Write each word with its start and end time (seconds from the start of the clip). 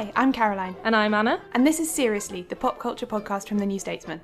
Hi, 0.00 0.10
I'm 0.16 0.32
Caroline, 0.32 0.74
And 0.82 0.96
I'm 0.96 1.12
Anna. 1.12 1.42
and 1.52 1.66
this 1.66 1.78
is 1.78 1.90
Seriously, 1.90 2.46
the 2.48 2.56
pop 2.56 2.78
culture 2.78 3.04
podcast 3.04 3.46
from 3.48 3.58
The 3.58 3.66
New 3.66 3.78
Statesman. 3.78 4.22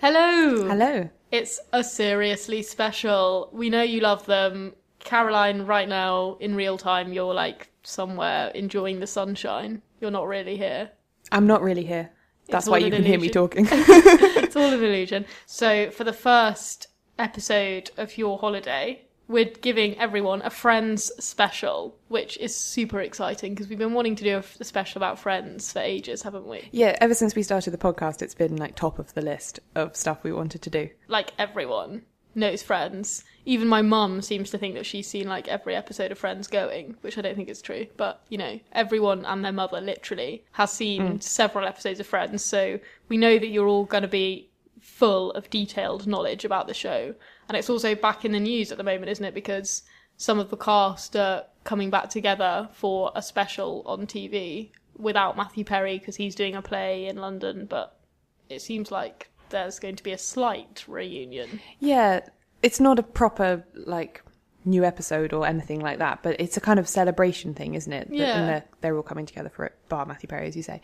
Hello. 0.00 0.66
Hello. 0.66 1.10
It's 1.30 1.60
a 1.74 1.84
seriously 1.84 2.62
special. 2.62 3.50
We 3.52 3.68
know 3.68 3.82
you 3.82 4.00
love 4.00 4.24
them. 4.24 4.72
Caroline, 5.00 5.66
right 5.66 5.88
now, 5.88 6.38
in 6.40 6.54
real 6.54 6.78
time, 6.78 7.12
you're 7.12 7.34
like 7.34 7.70
somewhere 7.88 8.48
enjoying 8.54 9.00
the 9.00 9.06
sunshine. 9.06 9.82
You're 10.00 10.10
not 10.10 10.26
really 10.26 10.56
here. 10.56 10.90
I'm 11.32 11.46
not 11.46 11.62
really 11.62 11.84
here. 11.84 12.10
That's 12.48 12.66
why 12.66 12.78
you 12.78 12.90
can 12.90 13.04
hear 13.04 13.18
me 13.18 13.28
talking. 13.28 13.66
It's 14.48 14.56
all 14.56 14.72
an 14.72 14.82
illusion. 14.82 15.26
So, 15.44 15.90
for 15.90 16.04
the 16.04 16.12
first 16.12 16.86
episode 17.18 17.90
of 17.98 18.16
your 18.16 18.38
holiday, 18.38 19.02
we're 19.26 19.44
giving 19.60 19.98
everyone 19.98 20.40
a 20.40 20.48
Friends 20.48 21.12
special, 21.22 21.94
which 22.08 22.38
is 22.38 22.56
super 22.56 23.00
exciting 23.00 23.52
because 23.52 23.68
we've 23.68 23.78
been 23.78 23.92
wanting 23.92 24.16
to 24.16 24.24
do 24.24 24.36
a, 24.36 24.44
a 24.60 24.64
special 24.64 24.98
about 24.98 25.18
Friends 25.18 25.70
for 25.70 25.80
ages, 25.80 26.22
haven't 26.22 26.46
we? 26.46 26.70
yeah, 26.72 26.96
ever 27.02 27.12
since 27.12 27.34
we 27.34 27.42
started 27.42 27.72
the 27.72 27.78
podcast, 27.78 28.22
it's 28.22 28.34
been 28.34 28.56
like 28.56 28.74
top 28.74 28.98
of 28.98 29.12
the 29.12 29.20
list 29.20 29.60
of 29.74 29.94
stuff 29.96 30.24
we 30.24 30.32
wanted 30.32 30.62
to 30.62 30.70
do. 30.70 30.88
like 31.08 31.32
everyone 31.38 32.02
knows 32.38 32.62
Friends. 32.62 33.24
Even 33.44 33.68
my 33.68 33.82
mum 33.82 34.22
seems 34.22 34.50
to 34.50 34.58
think 34.58 34.74
that 34.74 34.86
she's 34.86 35.06
seen 35.06 35.28
like 35.28 35.48
every 35.48 35.74
episode 35.74 36.12
of 36.12 36.18
Friends 36.18 36.46
going, 36.46 36.96
which 37.00 37.18
I 37.18 37.22
don't 37.22 37.36
think 37.36 37.48
is 37.48 37.62
true. 37.62 37.86
But 37.96 38.22
you 38.28 38.38
know, 38.38 38.60
everyone 38.72 39.24
and 39.24 39.44
their 39.44 39.52
mother 39.52 39.80
literally 39.80 40.44
has 40.52 40.72
seen 40.72 41.02
mm. 41.02 41.22
several 41.22 41.66
episodes 41.66 42.00
of 42.00 42.06
Friends, 42.06 42.44
so 42.44 42.78
we 43.08 43.16
know 43.16 43.38
that 43.38 43.48
you're 43.48 43.68
all 43.68 43.84
going 43.84 44.02
to 44.02 44.08
be 44.08 44.48
full 44.80 45.30
of 45.32 45.50
detailed 45.50 46.06
knowledge 46.06 46.44
about 46.44 46.66
the 46.66 46.74
show. 46.74 47.14
And 47.48 47.56
it's 47.56 47.70
also 47.70 47.94
back 47.94 48.24
in 48.24 48.32
the 48.32 48.40
news 48.40 48.70
at 48.72 48.78
the 48.78 48.84
moment, 48.84 49.10
isn't 49.10 49.24
it? 49.24 49.34
Because 49.34 49.82
some 50.16 50.38
of 50.38 50.50
the 50.50 50.56
cast 50.56 51.16
are 51.16 51.44
coming 51.64 51.90
back 51.90 52.10
together 52.10 52.68
for 52.72 53.12
a 53.14 53.22
special 53.22 53.82
on 53.86 54.06
TV 54.06 54.70
without 54.96 55.36
Matthew 55.36 55.64
Perry 55.64 55.98
because 55.98 56.16
he's 56.16 56.34
doing 56.34 56.56
a 56.56 56.62
play 56.62 57.06
in 57.06 57.16
London, 57.16 57.66
but 57.66 57.98
it 58.48 58.60
seems 58.60 58.90
like 58.90 59.30
there's 59.50 59.78
going 59.78 59.96
to 59.96 60.02
be 60.02 60.12
a 60.12 60.18
slight 60.18 60.84
reunion. 60.86 61.60
Yeah, 61.78 62.20
it's 62.62 62.80
not 62.80 62.98
a 62.98 63.02
proper 63.02 63.64
like 63.74 64.22
new 64.64 64.84
episode 64.84 65.32
or 65.32 65.46
anything 65.46 65.80
like 65.80 65.98
that, 65.98 66.22
but 66.22 66.40
it's 66.40 66.56
a 66.56 66.60
kind 66.60 66.78
of 66.78 66.88
celebration 66.88 67.54
thing, 67.54 67.74
isn't 67.74 67.92
it? 67.92 68.08
Yeah. 68.10 68.46
They're, 68.46 68.64
they're 68.80 68.96
all 68.96 69.02
coming 69.02 69.26
together 69.26 69.48
for 69.48 69.64
it, 69.64 69.74
bar 69.88 70.06
Matthew 70.06 70.28
Perry, 70.28 70.46
as 70.46 70.56
you 70.56 70.62
say. 70.62 70.80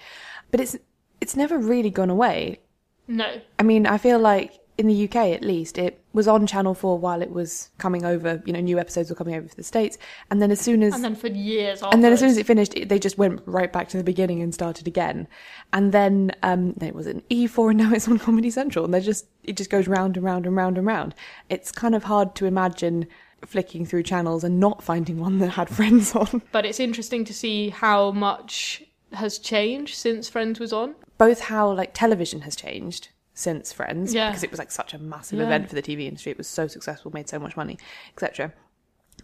But 0.51 0.61
it's 0.61 0.77
it's 1.21 1.37
never 1.37 1.59
really 1.59 1.91
gone 1.91 2.11
away. 2.11 2.61
No. 3.07 3.41
I 3.59 3.63
mean, 3.63 3.87
I 3.87 3.99
feel 3.99 4.19
like 4.19 4.59
in 4.77 4.87
the 4.89 5.05
UK 5.05 5.17
at 5.17 5.43
least, 5.43 5.79
it 5.79 6.03
was 6.13 6.27
on 6.27 6.47
Channel 6.47 6.75
4 6.75 6.99
while 6.99 7.23
it 7.23 7.31
was 7.31 7.71
coming 7.79 8.05
over, 8.05 8.43
you 8.45 8.53
know, 8.53 8.61
new 8.61 8.79
episodes 8.79 9.09
were 9.09 9.17
coming 9.17 9.35
over 9.35 9.47
to 9.47 9.57
the 9.57 9.63
States. 9.63 9.99
And 10.31 10.43
then 10.43 10.51
as 10.51 10.61
soon 10.61 10.83
as. 10.83 10.95
And 10.95 11.05
then 11.05 11.15
for 11.15 11.29
years 11.29 11.83
and 11.83 12.03
then 12.03 12.13
as 12.13 12.21
soon 12.21 12.31
as 12.31 12.37
it 12.37 12.47
finished, 12.47 12.75
it, 12.75 12.89
they 12.89 12.99
just 12.99 13.17
went 13.17 13.41
right 13.47 13.73
back 13.73 13.89
to 13.91 13.97
the 13.97 14.05
beginning 14.05 14.43
and 14.43 14.53
started 14.53 14.87
again. 14.89 15.29
And 15.73 15.93
then, 15.93 16.33
um, 16.43 16.73
then 16.75 16.89
it 16.89 16.95
was 16.95 17.07
an 17.07 17.23
E4 17.31 17.71
and 17.71 17.79
now 17.79 17.93
it's 17.93 18.09
on 18.09 18.19
Comedy 18.19 18.51
Central. 18.51 18.85
And 18.85 18.93
they 18.93 19.01
just, 19.01 19.27
it 19.45 19.57
just 19.57 19.71
goes 19.71 19.87
round 19.87 20.17
and 20.17 20.25
round 20.25 20.47
and 20.47 20.57
round 20.57 20.77
and 20.77 20.87
round. 20.87 21.15
It's 21.49 21.71
kind 21.71 21.95
of 21.95 22.05
hard 22.05 22.35
to 22.37 22.47
imagine 22.47 23.07
flicking 23.47 23.85
through 23.87 24.03
channels 24.03 24.43
and 24.43 24.59
not 24.59 24.83
finding 24.83 25.19
one 25.19 25.39
that 25.39 25.51
had 25.51 25.69
friends 25.77 26.15
on. 26.17 26.43
But 26.51 26.65
it's 26.67 26.81
interesting 26.81 27.25
to 27.27 27.35
see 27.35 27.69
how 27.69 28.11
much 28.11 28.83
has 29.13 29.39
changed 29.39 29.95
since 29.95 30.29
Friends 30.29 30.59
was 30.59 30.73
on. 30.73 30.97
both 31.19 31.43
how 31.43 31.73
like 31.73 31.95
television 31.95 32.41
has 32.41 32.57
changed 32.57 33.11
since 33.35 33.73
Friends, 33.73 34.15
Yeah. 34.15 34.31
because 34.31 34.45
it 34.45 34.51
was 34.51 34.59
like 34.59 34.71
such 34.71 34.95
a 34.95 34.99
massive 34.99 35.41
Yeah. 35.41 35.47
event 35.47 35.69
for 35.69 35.75
the 35.75 35.83
TV 35.83 36.07
industry. 36.07 36.33
It 36.33 36.39
was 36.39 36.47
so 36.47 36.67
successful, 36.69 37.11
made 37.13 37.29
so 37.29 37.39
much 37.39 37.57
money, 37.57 37.79
etc. 38.13 38.53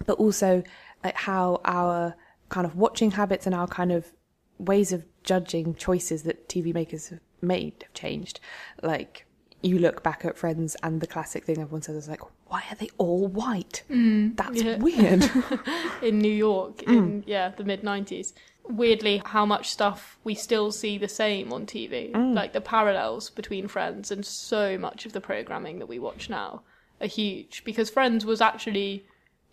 But 0.04 0.18
also 0.18 0.62
like 1.04 1.14
how 1.14 1.60
our 1.64 2.16
kind 2.48 2.66
of 2.66 2.76
watching 2.76 3.12
habits 3.12 3.46
and 3.46 3.54
our 3.54 3.68
kind 3.68 3.92
of 3.92 4.12
ways 4.58 4.92
of 4.92 5.06
judging 5.22 5.74
choices 5.74 6.24
that 6.24 6.48
TV 6.48 6.74
makers 6.74 7.08
have 7.08 7.20
made 7.40 7.74
have 7.82 7.94
changed. 7.94 8.40
Like 8.82 9.26
you 9.62 9.78
look 9.78 10.02
back 10.02 10.24
at 10.24 10.36
Friends 10.36 10.76
and 10.82 11.00
the 11.00 11.06
classic 11.06 11.44
thing 11.44 11.58
everyone 11.58 11.82
says 11.82 11.96
is 11.96 12.08
like, 12.08 12.22
why 12.46 12.64
are 12.70 12.74
they 12.74 12.88
all 12.98 13.28
white? 13.28 13.84
Mm. 13.88 14.36
That's 14.36 14.62
yeah. 14.62 14.76
weird. 14.78 15.30
in 16.02 16.18
New 16.18 16.32
York 16.32 16.78
mm. 16.78 16.88
in 16.88 17.24
yeah 17.26 17.50
the 17.50 17.64
mid 17.64 17.82
90s 17.82 18.32
weirdly 18.70 19.22
how 19.24 19.44
much 19.44 19.70
stuff 19.70 20.18
we 20.24 20.34
still 20.34 20.70
see 20.70 20.98
the 20.98 21.08
same 21.08 21.52
on 21.52 21.66
TV 21.66 22.12
mm. 22.12 22.34
like 22.34 22.52
the 22.52 22.60
parallels 22.60 23.30
between 23.30 23.68
Friends 23.68 24.10
and 24.10 24.24
so 24.24 24.78
much 24.78 25.06
of 25.06 25.12
the 25.12 25.20
programming 25.20 25.78
that 25.78 25.88
we 25.88 25.98
watch 25.98 26.30
now 26.30 26.62
are 27.00 27.06
huge 27.06 27.62
because 27.64 27.90
Friends 27.90 28.24
was 28.24 28.40
actually 28.40 29.04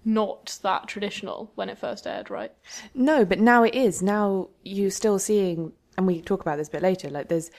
not 0.06 0.58
that 0.64 0.88
traditional 0.88 1.52
when 1.56 1.70
it 1.70 1.78
first 1.78 2.08
aired 2.08 2.30
right 2.30 2.52
No, 2.94 3.26
but 3.26 3.40
now 3.40 3.64
it 3.64 3.76
is. 3.76 4.02
Now 4.02 4.50
you're 4.64 4.90
still 4.90 5.20
seeing, 5.20 5.74
and 5.98 6.08
we 6.08 6.22
talk 6.22 6.42
about 6.42 6.58
this 6.58 6.70
a 6.70 6.72
bit 6.72 6.82
later. 6.82 7.10
Like 7.10 7.28
there's, 7.28 7.52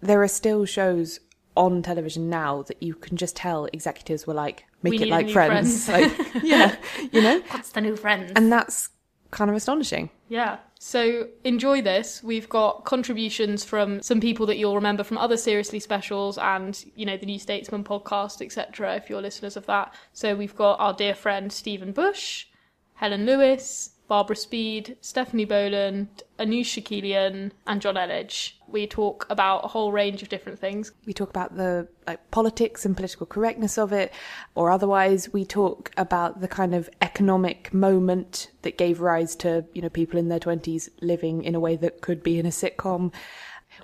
there 0.00 0.22
are 0.22 0.28
still 0.28 0.64
shows 0.64 1.20
on 1.56 1.82
television 1.82 2.30
now 2.30 2.62
that 2.62 2.82
you 2.82 2.94
can 2.94 3.16
just 3.16 3.36
tell 3.36 3.66
executives 3.66 4.26
were 4.26 4.34
like, 4.34 4.64
make 4.82 4.92
We 4.92 4.96
it 4.96 5.00
need 5.02 5.10
a 5.10 5.14
like 5.14 5.26
new 5.26 5.32
Friends. 5.32 5.86
Friends. 5.86 6.14
like, 6.34 6.42
yeah, 6.42 6.76
you 7.12 7.22
know, 7.22 7.42
that's 7.52 7.70
the 7.70 7.80
new 7.80 7.96
Friends 7.96 8.32
and 8.34 8.50
that's 8.50 8.88
kind 9.32 9.50
of 9.50 9.56
astonishing. 9.56 10.10
Yeah. 10.28 10.58
So 10.78 11.28
enjoy 11.42 11.82
this. 11.82 12.22
We've 12.22 12.48
got 12.48 12.84
contributions 12.84 13.64
from 13.64 14.00
some 14.02 14.20
people 14.20 14.46
that 14.46 14.56
you'll 14.56 14.76
remember 14.76 15.02
from 15.02 15.18
other 15.18 15.36
Seriously 15.36 15.80
specials 15.80 16.38
and, 16.38 16.84
you 16.94 17.04
know, 17.06 17.16
the 17.16 17.26
New 17.26 17.38
Statesman 17.38 17.82
podcast, 17.82 18.44
etc., 18.44 18.94
if 18.96 19.10
you're 19.10 19.22
listeners 19.22 19.56
of 19.56 19.66
that. 19.66 19.94
So 20.12 20.36
we've 20.36 20.54
got 20.54 20.78
our 20.78 20.92
dear 20.92 21.14
friend 21.14 21.52
Stephen 21.52 21.92
Bush, 21.92 22.46
Helen 22.94 23.26
Lewis, 23.26 23.91
Barbara 24.08 24.36
Speed, 24.36 24.96
Stephanie 25.00 25.44
Boland, 25.44 26.22
Anoosh 26.38 26.82
Chakelian, 26.82 27.52
and 27.66 27.80
Jonn 27.80 27.96
Elledge. 27.96 28.52
We 28.68 28.86
talk 28.86 29.26
about 29.30 29.64
a 29.64 29.68
whole 29.68 29.92
range 29.92 30.22
of 30.22 30.28
different 30.28 30.58
things. 30.58 30.92
We 31.06 31.12
talk 31.12 31.30
about 31.30 31.56
the 31.56 31.88
like 32.06 32.30
politics 32.30 32.84
and 32.84 32.96
political 32.96 33.26
correctness 33.26 33.78
of 33.78 33.92
it, 33.92 34.12
or 34.54 34.70
otherwise 34.70 35.32
we 35.32 35.44
talk 35.44 35.90
about 35.96 36.40
the 36.40 36.48
kind 36.48 36.74
of 36.74 36.90
economic 37.00 37.72
moment 37.72 38.50
that 38.62 38.76
gave 38.76 39.00
rise 39.00 39.34
to 39.36 39.64
you 39.72 39.82
know 39.82 39.88
people 39.88 40.18
in 40.18 40.28
their 40.28 40.40
twenties 40.40 40.90
living 41.00 41.44
in 41.44 41.54
a 41.54 41.60
way 41.60 41.76
that 41.76 42.00
could 42.00 42.22
be 42.22 42.38
in 42.38 42.46
a 42.46 42.50
sitcom. 42.50 43.12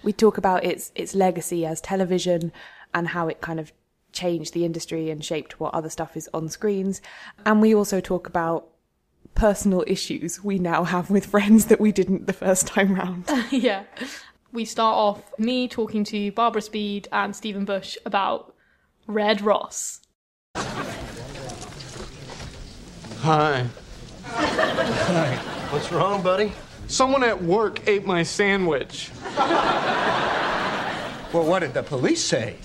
We 0.03 0.13
talk 0.13 0.37
about 0.37 0.65
its 0.65 0.93
its 0.95 1.15
legacy 1.15 1.65
as 1.65 1.81
television 1.81 2.53
and 2.93 3.09
how 3.09 3.29
it 3.29 3.41
kind 3.41 3.61
of 3.61 3.73
changed 4.13 4.55
the 4.55 4.65
industry 4.65 5.11
and 5.11 5.25
shaped 5.25 5.61
what 5.61 5.75
other 5.75 5.91
stuff 5.91 6.17
is 6.17 6.29
on 6.35 6.49
screens. 6.49 7.01
And 7.45 7.61
we 7.61 7.75
also 7.75 8.01
talk 8.01 8.27
about 8.27 8.69
personal 9.39 9.85
issues 9.87 10.43
we 10.43 10.59
now 10.59 10.83
have 10.83 11.11
with 11.11 11.25
friends 11.25 11.67
that 11.67 11.81
we 11.81 11.93
didn't 11.93 12.27
the 12.27 12.33
first 12.33 12.67
time 12.67 12.95
round. 12.95 13.25
yeah. 13.51 13.85
We 14.53 14.65
start 14.65 14.97
off 14.97 15.39
me 15.39 15.69
talking 15.69 16.03
to 16.05 16.33
Barbara 16.33 16.61
Speed 16.61 17.07
and 17.13 17.35
Stephen 17.35 17.65
Bush 17.65 17.97
about 18.05 18.55
Red 19.07 19.41
Ross. 19.41 20.01
Hi. 23.21 23.67
Hi. 24.25 25.37
What's 25.71 25.93
wrong, 25.93 26.21
buddy? 26.21 26.53
Someone 26.89 27.23
at 27.23 27.41
work 27.41 27.87
ate 27.87 28.05
my 28.05 28.25
sandwich. 28.25 29.11
Well, 31.33 31.45
what 31.45 31.61
did 31.61 31.75
the 31.75 31.83
police 31.83 32.25
say? 32.25 32.57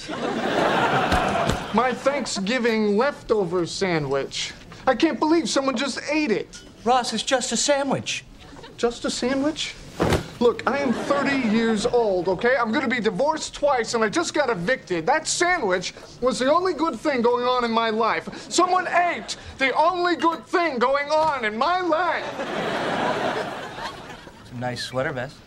My 1.75 1.91
Thanksgiving 1.93 2.97
leftover 2.97 3.65
sandwich. 3.65 4.53
I 4.85 4.95
can't 4.95 5.19
believe 5.19 5.49
someone 5.49 5.77
just 5.77 5.99
ate 6.11 6.31
it. 6.31 6.61
Ross, 6.83 7.13
it's 7.13 7.23
just 7.23 7.51
a 7.53 7.57
sandwich. 7.57 8.25
Just 8.75 9.05
a 9.05 9.09
sandwich? 9.09 9.75
Look, 10.39 10.67
I 10.67 10.79
am 10.79 10.91
30 10.91 11.49
years 11.55 11.85
old, 11.85 12.27
okay? 12.27 12.57
I'm 12.57 12.73
gonna 12.73 12.89
be 12.89 12.99
divorced 12.99 13.53
twice 13.53 13.93
and 13.93 14.03
I 14.03 14.09
just 14.09 14.33
got 14.33 14.49
evicted. 14.49 15.05
That 15.05 15.25
sandwich 15.25 15.93
was 16.19 16.39
the 16.39 16.51
only 16.51 16.73
good 16.73 16.99
thing 16.99 17.21
going 17.21 17.45
on 17.45 17.63
in 17.63 17.71
my 17.71 17.91
life. 17.91 18.51
Someone 18.51 18.87
ate 18.89 19.37
the 19.57 19.73
only 19.73 20.17
good 20.17 20.45
thing 20.45 20.79
going 20.79 21.09
on 21.09 21.45
in 21.45 21.57
my 21.57 21.79
life. 21.79 22.25
Some 24.49 24.59
nice 24.59 24.83
sweater 24.83 25.13
vest. 25.13 25.37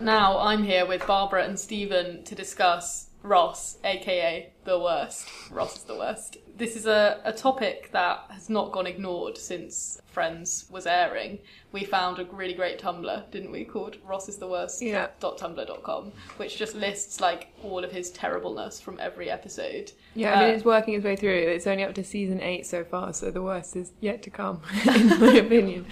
Now 0.00 0.38
I'm 0.38 0.62
here 0.62 0.84
with 0.84 1.06
Barbara 1.06 1.44
and 1.44 1.58
Stephen 1.58 2.24
to 2.24 2.34
discuss 2.34 3.06
Ross, 3.24 3.78
aka 3.84 4.50
the 4.64 4.78
worst. 4.78 5.26
Ross 5.50 5.78
is 5.78 5.84
the 5.84 5.96
worst. 5.96 6.36
This 6.56 6.76
is 6.76 6.84
a, 6.86 7.20
a 7.24 7.32
topic 7.32 7.90
that 7.92 8.26
has 8.28 8.50
not 8.50 8.70
gone 8.70 8.86
ignored 8.86 9.38
since 9.38 10.00
Friends 10.06 10.66
was 10.70 10.86
airing. 10.86 11.38
We 11.72 11.84
found 11.84 12.18
a 12.18 12.24
really 12.26 12.52
great 12.52 12.78
Tumblr, 12.78 13.30
didn't 13.30 13.50
we, 13.50 13.64
called 13.64 13.96
Ross 14.06 14.28
is 14.28 14.36
the 14.36 14.46
worst 14.46 14.80
Yeah. 14.82 15.08
.tumblr.com, 15.20 16.12
which 16.36 16.58
just 16.58 16.76
lists 16.76 17.18
like 17.20 17.48
all 17.62 17.82
of 17.82 17.90
his 17.90 18.10
terribleness 18.10 18.78
from 18.78 19.00
every 19.00 19.30
episode. 19.30 19.90
Yeah, 20.14 20.34
I 20.34 20.40
mean, 20.40 20.50
Uh, 20.50 20.52
it's 20.56 20.64
working 20.64 20.94
its 20.94 21.04
way 21.04 21.16
through. 21.16 21.30
It's 21.34 21.66
only 21.66 21.82
up 21.82 21.94
to 21.94 22.04
season 22.04 22.42
eight 22.42 22.66
so 22.66 22.84
far, 22.84 23.14
so 23.14 23.30
the 23.30 23.42
worst 23.42 23.74
is 23.74 23.92
yet 24.00 24.22
to 24.24 24.30
come, 24.30 24.60
in 24.86 25.08
my 25.18 25.32
opinion. 25.32 25.86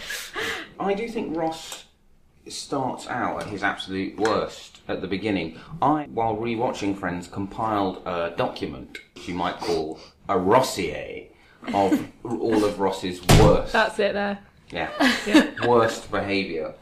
I 0.78 0.92
do 0.94 1.08
think 1.08 1.34
Ross 1.36 1.86
starts 2.48 3.06
out 3.06 3.42
at 3.42 3.48
his 3.48 3.62
absolute 3.62 4.16
worst 4.18 4.80
at 4.88 5.00
the 5.00 5.06
beginning. 5.06 5.58
I, 5.80 6.04
while 6.12 6.36
rewatching 6.36 6.98
Friends, 6.98 7.28
compiled 7.28 8.02
a 8.06 8.34
document 8.36 8.98
which 9.14 9.28
you 9.28 9.34
might 9.34 9.58
call 9.58 10.00
a 10.28 10.38
Rossier 10.38 11.28
of 11.72 12.08
all 12.24 12.64
of 12.64 12.80
Ross's 12.80 13.20
worst. 13.40 13.72
That's 13.72 13.98
it 13.98 14.14
there. 14.14 14.40
Yeah. 14.70 14.90
Worst 15.66 16.10
behaviour. 16.10 16.74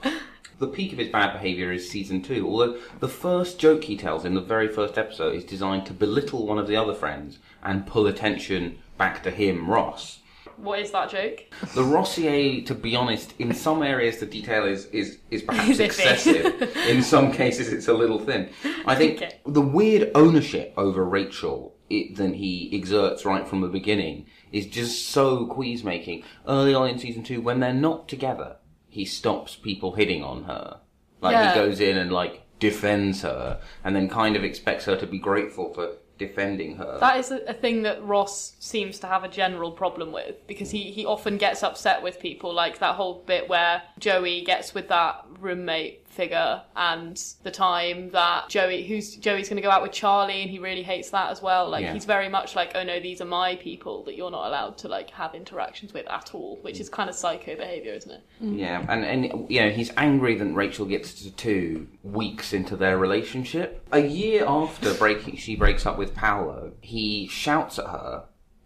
The 0.60 0.68
peak 0.68 0.92
of 0.92 0.98
his 0.98 1.08
bad 1.08 1.32
behaviour 1.32 1.72
is 1.72 1.90
season 1.90 2.22
two, 2.22 2.46
although 2.46 2.78
the 3.00 3.08
first 3.08 3.58
joke 3.58 3.84
he 3.84 3.96
tells 3.96 4.24
in 4.24 4.34
the 4.34 4.40
very 4.40 4.68
first 4.68 4.96
episode 4.96 5.34
is 5.34 5.44
designed 5.44 5.86
to 5.86 5.92
belittle 5.92 6.46
one 6.46 6.58
of 6.58 6.68
the 6.68 6.76
other 6.76 6.94
friends 6.94 7.38
and 7.64 7.86
pull 7.86 8.06
attention 8.06 8.78
back 8.96 9.22
to 9.24 9.30
him, 9.30 9.68
Ross. 9.68 10.20
What 10.62 10.78
is 10.80 10.90
that 10.90 11.10
joke? 11.10 11.44
The 11.74 11.82
Rossier, 11.82 12.62
to 12.66 12.74
be 12.74 12.94
honest, 12.94 13.34
in 13.38 13.52
some 13.54 13.82
areas 13.82 14.18
the 14.18 14.26
detail 14.26 14.64
is, 14.66 14.86
is, 14.86 15.18
is 15.30 15.42
perhaps 15.42 15.68
Is 15.70 15.80
excessive. 15.80 16.62
in 16.88 17.02
some 17.02 17.32
cases 17.32 17.72
it's 17.72 17.88
a 17.88 17.94
little 17.94 18.18
thin. 18.18 18.50
I 18.86 18.94
think 18.94 19.16
Okay. 19.22 19.40
the 19.46 19.60
weird 19.62 20.10
ownership 20.14 20.74
over 20.76 21.04
Rachel 21.04 21.74
it, 21.88 22.16
that 22.16 22.34
he 22.36 22.70
exerts 22.72 23.24
right 23.24 23.48
from 23.48 23.62
the 23.62 23.68
beginning 23.68 24.26
is 24.52 24.66
just 24.66 25.08
so 25.08 25.46
quease 25.46 25.82
making. 25.82 26.22
Early 26.46 26.74
on 26.74 26.88
in 26.88 26.98
season 26.98 27.22
two, 27.22 27.40
when 27.40 27.60
they're 27.60 27.72
not 27.72 28.08
together, 28.08 28.56
he 28.88 29.04
stops 29.04 29.56
people 29.56 29.92
hitting 29.94 30.22
on 30.22 30.44
her. 30.44 30.80
Like 31.20 31.32
Yeah. 31.32 31.52
he 31.52 31.58
goes 31.58 31.80
in 31.80 31.96
and 31.96 32.12
like 32.12 32.42
defends 32.58 33.22
her 33.22 33.60
and 33.82 33.96
then 33.96 34.08
kind 34.08 34.36
of 34.36 34.44
expects 34.44 34.84
her 34.84 34.96
to 34.96 35.06
be 35.06 35.18
grateful 35.18 35.72
for 35.72 35.92
defending 36.20 36.76
her. 36.76 36.98
That 37.00 37.16
is 37.16 37.30
a, 37.30 37.54
thing 37.54 37.82
that 37.82 38.04
Ross 38.04 38.52
seems 38.60 38.98
to 39.00 39.06
have 39.06 39.24
a 39.24 39.28
general 39.28 39.72
problem 39.72 40.12
with 40.12 40.46
because 40.46 40.70
he, 40.70 40.92
he 40.92 41.06
often 41.06 41.38
gets 41.38 41.62
upset 41.62 42.02
with 42.02 42.20
people, 42.20 42.54
like 42.54 42.78
that 42.78 42.94
whole 42.94 43.24
bit 43.26 43.48
where 43.48 43.82
Joey 43.98 44.42
gets 44.42 44.74
with 44.74 44.88
that 44.88 45.24
roommate 45.40 46.06
figure 46.20 46.60
and 46.76 47.16
the 47.44 47.50
time 47.50 48.10
that 48.10 48.46
Joey 48.50 48.86
who's 48.86 49.16
Joey's 49.16 49.48
gonna 49.48 49.62
go 49.62 49.70
out 49.70 49.80
with 49.82 49.92
Charlie 49.92 50.42
and 50.42 50.50
he 50.50 50.58
really 50.58 50.82
hates 50.82 51.08
that 51.10 51.30
as 51.30 51.40
well. 51.40 51.68
Like 51.70 51.82
Yeah. 51.82 51.94
he's 51.94 52.04
very 52.04 52.28
much 52.28 52.54
like, 52.54 52.72
Oh 52.74 52.82
no, 52.82 53.00
these 53.00 53.22
are 53.22 53.30
my 53.42 53.56
people 53.56 54.04
that 54.04 54.16
you're 54.16 54.30
not 54.30 54.46
allowed 54.48 54.76
to 54.78 54.88
like 54.88 55.08
have 55.10 55.34
interactions 55.34 55.94
with 55.94 56.06
at 56.08 56.34
all, 56.34 56.58
which 56.60 56.78
is 56.78 56.90
kind 56.90 57.08
of 57.08 57.16
psycho 57.16 57.56
behaviour, 57.56 57.94
isn't 57.94 58.10
it? 58.10 58.22
Mm. 58.42 58.58
Yeah, 58.58 58.84
and 58.88 59.02
and 59.04 59.50
you 59.50 59.60
know 59.62 59.70
he's 59.70 59.90
angry 59.96 60.34
that 60.36 60.52
Rachel 60.52 60.84
gets 60.84 61.14
to 61.22 61.30
two 61.30 61.86
weeks 62.02 62.52
into 62.52 62.76
their 62.76 62.98
relationship. 62.98 63.82
A 63.92 64.00
year 64.00 64.44
after 64.46 64.92
breaking, 64.92 65.36
she 65.36 65.56
breaks 65.56 65.86
up 65.86 65.96
with 65.96 66.14
Paolo. 66.14 66.72
He 66.82 67.28
shouts 67.28 67.78
at 67.78 67.86
her 67.86 68.24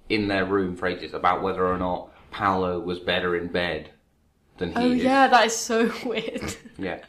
in 0.08 0.26
their 0.26 0.44
room 0.44 0.74
for 0.76 0.88
ages 0.88 1.14
about 1.14 1.40
whether 1.40 1.64
or 1.64 1.78
not 1.78 2.10
Paolo 2.32 2.80
was 2.80 2.98
better 2.98 3.36
in 3.36 3.46
bed 3.46 3.90
than 4.58 4.70
he 4.70 4.76
Oh 4.76 4.90
is. 4.92 5.02
yeah, 5.02 5.26
that 5.28 5.46
is 5.46 5.56
so 5.56 5.90
weird. 6.04 6.54
yeah. 6.78 7.00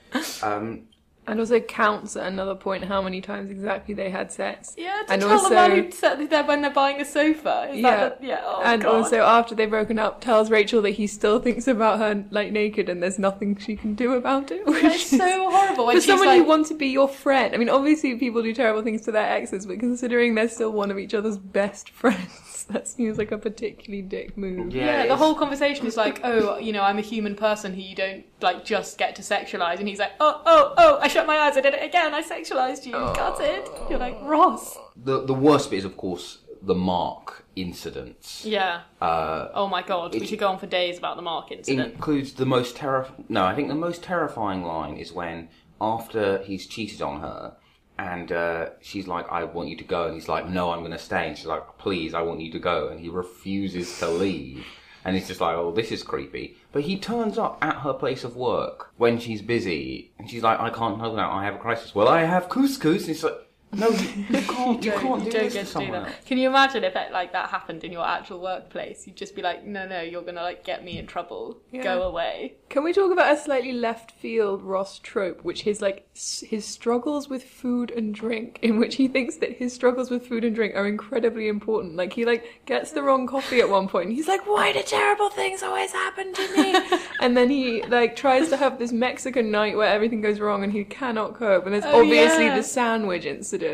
Um, 0.44 0.88
And 1.28 1.40
also 1.40 1.60
counts 1.60 2.16
at 2.16 2.28
another 2.28 2.54
point 2.54 2.84
how 2.84 3.02
many 3.02 3.20
times 3.20 3.50
exactly 3.50 3.96
they 3.96 4.12
had 4.12 4.32
sex. 4.32 4.76
Yeah, 4.78 5.02
to 5.08 5.14
and 5.14 5.22
tell 5.24 5.32
also, 5.32 5.50
the 5.50 5.56
man 5.56 5.72
who 5.72 5.92
sat 5.92 6.30
there 6.30 6.44
when 6.44 6.62
they're 6.62 6.70
buying 6.70 7.02
a 7.02 7.06
sofa. 7.06 7.68
Is 7.72 7.80
yeah, 7.80 7.96
that 7.98 8.22
the, 8.22 8.28
yeah, 8.28 8.42
oh 8.46 8.62
and 8.64 8.84
God. 8.84 8.94
also 8.94 9.22
after 9.22 9.56
they've 9.56 9.68
broken 9.70 9.98
up, 9.98 10.22
tells 10.22 10.52
Rachel 10.52 10.84
that 10.84 10.92
he 10.92 11.08
still 11.08 11.40
thinks 11.40 11.68
about 11.68 11.98
her 11.98 12.24
like 12.30 12.52
naked, 12.52 12.90
and 12.90 13.02
there's 13.02 13.18
nothing 13.18 13.56
she 13.58 13.76
can 13.76 13.96
do 13.96 14.14
about 14.14 14.52
it. 14.52 14.64
which 14.68 14.84
It's 14.84 15.14
is- 15.14 15.18
so 15.20 15.50
horrible. 15.50 15.88
When 15.88 15.96
For 15.98 16.02
someone 16.02 16.28
like, 16.28 16.38
who 16.38 16.44
wants 16.48 16.70
to 16.70 16.76
be 16.76 16.90
your 16.90 17.08
friend, 17.10 17.56
I 17.56 17.58
mean, 17.58 17.70
obviously 17.70 18.16
people 18.18 18.44
do 18.44 18.54
terrible 18.54 18.84
things 18.84 19.02
to 19.06 19.12
their 19.12 19.28
exes, 19.28 19.66
but 19.66 19.80
considering 19.80 20.36
they're 20.36 20.48
still 20.48 20.74
one 20.74 20.92
of 20.92 21.00
each 21.00 21.16
other's 21.16 21.40
best 21.40 21.90
friends, 21.90 22.45
that 22.72 22.88
seems 22.88 23.18
like 23.18 23.32
a 23.32 23.38
particularly 23.38 24.02
dick 24.02 24.38
move. 24.38 24.74
yeah, 24.74 24.86
Yeah, 24.86 24.98
the 24.98 25.04
it's- 25.06 25.20
whole 25.20 25.36
conversation 25.36 25.86
is 25.86 25.98
like, 25.98 26.22
oh, 26.24 26.58
you 26.58 26.72
know, 26.74 26.82
I'm 26.84 26.98
a 26.98 27.02
human 27.02 27.36
person 27.36 27.74
who 27.74 27.82
you 27.82 27.96
don't 27.96 28.26
like 28.42 28.66
just 28.66 28.98
get 28.98 29.16
to 29.18 29.22
sexualize, 29.22 29.80
and 29.80 29.88
he's 29.88 30.00
like, 30.00 30.14
oh, 30.20 30.42
oh, 30.46 30.74
oh, 30.78 30.98
I 31.02 31.08
shut 31.08 31.26
my 31.28 31.38
eyes, 31.38 31.58
I 31.58 31.62
did 31.62 31.74
it 31.74 31.84
again, 31.84 32.14
I 32.14 32.22
sexualized 32.22 32.86
you, 32.86 32.92
got 32.94 33.40
it. 33.42 33.70
You're 33.90 34.00
like 34.00 34.18
Ross. 34.24 34.78
the 34.96 35.26
the 35.26 35.34
worst 35.34 35.70
bit 35.72 35.78
is 35.80 35.86
of 35.86 35.96
course 35.98 36.40
the 36.62 36.76
Mark 36.76 37.46
incidents. 37.56 38.44
Yeah. 38.46 38.82
Uh, 39.02 39.50
Oh 39.54 39.68
my 39.68 39.82
god, 39.84 40.14
we 40.14 40.22
it- 40.22 40.30
could 40.30 40.40
go 40.40 40.48
on 40.48 40.58
for 40.58 40.66
days 40.68 40.98
about 40.98 41.16
the 41.16 41.22
Mark 41.22 41.52
incident. 41.52 41.94
includes 41.94 42.34
the 42.34 42.46
most 42.46 42.76
terrifying. 42.76 43.26
No, 43.30 43.44
I 43.44 43.54
think 43.56 43.68
the 43.68 43.76
most 43.76 44.02
terrifying 44.04 44.64
line 44.64 44.98
is 44.98 45.12
when 45.14 45.50
after 45.80 46.40
he's 46.40 46.66
cheated 46.66 47.02
on 47.02 47.22
her, 47.22 47.56
and 47.98 48.32
uh, 48.32 48.70
she's 48.82 49.08
like, 49.08 49.32
"I 49.32 49.44
want 49.44 49.70
you 49.70 49.78
to 49.78 49.84
go," 49.84 50.06
and 50.06 50.16
he's 50.16 50.28
like, 50.28 50.48
"No, 50.48 50.72
I'm 50.72 50.80
going 50.80 50.92
to 50.92 50.98
stay," 50.98 51.28
and 51.28 51.38
she's 51.38 51.46
like, 51.46 51.78
"Please, 51.78 52.14
I 52.14 52.22
want 52.22 52.42
you 52.42 52.52
to 52.52 52.60
go," 52.60 52.90
and 52.90 53.00
he 53.00 53.10
refuses 53.10 54.00
to 54.00 54.08
leave. 54.08 54.66
And 55.06 55.16
he's 55.16 55.28
just 55.28 55.40
like, 55.40 55.56
oh, 55.56 55.72
this 55.72 55.92
is 55.92 56.02
creepy. 56.02 56.58
But 56.72 56.82
he 56.82 56.98
turns 56.98 57.38
up 57.38 57.60
at 57.62 57.76
her 57.84 57.94
place 57.94 58.24
of 58.24 58.36
work 58.36 58.92
when 58.98 59.20
she's 59.20 59.44
busy, 59.44 60.12
and 60.18 60.28
she's 60.28 60.42
like, 60.42 60.60
I 60.60 60.72
can't 60.72 61.00
help 61.00 61.16
that. 61.16 61.30
I 61.30 61.46
have 61.46 61.56
a 61.56 61.60
crisis. 61.60 61.94
Well, 61.94 62.08
I 62.08 62.24
have 62.24 62.50
couscous. 62.50 63.02
And 63.02 63.12
it's 63.12 63.22
like, 63.22 63.45
no, 63.78 63.90
you, 63.90 64.08
you 64.30 64.42
can't. 64.42 64.84
You 64.84 64.92
don't- 64.92 65.02
can't 65.02 65.26
you 65.26 65.32
do 65.32 65.38
don't 65.38 65.44
this 65.44 65.54
get 65.54 65.68
to 65.68 65.80
do 65.86 65.92
that. 65.92 66.08
else. 66.08 66.16
Can 66.26 66.38
you 66.38 66.50
imagine 66.50 66.84
if 66.84 66.96
it, 66.96 67.12
like 67.12 67.32
that 67.34 67.50
happened 67.50 67.84
in 67.84 67.92
your 67.92 68.06
actual 68.06 68.40
workplace? 68.42 69.06
You'd 69.08 69.16
just 69.16 69.36
be 69.36 69.42
like, 69.42 69.66
no, 69.66 69.88
no, 69.88 70.02
you're 70.02 70.22
gonna 70.24 70.42
like 70.42 70.64
get 70.64 70.84
me 70.84 70.98
in 70.98 71.08
trouble. 71.08 71.60
Yeah. 71.72 71.84
Go 71.84 72.04
away. 72.04 72.56
Can 72.70 72.84
we 72.84 72.94
talk 72.94 73.12
about 73.12 73.34
a 73.34 73.38
slightly 73.38 73.72
left 73.74 74.12
field 74.12 74.62
Ross 74.64 75.00
trope, 75.00 75.44
which 75.44 75.64
his 75.64 75.82
like 75.82 76.08
s- 76.16 76.44
his 76.48 76.66
struggles 76.66 77.30
with 77.30 77.44
food 77.44 77.92
and 77.92 78.14
drink, 78.14 78.60
in 78.62 78.80
which 78.80 78.96
he 78.96 79.08
thinks 79.08 79.38
that 79.38 79.54
his 79.58 79.74
struggles 79.74 80.10
with 80.10 80.28
food 80.28 80.44
and 80.44 80.56
drink 80.56 80.76
are 80.76 80.88
incredibly 80.88 81.48
important. 81.48 81.96
Like 81.96 82.14
he 82.14 82.26
like 82.26 82.64
gets 82.66 82.92
the 82.92 83.04
wrong 83.04 83.28
coffee 83.28 83.60
at 83.60 83.70
one 83.70 83.88
point, 83.88 84.08
and 84.08 84.16
he's 84.16 84.28
like, 84.28 84.46
"Why 84.48 84.72
do 84.74 84.82
terrible 84.82 85.30
things 85.30 85.62
always 85.64 85.92
happen 85.92 86.34
to 86.34 86.56
me?" 86.58 86.76
and 87.22 87.36
then 87.38 87.50
he 87.50 87.84
like 87.84 88.16
tries 88.16 88.50
to 88.50 88.58
have 88.58 88.80
this 88.80 88.92
Mexican 88.92 89.52
night 89.52 89.76
where 89.78 89.90
everything 89.90 90.22
goes 90.22 90.40
wrong 90.40 90.64
and 90.64 90.72
he 90.74 90.84
cannot 90.84 91.36
cope. 91.36 91.66
And 91.66 91.74
there's 91.74 91.86
Oh, 91.86 92.02
obviously 92.02 92.46
yeah. 92.46 92.56
the 92.56 92.64
sandwich 92.64 93.26
incident 93.26 93.65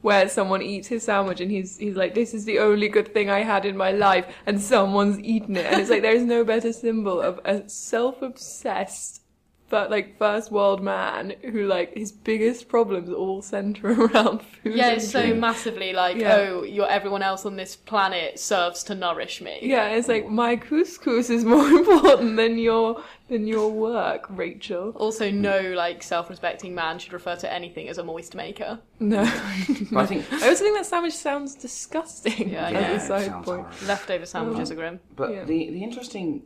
where 0.00 0.28
someone 0.28 0.62
eats 0.62 0.88
his 0.88 1.02
sandwich 1.02 1.40
and 1.40 1.50
he's 1.50 1.78
he's 1.78 1.96
like, 1.96 2.14
"This 2.14 2.34
is 2.34 2.44
the 2.44 2.58
only 2.58 2.88
good 2.88 3.12
thing 3.12 3.30
I 3.30 3.40
had 3.40 3.64
in 3.64 3.76
my 3.76 3.92
life," 3.92 4.26
and 4.46 4.60
someone's 4.60 5.18
eaten 5.20 5.56
it, 5.56 5.66
and 5.66 5.80
it's 5.80 5.90
like 5.90 6.02
there's 6.02 6.22
no 6.22 6.44
better 6.44 6.72
symbol 6.72 7.20
of 7.20 7.40
a 7.44 7.68
self-obsessed 7.68 9.19
but 9.70 9.90
like 9.90 10.18
first 10.18 10.52
world 10.52 10.82
man 10.82 11.34
who 11.42 11.66
like 11.66 11.94
his 11.94 12.12
biggest 12.12 12.68
problems 12.68 13.08
all 13.08 13.40
center 13.40 13.88
around 14.04 14.42
food. 14.42 14.74
Yeah, 14.76 14.90
it's 14.90 15.08
so 15.10 15.32
massively 15.34 15.92
like, 15.94 16.16
Yeah. 16.18 16.36
oh, 16.36 16.62
you're 16.64 16.90
everyone 16.90 17.22
else 17.22 17.46
on 17.46 17.56
this 17.56 17.74
planet 17.76 18.38
serves 18.38 18.82
to 18.84 18.94
nourish 18.94 19.40
me. 19.40 19.60
Yeah, 19.62 19.88
it's 19.88 20.08
like 20.08 20.28
my 20.28 20.56
couscous 20.56 21.30
is 21.30 21.44
more 21.44 21.66
important 21.80 22.36
than 22.36 22.58
your 22.58 23.02
than 23.28 23.46
your 23.46 23.70
work, 23.70 24.26
Rachel. 24.28 24.90
Also, 24.96 25.30
no 25.30 25.60
like 25.60 26.02
self-respecting 26.02 26.74
man 26.74 26.98
should 26.98 27.12
refer 27.12 27.36
to 27.36 27.50
anything 27.52 27.88
as 27.88 27.96
a 27.98 28.02
moist 28.02 28.34
maker. 28.34 28.80
No. 28.98 29.22
I 29.22 30.04
think 30.06 30.32
I 30.32 30.48
also 30.48 30.64
think 30.64 30.76
that 30.76 30.84
sandwich 30.86 31.14
sounds 31.14 31.54
disgusting. 31.54 32.50
Yeah, 32.50 32.66
I 32.66 32.72
as 32.72 33.04
a 33.04 33.06
side 33.06 33.26
sounds 33.26 33.44
point. 33.46 33.60
horrible. 33.62 33.86
Leftover 33.86 34.26
sandwiches 34.26 34.70
are 34.72 34.74
grim. 34.74 34.98
But 35.14 35.30
Yeah. 35.32 35.44
the 35.44 35.70
the 35.70 35.82
interesting 35.84 36.42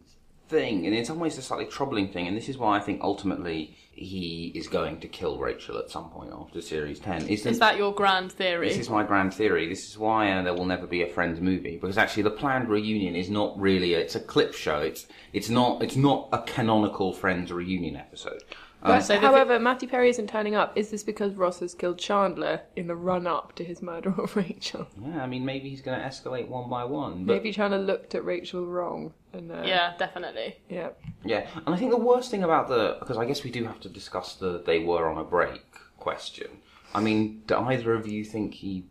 thing, 0.48 0.86
and 0.86 0.94
in 0.94 1.04
some 1.04 1.18
ways, 1.18 1.38
a 1.38 1.42
slightly 1.42 1.66
troubling 1.66 2.08
thing, 2.08 2.26
and 2.26 2.36
this 2.36 2.48
is 2.48 2.58
why 2.58 2.76
I 2.76 2.80
think 2.80 3.00
ultimately 3.02 3.76
he 3.92 4.50
is 4.54 4.66
going 4.66 5.00
to 5.00 5.08
kill 5.08 5.38
Rachel 5.38 5.78
at 5.78 5.90
some 5.90 6.10
point 6.10 6.32
after 6.32 6.60
series 6.60 6.98
ten. 6.98 7.26
Is, 7.28 7.46
Is 7.46 7.58
that 7.60 7.76
your 7.76 7.94
grand 7.94 8.32
theory? 8.32 8.68
This 8.68 8.78
is 8.78 8.90
my 8.90 9.04
grand 9.04 9.32
theory. 9.32 9.68
This 9.68 9.88
is 9.88 9.96
why 9.96 10.30
uh, 10.32 10.42
there 10.42 10.54
will 10.54 10.64
never 10.64 10.86
be 10.86 11.02
a 11.02 11.06
Friends 11.06 11.40
movie 11.40 11.78
because 11.80 11.96
actually 11.96 12.24
the 12.24 12.30
planned 12.30 12.68
reunion 12.68 13.14
is 13.14 13.30
not 13.30 13.58
really. 13.58 13.94
A, 13.94 14.00
it's 14.00 14.14
a 14.14 14.20
clip 14.20 14.54
show. 14.54 14.78
It's 14.78 15.06
it's 15.32 15.48
not 15.48 15.82
it's 15.82 15.96
not 15.96 16.28
a 16.32 16.38
canonical 16.42 17.12
Friends 17.12 17.52
reunion 17.52 17.96
episode. 17.96 18.42
Um, 18.84 19.02
But, 19.08 19.20
however, 19.20 19.58
Matthew 19.58 19.88
Perry 19.88 20.10
isn't 20.10 20.28
turning 20.28 20.54
up. 20.54 20.76
Is 20.76 20.90
this 20.90 21.02
because 21.02 21.34
Ross 21.34 21.60
has 21.60 21.74
killed 21.74 21.98
Chandler 21.98 22.60
in 22.76 22.86
the 22.86 22.94
run 22.96 23.26
up 23.26 23.54
to 23.56 23.64
his 23.64 23.80
murder 23.80 24.14
of 24.18 24.36
Rachel? 24.44 24.86
yeah, 25.02 25.22
I 25.22 25.26
mean 25.26 25.44
maybe 25.44 25.70
he's 25.70 25.80
going 25.80 25.98
to 25.98 26.04
escalate 26.06 26.48
one 26.48 26.68
by 26.68 26.84
one. 26.84 27.24
But 27.24 27.34
Maybe 27.34 27.52
Chandler 27.52 27.78
looked 27.78 28.14
at 28.14 28.24
Rachel 28.24 28.66
wrong. 28.66 29.14
And, 29.32 29.50
uh, 29.50 29.62
yeah, 29.64 29.94
definitely. 29.98 30.58
Yeah. 30.68 30.90
Yeah, 31.24 31.46
and 31.66 31.74
I 31.74 31.78
think 31.78 31.90
the 31.90 31.96
worst 31.96 32.30
thing 32.30 32.44
about 32.44 32.68
the 32.68 32.96
because 33.00 33.16
I 33.16 33.24
guess 33.24 33.42
we 33.42 33.50
do 33.50 33.64
have 33.64 33.80
to 33.80 33.88
discuss 33.88 34.34
the 34.34 34.62
they 34.64 34.78
were 34.80 35.08
on 35.08 35.18
a 35.18 35.24
break 35.24 35.64
question. 35.98 36.48
I 36.94 37.00
mean, 37.00 37.42
do 37.46 37.56
either 37.56 37.94
of 37.94 38.06
you 38.06 38.24
think 38.24 38.54
he? 38.54 38.84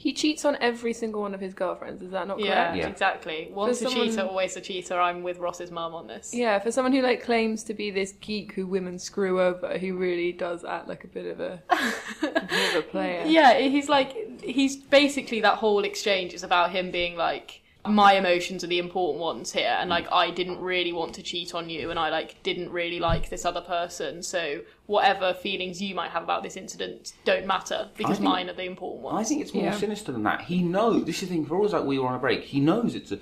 He 0.00 0.12
cheats 0.12 0.44
on 0.44 0.56
every 0.60 0.92
single 0.92 1.20
one 1.22 1.34
of 1.34 1.40
his 1.40 1.54
girlfriends. 1.54 2.02
Is 2.02 2.12
that 2.12 2.28
not 2.28 2.38
Yeah, 2.38 2.66
correct? 2.68 2.76
Yeah. 2.76 2.86
exactly. 2.88 3.50
Once 3.52 3.80
a 3.80 3.84
someone- 3.90 4.06
cheater, 4.08 4.22
always 4.22 4.56
a 4.56 4.60
cheater. 4.60 4.94
I'm 5.00 5.24
with 5.24 5.38
Ross's 5.38 5.72
mum 5.72 5.92
on 5.92 6.06
this. 6.06 6.32
Yeah, 6.32 6.60
for 6.60 6.70
someone 6.70 6.92
who 6.92 7.02
like 7.02 7.24
claims 7.24 7.64
to 7.64 7.74
be 7.74 7.90
this 7.90 8.12
geek 8.12 8.52
who 8.52 8.64
women 8.64 9.00
screw 9.00 9.40
over, 9.42 9.76
he 9.76 9.90
really 9.90 10.30
does 10.30 10.64
act 10.64 10.86
like 10.86 11.02
a 11.02 11.08
bit 11.08 11.26
of 11.26 11.40
a, 11.40 11.60
a 11.68 11.76
bit 12.20 12.76
of 12.76 12.76
a 12.76 12.82
player. 12.88 13.24
Yeah, 13.26 13.58
he's 13.58 13.88
like 13.88 14.40
he's 14.40 14.76
basically 14.76 15.40
that 15.40 15.56
whole 15.56 15.82
exchange 15.82 16.32
is 16.32 16.44
about 16.44 16.70
him 16.70 16.92
being 16.92 17.16
like 17.16 17.60
my 17.90 18.14
emotions 18.14 18.62
are 18.62 18.68
the 18.68 18.78
important 18.78 19.20
ones 19.20 19.52
here 19.52 19.76
and 19.78 19.88
mm. 19.88 19.90
like 19.90 20.10
I 20.12 20.30
didn't 20.30 20.60
really 20.60 20.92
want 20.92 21.14
to 21.14 21.22
cheat 21.22 21.54
on 21.54 21.68
you 21.70 21.90
and 21.90 21.98
I 21.98 22.08
like 22.10 22.42
didn't 22.42 22.70
really 22.70 22.98
like 22.98 23.30
this 23.30 23.44
other 23.44 23.60
person 23.60 24.22
so 24.22 24.60
whatever 24.86 25.34
feelings 25.34 25.82
you 25.82 25.94
might 25.94 26.10
have 26.10 26.22
about 26.22 26.42
this 26.42 26.56
incident 26.56 27.12
don't 27.24 27.46
matter 27.46 27.90
because 27.96 28.18
think- 28.18 28.28
mine 28.28 28.48
are 28.50 28.54
the 28.54 28.64
important 28.64 29.02
ones. 29.02 29.18
I 29.18 29.28
think 29.28 29.42
it's 29.42 29.54
more 29.54 29.64
Yeah. 29.64 29.76
sinister 29.76 30.12
than 30.12 30.22
that. 30.24 30.42
He 30.42 30.62
knows. 30.62 31.04
This 31.04 31.22
is 31.22 31.28
the 31.28 31.34
thing. 31.34 31.46
For 31.46 31.56
all 31.56 31.68
like 31.68 31.84
we 31.84 31.98
were 31.98 32.06
on 32.06 32.14
a 32.14 32.18
break, 32.18 32.44
he 32.44 32.60
knows 32.60 32.94
it's 32.94 33.12
a. 33.12 33.18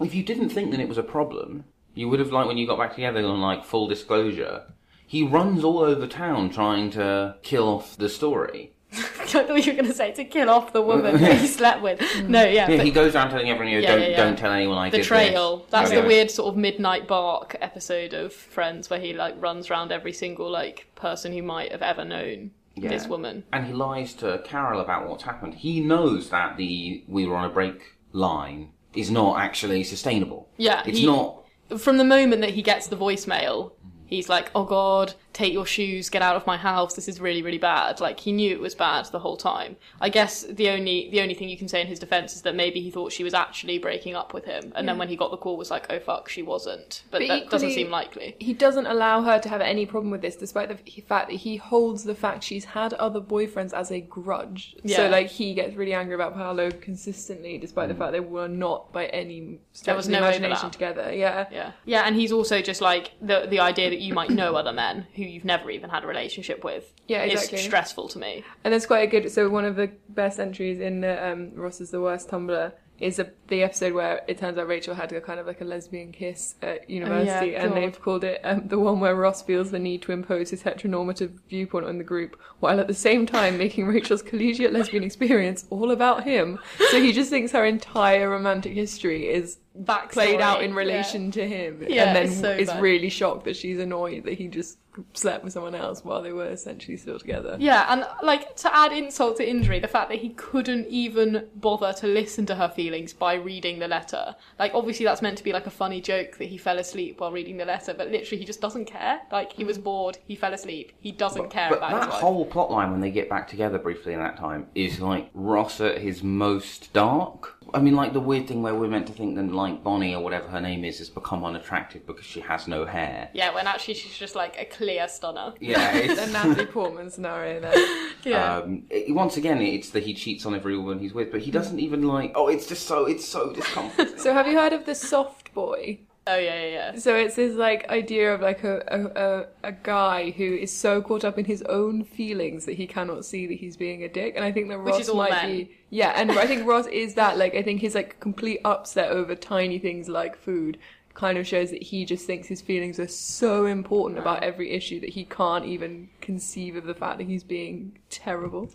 If 0.00 0.14
you 0.14 0.22
didn't 0.22 0.48
think 0.48 0.70
that 0.70 0.80
it 0.80 0.88
was 0.88 0.98
a 0.98 1.02
problem, 1.02 1.64
you 1.94 2.08
would 2.08 2.18
have 2.18 2.32
like 2.32 2.46
when 2.46 2.58
you 2.58 2.66
got 2.66 2.78
back 2.78 2.94
together 2.94 3.24
on 3.24 3.40
like 3.40 3.64
full 3.64 3.86
disclosure. 3.86 4.62
He 5.06 5.22
runs 5.22 5.62
all 5.62 5.80
over 5.80 6.06
town 6.06 6.48
trying 6.50 6.90
to 6.92 7.36
kill 7.42 7.68
off 7.68 7.96
the 7.96 8.08
story. 8.08 8.72
I 8.94 9.24
thought 9.44 9.48
you 9.64 9.72
were 9.72 9.76
going 9.80 9.86
to 9.90 9.94
say 9.94 10.12
to 10.12 10.24
kill 10.24 10.50
off 10.50 10.72
the 10.72 10.82
woman 10.82 11.20
that 11.20 11.40
he 11.40 11.46
slept 11.60 11.80
with. 11.82 11.98
Mm. 12.00 12.28
No, 12.28 12.42
yeah, 12.42 12.68
Yeah, 12.68 12.76
but 12.76 12.84
he 12.86 12.90
goes 12.92 13.14
around 13.14 13.30
telling 13.30 13.48
everyone, 13.48 13.72
you 13.72 13.80
know, 13.80 13.88
Yeah, 13.88 13.92
don't 13.92 14.00
yeah, 14.02 14.08
yeah. 14.08 14.16
don't 14.16 14.38
tell 14.38 14.52
anyone 14.52 14.76
I 14.78 14.90
did 14.90 14.98
Betrayal. 15.00 15.58
this. 15.58 15.66
That's 15.70 15.92
Yeah. 15.92 16.00
the 16.02 16.06
weird 16.06 16.30
sort 16.30 16.48
of 16.48 16.56
midnight 16.58 17.08
bark 17.08 17.56
episode 17.60 18.12
of 18.12 18.32
Friends 18.32 18.90
where 18.90 19.00
he 19.00 19.14
like 19.14 19.34
runs 19.40 19.70
around 19.70 19.92
every 19.92 20.12
single 20.12 20.50
like 20.50 20.86
person 20.94 21.32
who 21.32 21.42
might 21.42 21.72
have 21.72 21.82
ever 21.82 22.04
known 22.04 22.50
this 22.76 23.06
woman. 23.06 23.44
And 23.52 23.66
he 23.66 23.72
lies 23.72 24.12
to 24.14 24.40
Carol 24.44 24.80
about 24.80 25.08
what's 25.08 25.22
happened. 25.22 25.54
He 25.54 25.80
knows 25.80 26.30
that 26.30 26.56
the 26.56 27.02
we 27.08 27.26
were 27.26 27.36
on 27.36 27.44
a 27.44 27.52
break 27.52 27.82
line 28.12 28.70
is 28.94 29.10
not 29.10 29.40
actually 29.40 29.84
sustainable. 29.84 30.48
Yeah, 30.58 30.82
it's 30.86 30.98
he- 30.98 31.06
not. 31.06 31.38
From 31.78 31.96
the 31.96 32.04
moment 32.04 32.42
that 32.42 32.50
he 32.50 32.60
gets 32.60 32.88
the 32.88 32.96
voicemail, 32.96 33.72
he's 34.06 34.28
like, 34.28 34.50
"Oh 34.54 34.64
God, 34.64 35.14
take 35.32 35.52
your 35.52 35.66
shoes, 35.66 36.08
get 36.10 36.22
out 36.22 36.36
of 36.36 36.46
my 36.46 36.56
house. 36.56 36.94
This 36.94 37.08
is 37.08 37.20
really, 37.20 37.42
really 37.42 37.58
bad." 37.58 38.00
Like 38.00 38.20
he 38.20 38.32
knew 38.32 38.52
it 38.52 38.60
was 38.60 38.74
bad 38.74 39.06
the 39.06 39.18
whole 39.18 39.36
time. 39.36 39.76
I 40.00 40.08
guess 40.08 40.42
the 40.42 40.68
only 40.70 41.10
the 41.10 41.20
only 41.20 41.34
thing 41.34 41.48
you 41.48 41.56
can 41.56 41.68
say 41.68 41.80
in 41.80 41.86
his 41.86 41.98
defense 41.98 42.34
is 42.34 42.42
that 42.42 42.54
maybe 42.54 42.80
he 42.80 42.90
thought 42.90 43.12
she 43.12 43.24
was 43.24 43.34
actually 43.34 43.78
breaking 43.78 44.14
up 44.14 44.34
with 44.34 44.44
him, 44.44 44.72
and 44.74 44.88
then 44.88 44.98
when 44.98 45.08
he 45.08 45.16
got 45.16 45.30
the 45.30 45.36
call, 45.36 45.56
was 45.56 45.70
like, 45.70 45.86
"Oh 45.90 46.00
fuck, 46.00 46.28
she 46.28 46.42
wasn't." 46.42 47.02
But, 47.10 47.20
But 47.20 47.28
that 47.28 47.50
doesn't 47.50 47.72
seem 47.72 47.90
likely. 47.90 48.36
He 48.38 48.52
doesn't 48.52 48.86
allow 48.86 49.22
her 49.22 49.38
to 49.38 49.48
have 49.48 49.60
any 49.60 49.86
problem 49.86 50.10
with 50.10 50.22
this, 50.22 50.36
despite 50.36 50.68
the 50.68 51.00
fact 51.02 51.28
that 51.30 51.36
he 51.36 51.56
holds 51.56 52.04
the 52.04 52.14
fact 52.14 52.44
she's 52.44 52.64
had 52.64 52.94
other 52.94 53.20
boyfriends 53.20 53.72
as 53.72 53.90
a 53.90 54.00
grudge. 54.00 54.76
So, 54.86 55.08
like, 55.08 55.28
he 55.28 55.54
gets 55.54 55.76
really 55.76 55.94
angry 55.94 56.14
about 56.14 56.34
Paolo 56.34 56.70
consistently, 56.70 57.58
despite 57.58 57.88
the 57.88 57.94
mm. 57.94 57.98
fact 57.98 58.12
they 58.12 58.20
were 58.20 58.48
not 58.48 58.92
by 58.92 59.06
any 59.06 59.58
stretch 59.72 59.96
was 59.96 60.06
of 60.06 60.12
the 60.12 60.20
no 60.20 60.26
imagination 60.26 60.70
together. 60.70 61.12
Yeah. 61.12 61.46
Yeah, 61.50 61.72
yeah, 61.84 62.02
and 62.02 62.16
he's 62.16 62.32
also 62.32 62.60
just 62.60 62.80
like 62.80 63.12
the 63.20 63.46
the 63.48 63.60
idea 63.60 63.90
that 63.90 64.00
you 64.00 64.14
might 64.14 64.30
know 64.30 64.54
other 64.54 64.72
men 64.72 65.06
who 65.14 65.21
you've 65.28 65.44
never 65.44 65.70
even 65.70 65.90
had 65.90 66.04
a 66.04 66.06
relationship 66.06 66.64
with. 66.64 66.92
Yeah, 67.08 67.22
exactly. 67.22 67.58
is 67.58 67.64
stressful 67.64 68.08
to 68.08 68.18
me. 68.18 68.44
And 68.64 68.72
that's 68.74 68.86
quite 68.86 69.08
a 69.08 69.10
good. 69.10 69.30
So 69.30 69.48
one 69.48 69.64
of 69.64 69.76
the 69.76 69.90
best 70.08 70.38
entries 70.40 70.80
in 70.80 71.00
the, 71.00 71.24
um, 71.32 71.52
Ross 71.54 71.80
is 71.80 71.90
the 71.90 72.00
worst 72.00 72.28
Tumblr 72.28 72.72
is 73.00 73.18
a, 73.18 73.28
the 73.48 73.64
episode 73.64 73.92
where 73.94 74.22
it 74.28 74.38
turns 74.38 74.56
out 74.56 74.68
Rachel 74.68 74.94
had 74.94 75.10
a 75.12 75.20
kind 75.20 75.40
of 75.40 75.46
like 75.46 75.60
a 75.60 75.64
lesbian 75.64 76.12
kiss 76.12 76.54
at 76.62 76.88
university, 76.88 77.56
and 77.56 77.64
Oh, 77.64 77.68
God. 77.70 77.76
they've 77.82 78.00
called 78.00 78.22
it 78.22 78.40
um, 78.44 78.68
the 78.68 78.78
one 78.78 79.00
where 79.00 79.16
Ross 79.16 79.42
feels 79.42 79.72
the 79.72 79.78
need 79.80 80.02
to 80.02 80.12
impose 80.12 80.50
his 80.50 80.62
heteronormative 80.62 81.32
viewpoint 81.48 81.86
on 81.86 81.98
the 81.98 82.04
group, 82.04 82.38
while 82.60 82.78
at 82.78 82.86
the 82.86 82.94
same 82.94 83.26
time 83.26 83.58
making 83.58 83.86
Rachel's 83.86 84.22
collegiate 84.22 84.72
lesbian 84.72 85.02
experience 85.02 85.64
all 85.70 85.90
about 85.90 86.22
him. 86.22 86.60
So 86.92 87.00
he 87.02 87.12
just 87.12 87.28
thinks 87.30 87.50
her 87.50 87.64
entire 87.64 88.30
romantic 88.30 88.74
history 88.74 89.26
is 89.28 89.58
Backstory, 89.76 90.10
played 90.12 90.40
out 90.40 90.62
in 90.62 90.70
yeah. 90.70 90.76
relation 90.76 91.32
to 91.32 91.48
him, 91.48 91.84
Yeah, 91.88 92.04
and 92.04 92.14
then 92.16 92.26
it's 92.26 92.40
so 92.40 92.50
is 92.50 92.68
bad. 92.68 92.82
really 92.82 93.08
shocked 93.08 93.46
that 93.46 93.56
she's 93.56 93.80
annoyed 93.80 94.24
that 94.24 94.34
he 94.34 94.46
just 94.46 94.78
slept 95.14 95.44
with 95.44 95.52
someone 95.52 95.74
else 95.74 96.04
while 96.04 96.22
they 96.22 96.32
were 96.32 96.48
essentially 96.48 96.96
still 96.96 97.18
together. 97.18 97.56
Yeah, 97.58 97.86
and 97.88 98.06
like 98.22 98.56
to 98.56 98.74
add 98.74 98.92
insult 98.92 99.36
to 99.38 99.48
injury, 99.48 99.80
the 99.80 99.88
fact 99.88 100.10
that 100.10 100.18
he 100.18 100.30
couldn't 100.30 100.88
even 100.88 101.48
bother 101.56 101.92
to 101.94 102.06
listen 102.06 102.46
to 102.46 102.54
her 102.54 102.68
feelings 102.68 103.12
by 103.12 103.34
reading 103.34 103.78
the 103.78 103.88
letter. 103.88 104.36
Like, 104.58 104.72
obviously, 104.74 105.04
that's 105.04 105.22
meant 105.22 105.38
to 105.38 105.44
be 105.44 105.52
like 105.52 105.66
a 105.66 105.70
funny 105.70 106.00
joke 106.00 106.38
that 106.38 106.46
he 106.46 106.58
fell 106.58 106.78
asleep 106.78 107.20
while 107.20 107.32
reading 107.32 107.56
the 107.56 107.64
letter, 107.64 107.94
but 107.94 108.10
literally, 108.10 108.38
he 108.38 108.44
just 108.44 108.60
doesn't 108.60 108.86
care. 108.86 109.20
Like, 109.30 109.52
he 109.52 109.64
was 109.64 109.78
mm. 109.78 109.84
bored, 109.84 110.18
he 110.26 110.36
fell 110.36 110.52
asleep, 110.52 110.92
he 111.00 111.12
doesn't 111.12 111.50
care 111.50 111.70
But 111.70 111.78
about 111.78 111.90
that 111.92 112.04
his 112.04 112.12
wife. 112.12 112.20
whole 112.20 112.44
plot 112.46 112.70
line 112.70 112.90
when 112.90 113.00
they 113.00 113.10
get 113.10 113.28
back 113.28 113.48
together 113.48 113.78
briefly 113.78 114.12
in 114.12 114.20
that 114.20 114.36
time 114.36 114.66
is 114.74 115.00
like 115.00 115.30
Ross 115.34 115.80
at 115.80 115.98
his 115.98 116.22
most 116.22 116.92
dark. 116.92 117.58
I 117.74 117.80
mean, 117.80 117.94
like 117.94 118.12
the 118.12 118.20
weird 118.20 118.46
thing 118.48 118.62
where 118.62 118.74
we're 118.74 118.88
meant 118.88 119.06
to 119.08 119.12
think 119.12 119.36
that 119.36 119.52
like 119.52 119.82
Bonnie 119.82 120.14
or 120.14 120.22
whatever 120.22 120.48
her 120.48 120.60
name 120.60 120.84
is 120.84 120.98
has 120.98 121.08
become 121.08 121.44
unattractive 121.44 122.06
because 122.06 122.24
she 122.24 122.40
has 122.40 122.68
no 122.68 122.84
hair. 122.84 123.30
Yeah, 123.34 123.54
when 123.54 123.66
actually 123.66 123.94
she's 123.94 124.16
just 124.16 124.34
like 124.34 124.58
a 124.58 124.64
clear 124.64 125.08
stunner. 125.08 125.54
Yeah, 125.60 125.92
the 125.96 126.04
it's, 126.22 126.32
Natalie 126.32 126.66
Portman 126.66 127.10
scenario 127.10 127.60
there. 127.60 127.72
Yeah. 128.24 128.58
um, 128.58 128.84
it- 128.88 129.12
once 129.12 129.36
again, 129.36 129.60
it's 129.60 129.90
that 129.90 130.04
he 130.04 130.14
cheats 130.14 130.46
on 130.46 130.54
every 130.54 130.76
woman 130.78 131.00
he's 131.00 131.12
with, 131.12 131.32
but 131.32 131.40
he 131.40 131.50
doesn't 131.50 131.80
even 131.80 132.02
like. 132.06 132.32
Oh, 132.36 132.46
it's 132.48 132.66
just 132.66 132.86
so 132.86 133.06
it's 133.06 133.24
so 133.26 133.52
discomforting. 133.54 134.18
So 134.18 134.32
have 134.32 134.46
you 134.46 134.56
heard 134.58 134.72
of 134.72 134.86
the 134.86 134.94
soft 134.94 135.52
boy? 135.54 135.98
Oh, 136.26 136.36
yeah, 136.36 136.62
yeah, 136.62 136.68
yeah. 136.68 136.98
So 136.98 137.16
it's 137.16 137.36
this 137.36 137.54
like 137.54 137.88
idea 137.88 138.34
of 138.34 138.40
like 138.40 138.64
a, 138.64 138.82
a, 138.88 139.68
a, 139.68 139.70
a 139.70 139.72
guy 139.72 140.30
who 140.30 140.54
is 140.54 140.70
so 140.70 141.02
caught 141.02 141.24
up 141.24 141.38
in 141.38 141.44
his 141.44 141.62
own 141.62 142.04
feelings 142.04 142.64
that 142.66 142.74
he 142.74 142.86
cannot 142.86 143.24
see 143.24 143.46
that 143.46 143.54
he's 143.54 143.76
being 143.76 144.04
a 144.04 144.08
dick. 144.08 144.34
And 144.36 144.44
I 144.44 144.52
think 144.52 144.68
that 144.68 144.82
Which 144.82 144.92
Ross 144.92 145.02
is 145.02 145.08
all 145.08 145.16
might 145.16 145.30
men. 145.30 145.50
be 145.50 145.70
yeah, 145.90 146.12
and 146.16 146.32
I 146.32 146.46
think 146.46 146.66
Ross 146.66 146.86
is 146.86 147.14
that 147.14 147.36
like 147.36 147.54
I 147.54 147.62
think 147.62 147.80
his 147.80 147.94
like 147.94 148.18
complete 148.18 148.60
upset 148.64 149.10
over 149.10 149.34
tiny 149.34 149.78
things 149.78 150.08
like 150.08 150.36
food 150.36 150.78
kind 151.14 151.36
of 151.36 151.46
shows 151.46 151.70
that 151.70 151.82
he 151.82 152.04
just 152.04 152.26
thinks 152.26 152.48
his 152.48 152.62
feelings 152.62 152.98
are 152.98 153.08
so 153.08 153.66
important 153.66 154.18
about 154.18 154.42
every 154.42 154.70
issue 154.70 155.00
that 155.00 155.10
he 155.10 155.24
can't 155.24 155.66
even 155.66 156.08
conceive 156.20 156.76
of 156.76 156.84
the 156.84 156.94
fact 156.94 157.18
that 157.18 157.26
he's 157.26 157.44
being 157.44 157.98
terrible. 158.08 158.70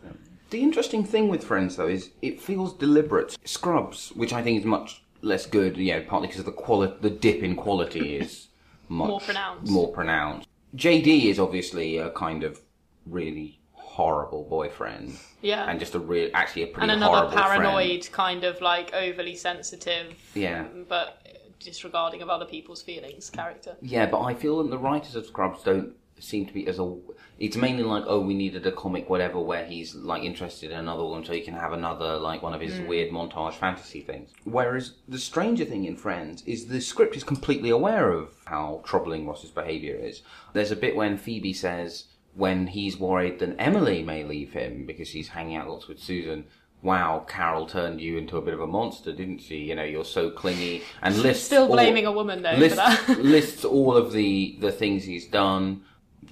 The 0.50 0.62
interesting 0.62 1.04
thing 1.04 1.28
with 1.28 1.44
Friends, 1.44 1.76
though, 1.76 1.88
is 1.88 2.12
it 2.22 2.40
feels 2.40 2.74
deliberate. 2.74 3.38
Scrubs, 3.44 4.10
which 4.12 4.32
I 4.32 4.42
think 4.42 4.60
is 4.60 4.66
much 4.66 5.02
less 5.22 5.46
good, 5.46 5.78
know, 5.94 6.02
partly 6.08 6.28
because 6.28 6.44
the 6.44 6.52
quali- 6.52 6.94
the 7.02 7.10
dip 7.10 7.42
in 7.44 7.56
quality 7.56 8.16
is 8.22 8.48
much 8.90 9.08
More 9.10 9.20
pronounced. 9.20 9.72
More 9.72 9.92
pronounced. 9.92 10.48
JD 10.76 11.26
is 11.26 11.40
obviously 11.40 11.98
a 11.98 12.10
kind 12.12 12.44
of 12.44 12.60
really 13.06 13.60
horrible 13.74 14.44
boyfriend. 14.44 15.18
Yeah. 15.42 15.70
And 15.70 15.80
just 15.80 15.96
a 15.96 16.00
real, 16.00 16.30
actually 16.34 16.64
a 16.64 16.68
pretty 16.68 16.92
and 16.92 17.04
another 17.04 17.36
paranoid, 17.36 18.06
friend. 18.06 18.12
kind 18.14 18.44
of 18.44 18.62
like 18.62 18.94
overly 18.94 19.36
sensitive, 19.36 20.14
Yeah. 20.36 20.66
Mm, 20.66 20.88
but 20.88 21.22
disregarding 21.60 22.22
of 22.22 22.30
other 22.30 22.46
people's 22.46 22.82
feelings 22.82 23.30
character. 23.30 23.76
Yeah, 23.82 24.06
but 24.06 24.22
I 24.22 24.34
feel 24.36 24.62
that 24.62 24.70
the 24.70 24.78
writers 24.78 25.16
of 25.16 25.26
Scrubs 25.26 25.64
don't 25.64 25.96
seem 26.20 26.46
to 26.46 26.54
be 26.54 26.68
as 26.68 26.80
a. 26.80 26.96
It's 27.40 27.56
mainly 27.56 27.84
like, 27.84 28.04
oh, 28.08 28.20
we 28.20 28.34
needed 28.34 28.66
a 28.66 28.72
comic, 28.72 29.10
whatever, 29.10 29.40
where 29.40 29.66
he's 29.66 29.94
like 29.94 30.24
interested 30.24 30.72
in 30.72 30.80
another 30.80 31.04
one 31.04 31.24
so 31.24 31.34
he 31.34 31.42
can 31.42 31.54
have 31.54 31.74
another 31.74 32.18
like 32.18 32.42
one 32.42 32.54
of 32.54 32.62
his 32.62 32.78
hmm. 32.78 32.88
weird 32.88 33.12
montage 33.12 33.54
fantasy 33.54 34.02
things. 34.02 34.32
Whereas 34.44 34.94
the 35.08 35.20
stranger 35.20 35.66
thing 35.66 35.86
in 35.86 35.96
Friends 35.96 36.44
is 36.46 36.68
the 36.68 36.82
script 36.82 37.16
is 37.16 37.24
completely 37.24 37.70
aware 37.70 38.12
of 38.12 38.30
how 38.46 38.82
troubling 38.84 39.28
Ross's 39.28 39.52
behaviour 39.52 39.96
is. 39.96 40.22
There's 40.54 40.72
a 40.72 40.76
bit 40.76 40.96
when 40.96 41.18
Phoebe 41.18 41.54
says 41.54 42.06
when 42.38 42.68
he's 42.68 43.00
worried 43.00 43.40
that 43.40 43.56
Emily 43.58 44.04
may 44.04 44.24
leave 44.24 44.54
him 44.54 44.86
because 44.86 45.10
he's 45.10 45.30
hanging 45.30 45.58
out 45.58 45.68
lots 45.68 45.88
with 45.88 46.00
Susan. 46.00 46.46
Wow, 46.84 47.26
Carol 47.28 47.66
turned 47.66 48.00
you 48.00 48.18
into 48.18 48.38
a 48.38 48.42
bit 48.42 48.54
of 48.54 48.62
a 48.62 48.68
monster, 48.68 49.12
didn't 49.12 49.40
she? 49.40 49.58
You 49.58 49.76
know, 49.76 49.84
you're 49.84 50.06
so 50.06 50.30
clingy 50.30 50.84
and 51.02 51.18
lists 51.18 51.46
Still 51.46 51.64
all- 51.64 51.74
blaming 51.74 52.06
a 52.06 52.12
woman 52.12 52.44
though 52.44 52.54
lists, 52.54 52.80
for 52.80 53.16
that. 53.16 53.20
lists 53.24 53.66
all 53.66 53.98
of 53.98 54.14
the 54.14 54.58
the 54.60 54.72
things 54.72 55.04
he's 55.04 55.26
done. 55.26 55.82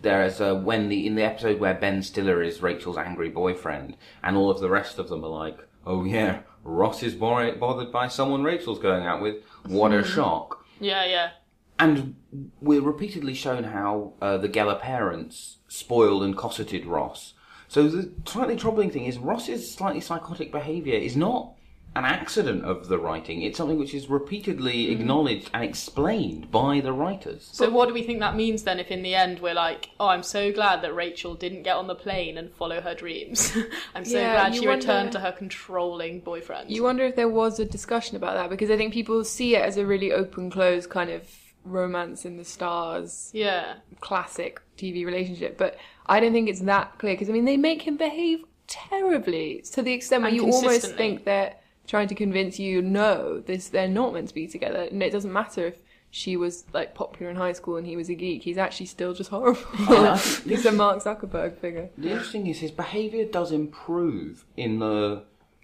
There's 0.01 0.39
a 0.39 0.56
when 0.56 0.89
the 0.89 1.06
in 1.08 1.15
the 1.15 1.24
episode 1.24 1.60
where 1.60 1.74
Ben 1.74 2.01
Stiller 2.04 2.42
is 2.42 2.62
Rachel's 2.62 2.98
angry 2.98 3.30
boyfriend, 3.30 3.98
and 4.24 4.36
all 4.38 4.50
of 4.50 4.60
the 4.60 4.70
rest 4.70 5.00
of 5.00 5.10
them 5.10 5.24
are 5.24 5.30
like, 5.30 5.58
"Oh 5.86 6.04
yeah, 6.04 6.42
Ross 6.63 7.01
is 7.04 7.15
bor- 7.15 7.56
bothered 7.56 7.92
by 7.92 8.08
someone 8.08 8.44
Rachel's 8.44 8.80
going 8.80 9.06
out 9.06 9.22
with. 9.22 9.44
What 9.65 9.94
a 9.94 10.04
shock!" 10.04 10.65
yeah, 10.80 11.06
yeah. 11.06 11.30
And 11.77 12.15
we're 12.62 12.82
repeatedly 12.82 13.34
shown 13.34 13.65
how 13.65 14.13
uh, 14.22 14.38
the 14.38 14.48
Geller 14.48 14.80
parents 14.80 15.58
spoiled 15.68 16.24
and 16.24 16.36
cosseted 16.36 16.86
Ross. 16.86 17.34
So 17.68 17.88
the 17.89 18.13
slightly 18.25 18.56
troubling 18.56 18.92
thing 18.92 19.06
is 19.06 19.18
Ross's 19.18 19.74
slightly 19.74 20.00
psychotic 20.00 20.51
behaviour 20.51 20.96
is 20.96 21.18
not 21.18 21.54
an 21.95 22.03
accident 22.03 22.65
of 22.65 22.87
the 22.87 22.97
writing. 22.97 23.41
It's 23.41 23.57
something 23.57 23.79
which 23.79 23.93
is 23.93 24.09
repeatedly 24.09 24.87
hmm. 24.87 24.91
acknowledged 24.91 25.49
and 25.53 25.63
explained 25.63 26.51
by 26.51 26.81
the 26.81 26.91
writers. 26.91 27.47
So 27.51 27.69
what 27.69 27.87
do 27.87 27.93
we 27.93 28.03
think 28.03 28.19
that 28.19 28.35
means 28.35 28.63
then 28.63 28.79
if 28.79 28.91
in 28.91 29.01
the 29.01 29.15
end 29.15 29.39
we're 29.39 29.53
like, 29.53 29.89
oh, 29.99 30.07
I'm 30.07 30.23
so 30.23 30.51
glad 30.51 30.81
that 30.81 30.93
Rachel 30.93 31.35
didn't 31.35 31.63
get 31.63 31.77
on 31.77 31.87
the 31.87 31.95
plane 31.95 32.37
and 32.37 32.51
follow 32.53 32.81
her 32.81 32.93
dreams. 32.93 33.55
I'm 33.95 34.03
so 34.03 34.19
Yeah, 34.19 34.33
glad 34.33 34.55
you 34.55 34.61
she 34.61 34.67
returned 34.67 35.13
to 35.13 35.19
her 35.19 35.31
controlling 35.31 36.19
boyfriend. 36.19 36.69
You 36.69 36.83
wonder 36.83 37.05
if 37.05 37.15
there 37.15 37.29
was 37.29 37.59
a 37.59 37.65
discussion 37.65 38.17
about 38.17 38.35
that 38.35 38.49
because 38.49 38.69
I 38.69 38.77
think 38.77 38.93
people 38.93 39.23
see 39.23 39.55
it 39.55 39.61
as 39.61 39.77
a 39.77 39.85
really 39.85 40.11
open 40.11 40.49
close 40.51 40.85
kind 40.85 41.09
of 41.09 41.29
romance 41.63 42.25
in 42.25 42.37
the 42.37 42.45
stars 42.45 43.31
Yeah. 43.33 43.75
classic 44.01 44.61
TV 44.77 45.05
relationship, 45.05 45.57
but 45.57 45.77
I 46.05 46.19
don't 46.19 46.33
think 46.33 46.49
it's 46.49 46.59
that 46.61 46.99
clear 46.99 47.13
because 47.13 47.29
I 47.29 47.33
mean 47.33 47.45
they 47.45 47.57
make 47.57 47.81
him 47.87 47.97
behave 47.97 48.43
terribly 48.67 49.63
to 49.71 49.81
the 49.81 49.93
extent 49.93 50.23
where 50.23 50.27
And 50.29 50.35
you 50.35 50.43
almost 50.43 50.63
consistently. 50.63 50.97
think 50.97 51.23
they're 51.25 51.55
trying 51.88 52.08
to 52.08 52.15
convince 52.15 52.60
you 52.60 52.82
no, 52.82 53.39
this 53.39 53.70
they're 53.70 53.88
not 53.88 54.13
meant 54.13 54.30
to 54.30 54.34
be 54.34 54.48
together, 54.48 54.88
and 54.92 55.01
it 55.01 55.12
doesn't 55.12 55.32
matter 55.32 55.68
if 55.68 55.82
she 56.15 56.38
was 56.38 56.63
like 56.72 56.96
popular 56.96 57.30
in 57.30 57.36
high 57.36 57.51
school 57.51 57.75
and 57.75 57.86
he 57.86 57.98
was 57.98 58.10
a 58.10 58.15
geek. 58.15 58.44
He's 58.44 58.58
actually 58.58 58.86
still 58.86 59.13
just 59.13 59.30
horrible. 59.30 59.60
He's 60.46 60.65
a 60.65 60.72
Mark 60.72 61.04
Zuckerberg 61.04 61.58
figure. 61.58 61.89
The 61.98 62.12
interesting 62.12 62.44
thing 62.44 62.51
is 62.51 62.60
his 62.60 62.72
behaviour 62.72 63.25
does 63.25 63.51
improve 63.51 64.46
in 64.56 64.80
the 64.80 65.24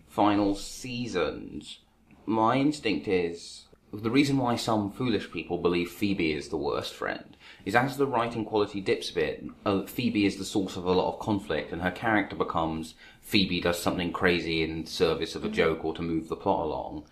final 0.09 0.55
seasons. 0.55 1.79
My 2.25 2.57
instinct 2.57 3.07
is 3.07 3.67
the 3.93 4.11
reason 4.11 4.37
why 4.37 4.57
some 4.57 4.91
foolish 4.91 5.31
people 5.31 5.57
believe 5.57 5.89
Phoebe 5.89 6.33
is 6.33 6.49
the 6.49 6.57
worst 6.57 6.93
friend 6.93 7.37
is 7.65 7.75
as 7.75 7.97
the 7.97 8.07
writing 8.07 8.45
quality 8.45 8.81
dips 8.81 9.09
a 9.11 9.13
bit, 9.13 9.45
uh, 9.65 9.83
Phoebe 9.83 10.25
is 10.25 10.37
the 10.37 10.45
source 10.45 10.75
of 10.75 10.85
a 10.85 10.91
lot 10.91 11.13
of 11.13 11.19
conflict, 11.19 11.71
and 11.71 11.81
her 11.81 11.91
character 11.91 12.35
becomes 12.35 12.95
Phoebe 13.31 13.61
does 13.61 13.81
something 13.81 14.11
crazy 14.11 14.61
in 14.61 14.85
service 14.85 15.35
of 15.35 15.45
a 15.45 15.47
mm-hmm. 15.47 15.55
joke 15.55 15.85
or 15.85 15.93
to 15.95 16.01
move 16.01 16.27
the 16.27 16.35
plot 16.35 16.65
along. 16.65 17.05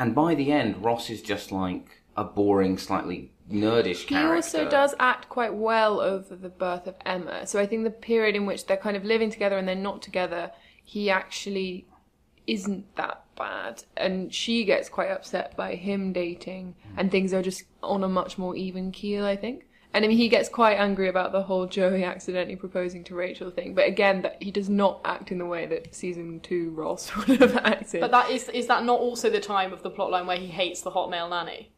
And 0.00 0.16
by 0.16 0.34
the 0.34 0.50
end, 0.50 0.84
Ross 0.84 1.08
is 1.10 1.22
just 1.22 1.52
like 1.52 2.02
a 2.16 2.24
boring, 2.24 2.76
slightly 2.76 3.30
nerdish 3.48 4.08
character. 4.08 4.16
He 4.16 4.24
also 4.24 4.68
does 4.68 4.96
act 4.98 5.28
quite 5.28 5.54
well 5.54 6.00
over 6.00 6.34
the 6.34 6.48
birth 6.48 6.88
of 6.88 6.96
Emma. 7.06 7.46
So 7.46 7.60
I 7.60 7.66
think 7.66 7.84
the 7.84 7.90
period 7.90 8.34
in 8.34 8.46
which 8.46 8.66
they're 8.66 8.76
kind 8.76 8.96
of 8.96 9.04
living 9.04 9.30
together 9.30 9.58
and 9.58 9.68
they're 9.68 9.76
not 9.76 10.02
together, 10.02 10.50
he 10.82 11.08
actually 11.08 11.86
isn't 12.48 12.96
that 12.96 13.22
bad. 13.36 13.84
And 13.96 14.34
she 14.34 14.64
gets 14.64 14.88
quite 14.88 15.12
upset 15.12 15.56
by 15.56 15.76
him 15.76 16.12
dating, 16.12 16.74
mm. 16.84 16.94
and 16.96 17.12
things 17.12 17.32
are 17.32 17.42
just 17.42 17.62
on 17.80 18.02
a 18.02 18.08
much 18.08 18.38
more 18.38 18.56
even 18.56 18.90
keel, 18.90 19.24
I 19.24 19.36
think. 19.36 19.68
And 19.92 20.04
I 20.04 20.08
mean, 20.08 20.16
he 20.16 20.28
gets 20.28 20.48
quite 20.48 20.74
angry 20.74 21.08
about 21.08 21.32
the 21.32 21.42
whole 21.42 21.66
Joey 21.66 22.04
accidentally 22.04 22.56
proposing 22.56 23.02
to 23.04 23.14
Rachel 23.14 23.50
thing. 23.50 23.74
But 23.74 23.88
again, 23.88 24.22
that 24.22 24.40
he 24.40 24.50
does 24.50 24.68
not 24.68 25.00
act 25.04 25.32
in 25.32 25.38
the 25.38 25.46
way 25.46 25.66
that 25.66 25.94
season 25.94 26.40
two 26.40 26.70
Ross 26.70 27.14
would 27.28 27.40
have 27.40 27.56
acted. 27.56 28.00
But 28.00 28.12
that 28.12 28.30
is 28.30 28.48
is 28.50 28.66
that 28.68 28.84
not 28.84 29.00
also 29.00 29.30
the 29.30 29.40
time 29.40 29.72
of 29.72 29.82
the 29.82 29.90
plotline 29.90 30.26
where 30.26 30.36
he 30.36 30.46
hates 30.46 30.82
the 30.82 30.90
hot 30.90 31.10
male 31.10 31.28
nanny? 31.28 31.72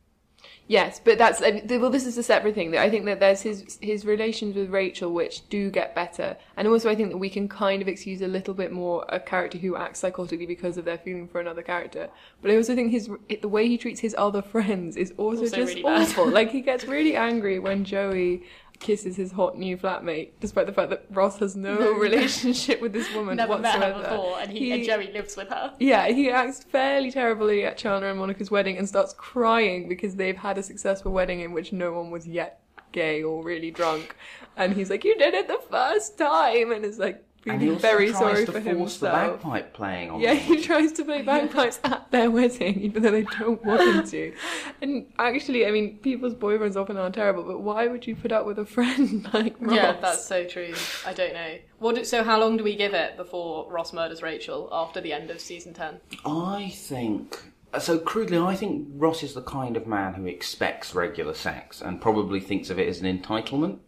Yes, 0.69 1.01
but 1.05 1.19
that's 1.19 1.43
I 1.43 1.51
mean, 1.51 1.69
th- 1.69 1.81
well. 1.81 1.91
This 1.91 2.07
is 2.07 2.17
a 2.17 2.23
separate 2.23 2.55
thing. 2.55 2.77
I 2.77 2.89
think 2.89 3.05
that 3.07 3.21
there's 3.21 3.43
his 3.43 3.79
his 3.83 4.07
relations 4.07 4.55
with 4.55 4.71
Rachel, 4.71 5.13
which 5.13 5.47
do 5.49 5.71
get 5.71 5.95
better, 5.95 6.37
and 6.57 6.69
also 6.69 6.89
I 6.89 6.95
think 6.95 7.11
that 7.11 7.19
we 7.19 7.29
can 7.29 7.49
kind 7.49 7.83
of 7.83 7.89
excuse 7.89 8.23
a 8.23 8.29
little 8.29 8.55
bit 8.55 8.73
more 8.73 9.05
a 9.09 9.19
character 9.19 9.59
who 9.59 9.77
acts 9.77 10.01
psychotically 10.01 10.47
because 10.47 10.79
of 10.79 10.85
their 10.85 10.99
feeling 10.99 11.29
for 11.29 11.41
another 11.41 11.63
character. 11.63 12.09
But 12.41 12.53
I 12.53 12.57
also 12.57 12.75
think 12.75 12.93
his 12.93 13.11
the 13.41 13.49
way 13.49 13.69
he 13.69 13.77
treats 13.77 14.01
his 14.01 14.15
other 14.17 14.41
friends 14.41 14.97
is 14.97 15.13
also, 15.19 15.43
Also 15.43 15.57
just 15.57 15.75
really 15.75 15.85
awful. 15.85 16.27
like 16.31 16.51
he 16.51 16.61
gets 16.61 16.85
really 16.97 17.17
angry 17.17 17.59
when 17.59 17.85
Joey 17.85 18.45
kisses 18.83 19.17
his 19.17 19.33
hot 19.33 19.57
new 19.57 19.77
flatmate, 19.77 20.33
despite 20.41 20.67
the 20.67 20.73
fact 20.73 20.91
that 20.91 21.07
Ross 21.11 21.39
has 21.39 21.57
no, 21.57 21.93
relationship 21.95 22.81
with 22.81 22.93
this 22.93 23.13
woman 23.15 23.37
Never 23.39 23.59
met 23.59 23.79
whatsoever. 23.79 23.95
her 23.95 24.11
before, 24.17 24.41
and 24.41 24.53
he, 24.53 24.73
and 24.73 24.85
Joey 24.85 25.13
lives 25.13 25.37
with 25.37 25.49
her. 25.49 25.73
Yeah, 25.79 26.09
he 26.09 26.31
acts 26.31 26.63
fairly 26.65 27.11
terribly 27.11 27.65
at 27.65 27.79
Chandler 27.79 28.11
and 28.11 28.19
Monica's 28.19 28.51
wedding 28.51 28.77
and 28.77 28.89
starts 28.89 29.15
crying 29.15 29.89
because 29.89 30.17
they've 30.17 30.37
had 30.37 30.59
a 30.59 30.63
successful 30.63 31.13
wedding 31.13 31.41
in 31.41 31.53
which 31.53 31.73
no 31.73 31.93
one 31.93 32.11
was 32.11 32.27
yet 32.27 32.61
gay 32.93 33.23
or 33.23 33.43
really 33.43 33.71
drunk. 33.71 34.17
And 34.57 34.75
he's 34.75 34.91
like, 34.91 35.05
You 35.05 35.17
did 35.17 35.35
it 35.35 35.49
the 35.49 35.61
first 35.71 36.19
time! 36.19 36.73
And 36.73 36.85
is 36.85 36.99
like 36.99 37.25
and 37.47 37.61
he 37.61 37.67
feeling 37.67 37.75
also 37.77 37.83
very 37.89 38.07
tries 38.09 38.19
sorry 38.19 38.47
to 38.47 38.53
for 38.53 38.61
force 38.61 38.99
the 38.99 39.07
bagpipe 39.07 39.73
playing 39.75 40.11
on 40.11 40.21
Yeah, 40.21 40.35
them. 40.35 40.43
he 40.43 40.63
tries 40.63 40.93
to 40.93 41.05
play 41.05 41.23
bagpipes 41.33 41.81
at 41.85 42.11
their 42.11 42.31
wedding, 42.31 42.81
even 42.83 43.03
though 43.03 43.11
they 43.11 43.23
don't 43.25 43.65
want 43.65 43.83
him 43.83 44.07
to. 44.07 44.33
And 44.81 45.07
actually, 45.19 45.67
I 45.67 45.71
mean, 45.71 45.99
people's 45.99 46.35
boyfriends 46.35 46.77
often 46.77 46.97
are 46.97 47.11
terrible, 47.11 47.43
but 47.43 47.61
why 47.61 47.89
would 47.89 48.07
you 48.07 48.15
put 48.15 48.33
up 48.33 48.47
with 48.47 48.59
a 48.59 48.65
friend 48.67 49.29
like 49.35 49.57
Ross? 49.61 49.75
Yeah, 49.77 49.93
that's 50.01 50.25
so 50.25 50.45
true. 50.45 50.75
I 51.07 51.13
don't 51.13 51.35
know. 51.35 51.59
What? 51.79 51.97
Do, 51.97 52.05
so 52.05 52.23
how 52.23 52.39
long 52.41 52.57
do 52.57 52.65
we 52.65 52.77
give 52.77 52.95
it 52.95 53.17
before 53.17 53.71
Ross 53.71 53.93
murders 53.93 54.23
Rachel 54.23 54.69
after 54.71 55.01
the 55.01 55.13
end 55.13 55.31
of 55.31 55.41
season 55.41 55.75
ten? 55.75 56.01
I 56.25 56.71
think. 56.75 57.39
Uh, 57.75 57.79
so 57.79 57.99
crudely, 57.99 58.39
I 58.39 58.55
think 58.55 58.87
Ross 58.97 59.23
is 59.23 59.33
the 59.35 59.41
kind 59.43 59.77
of 59.79 59.87
man 59.87 60.15
who 60.15 60.27
expects 60.27 60.95
regular 60.95 61.33
sex 61.35 61.81
and 61.81 62.01
probably 62.01 62.39
thinks 62.39 62.69
of 62.71 62.79
it 62.79 62.87
as 62.87 63.01
an 63.01 63.19
entitlement. 63.19 63.79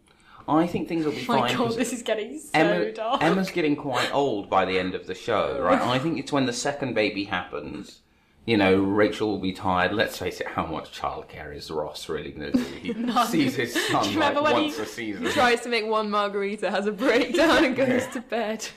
I 0.47 0.67
think 0.67 0.87
things 0.87 1.05
will 1.05 1.11
be 1.13 1.23
fine. 1.23 1.39
My. 1.41 1.47
God, 1.49 1.57
'cause 1.57 1.75
this 1.75 1.91
is 1.93 2.01
getting 2.03 2.37
so 2.39 2.49
Emma, 2.53 2.91
dark. 2.91 3.23
Emma's 3.23 3.51
getting 3.51 3.75
quite 3.75 4.13
old 4.13 4.49
by 4.49 4.65
the 4.65 4.77
end 4.79 4.93
of 4.95 5.07
the 5.07 5.15
show, 5.15 5.59
right? 5.61 5.81
I 5.81 5.99
think 5.99 6.19
it's 6.19 6.31
when 6.31 6.45
the 6.45 6.53
second 6.53 6.93
baby 6.93 7.23
happens. 7.25 8.01
You 8.45 8.57
know, 8.57 8.75
Rachel 8.75 9.27
will 9.31 9.39
be 9.39 9.53
tired. 9.53 9.91
Let's 9.91 10.19
face 10.19 10.39
it, 10.39 10.45
how 10.49 10.67
much 10.67 10.91
childcare 10.99 11.55
is 11.55 11.71
Ross 11.71 12.07
really 12.07 12.31
going 12.31 12.51
to 12.51 12.57
do? 12.59 12.63
He 12.63 12.93
None. 12.95 13.25
sees 13.27 13.55
his 13.55 13.73
Do 13.73 13.79
son 13.79 14.03
you 14.13 14.19
like 14.19 14.29
remember 14.35 14.41
when 14.43 14.53
once 14.65 14.77
he- 14.77 14.83
a 14.83 14.85
season. 14.85 15.25
He 15.25 15.31
tries 15.31 15.61
to 15.61 15.69
make 15.69 15.87
one 15.87 16.11
margarita, 16.11 16.69
has 16.69 16.85
a 16.85 16.91
breakdown, 16.91 17.65
and 17.65 17.75
goes 17.75 18.05
to 18.13 18.21
bed. 18.21 18.67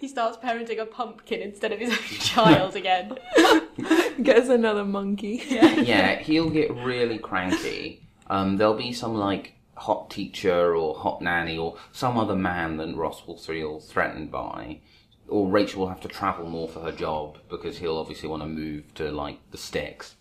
he 0.00 0.08
starts 0.08 0.38
parenting 0.38 0.80
a 0.80 0.86
pumpkin 0.86 1.40
instead 1.40 1.70
of 1.70 1.78
his 1.78 1.90
own 1.90 1.98
child 2.18 2.74
again. 2.74 3.16
Gets 4.22 4.48
another 4.48 4.84
monkey. 4.84 5.40
yeah, 5.50 6.16
he'll 6.16 6.50
get 6.50 6.74
really 6.74 7.18
cranky. 7.18 8.02
Um, 8.28 8.56
there'll 8.56 8.74
be 8.74 8.92
some 8.92 9.14
like 9.14 9.52
hot 9.76 10.10
teacher 10.10 10.74
or 10.74 10.94
hot 10.94 11.20
nanny 11.22 11.56
or 11.56 11.76
some 11.92 12.18
other 12.18 12.36
man 12.36 12.76
that 12.78 12.94
Ross 12.96 13.26
will 13.26 13.36
feel 13.36 13.80
threatened 13.80 14.30
by. 14.30 14.80
Or 15.28 15.48
Rachel 15.48 15.80
will 15.80 15.88
have 15.88 16.00
to 16.02 16.08
travel 16.08 16.48
more 16.48 16.68
for 16.68 16.80
her 16.80 16.92
job 16.92 17.38
because 17.48 17.78
he'll 17.78 17.98
obviously 17.98 18.28
want 18.28 18.42
to 18.42 18.48
move 18.48 18.94
to 18.94 19.10
like 19.10 19.38
the 19.50 19.58
sticks. 19.58 20.16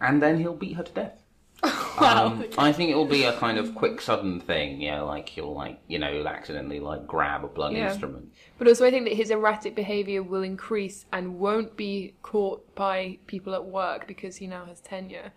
And 0.00 0.22
then 0.22 0.38
he'll 0.38 0.54
beat 0.54 0.76
her 0.76 0.82
to 0.82 0.92
death. 0.92 1.22
um, 1.98 2.44
I 2.56 2.72
think 2.72 2.90
it'll 2.90 3.04
be 3.04 3.24
a 3.24 3.36
kind 3.36 3.58
of 3.58 3.74
quick, 3.74 4.00
sudden 4.00 4.40
thing. 4.40 4.80
Yeah, 4.80 5.02
like 5.02 5.28
he'll 5.28 5.54
like 5.54 5.78
you 5.88 5.98
know 5.98 6.24
accidentally 6.26 6.80
like 6.80 7.06
grab 7.06 7.44
a 7.44 7.48
blunt 7.48 7.76
Yeah. 7.76 7.90
instrument. 7.90 8.32
But 8.56 8.68
also, 8.68 8.86
I 8.86 8.90
think 8.90 9.04
that 9.04 9.14
his 9.14 9.30
erratic 9.30 9.74
behaviour 9.74 10.22
will 10.22 10.42
increase 10.42 11.04
and 11.12 11.38
won't 11.38 11.76
be 11.76 12.14
caught 12.22 12.74
by 12.74 13.18
people 13.26 13.54
at 13.54 13.64
work 13.64 14.06
because 14.06 14.36
he 14.36 14.46
now 14.46 14.64
has 14.64 14.80
tenure. 14.80 15.32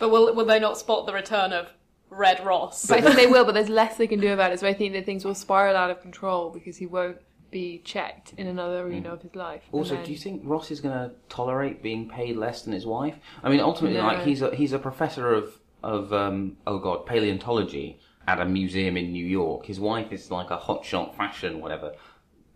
But 0.00 0.08
will 0.08 0.34
will 0.34 0.46
they 0.46 0.58
not 0.58 0.76
spot 0.76 1.06
the 1.06 1.12
return 1.12 1.52
of 1.52 1.68
Red 2.10 2.44
Ross? 2.44 2.86
But 2.86 2.98
I 2.98 3.00
think 3.02 3.16
they 3.16 3.26
will, 3.26 3.44
but 3.44 3.54
there's 3.54 3.68
less 3.68 3.96
they 3.96 4.06
can 4.06 4.20
do 4.20 4.32
about 4.32 4.52
it. 4.52 4.60
So 4.60 4.66
I 4.66 4.74
think 4.74 4.92
that 4.94 5.06
things 5.06 5.24
will 5.24 5.34
spiral 5.34 5.76
out 5.76 5.90
of 5.90 6.00
control 6.02 6.50
because 6.50 6.76
he 6.76 6.86
won't 6.86 7.18
be 7.50 7.78
checked 7.84 8.32
in 8.36 8.46
another 8.46 8.82
arena 8.82 9.12
of 9.12 9.22
his 9.22 9.34
life. 9.34 9.62
Also, 9.72 9.94
then- 9.96 10.04
do 10.04 10.12
you 10.12 10.18
think 10.18 10.42
Ross 10.44 10.70
is 10.70 10.80
going 10.80 10.94
to 10.94 11.14
tolerate 11.28 11.82
being 11.82 12.08
paid 12.08 12.36
less 12.36 12.62
than 12.62 12.72
his 12.72 12.86
wife? 12.86 13.16
I 13.42 13.48
mean, 13.48 13.60
ultimately, 13.60 13.98
No. 13.98 14.06
like 14.06 14.22
he's 14.22 14.42
a 14.42 14.54
he's 14.54 14.72
a 14.72 14.78
professor 14.78 15.32
of 15.32 15.58
of 15.82 16.12
um, 16.12 16.56
oh 16.66 16.78
god 16.78 17.06
paleontology 17.06 17.98
at 18.28 18.40
a 18.40 18.44
museum 18.44 18.96
in 18.96 19.12
New 19.12 19.24
York. 19.26 19.66
His 19.66 19.80
wife 19.80 20.12
is 20.12 20.30
like 20.30 20.50
a 20.50 20.58
hotshot 20.58 21.14
fashion 21.16 21.60
whatever. 21.60 21.94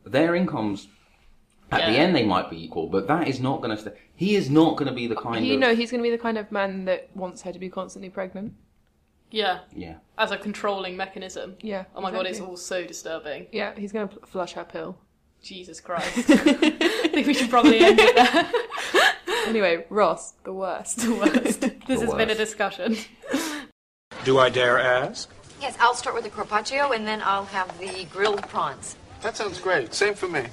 Their 0.04 0.34
incomes 0.34 0.88
at 1.72 1.90
the 1.90 1.98
end 1.98 2.14
they 2.14 2.24
might 2.24 2.50
be 2.50 2.62
equal, 2.62 2.86
but 2.88 3.08
that 3.08 3.26
is 3.26 3.40
not 3.40 3.62
going 3.62 3.76
to. 3.76 3.82
St- 3.82 3.96
he 4.14 4.36
is 4.36 4.48
not 4.50 4.76
going 4.76 4.86
to 4.88 4.94
be 4.94 5.06
the 5.08 5.16
kind 5.16 5.44
You 5.44 5.54
of 5.54 5.60
know, 5.60 5.74
he's 5.74 5.90
going 5.90 6.00
to 6.00 6.08
be 6.08 6.14
the 6.14 6.22
kind 6.22 6.38
of 6.38 6.52
man 6.52 6.84
that 6.84 7.08
wants 7.16 7.42
her 7.42 7.52
to 7.52 7.58
be 7.58 7.68
constantly 7.68 8.10
pregnant. 8.10 8.52
Yeah, 9.34 9.58
yeah. 9.74 9.94
as 10.16 10.30
a 10.30 10.38
controlling 10.38 10.96
mechanism. 10.96 11.56
Yeah. 11.60 11.84
Oh 11.94 12.00
my 12.00 12.10
god, 12.10 12.26
it's 12.26 12.40
all 12.40 12.56
so 12.56 12.86
disturbing. 12.86 13.46
Yeah, 13.52 13.74
he's 13.76 13.92
going 13.92 14.08
to 14.08 14.26
flush 14.26 14.52
her 14.52 14.64
pill. 14.64 14.96
Jesus 15.42 15.80
Christ. 15.80 16.16
I 16.30 17.08
think 17.08 17.26
we 17.26 17.34
should 17.34 17.50
probably 17.50 17.80
end 17.80 17.98
it 18.00 18.14
there. 18.14 18.50
Anyway, 19.46 19.84
Ross, 19.90 20.32
the 20.44 20.54
worst. 20.54 21.00
The 21.00 21.14
worst. 21.14 21.60
This 21.86 22.00
The 22.00 22.06
has 22.06 22.14
been 22.14 22.30
a 22.30 22.34
discussion. 22.34 22.96
Do 24.24 24.38
I 24.38 24.48
dare 24.48 24.78
ask? 24.78 25.30
Yes, 25.60 25.76
I'll 25.78 25.94
start 25.94 26.14
with 26.14 26.24
the 26.24 26.30
carpaccio 26.30 26.92
and 26.92 27.06
then 27.06 27.20
I'll 27.22 27.44
have 27.44 27.78
the 27.78 28.06
grilled 28.06 28.40
prawns. 28.48 28.96
That 29.20 29.36
sounds 29.36 29.60
great. 29.60 29.92
Same 29.92 30.14
for 30.14 30.28
me. 30.28 30.46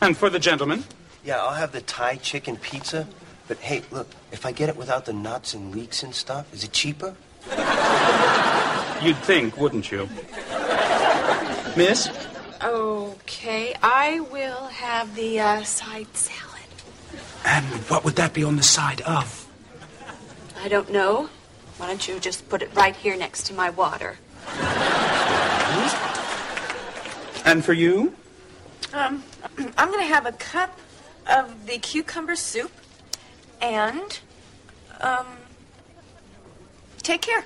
And 0.00 0.16
for 0.16 0.30
the 0.30 0.38
gentleman? 0.38 0.84
Yeah, 1.24 1.42
I'll 1.42 1.54
have 1.54 1.72
the 1.72 1.80
Thai 1.80 2.16
chicken 2.16 2.56
pizza. 2.56 3.08
But 3.48 3.58
hey, 3.58 3.82
look, 3.90 4.06
if 4.30 4.46
I 4.46 4.52
get 4.52 4.68
it 4.68 4.76
without 4.76 5.06
the 5.06 5.12
nuts 5.12 5.54
and 5.54 5.74
leeks 5.74 6.04
and 6.04 6.14
stuff, 6.14 6.54
is 6.54 6.62
it 6.62 6.70
cheaper? 6.70 7.16
You'd 9.02 9.16
think, 9.18 9.56
wouldn't 9.56 9.90
you? 9.90 10.08
Miss? 11.76 12.10
Okay, 12.62 13.74
I 13.82 14.20
will 14.20 14.66
have 14.66 15.14
the 15.14 15.40
uh, 15.40 15.62
side 15.62 16.14
salad. 16.14 16.66
And 17.44 17.64
what 17.88 18.04
would 18.04 18.16
that 18.16 18.34
be 18.34 18.44
on 18.44 18.56
the 18.56 18.62
side 18.62 19.00
of? 19.02 19.46
I 20.62 20.68
don't 20.68 20.92
know. 20.92 21.30
Why 21.78 21.86
don't 21.86 22.06
you 22.06 22.20
just 22.20 22.48
put 22.50 22.60
it 22.60 22.70
right 22.74 22.94
here 22.94 23.16
next 23.16 23.44
to 23.46 23.54
my 23.54 23.70
water? 23.70 24.18
And 27.46 27.64
for 27.64 27.72
you? 27.72 28.14
Um, 28.92 29.22
I'm 29.78 29.90
gonna 29.90 30.02
have 30.02 30.26
a 30.26 30.32
cup 30.32 30.78
of 31.26 31.66
the 31.66 31.78
cucumber 31.78 32.36
soup 32.36 32.72
and, 33.62 34.20
um, 35.00 35.26
take 37.02 37.22
care. 37.22 37.44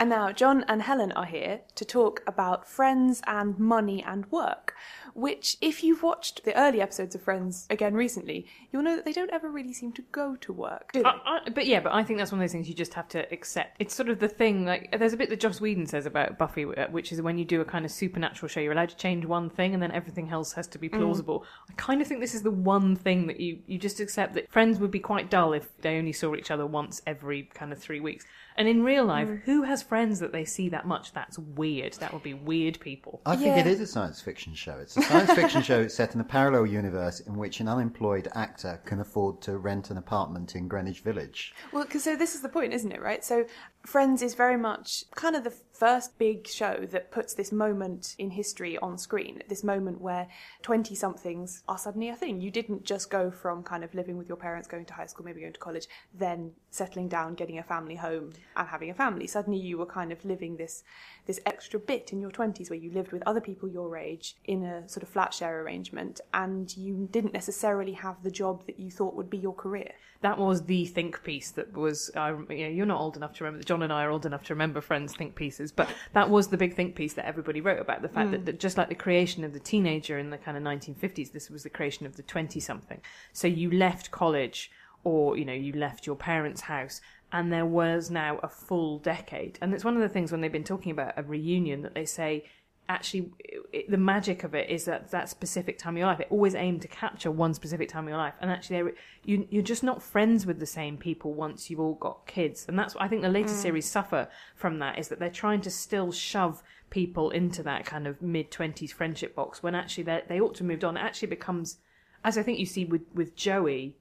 And 0.00 0.10
now 0.10 0.32
Jonn 0.32 0.64
and 0.68 0.82
Helen 0.82 1.12
are 1.12 1.24
here 1.24 1.60
to 1.76 1.84
talk 1.84 2.22
about 2.26 2.66
friends 2.66 3.22
and 3.26 3.58
money 3.58 4.04
and 4.06 4.30
work, 4.30 4.74
which, 5.14 5.56
if 5.60 5.82
you've 5.84 6.02
watched 6.02 6.44
the 6.44 6.56
early 6.58 6.80
episodes 6.80 7.14
of 7.14 7.22
Friends 7.22 7.66
again 7.70 7.94
recently, 7.94 8.46
you'll 8.72 8.82
know 8.82 8.96
that 8.96 9.04
they 9.04 9.12
don't 9.12 9.32
ever 9.32 9.48
really 9.50 9.72
seem 9.72 9.92
to 9.92 10.02
go 10.12 10.36
to 10.36 10.52
work. 10.52 10.92
Do 10.92 11.02
they? 11.02 11.08
I, 11.08 11.18
I, 11.46 11.50
but 11.50 11.66
yeah, 11.66 11.80
but 11.80 11.92
I 11.92 12.02
think 12.02 12.18
that's 12.18 12.32
one 12.32 12.40
of 12.40 12.42
those 12.44 12.52
things 12.52 12.68
you 12.68 12.74
just 12.74 12.94
have 12.94 13.08
to 13.08 13.32
accept. 13.32 13.76
It's 13.78 13.94
sort 13.94 14.08
of 14.08 14.18
the 14.18 14.28
thing. 14.28 14.64
Like, 14.66 14.94
there's 14.98 15.12
a 15.12 15.16
bit 15.16 15.30
that 15.30 15.40
Joss 15.40 15.60
Whedon 15.60 15.86
says 15.86 16.06
about 16.06 16.36
Buffy, 16.38 16.64
uh, 16.64 16.88
which 16.90 17.12
is 17.12 17.22
when 17.22 17.38
you 17.38 17.44
do 17.44 17.60
a 17.60 17.64
kind 17.64 17.84
of 17.84 17.90
supernatural 17.90 18.48
show, 18.48 18.60
you're 18.60 18.72
allowed 18.72 18.90
to 18.90 18.96
change 18.96 19.24
one 19.24 19.48
thing, 19.50 19.74
and 19.74 19.82
then 19.82 19.92
everything 19.92 20.30
else 20.30 20.52
has 20.52 20.66
to 20.68 20.78
be 20.78 20.88
Mm. 20.88 20.98
plausible. 20.98 21.44
I 21.70 21.72
kind 21.74 22.00
of 22.02 22.06
think 22.06 22.20
this 22.20 22.34
is 22.34 22.42
the 22.42 22.50
one 22.50 22.96
thing 22.96 23.26
that 23.28 23.40
you 23.40 23.60
you 23.66 23.78
just 23.78 24.00
accept 24.00 24.34
that 24.34 24.50
Friends 24.50 24.78
would 24.78 24.90
be 24.90 25.00
quite 25.00 25.30
dull 25.30 25.52
if 25.52 25.76
they 25.78 25.96
only 25.98 26.12
saw 26.12 26.34
each 26.34 26.50
other 26.50 26.66
once 26.66 27.00
every 27.06 27.44
kind 27.54 27.72
of 27.72 27.78
three 27.78 28.00
weeks. 28.00 28.24
And 28.56 28.68
in 28.68 28.84
real 28.84 29.04
life, 29.04 29.28
Mm. 29.28 29.42
who 29.42 29.62
has 29.62 29.82
friends 29.82 30.20
that 30.20 30.32
they 30.32 30.44
see 30.44 30.68
that 30.68 30.86
much? 30.86 31.12
That's 31.12 31.38
weird. 31.38 31.94
That 31.94 32.12
would 32.12 32.22
be 32.22 32.34
weird 32.34 32.78
people. 32.80 33.20
I 33.26 33.36
think 33.36 33.56
it 33.56 33.66
is 33.66 33.80
a 33.80 33.86
science 33.86 34.20
fiction 34.20 34.54
show. 34.54 34.76
It's 34.78 34.96
a 34.96 35.02
science 35.02 35.32
fiction 35.32 35.62
show 35.62 35.88
set 35.88 36.14
in 36.14 36.20
a 36.20 36.24
parallel 36.24 36.66
universe 36.66 37.18
in 37.20 37.36
which 37.36 37.60
an 37.60 37.68
unemployed 37.68 38.28
actor 38.34 38.80
can 38.84 39.00
afford 39.00 39.40
to 39.42 39.58
rent 39.58 39.90
an 39.90 39.96
apartment 39.96 40.54
in 40.54 40.68
Greenwich 40.68 41.00
Village. 41.00 41.52
Well, 41.72 41.84
because 41.84 42.04
so 42.04 42.14
this 42.16 42.34
is 42.34 42.42
the 42.42 42.48
point, 42.48 42.72
isn't 42.72 42.92
it? 42.92 43.02
Right. 43.02 43.24
So 43.24 43.44
Friends 43.86 44.22
is 44.22 44.34
very 44.34 44.56
much 44.56 45.04
kind 45.14 45.36
of 45.36 45.44
the 45.44 45.50
first 45.50 46.16
big 46.18 46.48
show 46.48 46.86
that 46.90 47.10
puts 47.12 47.34
this 47.34 47.52
moment 47.52 48.14
in 48.18 48.30
history 48.30 48.78
on 48.78 48.96
screen. 48.96 49.42
This 49.48 49.62
moment 49.62 50.00
where 50.00 50.26
twenty-somethings 50.62 51.62
are 51.68 51.76
suddenly 51.76 52.08
a 52.08 52.16
thing. 52.16 52.40
You 52.40 52.50
didn't 52.50 52.84
just 52.84 53.10
go 53.10 53.30
from 53.30 53.62
kind 53.62 53.84
of 53.84 53.94
living 53.94 54.16
with 54.16 54.26
your 54.26 54.38
parents, 54.38 54.66
going 54.66 54.86
to 54.86 54.94
high 54.94 55.04
school, 55.04 55.26
maybe 55.26 55.42
going 55.42 55.52
to 55.52 55.58
college, 55.58 55.86
then 56.14 56.52
settling 56.70 57.08
down, 57.08 57.34
getting 57.34 57.58
a 57.58 57.62
family 57.62 57.96
home, 57.96 58.32
and 58.56 58.68
having 58.68 58.88
a 58.88 58.94
family. 58.94 59.26
Suddenly, 59.26 59.58
you 59.58 59.76
were 59.76 59.86
kind 59.86 60.12
of 60.12 60.24
living 60.24 60.56
this 60.56 60.82
this 61.26 61.40
extra 61.44 61.78
bit 61.78 62.10
in 62.10 62.20
your 62.20 62.30
twenties 62.30 62.70
where 62.70 62.78
you 62.78 62.90
lived 62.90 63.12
with 63.12 63.22
other 63.26 63.40
people 63.40 63.68
your 63.68 63.98
age 63.98 64.36
in 64.46 64.64
a 64.64 64.88
sort 64.88 65.02
of 65.02 65.10
flat 65.10 65.34
share 65.34 65.60
arrangement, 65.60 66.22
and 66.32 66.74
you 66.74 67.06
didn't 67.10 67.34
necessarily 67.34 67.92
have 67.92 68.22
the 68.22 68.30
job 68.30 68.64
that 68.64 68.80
you 68.80 68.90
thought 68.90 69.14
would 69.14 69.28
be 69.28 69.38
your 69.38 69.54
career. 69.54 69.92
That 70.24 70.38
was 70.38 70.64
the 70.64 70.86
think 70.86 71.22
piece 71.22 71.50
that 71.52 71.76
was. 71.76 72.10
I, 72.16 72.30
you 72.30 72.64
know, 72.64 72.72
you're 72.76 72.86
not 72.86 73.00
old 73.00 73.16
enough 73.16 73.34
to 73.34 73.44
remember. 73.44 73.62
Jonn 73.62 73.84
and 73.84 73.92
I 73.92 74.04
are 74.04 74.10
old 74.10 74.24
enough 74.24 74.42
to 74.44 74.54
remember 74.54 74.80
Friends 74.80 75.14
think 75.14 75.34
pieces, 75.34 75.70
but 75.70 75.88
that 76.14 76.30
was 76.30 76.48
the 76.48 76.56
big 76.56 76.74
think 76.74 76.94
piece 76.96 77.12
that 77.12 77.26
everybody 77.26 77.60
wrote 77.60 77.78
about 77.78 78.00
the 78.00 78.08
fact 78.08 78.28
Mm. 78.28 78.32
that, 78.32 78.46
that 78.46 78.58
just 78.58 78.78
like 78.78 78.88
the 78.88 78.94
creation 79.06 79.44
of 79.44 79.52
the 79.52 79.60
teenager 79.60 80.18
in 80.18 80.30
the 80.30 80.38
kind 80.38 80.56
of 80.56 80.62
1950s, 80.62 81.30
this 81.32 81.50
was 81.50 81.62
the 81.62 81.68
creation 81.68 82.06
of 82.06 82.16
the 82.16 82.22
20 82.22 82.58
something. 82.58 83.00
So 83.32 83.46
you 83.46 83.70
left 83.70 84.10
college, 84.10 84.70
or 85.04 85.36
you 85.36 85.44
know, 85.44 85.52
you 85.52 85.72
left 85.74 86.06
your 86.06 86.16
parents' 86.16 86.62
house, 86.62 87.02
and 87.30 87.52
there 87.52 87.66
was 87.66 88.10
now 88.10 88.38
a 88.42 88.48
full 88.48 88.98
decade. 89.00 89.58
And 89.60 89.74
it's 89.74 89.84
one 89.84 89.94
of 89.94 90.00
the 90.02 90.08
things 90.08 90.32
when 90.32 90.40
they've 90.40 90.50
been 90.60 90.64
talking 90.64 90.92
about 90.92 91.18
a 91.18 91.22
reunion 91.22 91.82
that 91.82 91.94
they 91.94 92.06
say 92.06 92.44
actually 92.88 93.30
it, 93.72 93.90
the 93.90 93.96
magic 93.96 94.44
of 94.44 94.54
it 94.54 94.68
is 94.68 94.84
that 94.84 95.10
that 95.10 95.28
specific 95.28 95.78
time 95.78 95.94
of 95.94 95.98
your 95.98 96.06
life 96.06 96.20
it 96.20 96.26
always 96.30 96.54
aimed 96.54 96.82
to 96.82 96.88
capture 96.88 97.30
one 97.30 97.54
specific 97.54 97.88
time 97.88 98.04
of 98.04 98.08
your 98.10 98.18
life 98.18 98.34
and 98.40 98.50
actually 98.50 98.92
you, 99.24 99.46
you're 99.50 99.62
just 99.62 99.82
not 99.82 100.02
friends 100.02 100.44
with 100.44 100.58
the 100.58 100.66
same 100.66 100.96
people 100.98 101.32
once 101.32 101.70
you've 101.70 101.80
all 101.80 101.94
got 101.94 102.26
kids 102.26 102.66
and 102.68 102.78
that's 102.78 102.94
what 102.94 103.02
i 103.02 103.08
think 103.08 103.22
the 103.22 103.28
later 103.28 103.48
Mm. 103.48 103.62
series 103.62 103.90
suffer 103.90 104.28
from 104.54 104.78
that 104.80 104.98
is 104.98 105.08
that 105.08 105.18
they're 105.18 105.30
trying 105.30 105.62
to 105.62 105.70
still 105.70 106.12
shove 106.12 106.62
people 106.90 107.30
into 107.30 107.62
that 107.62 107.86
kind 107.86 108.06
of 108.06 108.20
mid-20s 108.20 108.92
friendship 108.92 109.34
box 109.34 109.62
when 109.62 109.74
actually 109.74 110.04
they 110.04 110.22
they 110.28 110.40
ought 110.40 110.54
to 110.54 110.62
have 110.62 110.68
moved 110.68 110.84
on 110.84 110.96
it 110.96 111.00
actually 111.00 111.28
becomes 111.28 111.78
as 112.22 112.36
i 112.36 112.42
think 112.42 112.58
you 112.58 112.66
see 112.66 112.84
with 112.84 113.02
with 113.14 113.34
joey 113.34 113.96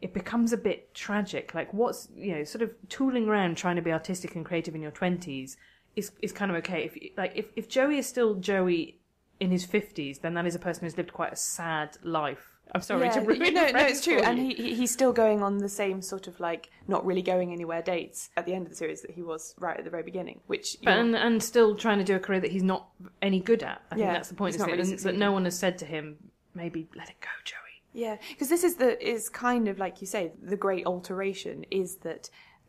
it 0.00 0.14
becomes 0.14 0.52
a 0.52 0.56
bit 0.56 0.94
tragic. 0.94 1.54
Like, 1.54 1.74
what's 1.74 2.06
you 2.14 2.32
know, 2.32 2.44
sort 2.44 2.62
of 2.62 2.70
tooling 2.88 3.28
around 3.28 3.56
trying 3.56 3.74
to 3.74 3.82
be 3.82 3.90
artistic 3.90 4.36
and 4.36 4.44
creative 4.44 4.76
in 4.76 4.80
your 4.80 4.92
twenties 4.92 5.56
is 5.96 6.12
is 6.22 6.32
kind 6.32 6.50
of 6.50 6.56
okay. 6.58 6.84
If 6.84 6.96
like 7.16 7.32
if 7.34 7.46
if 7.56 7.68
Joey 7.68 7.98
is 7.98 8.06
still 8.06 8.34
Joey 8.34 8.98
in 9.40 9.50
his 9.50 9.64
fifties, 9.64 10.18
then 10.18 10.34
that 10.34 10.46
is 10.46 10.54
a 10.54 10.58
person 10.58 10.84
who's 10.84 10.96
lived 10.96 11.12
quite 11.12 11.32
a 11.32 11.36
sad 11.36 11.96
life. 12.02 12.54
I'm 12.74 12.82
sorry 12.82 13.06
Yeah, 13.06 13.12
to 13.12 13.20
ruin 13.22 13.54
no, 13.54 13.70
no, 13.70 13.78
it's 13.80 14.04
true, 14.04 14.18
and 14.18 14.38
he, 14.38 14.52
he 14.54 14.74
he's 14.74 14.90
still 14.90 15.12
going 15.12 15.42
on 15.42 15.56
the 15.58 15.70
same 15.70 16.02
sort 16.02 16.26
of 16.26 16.38
like 16.38 16.68
not 16.86 17.06
really 17.06 17.22
going 17.22 17.50
anywhere 17.50 17.80
dates 17.80 18.28
at 18.36 18.44
the 18.44 18.52
end 18.52 18.64
of 18.66 18.70
the 18.70 18.76
series 18.76 19.00
that 19.02 19.12
he 19.12 19.22
was 19.22 19.54
right 19.58 19.78
at 19.78 19.84
the 19.84 19.90
very 19.90 20.02
beginning, 20.02 20.40
which 20.48 20.76
But, 20.82 20.94
know, 20.94 21.00
and, 21.00 21.16
and 21.16 21.42
still 21.42 21.74
trying 21.76 21.96
to 21.98 22.04
do 22.04 22.14
a 22.14 22.18
career 22.18 22.40
that 22.40 22.50
he's 22.50 22.62
not 22.62 22.88
any 23.22 23.40
good 23.40 23.62
at. 23.62 23.80
I 23.90 23.94
think 23.94 24.06
Yeah, 24.06 24.12
that's 24.12 24.28
the 24.28 24.34
point. 24.34 24.54
he's 24.54 24.56
Is 24.56 24.60
not 24.60 24.66
that, 24.66 24.72
really 24.72 24.82
that 24.90 24.98
succeeding. 24.98 25.18
no 25.18 25.32
one 25.32 25.44
has 25.46 25.58
said 25.58 25.78
to 25.78 25.86
him, 25.86 26.18
maybe 26.54 26.88
let 26.94 27.08
it 27.08 27.18
go, 27.22 27.28
Joey. 27.44 27.56
Yeah, 27.94 28.16
because 28.28 28.50
this 28.50 28.64
is 28.64 28.74
the 28.76 29.02
is 29.02 29.30
kind 29.30 29.66
of 29.66 29.78
like 29.78 30.02
you 30.02 30.06
say 30.06 30.32
the 30.42 30.56
great 30.56 30.84
alteration 30.84 31.64
is 31.70 31.96
that 32.02 32.28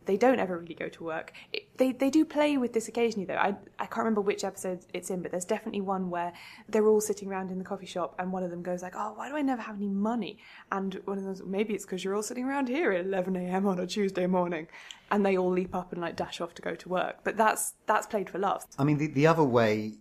they 0.09 0.17
don't 0.17 0.39
ever 0.39 0.57
really 0.57 0.73
go 0.73 0.89
to 0.89 1.03
work. 1.03 1.33
It, 1.53 1.77
they 1.77 1.91
they 1.91 2.09
do 2.09 2.25
play 2.25 2.57
with 2.57 2.73
this 2.73 2.87
occasionally 2.87 3.25
though. 3.25 3.35
I 3.35 3.55
I 3.77 3.85
can't 3.85 3.99
remember 3.99 4.21
which 4.21 4.43
episode 4.43 4.79
it's 4.91 5.11
in, 5.11 5.21
but 5.21 5.29
there's 5.29 5.45
definitely 5.45 5.81
one 5.81 6.09
where 6.09 6.33
they're 6.67 6.87
all 6.87 6.99
sitting 6.99 7.29
around 7.29 7.51
in 7.51 7.59
the 7.59 7.63
coffee 7.63 7.85
shop 7.85 8.15
and 8.17 8.33
one 8.33 8.41
of 8.41 8.49
them 8.49 8.63
goes 8.63 8.81
like, 8.81 8.95
"Oh, 8.95 9.13
why 9.13 9.29
do 9.29 9.35
I 9.35 9.43
never 9.43 9.61
have 9.61 9.75
any 9.75 9.87
money?" 9.87 10.39
And 10.71 10.99
one 11.05 11.19
of 11.19 11.23
them, 11.23 11.33
goes, 11.33 11.43
maybe 11.45 11.75
it's 11.75 11.85
because 11.85 12.03
you're 12.03 12.15
all 12.15 12.23
sitting 12.23 12.45
around 12.45 12.69
here 12.69 12.91
at 12.91 13.05
11 13.05 13.35
a.m. 13.35 13.67
on 13.67 13.79
a 13.79 13.85
Tuesday 13.85 14.25
morning, 14.25 14.67
and 15.11 15.23
they 15.23 15.37
all 15.37 15.51
leap 15.51 15.75
up 15.75 15.93
and 15.93 16.01
like 16.01 16.15
dash 16.15 16.41
off 16.41 16.55
to 16.55 16.63
go 16.63 16.73
to 16.73 16.89
work. 16.89 17.17
But 17.23 17.37
that's 17.37 17.75
that's 17.85 18.07
played 18.07 18.31
for 18.31 18.39
laughs. 18.39 18.65
I 18.79 18.85
mean, 18.85 18.97
the, 18.97 19.07
the 19.07 19.27
other 19.27 19.43
way 19.43 19.93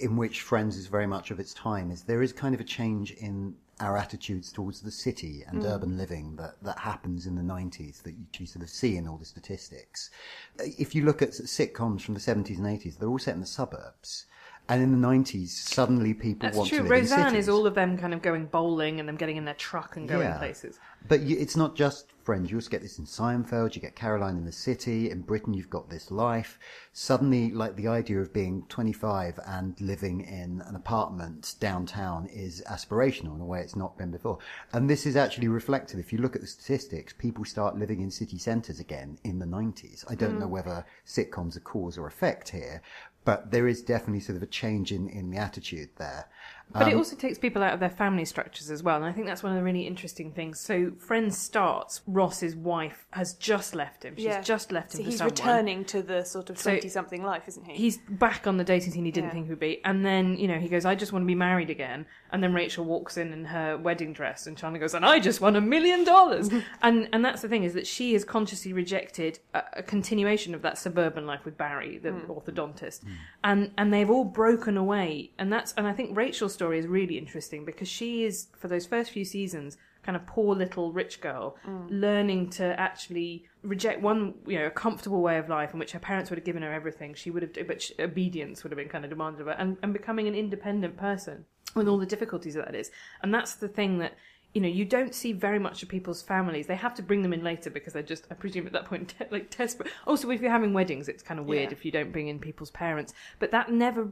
in 0.00 0.16
which 0.16 0.40
Friends 0.40 0.76
is 0.76 0.88
very 0.88 1.06
much 1.06 1.30
of 1.30 1.38
its 1.38 1.54
time 1.54 1.92
is 1.92 2.02
there 2.02 2.20
is 2.20 2.32
kind 2.32 2.52
of 2.52 2.60
a 2.60 2.64
change 2.64 3.12
in 3.12 3.54
our 3.80 3.96
attitudes 3.96 4.50
towards 4.52 4.80
the 4.80 4.90
city 4.90 5.44
and 5.46 5.62
Mm. 5.62 5.66
urban 5.74 5.98
living 5.98 6.36
that, 6.36 6.62
that 6.62 6.78
happens 6.78 7.26
in 7.26 7.34
the 7.34 7.42
90s 7.42 8.02
that 8.02 8.12
you, 8.12 8.24
you 8.38 8.46
sort 8.46 8.62
of 8.62 8.70
see 8.70 8.96
in 8.96 9.06
all 9.06 9.18
the 9.18 9.24
statistics. 9.24 10.10
If 10.58 10.94
you 10.94 11.04
look 11.04 11.20
at 11.20 11.30
sitcoms 11.30 12.00
from 12.02 12.14
the 12.14 12.20
70s 12.20 12.56
and 12.58 12.66
80s, 12.66 12.96
they're 12.98 13.08
all 13.08 13.18
set 13.18 13.34
in 13.34 13.40
the 13.40 13.46
suburbs. 13.46 14.24
And 14.68 14.82
in 14.82 15.00
the 15.00 15.06
90s, 15.08 15.48
suddenly 15.48 16.12
people 16.12 16.46
That's 16.48 16.56
want 16.58 16.68
true. 16.70 16.78
to 16.78 16.84
live 16.84 16.92
in 16.92 17.00
Roseanne 17.02 17.30
cities. 17.30 17.44
is 17.44 17.48
all 17.48 17.66
of 17.66 17.74
them 17.74 17.96
kind 17.96 18.12
of 18.12 18.20
going 18.22 18.46
bowling 18.46 18.98
and 18.98 19.08
them 19.08 19.16
getting 19.16 19.36
in 19.36 19.44
their 19.44 19.54
truck 19.54 19.96
and 19.96 20.08
going 20.08 20.22
Yeah. 20.26 20.38
places. 20.38 20.78
But 21.06 21.20
you, 21.20 21.36
it's 21.38 21.56
not 21.56 21.76
just 21.76 22.12
Friends. 22.26 22.50
You 22.50 22.56
also 22.56 22.70
get 22.70 22.82
this 22.82 22.98
in 22.98 23.04
Seinfeld. 23.04 23.76
You 23.76 23.80
get 23.80 23.94
Caroline 23.94 24.36
in 24.36 24.44
the 24.44 24.50
City. 24.50 25.10
In 25.12 25.20
Britain, 25.22 25.54
you've 25.54 25.70
got 25.70 25.88
this 25.88 26.10
life. 26.10 26.58
Suddenly, 26.92 27.52
like 27.52 27.76
the 27.76 27.86
idea 27.86 28.18
of 28.20 28.32
being 28.32 28.64
25 28.68 29.38
and 29.46 29.80
living 29.80 30.22
in 30.22 30.60
an 30.66 30.74
apartment 30.74 31.54
downtown 31.60 32.26
is 32.26 32.64
aspirational 32.68 33.36
in 33.36 33.40
a 33.40 33.44
way 33.44 33.60
it's 33.60 33.76
not 33.76 33.96
been 33.96 34.10
before. 34.10 34.38
And 34.72 34.90
this 34.90 35.06
is 35.06 35.14
actually 35.14 35.46
reflected. 35.46 36.00
If 36.00 36.12
you 36.12 36.18
look 36.18 36.34
at 36.34 36.40
the 36.42 36.48
statistics, 36.48 37.12
people 37.12 37.44
start 37.44 37.78
living 37.78 38.00
in 38.00 38.10
city 38.10 38.38
centres 38.38 38.80
again 38.80 39.20
in 39.22 39.38
the 39.38 39.46
90s. 39.46 40.04
I 40.08 40.16
don't 40.16 40.34
Mm. 40.34 40.40
know 40.40 40.48
whether 40.48 40.84
sitcoms 41.06 41.56
are 41.56 41.60
cause 41.60 41.96
or 41.96 42.08
effect 42.08 42.48
here, 42.48 42.82
but 43.26 43.50
there 43.50 43.66
is 43.66 43.82
definitely 43.82 44.20
sort 44.20 44.36
of 44.36 44.42
a 44.42 44.46
change 44.46 44.92
in, 44.92 45.08
in 45.08 45.30
the 45.30 45.36
attitude 45.36 45.90
there. 45.96 46.26
But 46.72 46.88
it 46.88 46.92
Um, 46.94 46.98
also 46.98 47.16
takes 47.16 47.38
people 47.38 47.62
out 47.62 47.72
of 47.74 47.80
their 47.80 47.88
family 47.90 48.24
structures 48.24 48.70
as 48.70 48.82
well, 48.82 48.96
and 48.96 49.04
I 49.04 49.12
think 49.12 49.26
that's 49.26 49.42
one 49.42 49.52
of 49.52 49.56
the 49.58 49.62
really 49.64 49.86
interesting 49.86 50.32
things. 50.32 50.58
So, 50.60 50.92
Friends 50.98 51.38
starts. 51.38 52.02
Ross's 52.06 52.56
wife 52.56 53.06
has 53.10 53.34
just 53.34 53.74
left 53.74 54.04
him. 54.04 54.16
She's 54.16 54.24
yeah, 54.26 54.40
just 54.42 54.72
left 54.72 54.92
him 54.92 54.98
So 54.98 55.04
for 55.04 55.10
he's 55.10 55.18
someone. 55.18 55.30
returning 55.30 55.84
to 55.86 56.02
the 56.02 56.24
sort 56.24 56.50
of 56.50 56.58
So- 56.58 56.70
twenty-something 56.70 57.22
life, 57.22 57.44
isn't 57.46 57.64
he? 57.64 57.74
He's 57.74 57.98
back 58.08 58.46
on 58.46 58.56
the 58.56 58.64
dating 58.64 58.92
scene 58.92 59.04
he 59.04 59.10
didn't 59.10 59.28
Yeah. 59.28 59.32
think 59.34 59.46
he 59.46 59.50
would 59.50 59.60
be, 59.60 59.80
and 59.84 60.04
then 60.04 60.36
you 60.36 60.48
know 60.48 60.58
he 60.58 60.68
goes, 60.68 60.84
"I 60.84 60.94
just 60.96 61.12
want 61.12 61.22
to 61.22 61.26
be 61.26 61.34
married 61.36 61.70
again." 61.70 62.04
And 62.32 62.42
then 62.42 62.52
Rachel 62.52 62.84
walks 62.84 63.16
in 63.16 63.32
in 63.32 63.44
her 63.46 63.78
wedding 63.78 64.12
dress, 64.12 64.46
and 64.46 64.56
Chandler 64.58 64.80
goes, 64.80 64.92
"And 64.94 65.06
I 65.06 65.20
just 65.20 65.40
won 65.40 65.54
a 65.56 65.60
million 65.60 66.04
dollars." 66.04 66.50
And 66.82 67.08
and 67.12 67.24
that's 67.24 67.42
the 67.42 67.48
thing 67.48 67.62
is 67.64 67.74
that 67.74 67.86
she 67.86 68.12
has 68.14 68.24
consciously 68.24 68.72
rejected 68.72 69.38
a, 69.54 69.62
a 69.74 69.82
continuation 69.82 70.54
of 70.54 70.62
that 70.62 70.78
suburban 70.78 71.26
life 71.26 71.44
with 71.44 71.56
Barry, 71.56 71.98
the 71.98 72.10
Mm. 72.10 72.26
orthodontist, 72.26 73.04
and 73.44 73.70
and 73.78 73.92
they've 73.94 74.10
all 74.10 74.24
broken 74.24 74.76
away. 74.76 75.30
And 75.38 75.52
that's 75.52 75.72
and 75.74 75.86
I 75.86 75.92
think 75.92 76.16
Rachel's 76.16 76.55
story 76.58 76.76
is 76.82 76.86
really 76.86 77.16
interesting 77.24 77.64
because 77.70 77.88
she 77.98 78.10
is 78.28 78.48
for 78.60 78.68
those 78.68 78.86
first 78.94 79.08
few 79.16 79.24
seasons 79.24 79.76
kind 80.06 80.16
of 80.16 80.24
poor 80.34 80.54
little 80.64 80.92
rich 81.02 81.20
girl 81.20 81.46
Mm. 81.66 81.86
learning 82.06 82.42
to 82.58 82.64
actually 82.88 83.32
reject 83.74 83.98
one 84.10 84.20
you 84.46 84.56
know 84.58 84.66
a 84.66 84.70
comfortable 84.84 85.20
way 85.28 85.36
of 85.42 85.48
life 85.58 85.70
in 85.74 85.78
which 85.80 85.92
her 85.96 85.98
parents 86.10 86.30
would 86.30 86.38
have 86.40 86.44
given 86.50 86.62
her 86.62 86.72
everything. 86.80 87.10
She 87.22 87.30
would 87.32 87.42
have 87.46 87.54
but 87.70 87.78
she, 87.82 87.92
obedience 88.10 88.56
would 88.62 88.70
have 88.72 88.78
been 88.82 88.88
kind 88.94 89.04
of 89.04 89.10
demanded 89.10 89.40
of 89.42 89.46
her 89.48 89.56
and, 89.62 89.76
and 89.82 89.92
becoming 89.92 90.26
an 90.28 90.34
independent 90.44 90.94
person 91.08 91.36
with 91.74 91.86
all 91.88 91.98
the 91.98 92.06
difficulties 92.14 92.54
that 92.54 92.66
that 92.66 92.74
is. 92.82 92.90
And 93.22 93.34
that's 93.36 93.54
the 93.64 93.68
thing 93.78 93.98
that 93.98 94.14
you 94.54 94.60
know 94.62 94.68
you 94.80 94.84
don't 94.96 95.14
see 95.22 95.32
very 95.48 95.58
much 95.66 95.82
of 95.82 95.88
people's 95.96 96.22
families. 96.22 96.66
They 96.68 96.76
have 96.86 96.94
to 96.94 97.02
bring 97.08 97.22
them 97.22 97.32
in 97.32 97.42
later 97.50 97.68
because 97.70 97.92
they're 97.92 98.10
just 98.14 98.24
i 98.30 98.34
presume 98.34 98.66
at 98.68 98.72
that 98.76 98.86
point 98.92 99.08
like 99.36 99.46
desperate. 99.56 99.88
Also 100.06 100.30
if 100.30 100.40
you're 100.40 100.56
having 100.58 100.72
weddings 100.72 101.08
it's 101.12 101.22
kind 101.30 101.40
of 101.40 101.46
weird 101.46 101.70
Yeah. 101.70 101.76
if 101.78 101.84
you 101.84 101.90
don't 101.98 102.12
bring 102.12 102.28
in 102.28 102.38
people's 102.38 102.70
parents. 102.70 103.10
But 103.40 103.50
that 103.50 103.66
never 103.72 104.02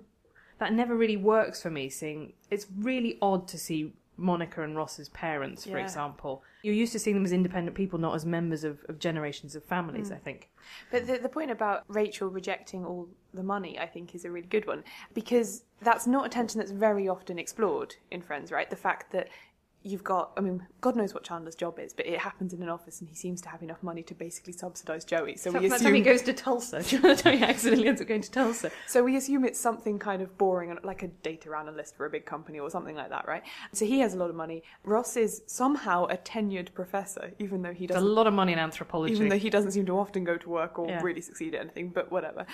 that 0.59 0.73
never 0.73 0.95
really 0.97 1.17
works 1.17 1.63
for 1.63 1.71
me 1.71 1.89
seeing 1.89 2.33
it's 2.51 2.67
really 2.79 3.19
odd 3.21 3.49
to 3.49 3.59
see 3.59 3.93
Monica 4.17 4.63
and 4.63 4.77
Ross's 4.77 5.09
parents, 5.09 5.65
for 5.65 5.71
Yeah. 5.71 5.83
example. 5.83 6.45
You're 6.63 6.75
used 6.75 6.93
to 6.93 7.01
seeing 7.01 7.17
them 7.17 7.25
as 7.25 7.33
independent 7.33 7.77
people, 7.77 7.99
not 7.99 8.15
as 8.15 8.25
members 8.25 8.63
of, 8.63 8.79
of 8.89 9.01
generations 9.01 9.57
of 9.57 9.65
families, 9.65 10.11
Mm. 10.11 10.15
I 10.15 10.19
think. 10.19 10.51
But 10.93 11.09
the, 11.09 11.19
the 11.19 11.29
point 11.29 11.51
about 11.51 11.83
Rachel 11.89 12.29
rejecting 12.29 12.85
all 12.85 13.09
the 13.33 13.43
money, 13.43 13.77
I 13.77 13.87
think, 13.87 14.15
is 14.15 14.25
a 14.25 14.31
really 14.31 14.47
good 14.47 14.67
one 14.69 14.85
because 15.15 15.65
that's 15.83 16.07
not 16.07 16.27
a 16.27 16.29
tension 16.29 16.59
that's 16.61 16.71
very 16.71 17.09
often 17.09 17.41
explored 17.41 17.97
in 18.13 18.23
Friends, 18.23 18.53
right? 18.53 18.71
The 18.71 18.77
fact 18.77 19.11
that 19.11 19.29
you've 19.87 20.03
got, 20.03 20.33
I 20.37 20.41
mean, 20.41 20.67
God 20.81 20.97
knows 20.97 21.13
what 21.13 21.25
Chandler's 21.25 21.55
job 21.55 21.79
is, 21.79 21.93
but 21.93 22.07
it 22.07 22.19
happens 22.19 22.55
in 22.55 22.63
an 22.63 22.71
office 22.71 23.01
and 23.01 23.09
he 23.09 23.15
seems 23.15 23.43
to 23.43 23.51
have 23.51 23.63
enough 23.63 23.83
money 23.83 24.03
to 24.05 24.15
basically 24.15 24.55
subsidise 24.55 25.05
Joey. 25.05 25.37
So 25.37 25.51
So 25.53 25.59
we 25.59 25.67
assume 25.67 25.79
time 25.79 25.95
he 25.95 26.01
goes 26.01 26.23
to 26.23 26.33
Tulsa, 26.33 26.83
do 26.89 26.97
you 26.97 27.03
know 27.03 27.15
that 27.15 27.35
he 27.35 27.43
accidentally 27.45 27.89
ends 27.89 28.01
up 28.01 28.09
going 28.09 28.23
to 28.23 28.31
Tulsa? 28.31 28.71
So 28.87 29.05
we 29.05 29.17
assume 29.17 29.45
it's 29.45 29.61
something 29.61 29.99
kind 29.99 30.23
of 30.23 30.39
boring, 30.39 30.77
like 30.83 31.03
a 31.03 31.09
data 31.09 31.55
analyst 31.55 31.97
for 31.97 32.07
a 32.07 32.11
big 32.11 32.25
company 32.25 32.59
or 32.59 32.71
something 32.71 32.97
like 32.97 33.11
that, 33.11 33.29
right? 33.29 33.43
So 33.73 33.85
he 33.85 34.01
has 34.01 34.15
a 34.15 34.17
lot 34.17 34.31
of 34.31 34.37
money. 34.37 34.63
Ross 34.85 35.19
is 35.19 35.43
somehow 35.47 36.07
a 36.07 36.17
tenured 36.17 36.73
professor, 36.73 37.33
even 37.39 37.61
though 37.61 37.75
he 37.75 37.87
doesn't. 37.87 38.03
a 38.03 38.07
lot 38.07 38.27
of 38.27 38.33
money 38.33 38.55
in 38.55 38.59
anthropology. 38.59 39.13
Even 39.13 39.29
though 39.29 39.39
he 39.39 39.51
doesn't 39.51 39.73
seem 39.73 39.85
to 39.87 39.93
often 39.99 40.25
go 40.25 40.39
to 40.39 40.49
work 40.49 40.79
or 40.79 40.89
Yeah. 40.89 41.03
really 41.03 41.21
succeed 41.21 41.55
at 41.55 41.61
anything, 41.61 41.91
but 41.91 42.11
whatever. 42.11 42.47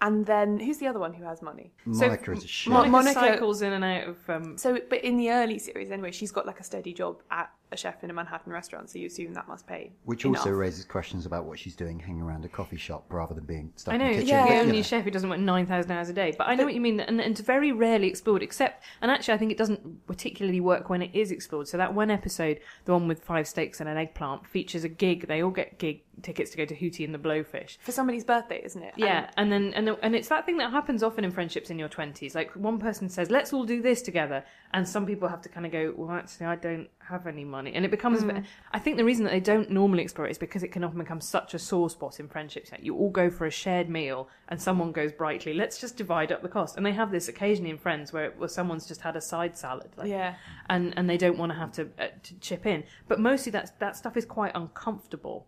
And 0.00 0.26
then 0.26 0.58
who's 0.58 0.78
the 0.78 0.86
other 0.86 0.98
one 0.98 1.14
who 1.14 1.24
has 1.24 1.40
money? 1.40 1.72
Monica 1.86 2.32
is 2.32 2.44
a 2.44 2.48
shit. 2.48 2.72
Monica, 2.72 2.90
Monica- 2.90 3.14
cycles 3.14 3.62
in 3.62 3.72
and 3.72 3.84
out 3.84 4.08
of. 4.08 4.30
Um, 4.30 4.58
So, 4.58 4.78
but 4.90 5.02
in 5.02 5.16
the 5.16 5.30
early 5.30 5.58
series, 5.58 5.90
anyway, 5.90 6.10
she's 6.10 6.32
got 6.32 6.46
like 6.46 6.60
a 6.60 6.64
steady 6.64 6.92
job 6.92 7.22
at 7.30 7.50
a 7.74 7.76
chef 7.76 8.02
in 8.02 8.10
a 8.10 8.12
Manhattan 8.12 8.52
restaurant, 8.52 8.90
so 8.90 8.98
you 8.98 9.06
assume 9.06 9.34
that 9.34 9.48
must 9.48 9.66
pay. 9.66 9.92
Which 10.04 10.24
enough. 10.24 10.38
also 10.38 10.50
raises 10.50 10.84
questions 10.84 11.26
about 11.26 11.44
what 11.44 11.58
she's 11.58 11.76
doing 11.76 11.98
hanging 11.98 12.22
around 12.22 12.44
a 12.44 12.48
coffee 12.48 12.76
shop 12.76 13.04
rather 13.12 13.34
than 13.34 13.44
being 13.44 13.72
stuck 13.76 13.94
I 13.94 13.96
know, 13.98 14.06
in 14.06 14.10
the 14.12 14.18
kitchen. 14.22 14.36
I 14.36 14.38
know, 14.38 14.44
yeah, 14.44 14.48
but, 14.48 14.54
the 14.54 14.60
only 14.68 14.78
know. 14.78 14.82
chef 14.82 15.04
who 15.04 15.10
doesn't 15.10 15.28
work 15.28 15.38
9,000 15.38 15.90
hours 15.90 16.08
a 16.08 16.12
day. 16.12 16.34
But 16.36 16.48
I 16.48 16.54
know 16.54 16.64
what 16.64 16.74
you 16.74 16.80
mean, 16.80 17.00
and, 17.00 17.20
and 17.20 17.32
it's 17.32 17.40
very 17.40 17.72
rarely 17.72 18.08
explored, 18.08 18.42
except, 18.42 18.82
and 19.02 19.10
actually 19.10 19.34
I 19.34 19.38
think 19.38 19.52
it 19.52 19.58
doesn't 19.58 20.06
particularly 20.06 20.60
work 20.60 20.88
when 20.88 21.02
it 21.02 21.10
is 21.12 21.30
explored. 21.30 21.68
So 21.68 21.76
that 21.76 21.94
one 21.94 22.10
episode, 22.10 22.60
the 22.84 22.92
one 22.92 23.08
with 23.08 23.22
five 23.22 23.46
steaks 23.46 23.80
and 23.80 23.88
an 23.88 23.96
eggplant, 23.96 24.46
features 24.46 24.84
a 24.84 24.88
gig. 24.88 25.26
They 25.26 25.42
all 25.42 25.50
get 25.50 25.78
gig 25.78 26.02
tickets 26.22 26.50
to 26.52 26.56
go 26.56 26.64
to 26.64 26.74
Hootie 26.74 27.04
and 27.04 27.14
the 27.14 27.18
Blowfish. 27.18 27.78
For 27.80 27.92
somebody's 27.92 28.24
birthday, 28.24 28.62
isn't 28.64 28.82
it? 28.82 28.94
Yeah, 28.96 29.30
and 29.36 29.50
then 29.50 29.72
and 29.74 29.88
and 30.02 30.14
it's 30.14 30.28
that 30.28 30.46
thing 30.46 30.58
that 30.58 30.70
happens 30.70 31.02
often 31.02 31.24
in 31.24 31.30
friendships 31.30 31.70
in 31.70 31.78
your 31.78 31.88
twenties. 31.88 32.34
Like 32.34 32.52
one 32.52 32.78
person 32.78 33.08
says, 33.08 33.30
"Let's 33.30 33.52
all 33.52 33.64
do 33.64 33.82
this 33.82 34.02
together," 34.02 34.44
and 34.72 34.88
some 34.88 35.06
people 35.06 35.28
have 35.28 35.42
to 35.42 35.48
kind 35.48 35.66
of 35.66 35.72
go, 35.72 35.94
"Well, 35.96 36.10
actually, 36.10 36.46
I 36.46 36.56
don't 36.56 36.88
have 37.08 37.26
any 37.26 37.44
money," 37.44 37.72
and 37.74 37.84
it 37.84 37.90
becomes. 37.90 38.22
Mm. 38.22 38.44
I 38.72 38.78
think 38.78 38.96
the 38.96 39.04
reason 39.04 39.24
that 39.24 39.30
they 39.30 39.40
don't 39.40 39.70
normally 39.70 40.02
explore 40.02 40.26
it 40.26 40.30
is 40.30 40.38
because 40.38 40.62
it 40.62 40.68
can 40.72 40.84
often 40.84 40.98
become 40.98 41.20
such 41.20 41.54
a 41.54 41.58
sore 41.58 41.90
spot 41.90 42.20
in 42.20 42.28
friendships. 42.28 42.72
Like 42.72 42.82
you 42.82 42.96
all 42.96 43.10
go 43.10 43.30
for 43.30 43.46
a 43.46 43.50
shared 43.50 43.88
meal, 43.88 44.28
and 44.48 44.60
someone 44.60 44.92
goes 44.92 45.12
brightly, 45.12 45.54
"Let's 45.54 45.78
just 45.80 45.96
divide 45.96 46.32
up 46.32 46.42
the 46.42 46.48
cost." 46.48 46.76
And 46.76 46.84
they 46.84 46.92
have 46.92 47.10
this 47.10 47.28
occasionally 47.28 47.70
in 47.70 47.78
friends 47.78 48.12
where 48.12 48.30
where 48.32 48.48
someone's 48.48 48.86
just 48.86 49.02
had 49.02 49.16
a 49.16 49.20
side 49.20 49.56
salad, 49.56 49.90
like, 49.96 50.08
Yeah. 50.08 50.34
and 50.68 50.92
and 50.96 51.08
they 51.08 51.16
don't 51.16 51.38
want 51.38 51.52
to 51.52 51.58
have 51.58 51.72
to, 51.72 51.88
uh, 51.98 52.08
to 52.22 52.38
chip 52.40 52.66
in. 52.66 52.84
But 53.08 53.20
mostly 53.20 53.50
that 53.52 53.78
that 53.78 53.96
stuff 53.96 54.16
is 54.16 54.24
quite 54.24 54.52
uncomfortable. 54.54 55.46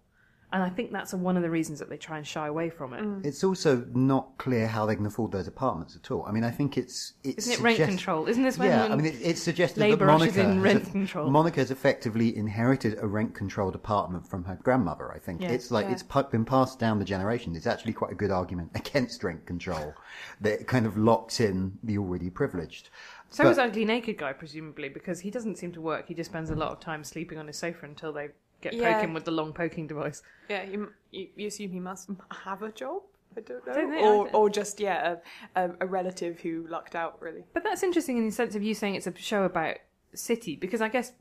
And 0.52 0.62
I 0.62 0.68
think 0.70 0.92
that's 0.92 1.12
one 1.12 1.36
of 1.36 1.42
the 1.42 1.50
reasons 1.50 1.80
that 1.80 1.90
they 1.90 1.96
try 1.96 2.18
and 2.18 2.26
shy 2.26 2.46
away 2.46 2.70
from 2.70 2.94
it. 2.94 3.02
Mm. 3.02 3.26
It's 3.26 3.42
also 3.42 3.84
not 3.94 4.38
clear 4.38 4.68
how 4.68 4.86
they 4.86 4.94
can 4.94 5.04
afford 5.04 5.32
those 5.32 5.48
apartments 5.48 5.96
at 5.96 6.08
all. 6.12 6.24
I 6.24 6.30
mean, 6.30 6.44
I 6.44 6.52
think 6.52 6.78
it's 6.78 7.14
it's 7.24 7.48
Isn't 7.48 7.60
it 7.60 7.64
rent 7.64 7.78
control? 7.78 8.28
Isn't 8.28 8.44
this 8.44 8.56
when- 8.56 8.68
yeah? 8.68 8.84
I 8.86 8.94
mean, 8.94 9.06
it, 9.06 9.16
it's 9.20 9.42
suggested 9.42 9.80
that 9.80 9.90
ushers 10.00 10.06
Monica 10.36 10.40
in 10.42 10.62
rent 10.62 10.86
a- 10.86 10.90
control? 10.90 11.30
Monica 11.30 11.58
has 11.60 11.72
effectively 11.72 12.36
inherited 12.36 12.96
a 13.00 13.06
rent-controlled 13.08 13.74
apartment 13.74 14.26
from 14.28 14.44
her 14.44 14.54
grandmother. 14.62 15.10
I 15.12 15.18
think 15.18 15.40
Yeah. 15.42 15.48
it's 15.50 15.72
like 15.72 15.86
Yeah. 15.86 15.92
it's 15.92 16.04
pu- 16.04 16.22
been 16.30 16.44
passed 16.44 16.78
down 16.78 17.00
the 17.00 17.04
generation. 17.04 17.56
It's 17.56 17.66
actually 17.66 17.94
quite 17.94 18.12
a 18.12 18.16
good 18.16 18.30
argument 18.30 18.70
against 18.76 19.24
rent 19.24 19.46
control 19.46 19.94
that 20.40 20.60
it 20.60 20.68
kind 20.68 20.86
of 20.86 20.96
locks 20.96 21.40
in 21.40 21.78
the 21.82 21.98
already 21.98 22.30
privileged. 22.30 22.88
So 23.30 23.42
But- 23.42 23.50
is 23.50 23.58
Ugly 23.58 23.84
Naked 23.84 24.16
Guy, 24.18 24.32
presumably, 24.32 24.88
because 24.90 25.20
he 25.20 25.30
doesn't 25.32 25.58
seem 25.58 25.72
to 25.72 25.80
work. 25.80 26.06
He 26.06 26.14
just 26.14 26.30
spends 26.30 26.50
a 26.50 26.54
lot 26.54 26.70
of 26.70 26.78
time 26.78 27.02
sleeping 27.02 27.36
on 27.36 27.48
his 27.48 27.58
sofa 27.58 27.84
until 27.84 28.12
they 28.12 28.28
get 28.60 28.72
Yeah. 28.74 28.94
poking 28.94 29.14
with 29.14 29.24
the 29.24 29.30
long 29.30 29.52
poking 29.52 29.86
device. 29.86 30.22
Yeah, 30.48 30.64
you, 30.64 30.92
you, 31.10 31.28
you 31.36 31.46
assume 31.48 31.70
he 31.70 31.80
must 31.80 32.08
have 32.44 32.62
a 32.62 32.72
job. 32.72 33.02
I 33.36 33.40
don't 33.40 33.66
know, 33.66 33.74
Don't 33.74 33.90
know, 33.90 33.98
or 33.98 34.30
or 34.34 34.50
just 34.50 34.80
yeah, 34.80 35.16
a, 35.54 35.64
a, 35.66 35.70
a 35.82 35.86
relative 35.86 36.40
who 36.40 36.66
lucked 36.68 36.94
out 36.94 37.20
really. 37.20 37.44
But 37.52 37.64
that's 37.64 37.82
interesting 37.82 38.16
in 38.16 38.24
the 38.24 38.32
sense 38.32 38.54
of 38.54 38.62
you 38.62 38.74
saying 38.74 38.94
it's 38.94 39.06
a 39.06 39.14
show 39.16 39.44
about 39.44 39.76
city, 40.14 40.56
because 40.56 40.80
I 40.80 40.88
guess 40.88 41.12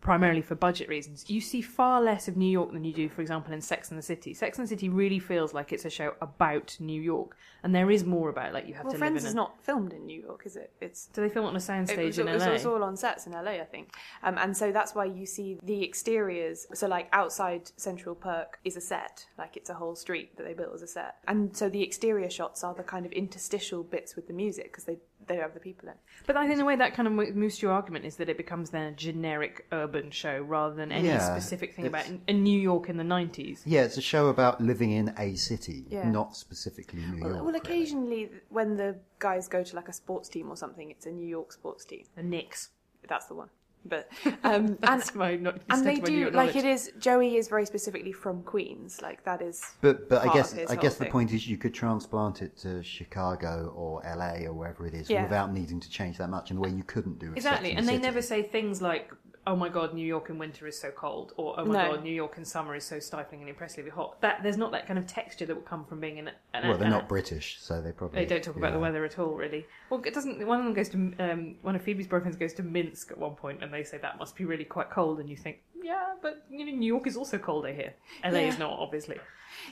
primarily 0.00 0.40
for 0.42 0.54
budget 0.54 0.88
reasons, 0.88 1.24
you 1.28 1.40
see 1.40 1.60
far 1.60 2.00
less 2.00 2.26
of 2.28 2.36
New 2.36 2.50
York 2.50 2.72
than 2.72 2.84
you 2.84 2.92
do, 2.92 3.08
for 3.08 3.20
example, 3.20 3.52
in 3.52 3.60
Sex 3.60 3.90
and 3.90 3.98
the 3.98 4.02
City. 4.02 4.32
Sex 4.34 4.58
and 4.58 4.66
the 4.66 4.68
City 4.68 4.88
really 4.88 5.18
feels 5.18 5.52
like 5.52 5.72
it's 5.72 5.84
a 5.84 5.90
show 5.90 6.14
about 6.20 6.76
New 6.80 7.00
York, 7.00 7.36
and 7.62 7.74
there 7.74 7.90
is 7.90 8.04
more 8.04 8.30
about 8.30 8.48
it. 8.48 8.54
Like 8.54 8.66
you 8.66 8.74
have 8.74 8.84
Well, 8.84 8.92
to 8.92 8.98
Friends 8.98 9.14
live 9.14 9.22
in 9.24 9.26
is 9.28 9.32
a... 9.34 9.36
not 9.36 9.62
filmed 9.62 9.92
in 9.92 10.06
New 10.06 10.20
York, 10.20 10.42
is 10.46 10.56
it? 10.56 10.72
It's 10.80 11.06
Do 11.06 11.20
they 11.20 11.28
film 11.28 11.46
it 11.46 11.48
on 11.50 11.56
a 11.56 11.58
soundstage 11.58 11.98
it 11.98 12.06
was, 12.06 12.18
in 12.18 12.28
it 12.28 12.32
was- 12.32 12.42
LA? 12.42 12.48
it 12.48 12.52
was 12.52 12.66
all 12.66 12.82
on 12.82 12.96
sets 12.96 13.26
in 13.26 13.32
LA, 13.32 13.52
I 13.52 13.64
think. 13.64 13.94
Um, 14.22 14.38
and 14.38 14.56
so 14.56 14.72
that's 14.72 14.94
why 14.94 15.04
you 15.04 15.26
see 15.26 15.58
the 15.62 15.84
exteriors. 15.84 16.66
So, 16.74 16.86
like 16.88 17.08
outside 17.12 17.70
Central 17.76 18.14
Perk 18.14 18.58
is 18.64 18.76
a 18.76 18.80
set, 18.80 19.26
like 19.38 19.56
it's 19.56 19.70
a 19.70 19.74
whole 19.74 19.94
street 19.96 20.36
that 20.36 20.44
they 20.44 20.54
built 20.54 20.74
as 20.74 20.82
a 20.82 20.86
set. 20.86 21.16
And 21.28 21.54
so 21.56 21.68
the 21.68 21.82
exterior 21.82 22.30
shots 22.30 22.64
are 22.64 22.74
the 22.74 22.82
kind 22.82 23.04
of 23.04 23.12
interstitial 23.12 23.82
bits 23.82 24.16
with 24.16 24.26
the 24.26 24.32
music 24.32 24.64
because 24.72 24.84
they 24.84 24.98
they 25.26 25.34
don't 25.36 25.42
have 25.44 25.54
the 25.54 25.60
people 25.60 25.88
in. 25.88 25.94
But 26.26 26.36
I 26.36 26.46
think 26.46 26.58
the 26.58 26.64
way 26.64 26.76
that 26.76 26.94
kind 26.94 27.06
of 27.06 27.14
mo- 27.14 27.30
moves 27.34 27.58
to 27.58 27.62
your 27.66 27.72
argument 27.72 28.04
is 28.04 28.16
that 28.16 28.28
it 28.28 28.36
becomes 28.36 28.70
then 28.70 28.92
a 28.92 28.92
generic 28.92 29.66
urban 29.72 30.10
show 30.10 30.40
rather 30.42 30.74
than 30.74 30.90
any 30.92 31.08
Yeah, 31.08 31.18
specific 31.34 31.74
thing 31.74 31.86
about 31.86 32.00
it's- 32.06 32.18
in, 32.28 32.36
in 32.36 32.42
New 32.42 32.58
York 32.60 32.88
in 32.88 32.96
the 32.96 33.04
90s. 33.04 33.62
Yeah, 33.64 33.82
it's 33.84 33.96
a 33.96 34.02
show 34.02 34.28
about 34.28 34.60
living 34.60 34.90
in 34.90 35.14
a 35.18 35.34
city, 35.36 35.86
Yeah. 35.88 36.08
not 36.10 36.36
specifically 36.36 37.00
New 37.00 37.20
Well, 37.22 37.32
York. 37.34 37.44
well, 37.46 37.54
occasionally 37.54 38.30
when 38.48 38.76
the 38.76 38.96
guys 39.18 39.46
go 39.48 39.62
to 39.62 39.76
like 39.76 39.88
a 39.88 39.92
sports 39.92 40.28
team 40.28 40.50
or 40.50 40.56
something, 40.56 40.90
it's 40.90 41.06
a 41.06 41.10
New 41.10 41.26
York 41.28 41.52
sports 41.52 41.84
team. 41.84 42.04
The 42.16 42.22
Knicks. 42.22 42.70
That's 43.08 43.26
the 43.26 43.34
one. 43.34 43.50
But 43.84 44.08
um, 44.44 44.76
That's 44.80 45.08
and 45.10 45.16
my 45.18 45.36
not, 45.36 45.60
and 45.70 45.86
they 45.86 45.94
extent 45.94 45.98
of 45.98 46.02
my 46.02 46.08
New 46.08 46.14
do 46.16 46.20
York 46.20 46.34
like 46.34 46.56
it 46.56 46.64
is. 46.64 46.92
Joey 46.98 47.36
is 47.36 47.48
very 47.48 47.64
specifically 47.66 48.12
from 48.12 48.42
Queens. 48.42 49.00
Like 49.00 49.24
that 49.24 49.40
is. 49.42 49.62
But 49.80 50.08
but 50.08 50.26
I 50.28 50.32
guess 50.32 50.54
I 50.54 50.64
whole 50.66 50.76
guess 50.76 50.96
the 50.96 51.06
point 51.06 51.32
is 51.32 51.48
you 51.48 51.56
could 51.56 51.72
transplant 51.74 52.42
it 52.42 52.56
to 52.58 52.82
Chicago 52.82 53.72
or 53.74 54.02
LA 54.04 54.46
or 54.46 54.52
wherever 54.52 54.86
it 54.86 54.94
is 54.94 55.08
Yeah. 55.08 55.22
without 55.22 55.52
needing 55.52 55.80
to 55.80 55.90
change 55.90 56.18
that 56.18 56.28
much 56.28 56.50
in 56.50 56.58
a 56.58 56.60
way 56.60 56.70
you 56.70 56.84
couldn't 56.84 57.18
do. 57.18 57.28
with 57.28 57.36
Exactly, 57.38 57.70
and 57.72 57.86
the 57.86 57.92
they 57.92 57.96
City. 57.96 58.02
never 58.02 58.22
say 58.22 58.42
things 58.42 58.82
like, 58.82 59.10
"Oh 59.46 59.56
my 59.56 59.68
God, 59.68 59.94
New 59.94 60.06
York 60.06 60.28
in 60.30 60.38
winter 60.38 60.66
is 60.66 60.78
so 60.78 60.90
cold," 60.90 61.32
or 61.36 61.58
"Oh 61.58 61.64
my 61.64 61.84
No. 61.84 61.94
God, 61.94 62.04
New 62.04 62.12
York 62.12 62.36
in 62.36 62.44
summer 62.44 62.74
is 62.74 62.84
so 62.84 62.98
stifling 63.00 63.40
and 63.40 63.48
impressively 63.48 63.90
hot." 63.90 64.20
That 64.20 64.42
there's 64.42 64.56
not 64.56 64.72
that 64.72 64.86
kind 64.86 64.98
of 64.98 65.06
texture 65.06 65.46
that 65.46 65.54
would 65.54 65.64
come 65.64 65.84
from 65.84 66.00
being 66.00 66.18
in. 66.18 66.28
A, 66.28 66.32
an, 66.54 66.68
Well, 66.68 66.76
they're 66.78 66.86
an- 66.86 66.92
not 66.92 67.08
British, 67.08 67.58
so 67.60 67.80
they 67.80 67.92
probably 67.92 68.20
They 68.20 68.26
don't 68.26 68.42
talk 68.44 68.56
about 68.56 68.72
the 68.72 68.78
weather 68.78 69.04
at 69.04 69.18
all, 69.18 69.34
really. 69.34 69.66
Well, 69.88 70.02
it 70.04 70.14
doesn't. 70.14 70.46
One 70.46 70.58
of 70.58 70.64
them 70.64 70.74
goes 70.74 70.88
to 70.90 71.12
um, 71.18 71.56
one 71.62 71.74
of 71.76 71.82
Phoebe's 71.82 72.06
boyfriends 72.06 72.38
goes 72.38 72.52
to 72.54 72.62
Minsk 72.62 73.10
at 73.10 73.18
one 73.18 73.34
point, 73.34 73.62
and 73.62 73.72
they 73.72 73.84
say 73.84 73.98
that 73.98 74.18
must 74.18 74.36
be 74.36 74.44
really 74.44 74.64
quite 74.64 74.90
cold, 74.90 75.20
and 75.20 75.28
you 75.28 75.36
think, 75.36 75.60
yeah, 75.82 76.14
but 76.22 76.44
you 76.50 76.64
know, 76.66 76.72
New 76.72 76.86
York 76.86 77.06
is 77.06 77.16
also 77.16 77.38
cold. 77.38 77.66
I 77.66 77.72
hear. 77.72 77.94
LA 78.24 78.40
is 78.40 78.58
not, 78.58 78.78
obviously. 78.78 79.18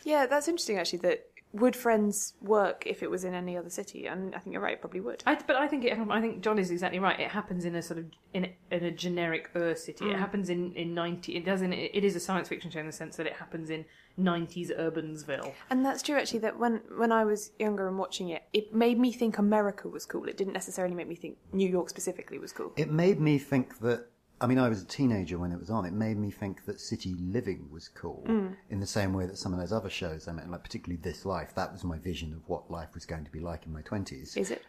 Yeah, 0.04 0.26
that's 0.26 0.48
interesting 0.48 0.78
actually. 0.78 0.98
That 1.00 1.26
would 1.52 1.74
Friends 1.74 2.34
work 2.42 2.82
if 2.86 3.02
it 3.02 3.10
was 3.10 3.24
in 3.24 3.32
any 3.34 3.56
other 3.56 3.70
city? 3.70 4.06
And 4.06 4.34
I 4.34 4.38
think 4.38 4.52
you're 4.52 4.62
right. 4.62 4.74
It 4.74 4.80
probably 4.80 5.00
would. 5.00 5.22
I, 5.26 5.34
but 5.46 5.56
I 5.56 5.66
think 5.66 5.84
it, 5.84 5.98
I 6.10 6.20
think 6.20 6.42
Jonn 6.42 6.58
is 6.58 6.70
exactly 6.70 6.98
right. 6.98 7.18
It 7.18 7.30
happens 7.30 7.64
in 7.64 7.74
a 7.74 7.82
sort 7.82 7.98
of 8.00 8.06
in 8.34 8.44
a, 8.44 8.56
in 8.76 8.84
a 8.84 8.90
generic 8.90 9.50
Ur 9.56 9.74
city. 9.74 10.10
It 10.10 10.16
Mm. 10.16 10.18
happens 10.18 10.50
in 10.50 10.72
in 10.74 10.94
ninety. 10.94 11.36
It 11.36 11.44
doesn't. 11.44 11.72
It 11.72 12.04
is 12.04 12.14
a 12.16 12.20
science 12.20 12.48
fiction 12.48 12.70
show 12.70 12.80
in 12.80 12.86
the 12.86 12.92
sense 12.92 13.16
that 13.16 13.26
it 13.26 13.34
happens 13.34 13.70
in 13.70 13.84
nineties 14.16 14.70
Urbansville. 14.70 15.52
And 15.70 15.84
that's 15.86 16.02
true 16.02 16.16
actually. 16.16 16.40
That 16.40 16.58
when 16.58 16.80
when 16.96 17.12
I 17.12 17.24
was 17.24 17.52
younger 17.58 17.88
and 17.88 17.98
watching 17.98 18.28
it, 18.28 18.42
it 18.52 18.74
made 18.74 18.98
me 18.98 19.12
think 19.12 19.38
America 19.38 19.88
was 19.88 20.04
cool. 20.06 20.24
It 20.28 20.36
didn't 20.36 20.52
necessarily 20.52 20.94
make 20.94 21.08
me 21.08 21.14
think 21.14 21.38
New 21.52 21.68
York 21.68 21.88
specifically 21.88 22.38
was 22.38 22.52
cool. 22.52 22.72
It 22.76 22.90
made 22.90 23.20
me 23.20 23.38
think 23.38 23.78
that. 23.80 24.06
I 24.40 24.46
mean, 24.46 24.58
I 24.58 24.68
was 24.68 24.82
a 24.82 24.86
teenager 24.86 25.38
when 25.38 25.50
it 25.52 25.58
was 25.58 25.68
on. 25.70 25.84
It 25.84 25.92
made 25.92 26.16
me 26.16 26.30
think 26.30 26.64
that 26.66 26.80
city 26.80 27.14
living 27.18 27.68
was 27.72 27.88
cool 27.88 28.24
Mm. 28.28 28.54
in 28.70 28.78
the 28.80 28.86
same 28.86 29.12
way 29.12 29.26
that 29.26 29.36
some 29.38 29.52
of 29.52 29.58
those 29.58 29.72
other 29.72 29.90
shows 29.90 30.28
I 30.28 30.32
mean, 30.32 30.50
like 30.50 30.62
particularly 30.62 31.00
This 31.02 31.24
Life. 31.26 31.54
That 31.54 31.72
was 31.72 31.82
my 31.84 31.98
vision 31.98 32.32
of 32.32 32.48
what 32.48 32.70
life 32.70 32.94
was 32.94 33.04
going 33.06 33.24
to 33.24 33.30
be 33.32 33.40
like 33.40 33.66
in 33.66 33.72
my 33.72 33.82
twenties. 33.82 34.36
Is 34.36 34.50
it? 34.50 34.62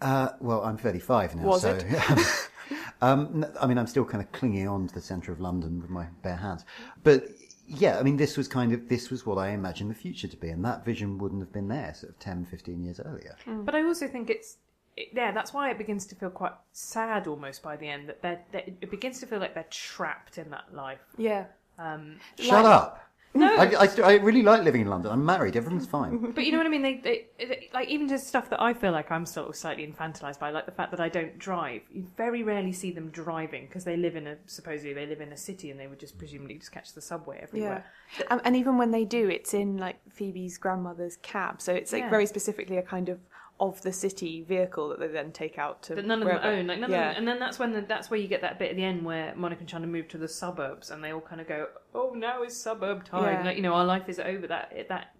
Uh, 0.00 0.28
well, 0.40 0.62
I'm 0.62 0.76
35 0.76 1.36
now, 1.36 1.42
Was 1.44 1.62
so 1.62 1.70
it? 1.80 2.50
um, 3.02 3.42
n- 3.44 3.52
I 3.60 3.66
mean, 3.66 3.78
I'm 3.78 3.86
still 3.86 4.04
kind 4.04 4.22
of 4.22 4.30
clinging 4.32 4.68
on 4.68 4.86
to 4.88 4.94
the 4.94 5.00
centre 5.00 5.32
of 5.32 5.40
London 5.40 5.80
with 5.80 5.90
my 5.90 6.06
bare 6.22 6.36
hands. 6.36 6.64
But 7.02 7.28
yeah, 7.66 7.98
I 7.98 8.02
mean, 8.02 8.16
this 8.18 8.36
was 8.36 8.46
kind 8.46 8.72
of 8.72 8.88
this 8.88 9.10
was 9.10 9.24
what 9.26 9.38
I 9.38 9.48
imagined 9.50 9.90
the 9.90 9.94
future 9.94 10.28
to 10.28 10.36
be, 10.36 10.50
and 10.50 10.64
that 10.64 10.84
vision 10.84 11.18
wouldn't 11.18 11.40
have 11.40 11.52
been 11.52 11.68
there 11.68 11.94
sort 11.94 12.12
of 12.12 12.18
10, 12.18 12.44
15 12.44 12.82
years 12.82 13.00
earlier. 13.00 13.36
But 13.46 13.74
I 13.74 13.82
also 13.82 14.06
think 14.06 14.30
it's 14.30 14.58
it, 14.96 15.08
yeah. 15.14 15.32
That's 15.32 15.52
why 15.52 15.70
it 15.70 15.78
begins 15.78 16.06
to 16.06 16.14
feel 16.14 16.30
quite 16.30 16.52
sad 16.72 17.26
almost 17.26 17.62
by 17.62 17.76
the 17.76 17.88
end. 17.88 18.08
That 18.08 18.22
they're, 18.22 18.40
they're, 18.52 18.64
it 18.80 18.90
begins 18.90 19.20
to 19.20 19.26
feel 19.26 19.38
like 19.38 19.54
they're 19.54 19.66
trapped 19.70 20.38
in 20.38 20.50
that 20.50 20.74
life. 20.74 21.00
Yeah. 21.18 21.44
Um, 21.78 22.16
Shut 22.38 22.64
up. 22.64 23.02
No. 23.34 23.54
I, 23.54 23.84
I, 23.84 23.88
I 24.02 24.12
really 24.14 24.40
like 24.42 24.62
living 24.62 24.80
in 24.80 24.88
London. 24.88 25.12
I'm 25.12 25.22
married. 25.26 25.56
Everything's 25.56 25.84
fine. 25.86 26.32
But 26.34 26.44
you 26.46 26.52
know 26.52 26.56
what 26.58 26.66
I 26.66 26.70
mean? 26.70 26.80
They, 26.80 26.94
they, 26.94 27.26
it- 27.38 27.74
like 27.74 27.86
even 27.88 28.08
just 28.08 28.26
stuff 28.26 28.48
that 28.48 28.62
I 28.62 28.72
feel 28.72 28.92
like 28.92 29.10
I'm 29.12 29.26
sort 29.26 29.46
of 29.50 29.56
slightly 29.56 29.86
infantilized 29.86 30.38
by, 30.38 30.48
like 30.50 30.64
the 30.64 30.72
fact 30.72 30.90
that 30.92 31.00
I 31.00 31.10
don't 31.10 31.38
drive. 31.38 31.82
You 31.92 32.06
very 32.16 32.42
rarely 32.42 32.72
see 32.72 32.92
them 32.92 33.10
driving 33.10 33.66
because 33.66 33.84
they 33.84 33.98
live 33.98 34.16
in 34.16 34.26
a 34.26 34.36
supposedly 34.46 34.94
they 34.94 35.04
live 35.04 35.20
in 35.20 35.32
a 35.32 35.36
city 35.36 35.70
and 35.70 35.78
they 35.78 35.86
would 35.86 36.00
just 36.00 36.16
presumably 36.16 36.54
just 36.54 36.72
catch 36.72 36.94
the 36.94 37.02
subway 37.02 37.38
everywhere. 37.42 37.84
Yeah, 38.18 38.24
and, 38.30 38.40
and 38.44 38.56
even 38.56 38.78
when 38.78 38.90
they 38.90 39.04
do, 39.04 39.28
it's 39.28 39.52
in 39.52 39.76
like 39.76 39.96
Phoebe's 40.10 40.56
grandmother's 40.56 41.18
cab, 41.18 41.60
so 41.60 41.74
it's 41.74 41.92
like 41.92 42.04
Yeah. 42.04 42.10
very 42.10 42.24
specifically 42.24 42.78
a 42.78 42.82
kind 42.82 43.10
of 43.10 43.18
of 43.58 43.80
the 43.82 43.92
city 43.92 44.42
vehicle 44.42 44.90
that 44.90 45.00
they 45.00 45.06
then 45.08 45.32
take 45.32 45.58
out 45.58 45.82
to. 45.82 45.94
That 45.94 46.04
none 46.04 46.20
of 46.20 46.26
wherever. 46.26 46.42
them 46.50 46.58
own, 46.60 46.66
like 46.66 46.78
none 46.78 46.90
yeah. 46.90 47.08
of 47.10 47.14
them, 47.14 47.18
and 47.20 47.28
then 47.28 47.38
that's 47.38 47.58
when 47.58 47.72
the, 47.72 47.80
that's 47.80 48.10
where 48.10 48.20
you 48.20 48.28
get 48.28 48.42
that 48.42 48.58
bit 48.58 48.70
at 48.70 48.76
the 48.76 48.84
end 48.84 49.04
where 49.04 49.34
Monica 49.34 49.60
and 49.60 49.68
Chandler 49.68 49.88
move 49.88 50.08
to 50.08 50.18
the 50.18 50.28
suburbs, 50.28 50.90
and 50.90 51.02
they 51.02 51.12
all 51.12 51.20
kind 51.22 51.40
of 51.40 51.48
go, 51.48 51.68
"Oh, 51.94 52.12
now 52.14 52.42
is 52.42 52.54
suburb 52.60 53.04
time." 53.04 53.40
Yeah. 53.40 53.44
Like 53.44 53.56
you 53.56 53.62
know, 53.62 53.72
our 53.72 53.84
life 53.84 54.08
is 54.08 54.18
over. 54.18 54.46
That 54.46 54.88
that 54.88 55.12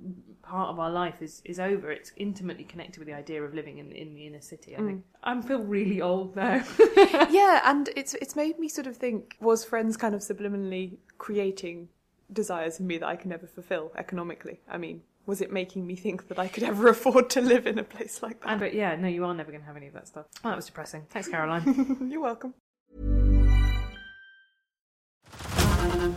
part 0.42 0.68
of 0.68 0.78
our 0.78 0.90
life 0.90 1.22
is 1.22 1.40
is 1.44 1.58
over. 1.58 1.90
It's 1.90 2.12
intimately 2.16 2.64
connected 2.64 2.98
with 2.98 3.08
the 3.08 3.14
idea 3.14 3.42
of 3.42 3.54
living 3.54 3.78
in 3.78 3.90
in 3.92 4.14
the 4.14 4.26
inner 4.26 4.42
city. 4.42 4.76
I 4.76 4.80
Mm. 4.80 4.86
think 4.86 5.04
I 5.22 5.40
feel 5.40 5.62
really 5.62 6.00
old 6.02 6.36
now. 6.36 6.62
yeah, 7.30 7.62
and 7.64 7.88
it's 7.96 8.14
it's 8.14 8.36
made 8.36 8.58
me 8.58 8.68
sort 8.68 8.86
of 8.86 8.96
think: 8.96 9.36
was 9.40 9.64
Friends 9.64 9.96
kind 9.96 10.14
of 10.14 10.20
subliminally 10.20 10.98
creating 11.16 11.88
desires 12.32 12.80
in 12.80 12.86
me 12.86 12.98
that 12.98 13.06
I 13.06 13.16
can 13.16 13.30
never 13.30 13.46
fulfill 13.46 13.92
economically? 13.96 14.60
I 14.68 14.76
mean, 14.78 15.02
was 15.26 15.40
it 15.40 15.52
making 15.52 15.86
me 15.86 15.96
think 15.96 16.28
that 16.28 16.38
I 16.38 16.48
could 16.48 16.62
ever 16.62 16.88
afford 16.94 17.30
to 17.30 17.40
live 17.40 17.66
in 17.66 17.78
a 17.78 17.84
place 17.84 18.22
like 18.22 18.40
that? 18.40 18.50
And, 18.50 18.60
but 18.60 18.74
yeah, 18.74 18.94
no, 18.96 19.08
you 19.08 19.24
are 19.24 19.34
never 19.34 19.50
going 19.50 19.62
to 19.62 19.66
have 19.66 19.76
any 19.76 19.88
of 19.88 19.94
that 19.94 20.08
stuff. 20.08 20.26
Oh, 20.44 20.48
that 20.48 20.56
was 20.56 20.66
depressing. 20.66 21.06
Thanks, 21.10 21.28
Caroline. 21.28 22.08
You're 22.10 22.20
welcome. 22.20 22.54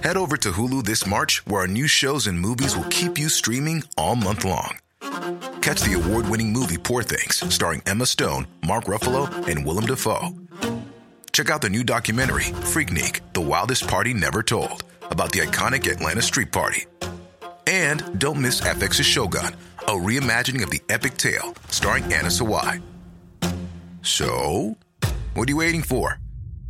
Head 0.04 0.17
over 0.17 0.38
to 0.38 0.52
Hulu 0.52 0.86
this 0.86 1.06
March, 1.06 1.45
where 1.45 1.62
our 1.62 1.67
new 1.67 1.88
shows 1.88 2.28
and 2.28 2.39
movies 2.39 2.78
will 2.78 2.86
keep 2.86 3.17
you 3.17 3.28
streaming 3.28 3.84
all 3.98 4.15
month 4.15 4.45
long. 4.45 4.78
Catch 5.62 5.82
the 5.82 6.00
award 6.02 6.30
winning 6.30 6.54
movie 6.54 6.78
Poor 6.78 7.04
Things, 7.04 7.54
starring 7.54 7.82
Emma 7.86 8.06
Stone, 8.06 8.48
Mark 8.65 8.86
Ruffalo, 8.86 9.28
and 9.48 9.65
Willem 9.65 9.88
Dafoe. 9.88 10.30
Check 11.34 11.50
out 11.50 11.62
the 11.62 11.69
new 11.69 11.84
documentary, 11.84 12.43
Freaknik 12.43 13.22
The 13.34 13.41
Wildest 13.41 13.88
Party 13.88 14.13
Never 14.13 14.41
Told, 14.41 14.84
about 15.10 15.32
the 15.32 15.39
iconic 15.39 15.89
Atlanta 15.91 16.22
Street 16.22 16.52
Party. 16.52 16.86
And 17.69 18.19
don't 18.19 18.41
miss 18.41 18.62
FX's 18.62 19.05
Shogun, 19.05 19.55
a 19.82 19.91
reimagining 19.91 20.63
of 20.63 20.71
the 20.71 20.82
epic 20.89 21.17
tale, 21.17 21.53
starring 21.67 22.03
Anna 22.05 22.29
Sawai. 22.29 22.82
So, 24.01 24.75
what 25.36 25.47
are 25.47 25.51
you 25.51 25.58
waiting 25.58 25.84
for? 25.84 26.17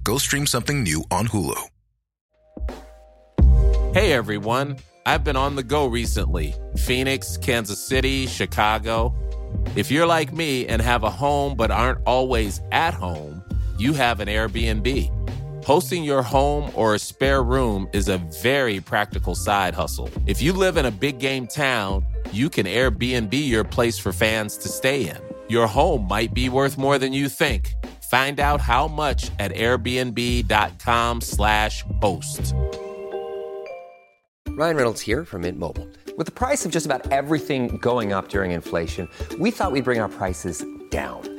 Go 0.03 0.17
stream 0.17 0.45
something 0.45 0.83
new 0.83 1.05
on 1.09 1.27
Hulu. 1.27 1.69
Hey 3.93 4.11
everyone, 4.11 4.75
I've 5.05 5.23
been 5.23 5.37
on 5.37 5.55
the 5.55 5.63
go 5.63 5.87
recently 5.87 6.53
Phoenix, 6.75 7.37
Kansas 7.37 7.81
City, 7.81 8.27
Chicago. 8.27 9.15
If 9.77 9.91
you're 9.91 10.05
like 10.05 10.33
me 10.33 10.67
and 10.67 10.81
have 10.81 11.03
a 11.03 11.09
home 11.09 11.55
but 11.55 11.71
aren't 11.71 12.05
always 12.05 12.59
at 12.73 12.93
home, 12.93 13.41
you 13.77 13.93
have 13.93 14.19
an 14.19 14.27
Airbnb. 14.27 15.18
Hosting 15.65 16.03
your 16.03 16.23
home 16.23 16.71
or 16.75 16.95
a 16.95 16.99
spare 16.99 17.43
room 17.43 17.87
is 17.93 18.07
a 18.07 18.17
very 18.41 18.79
practical 18.79 19.35
side 19.35 19.73
hustle. 19.73 20.09
If 20.25 20.41
you 20.41 20.53
live 20.53 20.77
in 20.77 20.85
a 20.85 20.91
big 20.91 21.19
game 21.19 21.47
town, 21.47 22.05
you 22.31 22.49
can 22.49 22.65
Airbnb 22.65 23.33
your 23.33 23.63
place 23.63 23.99
for 23.99 24.11
fans 24.11 24.57
to 24.57 24.67
stay 24.69 25.09
in. 25.09 25.17
Your 25.47 25.67
home 25.67 26.07
might 26.07 26.33
be 26.33 26.49
worth 26.49 26.77
more 26.77 26.97
than 26.97 27.13
you 27.13 27.29
think. 27.29 27.73
Find 28.09 28.39
out 28.39 28.61
how 28.61 28.87
much 28.87 29.29
at 29.39 29.53
airbnb.com/slash 29.53 31.83
host. 32.01 32.55
Ryan 34.47 34.75
Reynolds 34.75 35.01
here 35.01 35.25
from 35.25 35.41
Mint 35.41 35.59
Mobile. 35.59 35.87
With 36.17 36.25
the 36.25 36.31
price 36.31 36.65
of 36.65 36.71
just 36.71 36.85
about 36.85 37.11
everything 37.11 37.77
going 37.77 38.13
up 38.13 38.29
during 38.29 38.51
inflation, 38.51 39.07
we 39.39 39.51
thought 39.51 39.71
we'd 39.71 39.83
bring 39.83 39.99
our 39.99 40.09
prices 40.09 40.65
down. 40.89 41.38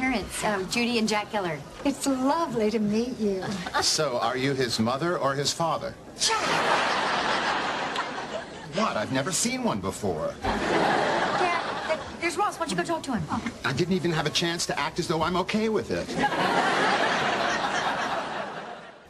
parents, 0.00 0.44
um, 0.44 0.68
Judy 0.70 0.98
and 0.98 1.06
Jack 1.06 1.30
Geller. 1.30 1.58
It's 1.84 2.06
lovely 2.06 2.70
to 2.70 2.78
meet 2.78 3.18
you. 3.18 3.44
So, 3.82 4.18
are 4.18 4.36
you 4.36 4.54
his 4.54 4.80
mother 4.80 5.18
or 5.18 5.34
his 5.34 5.52
father? 5.52 5.94
What? 8.74 8.96
I've 8.96 9.12
never 9.12 9.30
seen 9.30 9.62
one 9.62 9.80
before. 9.80 10.32
Dad, 10.42 12.00
there's 12.20 12.38
Ross. 12.38 12.58
Why 12.58 12.66
don't 12.66 12.70
you 12.70 12.76
go 12.76 12.84
talk 12.84 13.02
to 13.02 13.12
him? 13.12 13.52
I 13.64 13.72
didn't 13.72 13.94
even 13.94 14.10
have 14.12 14.26
a 14.26 14.30
chance 14.30 14.64
to 14.66 14.78
act 14.78 14.98
as 14.98 15.06
though 15.06 15.22
I'm 15.22 15.36
okay 15.36 15.68
with 15.68 15.90
it. 15.90 16.08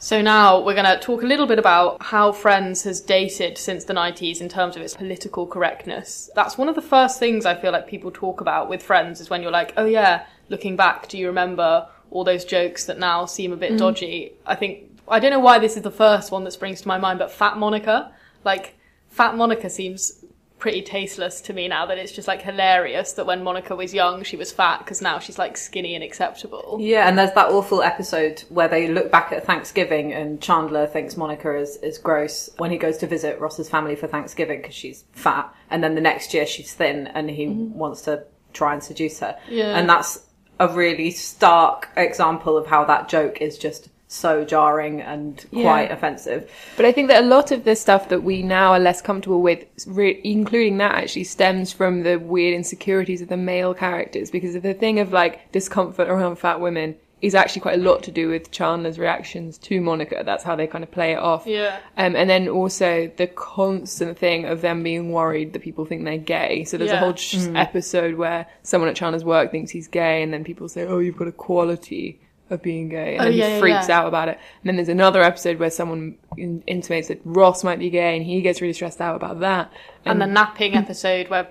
So 0.03 0.23
now 0.23 0.65
we're 0.65 0.75
going 0.75 0.87
to 0.87 0.99
talk 0.99 1.23
a 1.23 1.27
little 1.27 1.47
bit 1.47 1.59
about 1.59 2.03
how 2.03 2.33
Friends 2.33 2.85
has 2.85 3.03
dated 3.03 3.59
since 3.59 3.85
the 3.85 3.93
90s 3.93 4.41
in 4.41 4.49
terms 4.49 4.75
of 4.75 4.81
its 4.81 4.95
political 4.95 5.47
correctness. 5.47 6.31
That's 6.35 6.57
one 6.57 6.71
of 6.71 6.75
the 6.75 6.81
first 6.81 7.19
things 7.19 7.45
I 7.45 7.55
feel 7.55 7.71
like 7.71 7.87
people 7.87 8.11
talk 8.11 8.41
about 8.41 8.71
with 8.71 8.83
Friends 8.83 9.21
is 9.21 9.29
when 9.29 9.43
you're 9.43 9.51
like, 9.51 9.75
oh 9.77 9.85
yeah, 9.85 10.25
looking 10.51 10.77
back, 10.77 11.09
do 11.09 11.17
you 11.17 11.29
remember 11.29 11.87
all 12.11 12.25
those 12.25 12.45
jokes 12.45 12.85
that 12.87 12.99
now 12.99 13.25
seem 13.25 13.53
a 13.53 13.57
bit 13.57 13.73
Mm. 13.73 13.79
dodgy? 13.79 14.33
I 14.45 14.55
think, 14.57 15.01
I 15.09 15.19
don't 15.19 15.31
know 15.31 15.41
why 15.41 15.59
this 15.59 15.77
is 15.77 15.83
the 15.83 15.91
first 15.91 16.31
one 16.31 16.45
that 16.45 16.51
springs 16.51 16.83
to 16.83 16.89
my 16.89 16.99
mind, 16.99 17.19
but 17.19 17.31
Fat 17.31 17.57
Monica, 17.57 18.13
like, 18.45 18.75
Fat 19.09 19.37
Monica 19.37 19.71
seems 19.71 20.23
pretty 20.59 20.83
tasteless 20.83 21.41
to 21.41 21.55
me 21.55 21.67
now 21.69 21.87
that 21.87 21.97
it's 21.97 22.13
just 22.13 22.29
like 22.29 22.43
hilarious 22.43 23.15
that 23.15 23.25
when 23.25 23.43
Monica 23.43 23.75
was 23.75 23.95
young 23.95 24.23
she 24.23 24.37
was 24.37 24.53
fat 24.53 24.79
because 24.81 25.01
now 25.01 25.19
she's 25.19 25.39
like 25.39 25.57
skinny 25.57 25.95
and 25.95 26.05
acceptable. 26.05 26.77
Yeah, 26.79 27.09
and 27.09 27.19
there's 27.19 27.33
that 27.33 27.49
awful 27.49 27.83
episode 27.83 28.45
where 28.51 28.69
they 28.69 28.87
look 28.87 29.11
back 29.11 29.33
at 29.33 29.47
Thanksgiving 29.47 30.13
and 30.13 30.39
Chandler 30.39 30.87
thinks 30.87 31.17
Monica 31.17 31.57
is, 31.57 31.77
is 31.79 31.97
gross 31.97 32.51
when 32.59 32.71
he 32.71 32.77
goes 32.77 32.99
to 32.99 33.07
visit 33.07 33.41
Ross's 33.41 33.71
family 33.71 33.97
for 33.97 34.07
Thanksgiving 34.07 34.61
because 34.61 34.75
she's 34.75 35.05
fat. 35.13 35.51
And 35.71 35.83
then 35.83 35.95
the 35.95 36.03
next 36.03 36.35
year 36.35 36.45
she's 36.45 36.75
thin 36.75 37.07
and 37.07 37.31
he 37.31 37.49
wants 37.49 38.03
to 38.03 38.25
try 38.53 38.75
and 38.75 38.83
seduce 38.85 39.21
her. 39.21 39.39
Yeah. 39.49 39.79
And 39.79 39.89
that's 39.89 40.21
a 40.61 40.69
really 40.69 41.11
stark 41.11 41.89
example 41.97 42.57
of 42.57 42.67
how 42.69 42.85
that 42.85 43.09
joke 43.09 43.41
is 43.41 43.59
just 43.59 43.89
so 44.09 44.45
jarring 44.45 45.01
and 45.01 45.47
quite 45.53 45.85
Yeah. 45.89 45.93
offensive. 45.95 46.51
But 46.77 46.85
I 46.85 46.93
think 46.93 47.09
that 47.09 47.23
a 47.23 47.27
lot 47.27 47.51
of 47.53 47.65
the 47.65 47.77
stuff 47.77 48.09
that 48.09 48.23
we 48.23 48.43
now 48.43 48.73
are 48.73 48.81
less 48.81 49.01
comfortable 49.01 49.41
with, 49.41 49.65
re- 49.87 50.21
including 50.23 50.79
that, 50.79 50.95
actually 50.97 51.25
stems 51.25 51.73
from 51.73 52.03
the 52.03 52.17
weird 52.19 52.55
insecurities 52.55 53.23
of 53.23 53.29
the 53.29 53.37
male 53.37 53.73
characters. 53.73 54.31
Because 54.31 54.55
of 54.57 54.63
the 54.63 54.75
thing 54.75 54.99
of 54.99 55.13
like 55.13 55.51
discomfort 55.53 56.09
around 56.09 56.37
fat 56.37 56.61
women 56.61 56.97
is 57.23 57.35
actually 57.35 57.61
quite 57.61 57.79
a 57.79 57.83
lot 57.83 58.03
to 58.05 58.11
do 58.11 58.29
with 58.29 58.51
Chandler's 58.51 58.99
reactions 58.99 59.59
to 59.59 59.81
Monica. 59.81 60.23
That's 60.25 60.43
how 60.45 60.57
they 60.57 60.67
kind 60.67 60.83
of 60.83 60.91
play 60.91 61.13
it 61.13 61.19
off. 61.19 61.47
Yeah. 61.47 61.79
Um, 61.97 62.17
and 62.17 62.31
then 62.31 62.49
also 62.49 63.11
the 63.17 63.27
constant 63.27 64.17
thing 64.19 64.47
of 64.47 64.63
them 64.63 64.83
being 64.83 65.13
worried 65.13 65.53
that 65.53 65.61
people 65.63 65.85
think 65.85 66.05
they're 66.05 66.17
gay. 66.17 66.65
So 66.65 66.79
there's 66.79 66.91
a 66.93 66.97
whole 66.99 67.15
sh- 67.15 67.35
Mm. 67.37 67.57
episode 67.61 68.15
where 68.15 68.47
someone 68.63 68.89
at 68.89 68.97
Chandler's 68.97 69.25
work 69.25 69.51
thinks 69.51 69.71
he's 69.71 69.87
gay, 69.89 70.23
and 70.23 70.33
then 70.33 70.45
people 70.45 70.69
say, 70.69 70.85
"Oh, 70.87 70.99
you've 70.99 71.17
got 71.17 71.29
a 71.29 71.33
quality." 71.33 72.21
Of 72.51 72.63
being 72.63 72.89
gay, 72.89 73.13
and 73.15 73.21
Oh, 73.23 73.25
then 73.27 73.33
yeah, 73.35 73.55
he 73.55 73.61
freaks 73.61 73.89
yeah. 73.89 74.01
out 74.01 74.09
about 74.09 74.29
it. 74.29 74.39
And 74.63 74.69
then 74.69 74.77
there's 74.77 74.89
another 74.89 75.23
episode 75.23 75.59
where 75.61 75.71
someone 75.71 76.19
in- 76.37 76.65
intimates 76.67 77.07
that 77.09 77.21
Ross 77.25 77.63
might 77.63 77.79
be 77.79 77.91
gay, 77.91 78.17
and 78.17 78.27
he 78.27 78.41
gets 78.43 78.61
really 78.61 78.73
stressed 78.73 79.01
out 79.01 79.15
about 79.15 79.39
that. 79.41 79.73
And 80.05 80.21
the 80.21 80.27
napping 80.27 80.75
episode 80.83 81.29
where 81.29 81.49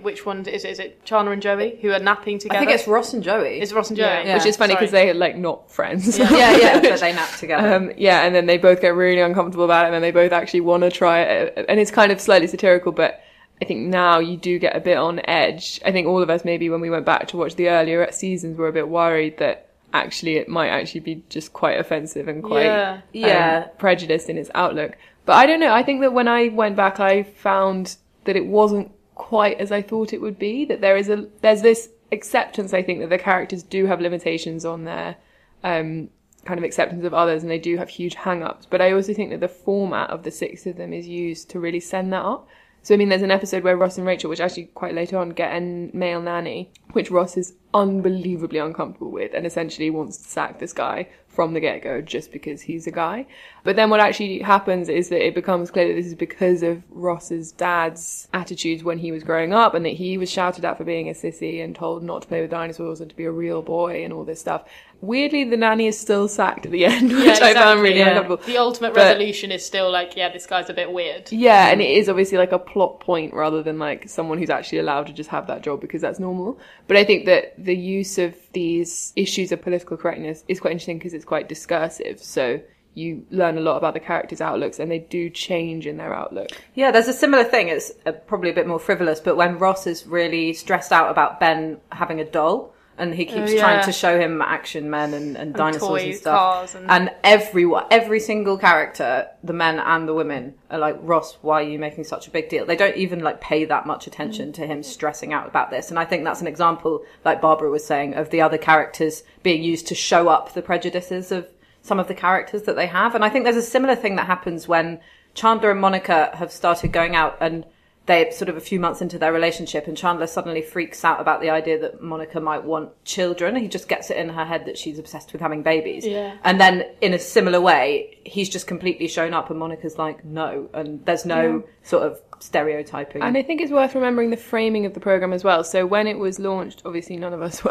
which 0.00 0.24
one 0.24 0.46
is 0.46 0.64
it? 0.64 0.70
Is 0.70 0.78
it 0.78 1.04
Chandler 1.04 1.32
and 1.34 1.42
Joey 1.42 1.78
who 1.82 1.90
are 1.92 1.98
napping 1.98 2.38
together? 2.38 2.56
I 2.56 2.60
think 2.64 2.70
it's 2.72 2.88
Ross 2.88 3.12
and 3.12 3.22
Joey. 3.22 3.60
It's 3.60 3.72
Ross 3.72 3.90
and 3.90 3.98
Joey, 3.98 4.32
which 4.32 4.46
is 4.46 4.56
funny 4.56 4.74
because 4.74 4.90
they're 4.90 5.12
like 5.12 5.36
not 5.36 5.70
friends. 5.70 6.18
Yeah. 6.18 6.30
Yeah, 6.30 6.56
yeah, 6.56 6.80
but 6.80 7.00
they 7.00 7.12
nap 7.12 7.36
together. 7.36 7.74
Um, 7.74 7.92
yeah, 7.98 8.22
and 8.22 8.34
then 8.34 8.46
they 8.46 8.56
both 8.56 8.80
get 8.80 8.94
really 8.94 9.20
uncomfortable 9.20 9.66
about 9.66 9.84
it, 9.84 9.88
and 9.88 9.94
then 9.94 10.02
they 10.02 10.10
both 10.10 10.32
actually 10.32 10.62
want 10.62 10.84
to 10.84 10.90
try 10.90 11.20
it, 11.20 11.66
and 11.68 11.78
it's 11.78 11.90
kind 11.90 12.10
of 12.12 12.20
slightly 12.20 12.46
satirical, 12.46 12.92
but. 12.92 13.20
I 13.62 13.66
think 13.66 13.88
now 13.88 14.20
you 14.20 14.38
do 14.38 14.58
get 14.58 14.74
a 14.74 14.80
bit 14.80 14.96
on 14.96 15.20
edge. 15.26 15.82
I 15.84 15.92
think 15.92 16.06
all 16.08 16.22
of 16.22 16.30
us 16.30 16.46
maybe 16.46 16.70
when 16.70 16.80
we 16.80 16.88
went 16.88 17.04
back 17.04 17.28
to 17.28 17.36
watch 17.36 17.56
the 17.56 17.68
earlier 17.68 18.10
seasons 18.10 18.56
were 18.56 18.68
a 18.68 18.72
bit 18.72 18.88
worried 18.88 19.36
that 19.36 19.68
actually 19.92 20.36
it 20.36 20.48
might 20.48 20.68
actually 20.68 21.00
be 21.00 21.22
just 21.28 21.52
quite 21.52 21.78
offensive 21.78 22.28
and 22.28 22.42
quite 22.42 23.00
Yeah. 23.12 23.64
um, 23.64 23.70
prejudiced 23.78 24.28
in 24.28 24.36
its 24.38 24.50
outlook. 24.54 24.96
But 25.26 25.34
I 25.34 25.46
don't 25.46 25.60
know. 25.60 25.72
I 25.72 25.82
think 25.82 26.00
that 26.00 26.12
when 26.12 26.28
I 26.28 26.48
went 26.48 26.76
back, 26.76 27.00
I 27.00 27.22
found 27.22 27.96
that 28.24 28.36
it 28.36 28.46
wasn't 28.46 28.90
quite 29.14 29.58
as 29.60 29.70
I 29.70 29.82
thought 29.82 30.12
it 30.12 30.20
would 30.20 30.38
be. 30.38 30.64
That 30.64 30.80
there 30.80 30.96
is 30.96 31.08
a 31.08 31.26
there's 31.42 31.62
this 31.62 31.90
acceptance. 32.12 32.72
I 32.72 32.82
think 32.82 33.00
that 33.00 33.10
the 33.10 33.18
characters 33.18 33.62
do 33.62 33.86
have 33.86 34.00
limitations 34.00 34.64
on 34.64 34.84
their 34.84 35.16
um, 35.62 36.08
kind 36.44 36.58
of 36.58 36.64
acceptance 36.64 37.04
of 37.04 37.12
others, 37.14 37.42
and 37.42 37.50
they 37.50 37.58
do 37.58 37.76
have 37.76 37.88
huge 37.88 38.14
hang-ups. 38.14 38.66
But 38.66 38.80
I 38.80 38.92
also 38.92 39.12
think 39.12 39.30
that 39.30 39.40
the 39.40 39.48
format 39.48 40.10
of 40.10 40.22
the 40.22 40.30
six 40.30 40.66
of 40.66 40.76
them 40.76 40.92
is 40.92 41.06
used 41.06 41.50
to 41.50 41.60
really 41.60 41.80
send 41.80 42.12
that 42.12 42.24
up. 42.24 42.48
So 42.82 42.94
I 42.94 42.96
mean, 42.96 43.10
there's 43.10 43.20
an 43.22 43.30
episode 43.30 43.62
where 43.62 43.76
Ross 43.76 43.98
and 43.98 44.06
Rachel, 44.06 44.30
which 44.30 44.40
actually 44.40 44.64
quite 44.74 44.94
later 44.94 45.18
on, 45.18 45.30
get 45.30 45.54
a 45.54 45.60
male 45.92 46.22
nanny, 46.22 46.70
which 46.92 47.10
Ross 47.10 47.36
is 47.36 47.52
unbelievably 47.74 48.58
uncomfortable 48.58 49.10
with 49.10 49.32
and 49.34 49.46
essentially 49.46 49.90
wants 49.90 50.16
to 50.18 50.24
sack 50.24 50.58
this 50.58 50.72
guy 50.72 51.08
from 51.28 51.54
the 51.54 51.60
get-go 51.60 52.00
just 52.00 52.32
because 52.32 52.60
he's 52.62 52.88
a 52.88 52.90
guy. 52.90 53.24
But 53.62 53.76
then 53.76 53.88
what 53.88 54.00
actually 54.00 54.40
happens 54.40 54.88
is 54.88 55.10
that 55.10 55.24
it 55.24 55.34
becomes 55.34 55.70
clear 55.70 55.86
that 55.86 55.94
this 55.94 56.06
is 56.06 56.16
because 56.16 56.64
of 56.64 56.82
Ross's 56.90 57.52
dad's 57.52 58.26
attitudes 58.34 58.82
when 58.82 58.98
he 58.98 59.12
was 59.12 59.22
growing 59.22 59.52
up 59.52 59.74
and 59.74 59.84
that 59.86 59.90
he 59.90 60.18
was 60.18 60.28
shouted 60.28 60.64
at 60.64 60.76
for 60.76 60.84
being 60.84 61.08
a 61.08 61.12
sissy 61.12 61.62
and 61.62 61.74
told 61.76 62.02
not 62.02 62.22
to 62.22 62.28
play 62.28 62.40
with 62.40 62.50
dinosaurs 62.50 63.00
and 63.00 63.10
to 63.10 63.16
be 63.16 63.24
a 63.24 63.30
real 63.30 63.62
boy 63.62 64.02
and 64.02 64.12
all 64.12 64.24
this 64.24 64.40
stuff. 64.40 64.64
Weirdly, 65.02 65.44
the 65.44 65.56
nanny 65.56 65.86
is 65.86 65.98
still 65.98 66.26
sacked 66.26 66.66
at 66.66 66.72
the 66.72 66.84
end, 66.86 67.12
which 67.12 67.24
Yeah, 67.24 67.38
I 67.46 67.54
found 67.54 67.80
really 67.80 68.00
yeah. 68.00 68.08
uncomfortable. 68.08 68.44
The 68.44 68.58
ultimate 68.58 68.92
But- 68.94 69.04
resolution 69.06 69.52
is 69.52 69.64
still 69.64 69.90
like, 69.90 70.16
yeah, 70.16 70.30
this 70.32 70.46
guy's 70.46 70.68
a 70.68 70.74
bit 70.74 70.90
weird. 70.92 71.30
yeah, 71.30 71.68
and 71.68 71.80
it 71.80 71.90
is 71.90 72.08
obviously 72.08 72.38
like 72.38 72.52
a 72.52 72.58
plot 72.58 72.98
point 73.00 73.32
rather 73.32 73.62
than 73.62 73.78
like 73.78 74.08
someone 74.08 74.38
who's 74.38 74.50
actually 74.50 74.78
allowed 74.78 75.06
to 75.06 75.12
just 75.12 75.30
have 75.30 75.46
that 75.46 75.62
job 75.62 75.80
because 75.80 76.02
that's 76.02 76.18
normal. 76.18 76.58
But 76.88 76.96
I 76.96 77.04
think 77.04 77.26
that 77.26 77.59
the 77.64 77.76
use 77.76 78.18
of 78.18 78.34
these 78.52 79.12
issues 79.16 79.52
of 79.52 79.62
political 79.62 79.96
correctness 79.96 80.44
is 80.48 80.60
quite 80.60 80.72
interesting 80.72 80.98
because 80.98 81.14
it's 81.14 81.24
quite 81.24 81.48
discursive. 81.48 82.22
So 82.22 82.60
you 82.94 83.24
learn 83.30 83.56
a 83.56 83.60
lot 83.60 83.76
about 83.76 83.94
the 83.94 84.00
characters' 84.00 84.40
outlooks 84.40 84.78
and 84.78 84.90
they 84.90 84.98
do 84.98 85.30
change 85.30 85.86
in 85.86 85.96
their 85.96 86.14
outlook. 86.14 86.50
Yeah, 86.74 86.90
there's 86.90 87.08
a 87.08 87.12
similar 87.12 87.44
thing. 87.44 87.68
It's 87.68 87.92
uh, 88.04 88.12
probably 88.12 88.50
a 88.50 88.54
bit 88.54 88.66
more 88.66 88.80
frivolous, 88.80 89.20
but 89.20 89.36
when 89.36 89.58
Ross 89.58 89.86
is 89.86 90.06
really 90.06 90.52
stressed 90.52 90.92
out 90.92 91.10
about 91.10 91.40
Ben 91.40 91.80
having 91.92 92.20
a 92.20 92.24
doll, 92.24 92.74
and 93.00 93.14
he 93.14 93.24
keeps 93.24 93.50
Oh, 93.50 93.54
yeah. 93.54 93.60
trying 93.60 93.84
to 93.84 93.92
show 93.92 94.20
him 94.20 94.40
action 94.42 94.90
men 94.90 95.14
and, 95.14 95.36
and 95.36 95.54
dinosaurs 95.54 96.02
and 96.02 96.14
stuff, 96.14 96.74
and- 96.76 96.90
and 96.90 97.10
everyone, 97.24 97.86
every 97.90 98.20
single 98.20 98.58
character, 98.58 99.26
the 99.42 99.52
men 99.52 99.78
and 99.80 100.06
the 100.06 100.14
women, 100.14 100.54
are 100.70 100.78
like, 100.78 100.96
Ross, 101.00 101.38
why 101.42 101.60
are 101.62 101.68
you 101.68 101.78
making 101.78 102.04
such 102.04 102.28
a 102.28 102.30
big 102.30 102.48
deal? 102.48 102.64
They 102.66 102.76
don't 102.76 102.96
even 102.96 103.20
like 103.20 103.40
pay 103.40 103.64
that 103.64 103.86
much 103.86 104.06
attention 104.06 104.52
to 104.52 104.66
him 104.66 104.82
stressing 104.82 105.32
out 105.32 105.48
about 105.48 105.70
this, 105.70 105.90
and 105.90 105.98
I 105.98 106.04
think 106.04 106.24
that's 106.24 106.40
an 106.40 106.46
example, 106.46 107.02
like 107.24 107.40
Barbara 107.40 107.70
was 107.70 107.84
saying, 107.84 108.14
of 108.14 108.30
the 108.30 108.40
other 108.42 108.58
characters 108.58 109.24
being 109.42 109.62
used 109.62 109.86
to 109.88 109.94
show 109.94 110.28
up 110.28 110.52
the 110.54 110.62
prejudices 110.62 111.32
of 111.32 111.48
some 111.82 111.98
of 111.98 112.08
the 112.08 112.14
characters 112.14 112.62
that 112.64 112.76
they 112.76 112.86
have. 112.86 113.14
And 113.14 113.24
I 113.24 113.30
think 113.30 113.44
there's 113.44 113.56
a 113.56 113.62
similar 113.62 113.96
thing 113.96 114.16
that 114.16 114.26
happens 114.26 114.68
when 114.68 115.00
Chandler 115.32 115.70
and 115.70 115.80
Monica 115.80 116.30
have 116.34 116.52
started 116.52 116.92
going 116.92 117.16
out 117.16 117.38
and 117.40 117.64
they 118.06 118.30
sort 118.30 118.48
of 118.48 118.56
a 118.56 118.60
few 118.60 118.80
months 118.80 119.00
into 119.00 119.18
their 119.18 119.32
relationship 119.32 119.86
and 119.86 119.96
Chandler 119.96 120.26
suddenly 120.26 120.62
freaks 120.62 121.04
out 121.04 121.20
about 121.20 121.40
the 121.40 121.50
idea 121.50 121.78
that 121.78 122.02
Monica 122.02 122.40
might 122.40 122.64
want 122.64 122.90
children. 123.04 123.54
He 123.56 123.68
just 123.68 123.88
gets 123.88 124.10
it 124.10 124.16
in 124.16 124.30
her 124.30 124.44
head 124.44 124.66
that 124.66 124.76
she's 124.78 124.98
obsessed 124.98 125.32
with 125.32 125.40
having 125.40 125.62
babies. 125.62 126.04
Yeah. 126.06 126.36
And 126.42 126.60
then 126.60 126.86
in 127.00 127.14
a 127.14 127.18
similar 127.18 127.60
way, 127.60 128.18
he's 128.24 128.48
just 128.48 128.66
completely 128.66 129.06
shown 129.06 129.32
up 129.34 129.50
and 129.50 129.58
Monica's 129.58 129.96
like, 129.98 130.24
no. 130.24 130.68
And 130.74 131.04
there's 131.06 131.24
no 131.24 131.58
Yeah. 131.58 131.72
sort 131.84 132.02
of 132.04 132.20
stereotyping. 132.40 133.22
And 133.22 133.36
I 133.36 133.42
think 133.42 133.60
it's 133.60 133.70
worth 133.70 133.94
remembering 133.94 134.30
the 134.30 134.36
framing 134.36 134.86
of 134.86 134.94
the 134.94 135.00
program 135.00 135.32
as 135.32 135.44
well. 135.44 135.62
So 135.62 135.86
when 135.86 136.06
it 136.06 136.18
was 136.18 136.38
launched, 136.38 136.82
obviously 136.84 137.16
none 137.16 137.32
of 137.32 137.42
us 137.42 137.62
were 137.64 137.70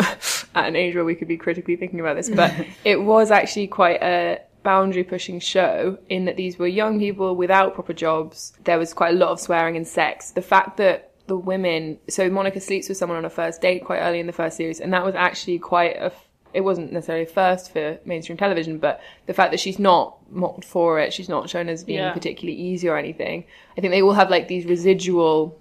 at 0.56 0.68
an 0.68 0.76
age 0.76 0.96
where 0.96 1.06
we 1.06 1.16
could 1.16 1.28
be 1.28 1.38
critically 1.38 1.76
thinking 1.76 2.00
about 2.00 2.16
this, 2.16 2.30
but 2.30 2.54
it 2.86 3.02
was 3.02 3.32
actually 3.32 3.68
quite 3.68 4.02
a 4.02 4.40
boundary 4.64 5.04
pushing 5.04 5.40
show 5.40 5.98
in 6.10 6.26
that 6.26 6.38
these 6.38 6.60
were 6.60 6.68
young 6.68 7.00
people 7.00 7.36
without 7.36 7.74
proper 7.74 7.94
jobs. 7.94 8.54
There 8.64 8.78
was 8.78 8.94
quite 8.94 9.14
a 9.14 9.18
lot 9.18 9.30
of 9.30 9.40
swearing 9.40 9.76
and 9.78 9.88
sex. 9.88 10.32
The 10.32 10.42
fact 10.42 10.78
that 10.78 11.12
the 11.28 11.38
women, 11.38 12.00
so 12.10 12.30
Monica 12.30 12.60
sleeps 12.60 12.90
with 12.90 12.98
someone 12.98 13.18
on 13.18 13.26
a 13.26 13.30
first 13.30 13.62
date 13.62 13.86
quite 13.86 14.00
early 14.00 14.20
in 14.20 14.28
the 14.28 14.34
first 14.34 14.58
series, 14.58 14.80
and 14.80 14.92
that 14.94 15.06
was 15.06 15.16
actually 15.16 15.60
quite 15.60 15.96
a 15.98 16.12
it 16.52 16.62
wasn't 16.62 16.92
necessarily 16.92 17.26
a 17.26 17.28
first 17.28 17.72
for 17.72 18.00
mainstream 18.06 18.36
television, 18.36 18.80
but 18.80 19.00
the 19.28 19.34
fact 19.36 19.52
that 19.52 19.60
she's 19.60 19.78
not 19.78 20.18
mocked 20.32 20.66
for 20.66 21.00
it, 21.00 21.14
she's 21.14 21.30
not 21.30 21.48
shown 21.48 21.70
as 21.70 21.84
being 21.84 22.00
Yeah. 22.00 22.12
particularly 22.12 22.60
easy 22.60 22.90
or 22.90 22.98
anything. 22.98 23.46
I 23.78 23.82
think 23.82 23.92
they 23.92 24.02
all 24.02 24.14
have 24.14 24.32
like 24.32 24.48
these 24.48 24.66
residual 24.66 25.60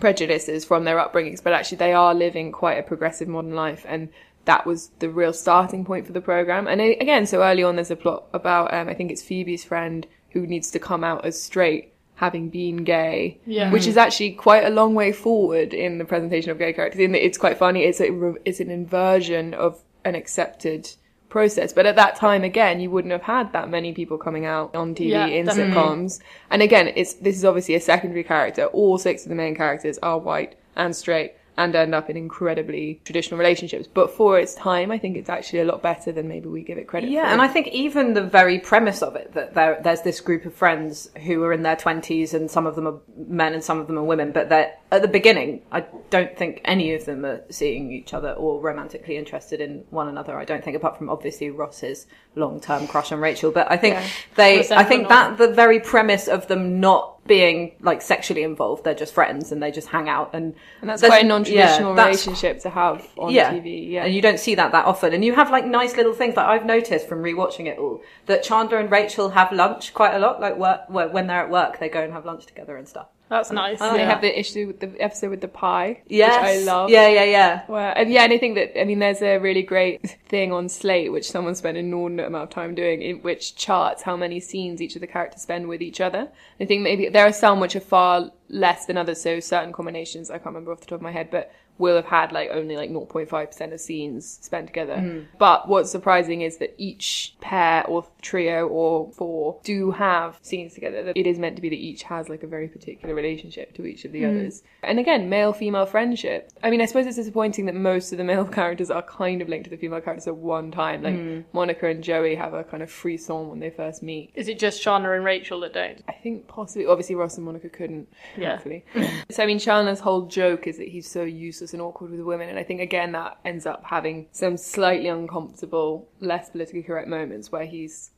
prejudices 0.00 0.64
from 0.64 0.84
their 0.84 0.96
upbringings, 0.96 1.42
but 1.42 1.52
actually 1.52 1.76
they 1.76 1.92
are 1.92 2.14
living 2.14 2.50
quite 2.50 2.78
a 2.78 2.82
progressive 2.82 3.28
modern 3.28 3.54
life, 3.54 3.84
and 3.86 4.08
that 4.44 4.66
was 4.66 4.90
the 4.98 5.08
real 5.08 5.32
starting 5.32 5.84
point 5.84 6.06
for 6.06 6.12
the 6.12 6.20
program. 6.20 6.66
And 6.66 6.80
again, 6.80 7.26
so 7.26 7.42
early 7.42 7.62
on, 7.62 7.76
there's 7.76 7.90
a 7.90 7.96
plot 7.96 8.24
about 8.32 8.72
um, 8.74 8.88
I 8.88 8.94
think 8.94 9.10
it's 9.10 9.22
Phoebe's 9.22 9.64
friend 9.64 10.06
who 10.30 10.46
needs 10.46 10.70
to 10.72 10.78
come 10.78 11.04
out 11.04 11.24
as 11.24 11.40
straight, 11.40 11.92
having 12.16 12.48
been 12.48 12.84
gay, 12.84 13.38
Yeah. 13.46 13.70
which 13.70 13.86
is 13.86 13.96
actually 13.96 14.32
quite 14.32 14.64
a 14.64 14.70
long 14.70 14.94
way 14.94 15.12
forward 15.12 15.72
in 15.74 15.98
the 15.98 16.04
presentation 16.04 16.50
of 16.50 16.58
gay 16.58 16.72
characters. 16.72 17.00
In 17.00 17.12
that 17.12 17.24
it's 17.24 17.38
quite 17.38 17.58
funny. 17.58 17.84
It's 17.84 18.00
a 18.00 18.34
it's 18.44 18.60
an 18.60 18.70
inversion 18.70 19.54
of 19.54 19.82
an 20.04 20.14
accepted 20.14 20.90
process. 21.28 21.72
But 21.72 21.86
at 21.86 21.96
that 21.96 22.16
time, 22.16 22.44
again, 22.44 22.80
you 22.80 22.90
wouldn't 22.90 23.12
have 23.12 23.22
had 23.22 23.52
that 23.52 23.70
many 23.70 23.92
people 23.92 24.18
coming 24.18 24.44
out 24.44 24.74
on 24.74 24.94
TV 24.94 25.10
Yeah, 25.10 25.26
in 25.26 25.46
definitely. 25.46 25.74
sitcoms. 25.74 26.20
And 26.50 26.60
again, 26.62 26.92
it's 26.96 27.14
this 27.14 27.36
is 27.36 27.44
obviously 27.44 27.74
a 27.74 27.80
secondary 27.80 28.24
character. 28.24 28.64
All 28.66 28.98
six 28.98 29.22
of 29.22 29.28
the 29.28 29.34
main 29.34 29.54
characters 29.54 29.98
are 30.02 30.18
white 30.18 30.56
and 30.76 30.94
straight 30.96 31.34
and 31.56 31.74
end 31.74 31.94
up 31.94 32.08
in 32.08 32.16
incredibly 32.16 33.00
traditional 33.04 33.38
relationships. 33.38 33.86
But 33.86 34.10
for 34.10 34.38
its 34.38 34.54
time, 34.54 34.90
I 34.90 34.98
think 34.98 35.16
it's 35.16 35.28
actually 35.28 35.60
a 35.60 35.64
lot 35.64 35.82
better 35.82 36.10
than 36.10 36.26
maybe 36.28 36.48
we 36.48 36.62
give 36.62 36.78
it 36.78 36.86
credit 36.88 37.10
Yeah, 37.10 37.22
for. 37.24 37.28
and 37.28 37.42
I 37.42 37.48
think 37.48 37.68
even 37.68 38.14
the 38.14 38.22
very 38.22 38.58
premise 38.58 39.02
of 39.02 39.16
it 39.16 39.34
that 39.34 39.54
there, 39.54 39.78
there's 39.82 40.02
this 40.02 40.20
group 40.20 40.44
of 40.46 40.54
friends 40.54 41.10
who 41.24 41.42
are 41.44 41.52
in 41.52 41.62
their 41.62 41.76
twenties, 41.76 42.32
and 42.34 42.50
some 42.50 42.66
of 42.66 42.74
them 42.74 42.86
are 42.86 42.98
men 43.16 43.52
and 43.54 43.62
some 43.62 43.78
of 43.80 43.86
them 43.86 43.98
are 43.98 44.04
women. 44.04 44.32
But 44.32 44.48
they're 44.48 44.74
at 44.90 45.02
the 45.02 45.08
beginning. 45.08 45.62
I 45.70 45.84
don't 46.10 46.36
think 46.36 46.60
any 46.64 46.94
of 46.94 47.04
them 47.04 47.24
are 47.24 47.42
seeing 47.50 47.92
each 47.92 48.14
other 48.14 48.32
or 48.32 48.60
romantically 48.60 49.16
interested 49.16 49.60
in 49.60 49.84
one 49.90 50.08
another. 50.08 50.38
I 50.38 50.44
don't 50.44 50.64
think, 50.64 50.76
apart 50.76 50.96
from 50.96 51.10
obviously 51.10 51.50
Ross's 51.50 52.06
long-term 52.34 52.86
crush 52.86 53.12
on 53.12 53.20
Rachel. 53.20 53.50
But 53.50 53.70
I 53.70 53.76
think 53.76 53.94
Yeah. 53.96 54.06
they. 54.36 54.58
Resentment 54.58 54.86
I 54.86 54.88
think 54.88 55.08
that 55.08 55.38
the 55.38 55.48
very 55.48 55.80
premise 55.80 56.28
of 56.28 56.48
them 56.48 56.80
not 56.80 57.24
being 57.26 57.72
like 57.80 58.02
sexually 58.02 58.42
involved, 58.42 58.84
they're 58.84 58.94
just 58.94 59.14
friends 59.14 59.52
and 59.52 59.62
they 59.62 59.70
just 59.70 59.88
hang 59.88 60.08
out 60.08 60.30
and. 60.32 60.54
and 60.80 60.90
that's 60.90 61.02
quite 61.02 61.24
a 61.24 61.26
non-traditional 61.26 61.94
yeah, 61.94 62.04
relationship 62.04 62.60
to 62.60 62.70
have 62.70 63.06
on 63.16 63.32
yeah. 63.32 63.52
TV. 63.52 63.90
Yeah, 63.90 64.04
And 64.04 64.14
you 64.14 64.22
don't 64.22 64.40
see 64.40 64.54
that 64.56 64.72
that 64.72 64.86
often. 64.86 65.12
And 65.12 65.24
you 65.24 65.34
have 65.34 65.50
like 65.50 65.66
nice 65.66 65.96
little 65.96 66.14
things 66.14 66.34
that 66.34 66.46
I've 66.46 66.66
noticed 66.66 67.08
from 67.08 67.22
rewatching 67.22 67.66
it 67.66 67.78
all. 67.78 68.00
That 68.26 68.42
Chandler 68.42 68.78
and 68.78 68.90
Rachel 68.90 69.30
have 69.30 69.52
lunch 69.52 69.94
quite 69.94 70.14
a 70.14 70.18
lot. 70.18 70.40
Like 70.40 70.56
work, 70.56 70.88
when 70.88 71.26
they're 71.26 71.42
at 71.42 71.50
work, 71.50 71.78
they 71.78 71.88
go 71.88 72.02
and 72.02 72.12
have 72.12 72.24
lunch 72.24 72.46
together 72.46 72.76
and 72.76 72.88
stuff. 72.88 73.06
That's 73.32 73.50
nice. 73.50 73.80
And 73.80 73.96
they 73.96 74.04
have 74.04 74.20
the 74.20 74.38
issue 74.38 74.66
with 74.66 74.80
the 74.80 74.94
episode 75.02 75.30
with 75.30 75.40
the 75.40 75.48
pie, 75.48 76.02
Yes. 76.06 76.34
which 76.42 76.50
I 76.50 76.64
love. 76.70 76.90
Yeah, 76.90 77.08
yeah, 77.08 77.24
yeah. 77.24 77.62
Where, 77.66 77.96
and 77.96 78.12
yeah, 78.12 78.24
and 78.24 78.32
I 78.32 78.36
think 78.36 78.56
that 78.56 78.78
I 78.78 78.84
mean, 78.84 78.98
there's 78.98 79.22
a 79.22 79.38
really 79.38 79.62
great 79.62 80.18
thing 80.28 80.52
on 80.52 80.68
Slate 80.68 81.10
which 81.10 81.30
someone 81.30 81.54
spent 81.54 81.78
an 81.78 81.86
inordinate 81.86 82.26
amount 82.26 82.44
of 82.44 82.50
time 82.50 82.74
doing, 82.74 83.00
in 83.00 83.22
which 83.22 83.56
charts 83.56 84.02
how 84.02 84.18
many 84.18 84.38
scenes 84.38 84.82
each 84.82 84.96
of 84.96 85.00
the 85.00 85.06
characters 85.06 85.40
spend 85.40 85.66
with 85.66 85.80
each 85.80 86.00
other. 86.00 86.28
I 86.60 86.66
think 86.66 86.82
maybe 86.82 87.08
there 87.08 87.26
are 87.26 87.32
some 87.32 87.58
which 87.58 87.74
are 87.74 87.80
far 87.80 88.30
less 88.50 88.84
than 88.84 88.98
others. 88.98 89.22
So 89.22 89.40
certain 89.40 89.72
combinations, 89.72 90.30
I 90.30 90.34
can't 90.34 90.46
remember 90.46 90.72
off 90.72 90.80
the 90.80 90.86
top 90.86 90.96
of 90.96 91.02
my 91.02 91.12
head, 91.12 91.30
but 91.30 91.50
will 91.78 91.96
have 91.96 92.04
had 92.04 92.32
like 92.32 92.50
only 92.52 92.76
like 92.76 92.90
0.5% 92.90 93.72
of 93.72 93.80
scenes 93.80 94.38
spent 94.40 94.66
together. 94.68 94.96
Mm. 94.96 95.26
But 95.38 95.68
what's 95.68 95.90
surprising 95.90 96.42
is 96.42 96.58
that 96.58 96.74
each 96.78 97.34
pair 97.40 97.84
or 97.86 98.06
trio 98.20 98.68
or 98.68 99.10
four 99.12 99.58
do 99.64 99.90
have 99.90 100.38
scenes 100.42 100.74
together. 100.74 101.12
It 101.16 101.26
is 101.26 101.38
meant 101.38 101.56
to 101.56 101.62
be 101.62 101.68
that 101.70 101.76
each 101.76 102.04
has 102.04 102.28
like 102.28 102.42
a 102.42 102.46
very 102.46 102.68
particular 102.68 103.14
relationship 103.14 103.74
to 103.74 103.84
each 103.86 104.04
of 104.04 104.12
the 104.12 104.22
Mm. 104.22 104.28
others. 104.30 104.62
And 104.82 104.98
again, 104.98 105.28
male 105.28 105.52
female 105.52 105.86
friendship. 105.86 106.50
I 106.62 106.70
mean, 106.70 106.80
I 106.80 106.86
suppose 106.86 107.06
it's 107.06 107.16
disappointing 107.16 107.66
that 107.66 107.74
most 107.74 108.12
of 108.12 108.18
the 108.18 108.24
male 108.24 108.44
characters 108.58 108.90
are 108.90 109.02
kind 109.02 109.42
of 109.42 109.48
linked 109.48 109.64
to 109.64 109.70
the 109.70 109.76
female 109.76 110.00
characters 110.00 110.28
at 110.28 110.36
one 110.36 110.70
time. 110.70 111.02
Like 111.02 111.14
Mm. 111.14 111.44
Monica 111.52 111.86
and 111.88 112.02
Joey 112.04 112.34
have 112.36 112.54
a 112.54 112.64
kind 112.64 112.82
of 112.82 112.90
frisson 112.90 113.48
when 113.48 113.60
they 113.60 113.70
first 113.70 114.02
meet. 114.02 114.30
Is 114.34 114.48
it 114.48 114.58
just 114.58 114.80
Chandler 114.82 115.14
and 115.14 115.24
Rachel 115.24 115.60
that 115.60 115.72
don't? 115.74 116.02
I 116.08 116.12
think 116.12 116.46
possibly, 116.48 116.86
obviously, 116.86 117.14
Ross 117.14 117.36
and 117.36 117.44
Monica 117.44 117.68
couldn't. 117.68 118.08
Yeah. 118.36 118.52
Hopefully. 118.56 118.84
so 119.30 119.42
I 119.42 119.46
mean, 119.46 119.58
Chandler's 119.58 120.00
whole 120.00 120.22
joke 120.26 120.66
is 120.66 120.78
that 120.78 120.88
he's 120.88 121.08
so 121.10 121.22
useless 121.22 121.71
and 121.72 121.82
awkward 121.82 122.10
with 122.10 122.20
women, 122.20 122.48
and 122.48 122.58
I 122.58 122.62
think 122.62 122.80
again 122.80 123.12
that 123.12 123.38
ends 123.44 123.66
up 123.66 123.84
having 123.84 124.28
some 124.32 124.56
slightly 124.56 125.08
uncomfortable, 125.08 126.08
less 126.20 126.50
politically 126.50 126.82
correct 126.82 127.08
moments 127.08 127.52
where 127.52 127.66
he's, 127.66 128.10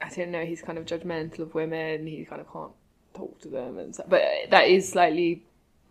I 0.00 0.08
don't 0.10 0.30
know, 0.30 0.44
he's 0.44 0.62
kind 0.62 0.78
of 0.78 0.84
judgmental 0.84 1.40
of 1.40 1.54
women. 1.54 2.06
He 2.06 2.24
kind 2.24 2.40
of 2.40 2.52
can't 2.52 2.72
talk 3.14 3.40
to 3.42 3.48
them, 3.48 3.78
and 3.78 3.96
but 4.08 4.22
that 4.50 4.68
is 4.68 4.88
slightly 4.88 5.44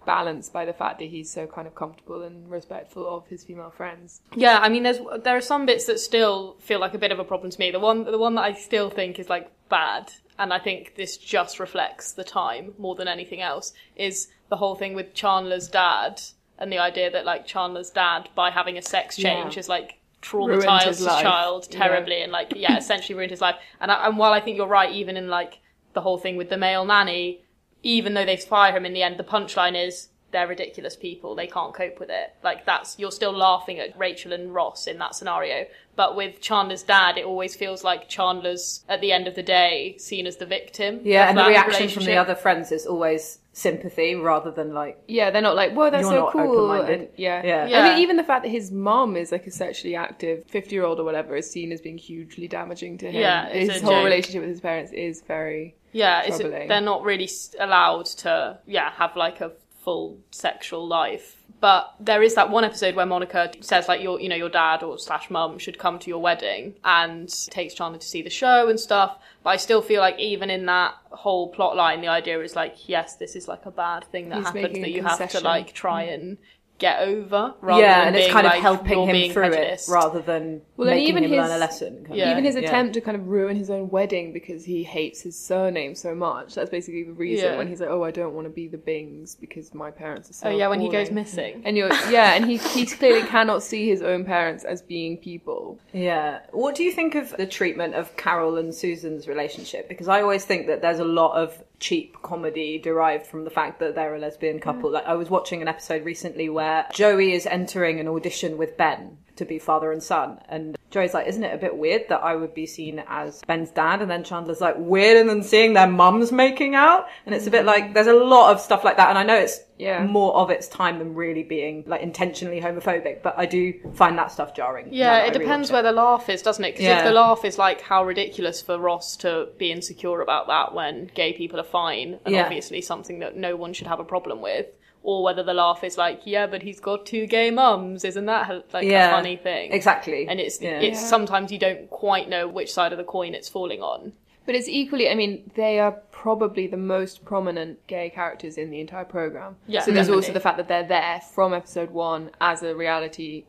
balanced 0.06 0.52
by 0.52 0.66
the 0.66 0.74
fact 0.74 1.00
that 1.00 1.06
he's 1.06 1.30
so 1.30 1.46
kind 1.46 1.68
of 1.68 1.76
comfortable 1.76 2.24
and 2.24 2.50
respectful 2.50 3.08
of 3.08 3.28
his 3.28 3.44
female 3.44 3.70
friends. 3.70 4.22
Yeah, 4.36 4.60
I 4.60 4.70
mean, 4.70 4.84
there's 4.84 5.00
there 5.24 5.38
are 5.38 5.42
some 5.42 5.66
bits 5.66 5.86
that 5.86 6.00
still 6.00 6.56
feel 6.60 6.80
like 6.80 6.94
a 6.94 6.98
bit 6.98 7.12
of 7.12 7.20
a 7.20 7.24
problem 7.24 7.52
to 7.52 7.60
me. 7.60 7.72
The 7.72 7.80
one 7.80 8.06
the 8.06 8.18
one 8.18 8.36
that 8.36 8.44
I 8.44 8.54
still 8.54 8.90
think 8.90 9.20
is 9.20 9.30
like 9.30 9.52
bad, 9.70 10.12
and 10.40 10.54
I 10.54 10.60
think 10.60 10.96
this 10.96 11.18
just 11.18 11.60
reflects 11.60 12.14
the 12.14 12.24
time 12.24 12.74
more 12.78 12.96
than 12.96 13.08
anything 13.08 13.42
else, 13.42 13.74
is 13.96 14.28
the 14.50 14.58
whole 14.58 14.76
thing 14.76 14.94
with 14.94 15.14
Chandler's 15.14 15.68
dad 15.68 16.22
and 16.62 16.72
the 16.72 16.78
idea 16.78 17.10
that 17.12 17.26
like 17.26 17.46
Chandler's 17.46 17.90
dad 17.90 18.30
by 18.36 18.52
having 18.52 18.78
a 18.78 18.82
sex 18.82 19.18
change 19.18 19.56
Yeah. 19.56 19.60
is 19.60 19.68
like 19.68 19.98
traumatized 20.22 20.86
his 20.86 21.00
his, 21.00 21.08
child 21.08 21.68
Yeah. 21.72 21.80
terribly 21.80 22.22
and 22.22 22.32
like 22.32 22.54
yeah 22.56 22.78
essentially 22.78 23.16
ruined 23.16 23.32
his 23.32 23.42
life 23.42 23.56
and, 23.82 23.92
I, 23.92 24.08
and 24.08 24.18
while 24.18 24.32
I 24.32 24.40
think 24.40 24.56
you're 24.56 24.68
right 24.68 24.92
even 24.94 25.18
in 25.18 25.28
like 25.30 25.60
the 25.94 26.02
whole 26.02 26.20
thing 26.20 26.38
with 26.38 26.50
the 26.50 26.58
male 26.58 26.86
nanny 26.86 27.42
even 27.84 28.14
though 28.14 28.26
they 28.26 28.38
fire 28.38 28.72
him 28.78 28.86
in 28.86 28.94
the 28.94 29.02
end 29.02 29.18
the 29.18 29.24
punchline 29.24 29.76
is 29.88 30.10
they're 30.32 30.48
ridiculous 30.48 30.96
people. 30.96 31.36
They 31.36 31.48
can't 31.48 31.74
cope 31.74 32.00
with 32.00 32.10
it. 32.10 32.36
Like 32.44 32.66
that's 32.66 32.98
you're 33.00 33.12
still 33.12 33.36
laughing 33.36 33.80
at 33.80 33.98
Rachel 33.98 34.34
and 34.34 34.54
Ross 34.54 34.88
in 34.88 34.98
that 35.00 35.16
scenario. 35.16 35.66
But 35.96 36.16
with 36.16 36.40
Chandler's 36.42 36.84
dad, 36.84 37.18
it 37.18 37.26
always 37.26 37.56
feels 37.56 37.84
like 37.84 38.08
Chandler's 38.08 38.84
at 38.88 39.02
the 39.02 39.12
end 39.12 39.28
of 39.28 39.36
the 39.36 39.44
day 39.44 39.96
seen 40.00 40.26
as 40.26 40.38
the 40.38 40.46
victim. 40.46 41.02
Yeah, 41.04 41.30
and 41.30 41.38
the 41.38 41.46
reaction 41.46 41.90
from 41.90 42.06
the 42.06 42.16
other 42.16 42.36
friends 42.36 42.72
is 42.72 42.86
always 42.86 43.40
sympathy 43.54 44.16
rather 44.16 44.50
than 44.50 44.74
like 44.74 44.98
Yeah, 45.08 45.30
they're 45.30 45.42
not 45.42 45.56
like, 45.58 45.74
whoa, 45.74 45.90
that's 45.90 46.04
You're 46.04 46.12
so 46.12 46.20
not 46.24 46.32
cool. 46.32 46.72
open-minded. 46.72 47.00
And, 47.02 47.10
yeah. 47.18 47.66
Yeah. 47.68 47.80
I 47.82 47.90
mean, 47.90 47.98
even 48.00 48.16
the 48.16 48.24
fact 48.24 48.44
that 48.44 48.50
his 48.50 48.72
mom 48.72 49.18
is 49.18 49.32
like 49.34 49.46
a 49.46 49.52
sexually 49.52 49.96
active 49.96 50.46
50 50.48 50.74
year 50.74 50.86
old 50.86 51.00
or 51.00 51.04
whatever 51.04 51.36
is 51.36 51.52
seen 51.52 51.74
as 51.74 51.82
being 51.82 51.98
hugely 51.98 52.48
damaging 52.48 52.98
to 53.00 53.08
him. 53.12 53.22
Yeah, 53.22 53.50
his 53.50 53.82
whole 53.82 53.92
joke. 53.92 54.06
relationship 54.06 54.42
with 54.42 54.50
his 54.52 54.62
parents 54.62 54.94
is 54.94 55.22
very 55.28 55.76
Yeah, 55.92 56.22
it's, 56.24 56.40
troubling. 56.40 56.70
they're 56.70 56.80
not 56.80 57.04
really 57.04 57.30
allowed 57.60 58.06
to, 58.24 58.60
yeah, 58.66 58.92
have 58.92 59.18
like 59.18 59.42
a 59.42 59.52
full 59.84 60.20
sexual 60.32 60.88
life. 60.88 61.38
But 61.60 61.94
there 62.00 62.24
is 62.24 62.34
that 62.36 62.50
one 62.50 62.64
episode 62.64 62.96
where 62.96 63.06
Monica 63.06 63.52
says 63.62 63.88
like 63.88 64.02
your, 64.02 64.20
you 64.20 64.30
know, 64.30 64.36
your 64.36 64.50
dad 64.50 64.82
or 64.82 64.98
slash 64.98 65.30
mum 65.30 65.60
should 65.60 65.78
come 65.78 66.00
to 66.00 66.10
your 66.10 66.20
wedding 66.20 66.74
and 66.84 67.30
takes 67.52 67.76
Chandler 67.76 68.00
to 68.00 68.08
see 68.08 68.24
the 68.24 68.32
show 68.32 68.68
and 68.68 68.80
stuff. 68.80 69.18
But 69.44 69.52
I 69.52 69.58
still 69.58 69.84
feel 69.84 70.02
like 70.02 70.18
even 70.18 70.50
in 70.50 70.66
that 70.66 70.96
whole 71.12 71.50
plot 71.50 71.76
line, 71.76 72.02
the 72.02 72.08
idea 72.08 72.40
is 72.42 72.56
like, 72.56 72.90
yes, 72.90 73.16
this 73.18 73.36
is 73.36 73.48
like 73.48 73.66
a 73.68 73.72
bad 73.72 74.06
thing 74.06 74.30
that 74.30 74.38
He's 74.38 74.46
happened 74.46 74.76
that 74.78 74.86
a 74.86 74.90
you 74.90 75.04
have 75.04 75.30
to 75.30 75.40
like 75.42 75.74
try 75.74 76.08
mm. 76.08 76.14
and 76.16 76.38
get 76.80 77.02
over. 77.02 77.54
Rather 77.62 77.82
yeah, 77.82 78.00
than 78.00 78.08
and 78.08 78.16
it's 78.16 78.26
being 78.26 78.34
kind 78.34 78.48
of 78.48 78.54
helping 78.54 79.08
him 79.08 79.32
through 79.32 79.50
prejudiced. 79.50 79.88
it 79.88 79.92
rather 79.92 80.20
than 80.20 80.64
Well, 80.88 80.90
making 80.96 81.08
even 81.10 81.24
him 81.24 81.32
his 81.32 81.38
learn 81.40 81.52
a 81.52 81.58
lesson. 81.58 81.96
kind 81.98 82.12
of. 82.12 82.16
Yeah. 82.18 82.32
even 82.32 82.44
his 82.44 82.56
Yeah. 82.56 82.62
attempt 82.62 82.94
to 82.96 83.02
kind 83.02 83.16
of 83.18 83.28
ruin 83.28 83.56
his 83.56 83.70
own 83.70 83.90
wedding 83.90 84.34
because 84.34 84.66
he 84.66 84.84
hates 84.84 85.22
his 85.22 85.38
surname 85.38 85.96
so 85.96 86.14
much. 86.16 86.56
That's 86.56 86.70
basically 86.70 87.04
the 87.04 87.14
reason 87.14 87.52
Yeah. 87.52 87.58
when 87.58 87.68
he's 87.68 87.80
like, 87.82 87.90
"Oh, 87.90 88.04
I 88.04 88.12
don't 88.12 88.34
want 88.34 88.46
to 88.46 88.50
be 88.52 88.68
the 88.68 88.78
Bings 88.78 89.36
because 89.36 89.74
my 89.74 89.92
parents 89.92 90.30
are 90.30 90.34
so." 90.34 90.48
Oh 90.48 90.52
yeah, 90.52 90.68
when 90.68 90.80
he 90.82 90.90
goes 90.90 91.12
missing. 91.12 91.62
And 91.66 91.78
you're 91.78 91.90
yeah, 92.10 92.34
and 92.34 92.46
he 92.46 92.58
he 92.58 92.86
clearly 92.86 93.22
cannot 93.28 93.64
see 93.64 93.88
his 93.88 94.02
own 94.02 94.26
parents 94.26 94.64
as 94.64 94.82
being 94.82 95.18
people. 95.18 95.80
Yeah. 95.94 96.40
What 96.52 96.76
do 96.76 96.84
you 96.84 96.92
think 96.92 97.16
of 97.16 97.36
the 97.38 97.46
treatment 97.46 97.96
of 97.96 98.16
Carol 98.18 98.58
and 98.58 98.74
Susan's 98.74 99.28
relationship? 99.28 99.88
Because 99.88 100.08
I 100.08 100.22
always 100.22 100.46
think 100.46 100.68
that 100.68 100.82
there's 100.82 101.00
a 101.00 101.06
lot 101.06 101.34
of 101.36 101.64
cheap 101.80 102.16
comedy 102.22 102.78
derived 102.78 103.26
from 103.26 103.44
the 103.44 103.50
fact 103.50 103.80
that 103.80 103.96
they're 103.96 104.14
a 104.16 104.20
lesbian 104.20 104.60
couple. 104.60 104.90
Mm. 104.92 104.94
Like 104.94 105.06
I 105.06 105.16
was 105.16 105.30
watching 105.32 105.62
an 105.64 105.68
episode 105.68 106.06
recently 106.06 106.48
where 106.48 106.86
Joey 106.94 107.34
is 107.34 107.48
entering 107.48 108.00
an 108.00 108.08
audition 108.08 108.58
with 108.58 108.78
Ben 108.78 109.18
to 109.36 109.46
be 109.46 109.60
father 109.60 109.92
and 109.92 110.02
son 110.04 110.40
and 110.50 110.78
Joey's 110.92 111.14
like, 111.14 111.28
isn't 111.28 111.44
it 111.46 111.54
a 111.54 111.58
bit 111.58 111.78
weird 111.78 112.10
that 112.10 112.22
I 112.22 112.36
would 112.36 112.54
be 112.54 112.66
seen 112.66 113.02
as 113.08 113.42
Ben's 113.48 113.70
dad? 113.72 114.02
And 114.02 114.12
then 114.12 114.26
Chandler's 114.26 114.60
like, 114.60 114.76
weirder 114.78 115.24
than 115.28 115.42
seeing 115.42 115.72
their 115.74 115.88
mums 115.88 116.34
making 116.34 116.76
out? 116.76 117.08
And 117.26 117.34
it's 117.34 117.48
a 117.48 117.50
bit 117.52 117.64
like, 117.64 117.94
there's 117.94 118.08
a 118.08 118.14
lot 118.14 118.52
of 118.52 118.60
stuff 118.60 118.84
like 118.84 118.98
that. 118.98 119.08
And 119.08 119.18
I 119.18 119.24
know 119.24 119.36
it's 119.36 119.62
Yeah. 119.78 120.04
more 120.06 120.36
of 120.36 120.50
its 120.50 120.68
time 120.68 121.00
than 121.00 121.16
really 121.16 121.44
being 121.44 121.86
like 121.88 122.02
intentionally 122.02 122.60
homophobic, 122.60 123.24
but 123.24 123.36
I 123.38 123.46
do 123.46 123.74
find 123.94 124.18
that 124.18 124.34
stuff 124.34 124.54
jarring. 124.54 124.90
Yeah, 124.92 125.20
it 125.24 125.32
depends 125.32 125.70
rewatch 125.70 125.74
where 125.74 125.84
the 125.84 125.92
laugh 125.94 126.28
is, 126.28 126.42
doesn't 126.42 126.66
it? 126.66 126.76
Because 126.76 126.88
if 126.98 127.04
the 127.06 127.14
laugh 127.14 127.46
is 127.46 127.58
like 127.58 127.80
how 127.80 128.04
ridiculous 128.04 128.62
for 128.62 128.78
Ross 128.78 129.16
to 129.18 129.48
be 129.58 129.72
insecure 129.72 130.20
about 130.20 130.48
that 130.48 130.76
when 130.76 131.10
gay 131.16 131.32
people 131.32 131.58
are 131.58 131.64
fine, 131.64 132.20
and 132.26 132.36
Yeah. 132.36 132.44
obviously 132.44 132.82
something 132.82 133.20
that 133.20 133.38
no 133.38 133.56
one 133.56 133.72
should 133.72 133.88
have 133.88 134.02
a 134.02 134.04
problem 134.04 134.42
with, 134.42 134.66
or 135.04 135.24
whether 135.24 135.42
the 135.44 135.54
laugh 135.54 135.84
is 135.84 135.98
like, 135.98 136.22
yeah, 136.26 136.46
but 136.48 136.62
he's 136.62 136.80
got 136.80 137.06
two 137.06 137.26
gay 137.28 137.50
mums, 137.52 138.04
isn't 138.06 138.26
that 138.28 138.72
like 138.74 138.86
Yeah, 138.86 139.08
a 139.10 139.12
funny 139.12 139.36
thing? 139.36 139.72
exactly. 139.72 140.28
And 140.28 140.40
it's 140.40 140.62
Yeah. 140.62 140.80
it's 140.80 141.02
Yeah. 141.02 141.08
sometimes 141.08 141.52
you 141.52 141.58
don't 141.58 141.90
quite 141.90 142.30
know 142.30 142.48
which 142.48 142.72
side 142.72 142.92
of 142.92 142.98
the 142.98 143.04
coin 143.04 143.34
it's 143.34 143.50
falling 143.50 143.82
on. 143.82 144.14
But 144.46 144.56
it's 144.56 144.68
equally, 144.68 145.08
I 145.10 145.14
mean, 145.16 145.52
they 145.56 145.80
are 145.80 145.92
probably 146.12 146.66
the 146.68 146.76
most 146.78 147.24
prominent 147.24 147.86
gay 147.88 148.10
characters 148.10 148.58
in 148.58 148.72
the 148.72 148.80
entire 148.80 149.06
program. 149.06 149.58
Yeah, 149.68 149.82
so 149.82 149.92
there's 149.92 150.10
also 150.10 150.34
the 150.34 150.40
fact 150.40 150.58
that 150.58 150.68
they're 150.68 150.84
there 150.88 151.22
from 151.34 151.54
episode 151.54 151.92
one 151.92 152.32
as 152.42 152.64
a 152.64 152.76
reality, 152.76 153.44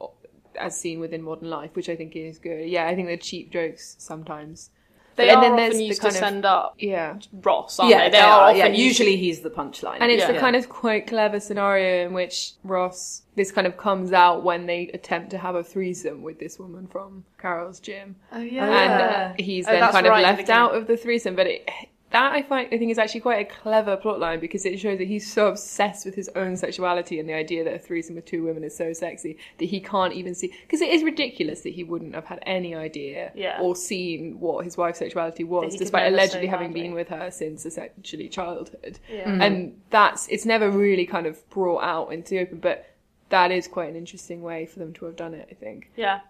as 0.59 0.79
seen 0.79 1.01
within 1.01 1.23
modern 1.23 1.49
life, 1.49 1.71
which 1.75 1.89
I 1.89 1.97
think 1.97 2.15
is 2.15 2.39
good. 2.39 2.69
Yeah, 2.69 2.87
I 2.87 2.95
think 2.95 3.09
they're 3.09 3.17
cheap 3.17 3.51
jokes 3.51 3.97
sometimes. 3.99 4.71
They 5.17 5.27
But- 5.27 5.31
are 5.31 5.35
and 5.37 5.43
then 5.45 5.53
often 5.53 5.57
there's 5.65 5.77
the 5.77 5.85
used 5.85 6.01
to 6.01 6.07
kind 6.09 6.17
of- 6.17 6.21
send 6.21 6.45
up 6.47 6.75
Yeah. 6.79 7.17
Ross, 7.43 7.79
aren't 7.79 7.91
yeah, 7.91 7.99
they? 7.99 8.05
they, 8.05 8.11
They 8.13 8.19
are. 8.23 8.41
often 8.51 8.57
Yeah, 8.57 8.67
usually 8.69 9.17
he's 9.17 9.41
the 9.41 9.51
punchline. 9.51 9.99
And 10.01 10.11
it's 10.11 10.23
Yeah. 10.23 10.33
the 10.33 10.39
kind 10.39 10.57
of 10.57 10.69
quite 10.69 11.07
clever 11.07 11.39
scenario 11.41 12.07
in 12.07 12.13
which 12.15 12.53
Ross, 12.65 13.23
this 13.37 13.53
kind 13.53 13.67
of 13.67 13.77
comes 13.77 14.13
out 14.13 14.43
when 14.43 14.67
they 14.67 14.89
attempt 14.95 15.31
to 15.31 15.39
have 15.39 15.55
a 15.55 15.63
threesome 15.65 16.23
with 16.23 16.39
this 16.39 16.59
woman 16.59 16.87
from 16.87 17.25
Carol's 17.39 17.81
gym. 17.81 18.17
Oh 18.33 18.39
yeah, 18.41 18.65
And 18.67 19.03
uh, 19.03 19.43
he's 19.43 19.67
Oh, 19.69 19.73
then 19.73 19.91
kind 19.91 20.07
of 20.07 20.11
right, 20.11 20.23
left 20.23 20.49
out 20.51 20.75
of 20.75 20.87
the 20.87 20.97
threesome. 20.97 21.35
But 21.37 21.47
it, 21.47 21.69
that 22.13 22.33
I 22.33 22.43
find, 22.43 22.69
I 22.73 22.79
think 22.79 22.91
is 22.91 22.99
actually 22.99 23.21
quite 23.21 23.41
a 23.47 23.51
clever 23.51 23.97
plotline 23.97 24.41
because 24.41 24.65
it 24.65 24.79
shows 24.79 24.99
that 24.99 25.09
he's 25.09 25.31
so 25.31 25.49
obsessed 25.49 26.05
with 26.07 26.15
his 26.15 26.29
own 26.37 26.57
sexuality 26.57 27.19
and 27.19 27.29
the 27.29 27.35
idea 27.35 27.65
that 27.65 27.75
a 27.75 27.79
threesome 27.79 28.15
with 28.17 28.25
two 28.25 28.45
women 28.45 28.65
is 28.65 28.77
so 28.77 28.93
sexy 28.93 29.37
that 29.59 29.65
he 29.67 29.81
can't 29.81 30.13
even 30.15 30.35
see. 30.35 30.53
Because 30.63 30.81
it 30.81 30.91
is 30.91 31.03
ridiculous 31.03 31.63
that 31.63 31.71
he 31.71 31.85
wouldn't 31.85 32.15
have 32.15 32.27
had 32.27 32.39
any 32.47 32.75
idea 32.75 33.33
Yeah. 33.35 33.59
or 33.61 33.75
seen 33.75 34.39
what 34.41 34.65
his 34.65 34.77
wife's 34.77 34.99
sexuality 34.99 35.45
was, 35.45 35.75
despite 35.77 36.13
allegedly 36.13 36.47
so 36.47 36.51
having 36.51 36.69
badly. 36.69 36.83
been 36.83 36.93
with 36.95 37.09
her 37.09 37.31
since 37.31 37.67
essentially 37.67 38.29
childhood. 38.29 38.99
Yeah. 39.11 39.25
Mm-hmm. 39.29 39.41
And 39.43 39.81
that's 39.91 40.29
it's 40.29 40.47
never 40.47 40.71
really 40.71 41.07
kind 41.07 41.27
of 41.27 41.49
brought 41.51 41.83
out 41.83 42.13
into 42.13 42.31
the 42.31 42.41
open, 42.41 42.59
but 42.59 42.87
that 43.31 43.51
is 43.51 43.67
quite 43.67 43.89
an 43.89 43.97
interesting 43.97 44.43
way 44.43 44.67
for 44.67 44.79
them 44.79 44.93
to 44.93 45.07
have 45.07 45.17
done 45.17 45.33
it. 45.33 45.49
I 45.51 45.55
think. 45.55 45.91
Yeah. 45.97 46.21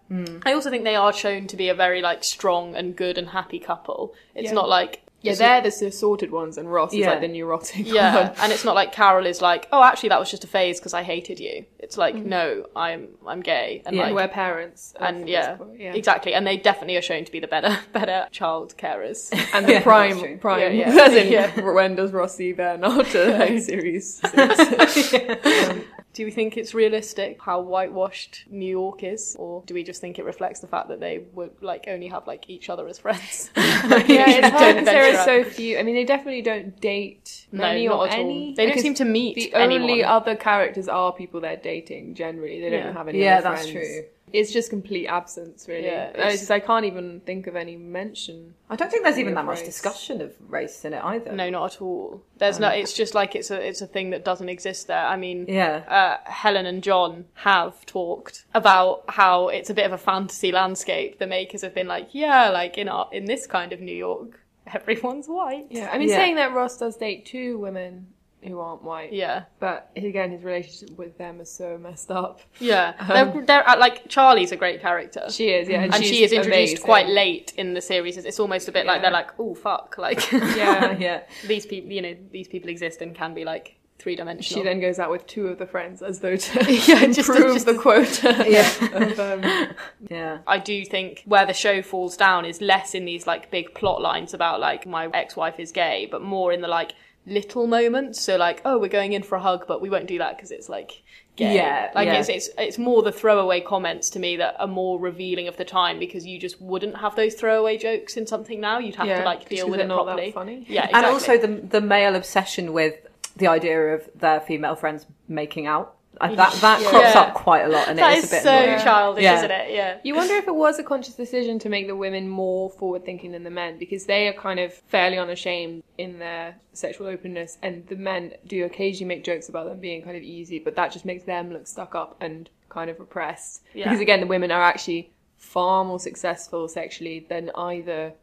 I 0.46 0.52
also 0.52 0.70
think 0.70 0.84
they 0.84 0.94
are 0.94 1.12
shown 1.12 1.48
to 1.48 1.56
be 1.56 1.68
a 1.68 1.74
very 1.74 2.00
like 2.00 2.22
strong 2.22 2.76
and 2.76 2.94
good 2.94 3.18
and 3.18 3.28
happy 3.30 3.58
couple. 3.58 4.14
It's 4.36 4.50
Yeah. 4.50 4.54
not 4.54 4.68
like 4.68 5.02
Yeah, 5.22 5.30
it's 5.32 5.38
they're 5.38 5.60
the 5.60 5.92
sorted 5.92 6.30
ones, 6.30 6.58
and 6.58 6.70
Ross 6.70 6.92
is 6.92 6.98
Yeah. 7.00 7.10
like 7.10 7.20
the 7.20 7.28
neurotic 7.28 7.86
Yeah, 7.86 8.28
one. 8.28 8.34
and 8.40 8.52
it's 8.52 8.64
not 8.64 8.74
like 8.74 8.92
Carol 8.92 9.24
is 9.26 9.40
like, 9.40 9.68
oh, 9.72 9.82
actually, 9.82 10.08
that 10.10 10.18
was 10.20 10.30
just 10.30 10.44
a 10.44 10.46
phase 10.48 10.78
because 10.80 10.94
I 10.94 11.02
hated 11.02 11.38
you. 11.40 11.64
It's 11.78 11.96
like, 11.96 12.14
mm. 12.14 12.24
no, 12.26 12.66
I'm 12.74 13.08
I'm 13.26 13.40
gay, 13.40 13.82
and 13.86 13.94
Yeah, 13.96 14.02
like, 14.06 14.14
we're 14.14 14.28
parents. 14.28 14.92
of 14.96 15.02
and 15.02 15.22
this 15.22 15.30
yeah, 15.30 15.56
point, 15.56 15.78
yeah. 15.78 15.94
exactly, 15.94 16.34
and 16.34 16.46
they 16.46 16.56
definitely 16.56 16.96
are 16.96 17.02
shown 17.02 17.24
to 17.24 17.32
be 17.32 17.40
the 17.40 17.46
better 17.46 17.78
better 17.92 18.26
child 18.30 18.74
carers. 18.76 19.30
And 19.54 19.66
the 19.68 19.72
Yeah, 19.74 19.82
prime, 19.82 20.18
true. 20.18 20.36
prime, 20.38 20.60
Yeah, 20.74 20.94
yeah. 20.94 21.02
as 21.04 21.14
in 21.14 21.32
Yeah. 21.32 21.60
when 21.72 21.94
does 21.94 22.12
Ross 22.12 22.34
see 22.36 22.52
Ben 22.52 22.82
after 22.84 23.38
like 23.38 23.58
series 23.60 24.16
six? 24.20 25.14
Um, 25.14 25.84
do 26.14 26.24
we 26.26 26.30
think 26.30 26.56
it's 26.56 26.74
realistic 26.74 27.40
how 27.40 27.60
whitewashed 27.62 28.44
New 28.50 28.66
York 28.68 29.02
is, 29.02 29.34
or 29.38 29.62
do 29.66 29.72
we 29.74 29.82
just 29.82 30.00
think 30.00 30.18
it 30.18 30.24
reflects 30.24 30.60
the 30.60 30.66
fact 30.66 30.88
that 30.88 31.00
they 31.00 31.24
would 31.32 31.50
like 31.62 31.84
only 31.88 32.08
have 32.08 32.26
like 32.26 32.50
each 32.50 32.68
other 32.68 32.86
as 32.86 32.98
friends? 32.98 33.50
yeah, 33.56 34.28
it's 34.28 34.48
hard 34.48 34.74
because 34.76 34.84
there 34.84 35.14
are 35.14 35.24
so 35.24 35.42
few. 35.44 35.78
I 35.78 35.82
mean, 35.82 35.94
they 35.94 36.04
definitely 36.04 36.42
don't 36.42 36.78
date 36.80 37.46
No, 37.50 37.62
many 37.62 37.88
not 37.88 37.98
or 37.98 38.08
at 38.08 38.18
all. 38.18 38.24
any. 38.24 38.54
They 38.54 38.66
don't 38.66 38.80
seem 38.80 38.94
to 38.94 39.04
meet 39.04 39.36
The 39.36 39.54
anyone. 39.54 39.82
only 39.90 40.04
other 40.04 40.36
characters 40.36 40.88
are 40.88 41.12
people 41.12 41.40
they're 41.40 41.56
dating. 41.56 42.14
Generally, 42.14 42.60
they 42.60 42.70
don't 42.70 42.80
Yeah. 42.86 42.92
have 42.92 43.08
any. 43.08 43.22
Yeah, 43.22 43.38
other 43.38 43.48
that's 43.50 43.70
friends. 43.70 43.88
true. 43.88 44.04
It's 44.32 44.52
just 44.52 44.70
complete 44.70 45.06
absence, 45.06 45.66
really. 45.68 45.86
Yeah, 45.86 46.08
it's- 46.10 46.32
it's 46.34 46.42
just, 46.42 46.50
I 46.50 46.60
can't 46.60 46.84
even 46.84 47.20
think 47.20 47.46
of 47.46 47.54
any 47.56 47.76
mention. 47.76 48.54
I 48.70 48.76
don't 48.76 48.90
think 48.90 49.04
there's 49.04 49.18
even 49.18 49.34
that 49.34 49.44
much 49.44 49.64
discussion 49.64 50.20
of 50.22 50.34
race 50.48 50.84
in 50.84 50.94
it 50.94 51.04
either. 51.04 51.32
No, 51.32 51.50
not 51.50 51.74
at 51.74 51.82
all. 51.82 52.22
There's 52.38 52.58
no. 52.58 52.68
It's 52.68 52.92
just 52.94 53.14
like 53.14 53.34
it's 53.36 53.50
a 53.50 53.60
it's 53.68 53.82
a 53.82 53.86
thing 53.86 54.10
that 54.10 54.24
doesn't 54.24 54.48
exist 54.48 54.86
there. 54.86 55.04
I 55.04 55.16
mean, 55.16 55.44
Yeah. 55.48 55.82
uh, 56.26 56.30
Helen 56.30 56.66
and 56.66 56.82
Jonn 56.82 57.24
have 57.34 57.84
talked 57.86 58.44
about 58.54 59.04
how 59.08 59.48
it's 59.48 59.70
a 59.70 59.74
bit 59.74 59.86
of 59.86 59.92
a 59.92 59.98
fantasy 59.98 60.50
landscape. 60.52 61.18
The 61.18 61.26
makers 61.26 61.60
have 61.62 61.74
been 61.74 61.86
like, 61.88 62.08
yeah, 62.12 62.48
like 62.48 62.78
in 62.78 62.88
our 62.88 63.08
in 63.12 63.26
this 63.26 63.46
kind 63.46 63.72
of 63.72 63.80
New 63.80 63.94
York, 63.94 64.40
everyone's 64.72 65.28
white. 65.28 65.66
Yeah, 65.70 65.90
I 65.92 65.98
mean, 65.98 66.08
Yeah. 66.08 66.16
saying 66.16 66.36
that 66.36 66.52
Ross 66.54 66.78
does 66.78 66.96
date 66.96 67.26
two 67.26 67.58
women 67.58 68.06
who 68.42 68.58
aren't 68.60 68.82
white. 68.82 69.12
Yeah. 69.12 69.44
But 69.60 69.90
again, 69.96 70.30
his 70.30 70.42
relationship 70.42 70.96
with 70.98 71.16
them 71.18 71.40
is 71.40 71.50
so 71.50 71.78
messed 71.78 72.10
up. 72.10 72.40
Yeah, 72.58 72.94
they're, 73.08 73.44
they're 73.44 73.68
uh, 73.68 73.78
like 73.78 74.08
Charlie's 74.08 74.52
a 74.52 74.56
great 74.56 74.80
character. 74.80 75.26
She 75.30 75.50
is, 75.50 75.68
yeah, 75.68 75.82
and 75.82 75.94
and, 75.94 76.04
she 76.04 76.24
is 76.24 76.32
introduced 76.32 76.72
amazing. 76.72 76.84
quite 76.84 77.08
late 77.08 77.52
in 77.56 77.74
the 77.74 77.80
series. 77.80 78.16
It's 78.16 78.40
almost 78.40 78.68
a 78.68 78.72
bit 78.72 78.86
like 78.86 79.02
they're 79.02 79.10
like, 79.10 79.30
oh 79.38 79.54
fuck, 79.54 79.96
like 79.98 80.30
Yeah. 80.32 80.96
yeah. 80.98 81.22
these 81.46 81.66
people, 81.66 81.90
you 81.90 82.02
know, 82.02 82.16
these 82.30 82.48
people 82.48 82.70
exist 82.70 83.00
and 83.00 83.14
can 83.14 83.34
be 83.34 83.44
like 83.44 83.76
three 83.98 84.16
dimensional. 84.16 84.62
She 84.62 84.68
then 84.68 84.80
goes 84.80 84.98
out 84.98 85.10
with 85.10 85.26
two 85.28 85.46
of 85.46 85.58
the 85.58 85.66
friends 85.66 86.02
as 86.02 86.18
though 86.18 86.34
to 86.34 86.72
Yeah, 86.72 87.06
just 87.06 87.28
improve 87.28 87.54
just 87.54 87.66
the 87.66 87.74
quota. 87.74 88.44
Yeah. 88.48 88.96
of, 88.96 89.20
um, 89.20 89.74
Yeah. 90.10 90.38
I 90.46 90.58
do 90.58 90.84
think 90.84 91.22
where 91.24 91.46
the 91.46 91.52
show 91.52 91.82
falls 91.82 92.16
down 92.16 92.44
is 92.44 92.60
less 92.60 92.94
in 92.96 93.04
these 93.04 93.28
like 93.28 93.52
big 93.52 93.74
plot 93.74 94.02
lines 94.02 94.34
about 94.34 94.58
like 94.58 94.86
my 94.86 95.06
ex-wife 95.14 95.60
is 95.60 95.70
gay, 95.70 96.08
but 96.10 96.20
more 96.20 96.52
in 96.52 96.62
the 96.62 96.68
like 96.68 96.94
little 97.26 97.66
moments. 97.66 98.20
So 98.20 98.36
like, 98.36 98.62
oh, 98.64 98.78
we're 98.78 98.88
going 98.88 99.12
in 99.12 99.22
for 99.22 99.36
a 99.36 99.40
hug, 99.40 99.66
but 99.66 99.80
we 99.80 99.90
won't 99.90 100.06
do 100.06 100.18
that 100.18 100.36
because 100.36 100.50
it's 100.50 100.68
like 100.68 101.02
gay. 101.36 101.54
Yeah, 101.54 101.90
like 101.94 102.06
yeah. 102.06 102.14
it's 102.20 102.28
it's 102.28 102.50
it's 102.58 102.78
more 102.78 103.02
the 103.02 103.12
throwaway 103.12 103.60
comments 103.60 104.10
to 104.10 104.18
me 104.18 104.36
that 104.36 104.56
are 104.58 104.66
more 104.66 104.98
revealing 104.98 105.48
of 105.48 105.56
the 105.56 105.64
time 105.64 105.98
because 105.98 106.26
you 106.26 106.38
just 106.38 106.60
wouldn't 106.60 106.96
have 106.98 107.14
those 107.16 107.34
throwaway 107.34 107.78
jokes 107.78 108.16
in 108.16 108.26
something 108.26 108.60
now. 108.60 108.78
You'd 108.78 108.96
have 108.96 109.06
Yeah, 109.06 109.20
to 109.20 109.24
like 109.24 109.48
deal 109.48 109.70
with 109.70 109.80
it 109.80 109.86
not 109.86 110.04
that 110.06 110.12
properly. 110.14 110.32
funny. 110.32 110.66
Yeah, 110.68 110.88
And 110.92 111.06
also 111.06 111.38
the 111.38 111.48
the 111.48 111.80
male 111.80 112.14
obsession 112.16 112.72
with 112.72 112.94
the 113.36 113.46
idea 113.46 113.94
of 113.94 114.08
their 114.14 114.40
female 114.40 114.74
friends 114.76 115.06
making 115.28 115.66
out 115.66 115.94
That 116.20 116.36
that 116.36 116.80
crops 116.86 117.16
up 117.16 117.34
quite 117.34 117.62
a 117.62 117.68
lot, 117.68 117.88
and 117.88 117.98
That 117.98 118.12
it 118.12 118.18
is 118.18 118.24
is 118.24 118.30
a 118.32 118.34
bit 118.36 118.42
so 118.42 118.50
annoying. 118.56 118.78
childish, 118.80 119.24
Yeah. 119.24 119.36
isn't 119.38 119.50
it? 119.50 119.70
Yeah. 119.72 119.98
You 120.04 120.14
wonder 120.14 120.34
if 120.34 120.46
it 120.46 120.54
was 120.54 120.78
a 120.78 120.84
conscious 120.84 121.14
decision 121.14 121.58
to 121.60 121.68
make 121.68 121.86
the 121.86 121.96
women 121.96 122.28
more 122.28 122.70
forward 122.70 123.04
thinking 123.04 123.32
than 123.32 123.42
the 123.44 123.50
men 123.50 123.78
because 123.78 124.04
they 124.06 124.28
are 124.28 124.32
kind 124.32 124.60
of 124.60 124.72
fairly 124.72 125.18
unashamed 125.18 125.82
in 125.98 126.18
their 126.18 126.56
sexual 126.74 127.06
openness, 127.08 127.58
and 127.62 127.86
the 127.88 127.96
men 127.96 128.34
do 128.46 128.64
occasionally 128.64 129.14
make 129.16 129.24
jokes 129.24 129.48
about 129.48 129.66
them 129.66 129.80
being 129.80 130.02
kind 130.02 130.16
of 130.16 130.22
easy, 130.22 130.58
but 130.58 130.76
that 130.76 130.92
just 130.92 131.04
makes 131.04 131.24
them 131.24 131.52
look 131.52 131.66
stuck 131.66 131.94
up 131.94 132.16
and 132.20 132.50
kind 132.68 132.88
of 132.90 133.00
repressed. 133.00 133.62
Yeah. 133.74 133.84
Because 133.84 134.00
again, 134.00 134.20
the 134.20 134.26
women 134.26 134.50
are 134.52 134.62
actually 134.62 135.12
far 135.38 135.84
more 135.84 135.98
successful 135.98 136.68
sexually 136.68 137.26
than 137.28 137.50
either 137.56 138.14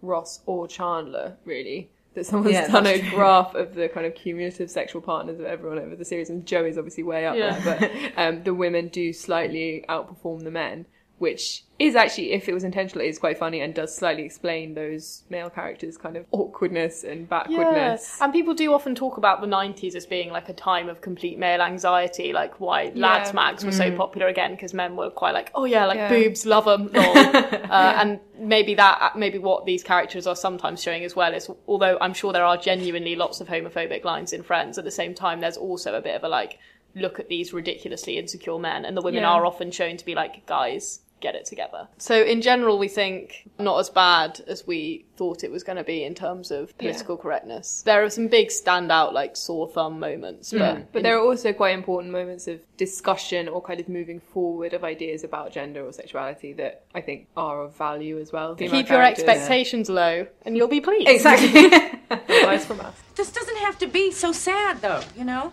Ross 0.00 0.40
or 0.46 0.68
Chandler, 0.68 1.36
really. 1.44 1.90
That 2.14 2.24
someone's 2.26 2.52
Yeah, 2.54 2.68
done 2.68 2.86
a 2.86 2.98
true. 2.98 3.10
graph 3.10 3.54
of 3.54 3.74
the 3.74 3.88
kind 3.88 4.06
of 4.06 4.14
cumulative 4.14 4.70
sexual 4.70 5.02
partners 5.02 5.38
of 5.38 5.46
everyone 5.46 5.78
over 5.78 5.94
the 5.94 6.04
series, 6.04 6.30
and 6.30 6.44
Joey's 6.46 6.78
obviously 6.78 7.02
way 7.04 7.26
up 7.26 7.36
Yeah. 7.36 7.58
there, 7.60 7.78
but 7.80 7.90
um, 8.16 8.42
the 8.44 8.54
women 8.54 8.88
do 8.88 9.12
slightly 9.12 9.84
outperform 9.88 10.42
the 10.44 10.50
men, 10.50 10.86
which 11.18 11.64
is 11.78 11.94
actually, 11.94 12.32
if 12.32 12.48
it 12.48 12.54
was 12.54 12.64
intentional, 12.64 13.04
is 13.04 13.18
quite 13.18 13.38
funny 13.38 13.60
and 13.60 13.74
does 13.74 13.94
slightly 13.94 14.24
explain 14.24 14.74
those 14.74 15.22
male 15.30 15.48
characters' 15.50 15.96
kind 15.96 16.16
of 16.16 16.24
awkwardness 16.32 17.04
and 17.04 17.28
backwardness. 17.28 18.16
Yeah. 18.18 18.24
And 18.24 18.32
people 18.32 18.54
do 18.54 18.72
often 18.72 18.94
talk 18.94 19.16
about 19.16 19.40
the 19.40 19.46
90s 19.46 19.94
as 19.94 20.06
being 20.06 20.30
like 20.30 20.48
a 20.48 20.52
time 20.52 20.88
of 20.88 21.00
complete 21.00 21.38
male 21.38 21.60
anxiety, 21.60 22.32
like 22.32 22.58
why 22.60 22.92
lads 22.94 23.32
mags 23.32 23.64
were 23.64 23.72
so 23.72 23.90
Mhm. 23.90 23.96
popular 23.96 24.26
again 24.26 24.52
because 24.52 24.74
men 24.74 24.96
were 24.96 25.10
quite 25.10 25.34
like, 25.34 25.50
oh 25.54 25.64
yeah, 25.64 25.86
like 25.86 25.96
Yeah. 25.98 26.08
boobs, 26.08 26.44
love 26.46 26.64
them, 26.64 26.90
lol. 26.92 27.16
uh, 27.70 27.94
and 27.98 28.20
maybe 28.38 28.74
that, 28.74 29.12
maybe 29.16 29.38
what 29.38 29.64
these 29.66 29.82
characters 29.84 30.26
are 30.26 30.36
sometimes 30.36 30.82
showing 30.82 31.04
as 31.04 31.14
well 31.14 31.32
is, 31.34 31.48
although 31.68 31.96
I'm 32.00 32.14
sure 32.14 32.32
there 32.32 32.44
are 32.44 32.56
genuinely 32.56 33.14
lots 33.16 33.40
of 33.40 33.48
homophobic 33.48 34.04
lines 34.04 34.32
in 34.32 34.42
Friends, 34.42 34.78
at 34.78 34.84
the 34.84 34.90
same 34.90 35.14
time 35.14 35.40
there's 35.40 35.56
also 35.56 35.94
a 35.94 36.00
bit 36.00 36.16
of 36.16 36.24
a 36.24 36.28
like, 36.28 36.58
look 36.94 37.20
at 37.20 37.28
these 37.28 37.52
ridiculously 37.52 38.18
insecure 38.18 38.58
men, 38.58 38.84
and 38.84 38.96
the 38.96 39.02
women 39.02 39.22
Yeah. 39.22 39.30
are 39.30 39.46
often 39.46 39.70
shown 39.70 39.96
to 39.98 40.04
be 40.04 40.14
like, 40.16 40.44
guys, 40.46 41.00
get 41.20 41.34
it 41.34 41.44
together. 41.46 41.88
So 41.98 42.22
in 42.22 42.42
general, 42.42 42.78
we 42.78 42.88
think 42.88 43.48
not 43.58 43.78
as 43.78 43.90
bad 43.90 44.40
as 44.46 44.66
we 44.66 45.04
thought 45.16 45.44
it 45.44 45.50
was 45.50 45.64
going 45.64 45.76
to 45.76 45.84
be 45.84 46.04
in 46.04 46.14
terms 46.14 46.50
of 46.50 46.76
political 46.78 47.16
correctness. 47.16 47.82
There 47.82 48.04
are 48.04 48.10
some 48.10 48.28
big 48.28 48.48
standout, 48.48 49.12
like 49.12 49.36
sore 49.36 49.68
thumb 49.68 49.98
moments, 49.98 50.52
but 50.52 50.60
mm. 50.60 50.78
But, 50.78 50.92
but 50.92 51.02
there 51.02 51.16
are 51.16 51.22
also 51.22 51.52
quite 51.52 51.74
important 51.74 52.12
moments 52.12 52.46
of 52.48 52.60
discussion 52.76 53.48
or 53.48 53.60
kind 53.60 53.80
of 53.80 53.88
moving 53.88 54.20
forward 54.20 54.72
of 54.72 54.84
ideas 54.84 55.24
about 55.24 55.52
gender 55.52 55.84
or 55.84 55.92
sexuality 55.92 56.52
that 56.54 56.84
I 56.94 57.00
think 57.00 57.28
are 57.36 57.62
of 57.62 57.76
value 57.76 58.18
as 58.18 58.32
well. 58.32 58.54
Female 58.54 58.72
keep 58.72 58.88
your 58.88 58.98
characters. 58.98 59.24
expectations 59.24 59.88
low, 59.88 60.26
and 60.42 60.56
you'll 60.56 60.68
be 60.68 60.80
pleased. 60.80 61.08
Exactly. 61.08 61.66
Advice 62.10 62.64
from 62.64 62.80
us. 62.80 62.94
This 63.14 63.30
doesn't 63.30 63.58
have 63.58 63.78
to 63.78 63.86
be 63.86 64.12
so 64.12 64.32
sad, 64.32 64.80
though, 64.80 65.02
you 65.16 65.24
know? 65.24 65.52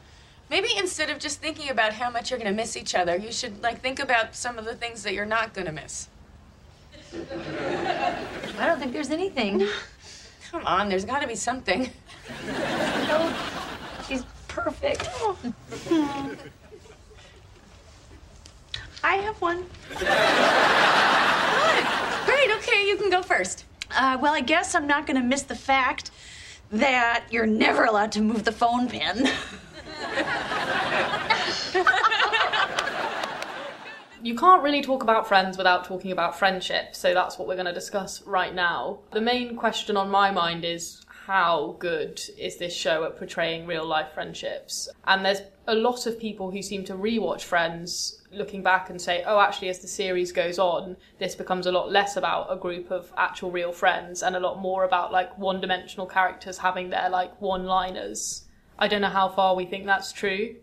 Maybe 0.56 0.70
instead 0.78 1.10
of 1.10 1.20
just 1.20 1.42
thinking 1.42 1.70
about 1.70 1.92
how 1.92 2.10
much 2.10 2.32
you're 2.32 2.40
going 2.40 2.50
to 2.50 2.56
miss 2.56 2.78
each 2.78 2.96
other, 2.96 3.18
you 3.18 3.34
should, 3.34 3.62
like, 3.62 3.82
think 3.82 4.00
about 4.00 4.38
some 4.38 4.58
of 4.58 4.64
the 4.64 4.74
things 4.74 5.04
that 5.04 5.14
you're 5.14 5.26
not 5.26 5.54
going 5.54 5.68
to 5.68 5.74
miss. 5.74 6.08
I 7.14 8.66
don't 8.66 8.80
think 8.80 8.94
there's 8.94 9.10
anything. 9.10 9.68
Come 10.52 10.66
on, 10.66 10.88
there's 10.88 11.04
got 11.04 11.22
to 11.24 11.28
be 11.28 11.36
something. 11.36 11.90
No, 12.48 13.36
she's 14.08 14.24
perfect. 14.48 15.10
I 19.04 19.16
have 19.18 19.42
one. 19.42 19.66
Great, 22.26 22.52
okay, 22.60 22.88
you 22.88 22.96
can 22.96 23.10
go 23.10 23.22
first. 23.22 23.66
Uh, 23.92 24.18
well, 24.22 24.34
I 24.34 24.40
guess 24.40 24.74
I'm 24.74 24.88
not 24.88 25.06
going 25.06 25.18
to 25.22 25.28
miss 25.28 25.42
the 25.42 25.54
fact 25.54 26.12
that 26.72 27.26
you're 27.30 27.46
never 27.46 27.84
allowed 27.84 28.14
to 28.14 28.22
move 28.22 28.46
the 28.46 28.54
phone 28.54 28.88
pin. 28.88 29.28
You 34.26 34.34
can't 34.34 34.64
really 34.64 34.82
talk 34.82 35.04
about 35.04 35.28
friends 35.28 35.56
without 35.56 35.86
talking 35.86 36.12
about 36.12 36.40
friendship, 36.40 36.96
so 36.96 37.14
that's 37.14 37.38
what 37.38 37.48
we're 37.48 37.54
going 37.54 37.68
to 37.68 37.74
discuss 37.74 38.24
right 38.24 38.56
now. 38.56 39.02
The 39.12 39.22
main 39.22 39.56
question 39.56 39.96
on 39.96 40.10
my 40.10 40.32
mind 40.32 40.66
is 40.66 41.06
how 41.28 41.76
good 41.78 42.20
is 42.36 42.58
this 42.58 42.76
show 42.76 43.04
at 43.04 43.18
portraying 43.18 43.68
real 43.68 43.86
life 43.86 44.14
friendships? 44.14 44.90
And 45.06 45.24
there's 45.24 45.42
a 45.68 45.76
lot 45.76 46.08
of 46.08 46.20
people 46.20 46.50
who 46.50 46.64
seem 46.64 46.84
to 46.86 46.94
rewatch 46.94 47.42
Friends 47.42 48.22
looking 48.32 48.64
back 48.64 48.90
and 48.90 49.02
say, 49.02 49.24
oh, 49.26 49.40
actually, 49.40 49.70
as 49.70 49.80
the 49.80 49.88
series 49.88 50.32
goes 50.32 50.58
on, 50.58 50.98
this 51.20 51.36
becomes 51.36 51.68
a 51.68 51.72
lot 51.72 51.92
less 51.92 52.18
about 52.18 52.52
a 52.52 52.56
group 52.56 52.92
of 52.92 53.12
actual 53.18 53.52
real 53.52 53.72
friends 53.72 54.24
and 54.24 54.36
a 54.36 54.40
lot 54.40 54.60
more 54.60 54.86
about 54.86 55.12
like 55.12 55.38
one 55.38 55.62
dimensional 55.62 56.06
characters 56.06 56.58
having 56.58 56.90
their 56.90 57.10
like 57.10 57.40
one 57.42 57.66
liners. 57.66 58.45
I 58.78 58.88
don't 58.88 59.02
know 59.02 59.10
how 59.10 59.30
far 59.30 59.56
we 59.56 59.66
think 59.66 59.86
that's 59.86 60.12
true. 60.12 60.56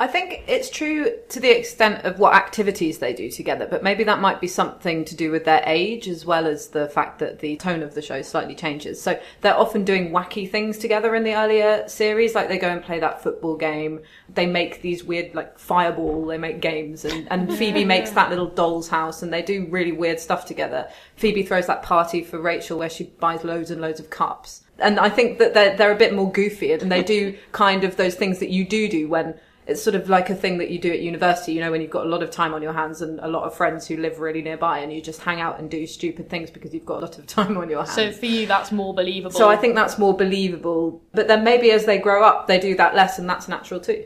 I 0.00 0.08
think 0.08 0.42
it's 0.48 0.70
true 0.70 1.12
to 1.28 1.38
the 1.38 1.56
extent 1.56 2.04
of 2.04 2.18
what 2.18 2.34
activities 2.34 2.98
they 2.98 3.12
do 3.12 3.30
together, 3.30 3.68
but 3.70 3.84
maybe 3.84 4.02
that 4.04 4.20
might 4.20 4.40
be 4.40 4.48
something 4.48 5.04
to 5.04 5.14
do 5.14 5.30
with 5.30 5.44
their 5.44 5.62
age 5.66 6.08
as 6.08 6.26
well 6.26 6.48
as 6.48 6.68
the 6.68 6.88
fact 6.88 7.20
that 7.20 7.38
the 7.38 7.56
tone 7.58 7.80
of 7.80 7.94
the 7.94 8.02
show 8.02 8.20
slightly 8.20 8.56
changes. 8.56 9.00
So 9.00 9.20
they're 9.40 9.56
often 9.56 9.84
doing 9.84 10.10
wacky 10.10 10.50
things 10.50 10.78
together 10.78 11.14
in 11.14 11.22
the 11.22 11.36
earlier 11.36 11.86
series, 11.86 12.34
like 12.34 12.48
they 12.48 12.58
go 12.58 12.70
and 12.70 12.82
play 12.82 12.98
that 12.98 13.22
football 13.22 13.56
game. 13.56 14.00
They 14.28 14.46
make 14.46 14.82
these 14.82 15.04
weird, 15.04 15.32
like 15.32 15.60
fireball, 15.60 16.26
they 16.26 16.38
make 16.38 16.60
games, 16.60 17.04
and, 17.04 17.28
and 17.30 17.54
Phoebe 17.56 17.84
makes 17.84 18.10
that 18.10 18.30
little 18.30 18.48
doll's 18.48 18.88
house, 18.88 19.22
and 19.22 19.32
they 19.32 19.42
do 19.42 19.68
really 19.70 19.92
weird 19.92 20.18
stuff 20.18 20.44
together. 20.44 20.90
Phoebe 21.14 21.44
throws 21.44 21.68
that 21.68 21.84
party 21.84 22.24
for 22.24 22.40
Rachel 22.40 22.80
where 22.80 22.90
she 22.90 23.04
buys 23.04 23.44
loads 23.44 23.70
and 23.70 23.80
loads 23.80 24.00
of 24.00 24.10
cups. 24.10 24.62
And 24.80 24.98
I 24.98 25.08
think 25.08 25.38
that 25.38 25.54
they're, 25.54 25.76
they're 25.76 25.92
a 25.92 25.96
bit 25.96 26.14
more 26.14 26.32
goofy, 26.32 26.72
and 26.72 26.90
they 26.90 27.04
do 27.04 27.38
kind 27.52 27.84
of 27.84 27.96
those 27.96 28.16
things 28.16 28.40
that 28.40 28.50
you 28.50 28.64
do 28.64 28.88
do 28.88 29.08
when 29.08 29.38
it's 29.66 29.82
sort 29.82 29.96
of 29.96 30.08
like 30.08 30.28
a 30.28 30.34
thing 30.34 30.58
that 30.58 30.70
you 30.70 30.78
do 30.78 30.92
at 30.92 31.00
university, 31.00 31.52
you 31.52 31.60
know, 31.60 31.70
when 31.70 31.80
you've 31.80 31.90
got 31.90 32.04
a 32.04 32.08
lot 32.08 32.22
of 32.22 32.30
time 32.30 32.52
on 32.52 32.62
your 32.62 32.72
hands 32.72 33.00
and 33.00 33.18
a 33.20 33.28
lot 33.28 33.44
of 33.44 33.54
friends 33.54 33.86
who 33.86 33.96
live 33.96 34.20
really 34.20 34.42
nearby 34.42 34.78
and 34.80 34.92
you 34.92 35.00
just 35.00 35.20
hang 35.20 35.40
out 35.40 35.58
and 35.58 35.70
do 35.70 35.86
stupid 35.86 36.28
things 36.28 36.50
because 36.50 36.74
you've 36.74 36.84
got 36.84 36.98
a 36.98 37.06
lot 37.06 37.18
of 37.18 37.26
time 37.38 37.56
on 37.56 37.70
your 37.70 37.80
hands. 37.80 37.94
So 37.94 38.12
for 38.12 38.26
you, 38.26 38.46
that's 38.46 38.72
more 38.72 38.94
believable. 38.94 39.36
So 39.36 39.48
I 39.48 39.56
think 39.56 39.74
that's 39.74 39.98
more 39.98 40.14
believable. 40.14 41.02
But 41.12 41.28
then 41.28 41.44
maybe 41.44 41.70
as 41.70 41.86
they 41.86 41.98
grow 41.98 42.24
up, 42.24 42.46
they 42.46 42.58
do 42.58 42.76
that 42.76 42.94
less 42.94 43.18
and 43.18 43.28
that's 43.28 43.48
natural 43.48 43.80
too. 43.80 44.04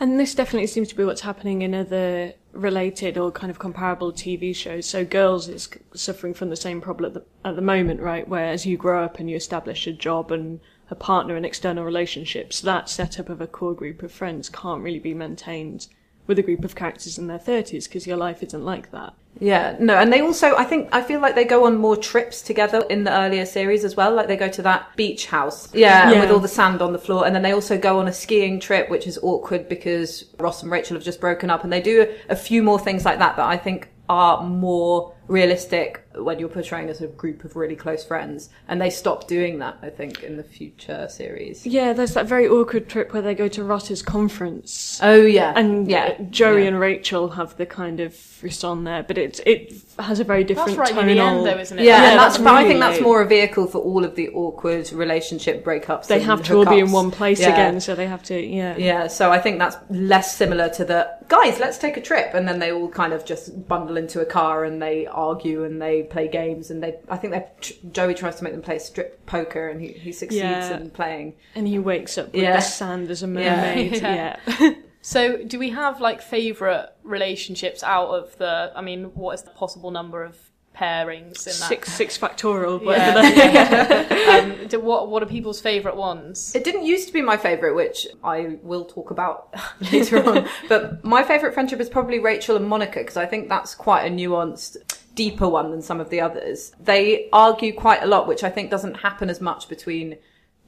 And 0.00 0.18
this 0.18 0.34
definitely 0.34 0.68
seems 0.68 0.88
to 0.88 0.94
be 0.94 1.04
what's 1.04 1.22
happening 1.22 1.62
in 1.62 1.74
other 1.74 2.34
related 2.52 3.18
or 3.18 3.30
kind 3.32 3.50
of 3.50 3.58
comparable 3.58 4.12
TV 4.12 4.54
shows. 4.54 4.86
So 4.86 5.04
Girls 5.04 5.48
is 5.48 5.68
suffering 5.94 6.34
from 6.34 6.50
the 6.50 6.56
same 6.56 6.80
problem 6.80 7.10
at 7.10 7.14
the, 7.14 7.48
at 7.48 7.56
the 7.56 7.62
moment, 7.62 8.00
right? 8.00 8.26
Where 8.26 8.46
as 8.46 8.64
you 8.64 8.76
grow 8.76 9.04
up 9.04 9.18
and 9.18 9.28
you 9.28 9.36
establish 9.36 9.86
a 9.86 9.92
job 9.92 10.30
and 10.30 10.60
a 10.90 10.94
partner 10.94 11.36
and 11.36 11.44
external 11.46 11.84
relationships, 11.84 12.60
that 12.60 12.88
setup 12.88 13.28
of 13.28 13.40
a 13.40 13.46
core 13.46 13.74
group 13.74 14.02
of 14.02 14.12
friends 14.12 14.48
can't 14.48 14.82
really 14.82 14.98
be 14.98 15.14
maintained 15.14 15.86
with 16.26 16.38
a 16.38 16.42
group 16.42 16.64
of 16.64 16.74
characters 16.74 17.18
in 17.18 17.26
their 17.26 17.38
30s 17.38 17.84
because 17.84 18.06
your 18.06 18.16
life 18.16 18.42
isn't 18.42 18.64
like 18.64 18.90
that. 18.90 19.14
Yeah, 19.40 19.76
no, 19.78 19.94
and 19.94 20.12
they 20.12 20.20
also, 20.20 20.56
I 20.56 20.64
think, 20.64 20.88
I 20.92 21.00
feel 21.00 21.20
like 21.20 21.34
they 21.34 21.44
go 21.44 21.64
on 21.64 21.76
more 21.78 21.96
trips 21.96 22.42
together 22.42 22.84
in 22.90 23.04
the 23.04 23.12
earlier 23.12 23.46
series 23.46 23.84
as 23.84 23.94
well. 23.96 24.12
Like 24.14 24.26
they 24.26 24.36
go 24.36 24.48
to 24.48 24.62
that 24.62 24.94
beach 24.96 25.26
house, 25.26 25.72
yeah, 25.72 26.10
Yeah. 26.10 26.20
with 26.20 26.30
all 26.30 26.40
the 26.40 26.48
sand 26.48 26.82
on 26.82 26.92
the 26.92 26.98
floor, 26.98 27.24
and 27.24 27.34
then 27.34 27.42
they 27.42 27.52
also 27.52 27.78
go 27.78 27.98
on 28.00 28.08
a 28.08 28.12
skiing 28.12 28.58
trip, 28.58 28.90
which 28.90 29.06
is 29.06 29.18
awkward 29.22 29.68
because 29.68 30.24
Ross 30.38 30.62
and 30.62 30.72
Rachel 30.72 30.96
have 30.96 31.04
just 31.04 31.20
broken 31.20 31.50
up, 31.50 31.62
and 31.64 31.72
they 31.72 31.80
do 31.80 32.02
a, 32.02 32.32
a 32.32 32.36
few 32.36 32.62
more 32.62 32.78
things 32.80 33.04
like 33.04 33.18
that 33.20 33.36
that 33.36 33.46
I 33.46 33.56
think 33.56 33.88
are 34.08 34.42
more 34.42 35.14
realistic 35.28 36.06
when 36.14 36.38
you're 36.38 36.48
portraying 36.48 36.88
as 36.88 37.00
a 37.00 37.06
group 37.06 37.44
of 37.44 37.54
really 37.54 37.76
close 37.76 38.04
friends, 38.04 38.48
and 38.66 38.80
they 38.80 38.90
stop 38.90 39.28
doing 39.28 39.58
that, 39.60 39.78
I 39.82 39.90
think, 39.90 40.22
in 40.22 40.36
the 40.36 40.42
future 40.42 41.06
series. 41.08 41.66
Yeah, 41.66 41.92
there's 41.92 42.14
that 42.14 42.26
very 42.26 42.48
awkward 42.48 42.88
trip 42.88 43.12
where 43.12 43.22
they 43.22 43.34
go 43.34 43.46
to 43.48 43.62
Ross's 43.62 44.02
conference. 44.02 44.98
Oh 45.02 45.22
yeah, 45.22 45.52
and 45.54 45.88
yeah, 45.88 46.16
Joey 46.30 46.62
yeah. 46.62 46.68
and 46.68 46.80
Rachel 46.80 47.28
have 47.30 47.56
the 47.56 47.66
kind 47.66 48.00
of 48.00 48.14
frisson 48.14 48.84
there, 48.84 49.02
but 49.02 49.18
it 49.18 49.40
it 49.46 49.74
has 49.98 50.20
a 50.20 50.24
very 50.24 50.44
different 50.44 50.76
that's 50.76 50.92
right 50.92 51.06
near 51.06 51.14
tonal. 51.16 51.44
the 51.44 51.50
end, 51.50 51.58
though, 51.58 51.62
isn't 51.62 51.78
it? 51.78 51.84
Yeah, 51.84 52.10
and 52.10 52.18
that's, 52.18 52.38
but 52.38 52.54
I 52.54 52.64
think 52.64 52.80
that's 52.80 53.00
more 53.00 53.22
a 53.22 53.26
vehicle 53.26 53.66
for 53.66 53.78
all 53.78 54.04
of 54.04 54.14
the 54.14 54.28
awkward 54.30 54.90
relationship 54.92 55.64
breakups. 55.64 56.06
They 56.06 56.20
have 56.20 56.42
to 56.44 56.56
all 56.56 56.64
be 56.64 56.78
in 56.78 56.92
one 56.92 57.10
place 57.10 57.40
Yeah. 57.40 57.52
again, 57.52 57.80
so 57.80 57.94
they 57.94 58.06
have 58.06 58.22
to. 58.24 58.40
Yeah. 58.40 58.76
Yeah, 58.76 59.06
so 59.08 59.30
I 59.30 59.38
think 59.38 59.58
that's 59.58 59.76
less 59.90 60.36
similar 60.36 60.68
to 60.70 60.84
the 60.84 61.18
guys, 61.28 61.58
let's 61.58 61.78
take 61.78 61.96
a 61.96 62.00
trip, 62.00 62.34
and 62.34 62.48
then 62.48 62.58
they 62.58 62.72
all 62.72 62.88
kind 62.88 63.12
of 63.12 63.24
just 63.24 63.68
bundle 63.68 63.96
into 63.96 64.20
a 64.20 64.24
car 64.24 64.64
and 64.64 64.80
they 64.80 65.06
argue 65.18 65.64
and 65.64 65.80
they 65.82 66.02
play 66.04 66.28
games 66.28 66.70
and 66.70 66.82
they. 66.82 66.96
I 67.08 67.16
think 67.16 67.32
they 67.34 67.44
Joey 67.90 68.14
tries 68.14 68.36
to 68.36 68.44
make 68.44 68.52
them 68.52 68.62
play 68.62 68.78
strip 68.78 69.24
poker 69.26 69.68
and 69.68 69.80
he, 69.80 69.88
he 69.88 70.12
succeeds 70.12 70.40
Yeah. 70.42 70.76
in 70.76 70.90
playing. 70.90 71.34
And 71.54 71.66
he 71.66 71.78
wakes 71.78 72.16
up 72.18 72.32
with 72.32 72.42
Yeah. 72.42 72.56
the 72.56 72.62
sand 72.62 73.10
as 73.10 73.22
a 73.22 73.26
mermaid. 73.26 73.92
Yeah. 74.02 74.36
yeah. 74.60 74.70
So, 75.00 75.38
do 75.44 75.58
we 75.60 75.70
have 75.70 76.00
like 76.00 76.20
favourite 76.20 76.86
relationships 77.04 77.82
out 77.82 78.08
of 78.08 78.36
the? 78.38 78.72
I 78.74 78.82
mean, 78.82 79.04
what 79.14 79.32
is 79.34 79.42
the 79.42 79.50
possible 79.52 79.90
number 79.92 80.22
of 80.24 80.36
pairings 80.76 81.38
in 81.46 81.52
that? 81.60 81.68
Six 81.68 81.92
six 81.92 82.18
factorial. 82.18 82.80
Yeah. 82.80 82.86
whatever 82.86 83.22
that- 83.34 84.60
um, 84.60 84.66
do, 84.68 84.80
what 84.80 85.08
What 85.08 85.22
are 85.22 85.26
people's 85.26 85.60
favourite 85.60 85.96
ones? 85.96 86.54
It 86.54 86.64
didn't 86.64 86.84
used 86.84 87.06
to 87.06 87.12
be 87.12 87.22
my 87.22 87.36
favourite, 87.36 87.74
which 87.76 88.06
I 88.24 88.58
will 88.62 88.84
talk 88.84 89.10
about 89.10 89.54
later 89.92 90.18
on. 90.28 90.48
But 90.68 91.04
my 91.04 91.22
favourite 91.22 91.54
friendship 91.54 91.80
is 91.80 91.88
probably 91.88 92.18
Rachel 92.18 92.56
and 92.56 92.66
Monica 92.68 92.98
because 92.98 93.16
I 93.16 93.24
think 93.26 93.48
that's 93.48 93.74
quite 93.74 94.02
a 94.04 94.10
nuanced, 94.10 94.76
deeper 95.22 95.48
one 95.48 95.70
than 95.72 95.82
some 95.82 96.00
of 96.00 96.08
the 96.10 96.20
others. 96.20 96.72
They 96.80 97.28
argue 97.32 97.72
quite 97.74 98.02
a 98.02 98.06
lot, 98.06 98.28
which 98.28 98.44
I 98.44 98.50
think 98.50 98.70
doesn't 98.70 98.94
happen 99.06 99.28
as 99.28 99.40
much 99.40 99.68
between 99.68 100.16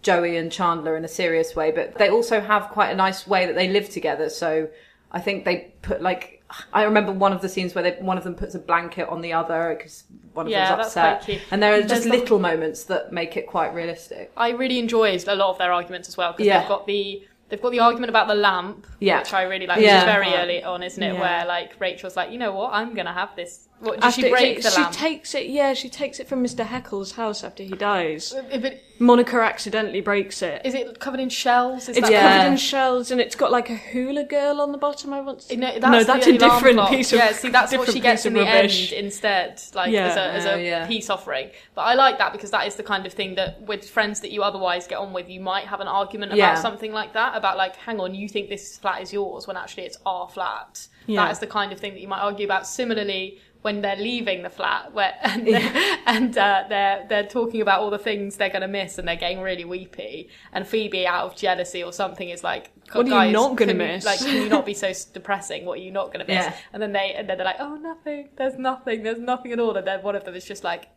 Joey 0.03 0.37
and 0.37 0.51
Chandler 0.51 0.97
in 0.97 1.05
a 1.05 1.09
serious 1.23 1.55
way, 1.55 1.71
but 1.71 1.87
they 2.01 2.09
also 2.09 2.41
have 2.41 2.63
quite 2.71 2.91
a 2.91 2.97
nice 2.97 3.27
way 3.27 3.47
that 3.47 3.55
they 3.55 3.69
live 3.69 3.89
together. 3.91 4.29
So 4.29 4.69
I 5.13 5.21
think 5.21 5.45
they 5.45 5.57
put 5.83 6.03
like 6.03 6.25
I 6.73 6.83
remember 6.83 7.13
one 7.13 7.33
of 7.33 7.43
the 7.43 7.49
scenes 7.49 7.75
where 7.77 7.85
they, 7.85 7.93
one 8.13 8.19
of 8.19 8.25
them 8.25 8.35
puts 8.35 8.57
a 8.57 8.59
blanket 8.59 9.07
on 9.09 9.21
the 9.21 9.33
other 9.41 9.75
because 9.77 10.03
one 10.33 10.47
of 10.47 10.51
Yeah, 10.51 10.65
them's 10.75 10.79
that's 10.79 10.97
upset, 10.97 11.19
quite 11.19 11.25
cute. 11.27 11.43
and 11.53 11.63
there 11.63 11.75
are 11.79 11.83
just 11.83 12.07
little 12.07 12.41
moments 12.41 12.85
that 12.91 13.13
make 13.13 13.37
it 13.37 13.47
quite 13.47 13.73
realistic. 13.73 14.33
I 14.37 14.49
really 14.51 14.79
enjoyed 14.81 15.23
a 15.29 15.37
lot 15.37 15.51
of 15.51 15.59
their 15.59 15.73
arguments 15.73 16.09
as 16.09 16.17
well 16.17 16.33
because 16.33 16.47
Yeah. 16.47 16.59
they've 16.59 16.69
got 16.69 16.87
the 16.89 17.23
they've 17.51 17.63
got 17.63 17.71
the 17.71 17.81
argument 17.81 18.11
about 18.11 18.27
the 18.29 18.35
lamp, 18.35 18.87
Yeah. 19.01 19.19
which 19.21 19.33
I 19.33 19.43
really 19.43 19.67
like. 19.67 19.81
Yeah. 19.81 19.95
Which 19.99 20.09
is 20.09 20.15
very 20.17 20.33
early 20.41 20.61
on, 20.65 20.83
isn't 20.83 21.03
it? 21.03 21.15
Where 21.25 21.45
like 21.47 21.71
Rachel's 21.79 22.17
like, 22.17 22.31
you 22.33 22.39
know 22.39 22.53
what, 22.53 22.73
I'm 22.73 22.95
gonna 22.95 23.13
have 23.23 23.35
this. 23.37 23.69
What, 23.81 23.99
does 24.01 24.15
she 24.15 24.23
After- 24.25 24.31
break 24.31 24.63
the 24.63 24.71
she 24.71 24.85
takes 24.93 25.35
it. 25.35 25.47
Yeah, 25.47 25.73
she 25.73 25.89
takes 25.89 26.21
it 26.21 26.29
from 26.29 26.45
Mr. 26.45 26.67
Heckles' 26.67 27.15
house 27.15 27.43
after 27.43 27.63
he 27.63 27.71
dies. 27.71 28.35
Uh, 28.35 28.59
but 28.59 28.79
Monica 28.99 29.39
accidentally 29.41 30.03
breaks 30.03 30.43
it. 30.43 30.61
is 30.67 30.75
it 30.75 30.99
covered 31.01 31.19
in 31.21 31.31
shells? 31.31 31.89
Is 31.89 31.97
It's 31.97 32.11
that 32.11 32.21
covered 32.21 32.53
in 32.53 32.59
shells 32.59 33.11
and 33.11 33.19
it's 33.23 33.35
got 33.35 33.51
like 33.51 33.71
a 33.71 33.77
hula 33.77 34.25
girl 34.25 34.61
on 34.61 34.73
the 34.73 34.77
bottom. 34.79 35.15
I 35.15 35.23
want. 35.23 35.41
To... 35.49 35.57
No, 35.57 35.79
that's, 35.79 35.93
no, 35.93 36.05
that's 36.05 36.27
a 36.27 36.37
different 36.37 36.77
clock. 36.77 36.91
piece 36.91 37.11
of. 37.15 37.21
yeah. 37.21 37.33
See, 37.33 37.49
that's 37.49 37.73
what 37.75 37.91
she 37.91 38.01
gets 38.01 38.27
in 38.27 38.35
the 38.35 38.41
rubbish. 38.41 38.93
end 38.93 39.05
instead, 39.07 39.63
like 39.75 39.91
Yeah. 39.91 40.09
as 40.09 40.17
a, 40.17 40.21
as 40.33 40.45
a 40.45 40.53
Oh, 40.53 40.57
yeah. 40.57 40.87
peace 40.87 41.09
offering. 41.09 41.49
But 41.75 41.83
I 41.83 41.95
like 41.95 42.19
that 42.19 42.33
because 42.33 42.51
that 42.51 42.67
is 42.67 42.75
the 42.77 42.83
kind 42.83 43.07
of 43.07 43.15
thing 43.15 43.37
that 43.37 43.63
with 43.63 43.89
friends 43.89 44.21
that 44.21 44.31
you 44.31 44.43
otherwise 44.43 44.87
get 44.87 44.99
on 44.99 45.15
with, 45.15 45.31
you 45.31 45.41
might 45.41 45.65
have 45.65 45.81
an 45.81 45.89
argument 45.89 46.35
about 46.35 46.59
something 46.59 46.93
like 46.93 47.15
that. 47.15 47.35
About 47.35 47.57
like, 47.57 47.77
hang 47.77 47.99
on, 47.99 48.15
you 48.15 48.29
think 48.29 48.51
this 48.51 48.77
flat 48.77 49.01
is 49.01 49.11
yours 49.11 49.47
when 49.47 49.57
actually 49.57 49.85
it's 49.85 49.97
our 50.05 50.29
flat. 50.29 50.87
Yeah. 51.07 51.25
That 51.25 51.33
is 51.33 51.39
the 51.39 51.47
kind 51.47 51.73
of 51.73 51.81
thing 51.81 51.95
that 51.95 52.01
you 52.01 52.09
might 52.09 52.21
argue 52.21 52.45
about. 52.45 52.67
Similarly. 52.67 53.39
When 53.63 53.83
they're 53.83 53.97
leaving 53.97 54.43
the 54.43 54.51
flat, 54.51 54.93
where 54.95 55.15
and, 55.23 55.47
they're, 55.47 55.99
and 56.07 56.39
uh, 56.39 56.65
they're 56.69 57.07
they're 57.09 57.27
talking 57.27 57.61
about 57.61 57.81
all 57.81 57.91
the 57.91 57.99
things 57.99 58.37
they're 58.37 58.49
going 58.49 58.63
to 58.63 58.69
miss, 58.69 58.99
and 58.99 59.07
they're 59.07 59.17
getting 59.17 59.41
really 59.41 59.65
weepy, 59.65 60.29
and 60.53 60.67
Phoebe, 60.67 61.07
out 61.07 61.27
of 61.27 61.37
jealousy 61.37 61.83
or 61.83 61.93
something, 61.93 62.31
is 62.31 62.43
like, 62.43 62.71
What 62.93 63.09
are 63.11 63.27
you 63.27 63.33
not 63.33 63.57
gonna 63.57 63.75
miss?" 63.75 64.05
Like, 64.05 64.19
can 64.19 64.43
you 64.43 64.49
not 64.49 64.67
be 64.67 64.75
so 64.75 64.93
depressing? 65.13 65.65
What 65.65 65.79
are 65.79 65.83
you 65.83 65.91
not 65.91 66.13
going 66.13 66.25
to 66.25 66.33
miss? 66.33 66.45
Yeah. 66.45 66.57
And 66.73 66.83
then 66.83 66.93
they 66.93 67.15
and 67.17 67.29
then 67.29 67.37
they're 67.37 67.47
like, 67.47 67.61
oh, 67.61 67.77
nothing. 67.77 68.31
There's 68.37 68.59
nothing. 68.59 69.03
There's 69.03 69.21
nothing 69.21 69.53
at 69.53 69.61
all. 69.61 69.77
And 69.77 69.87
then 69.87 70.03
one 70.03 70.17
of 70.17 70.25
them 70.25 70.35
is 70.35 70.45
just 70.45 70.65
like, 70.65 70.89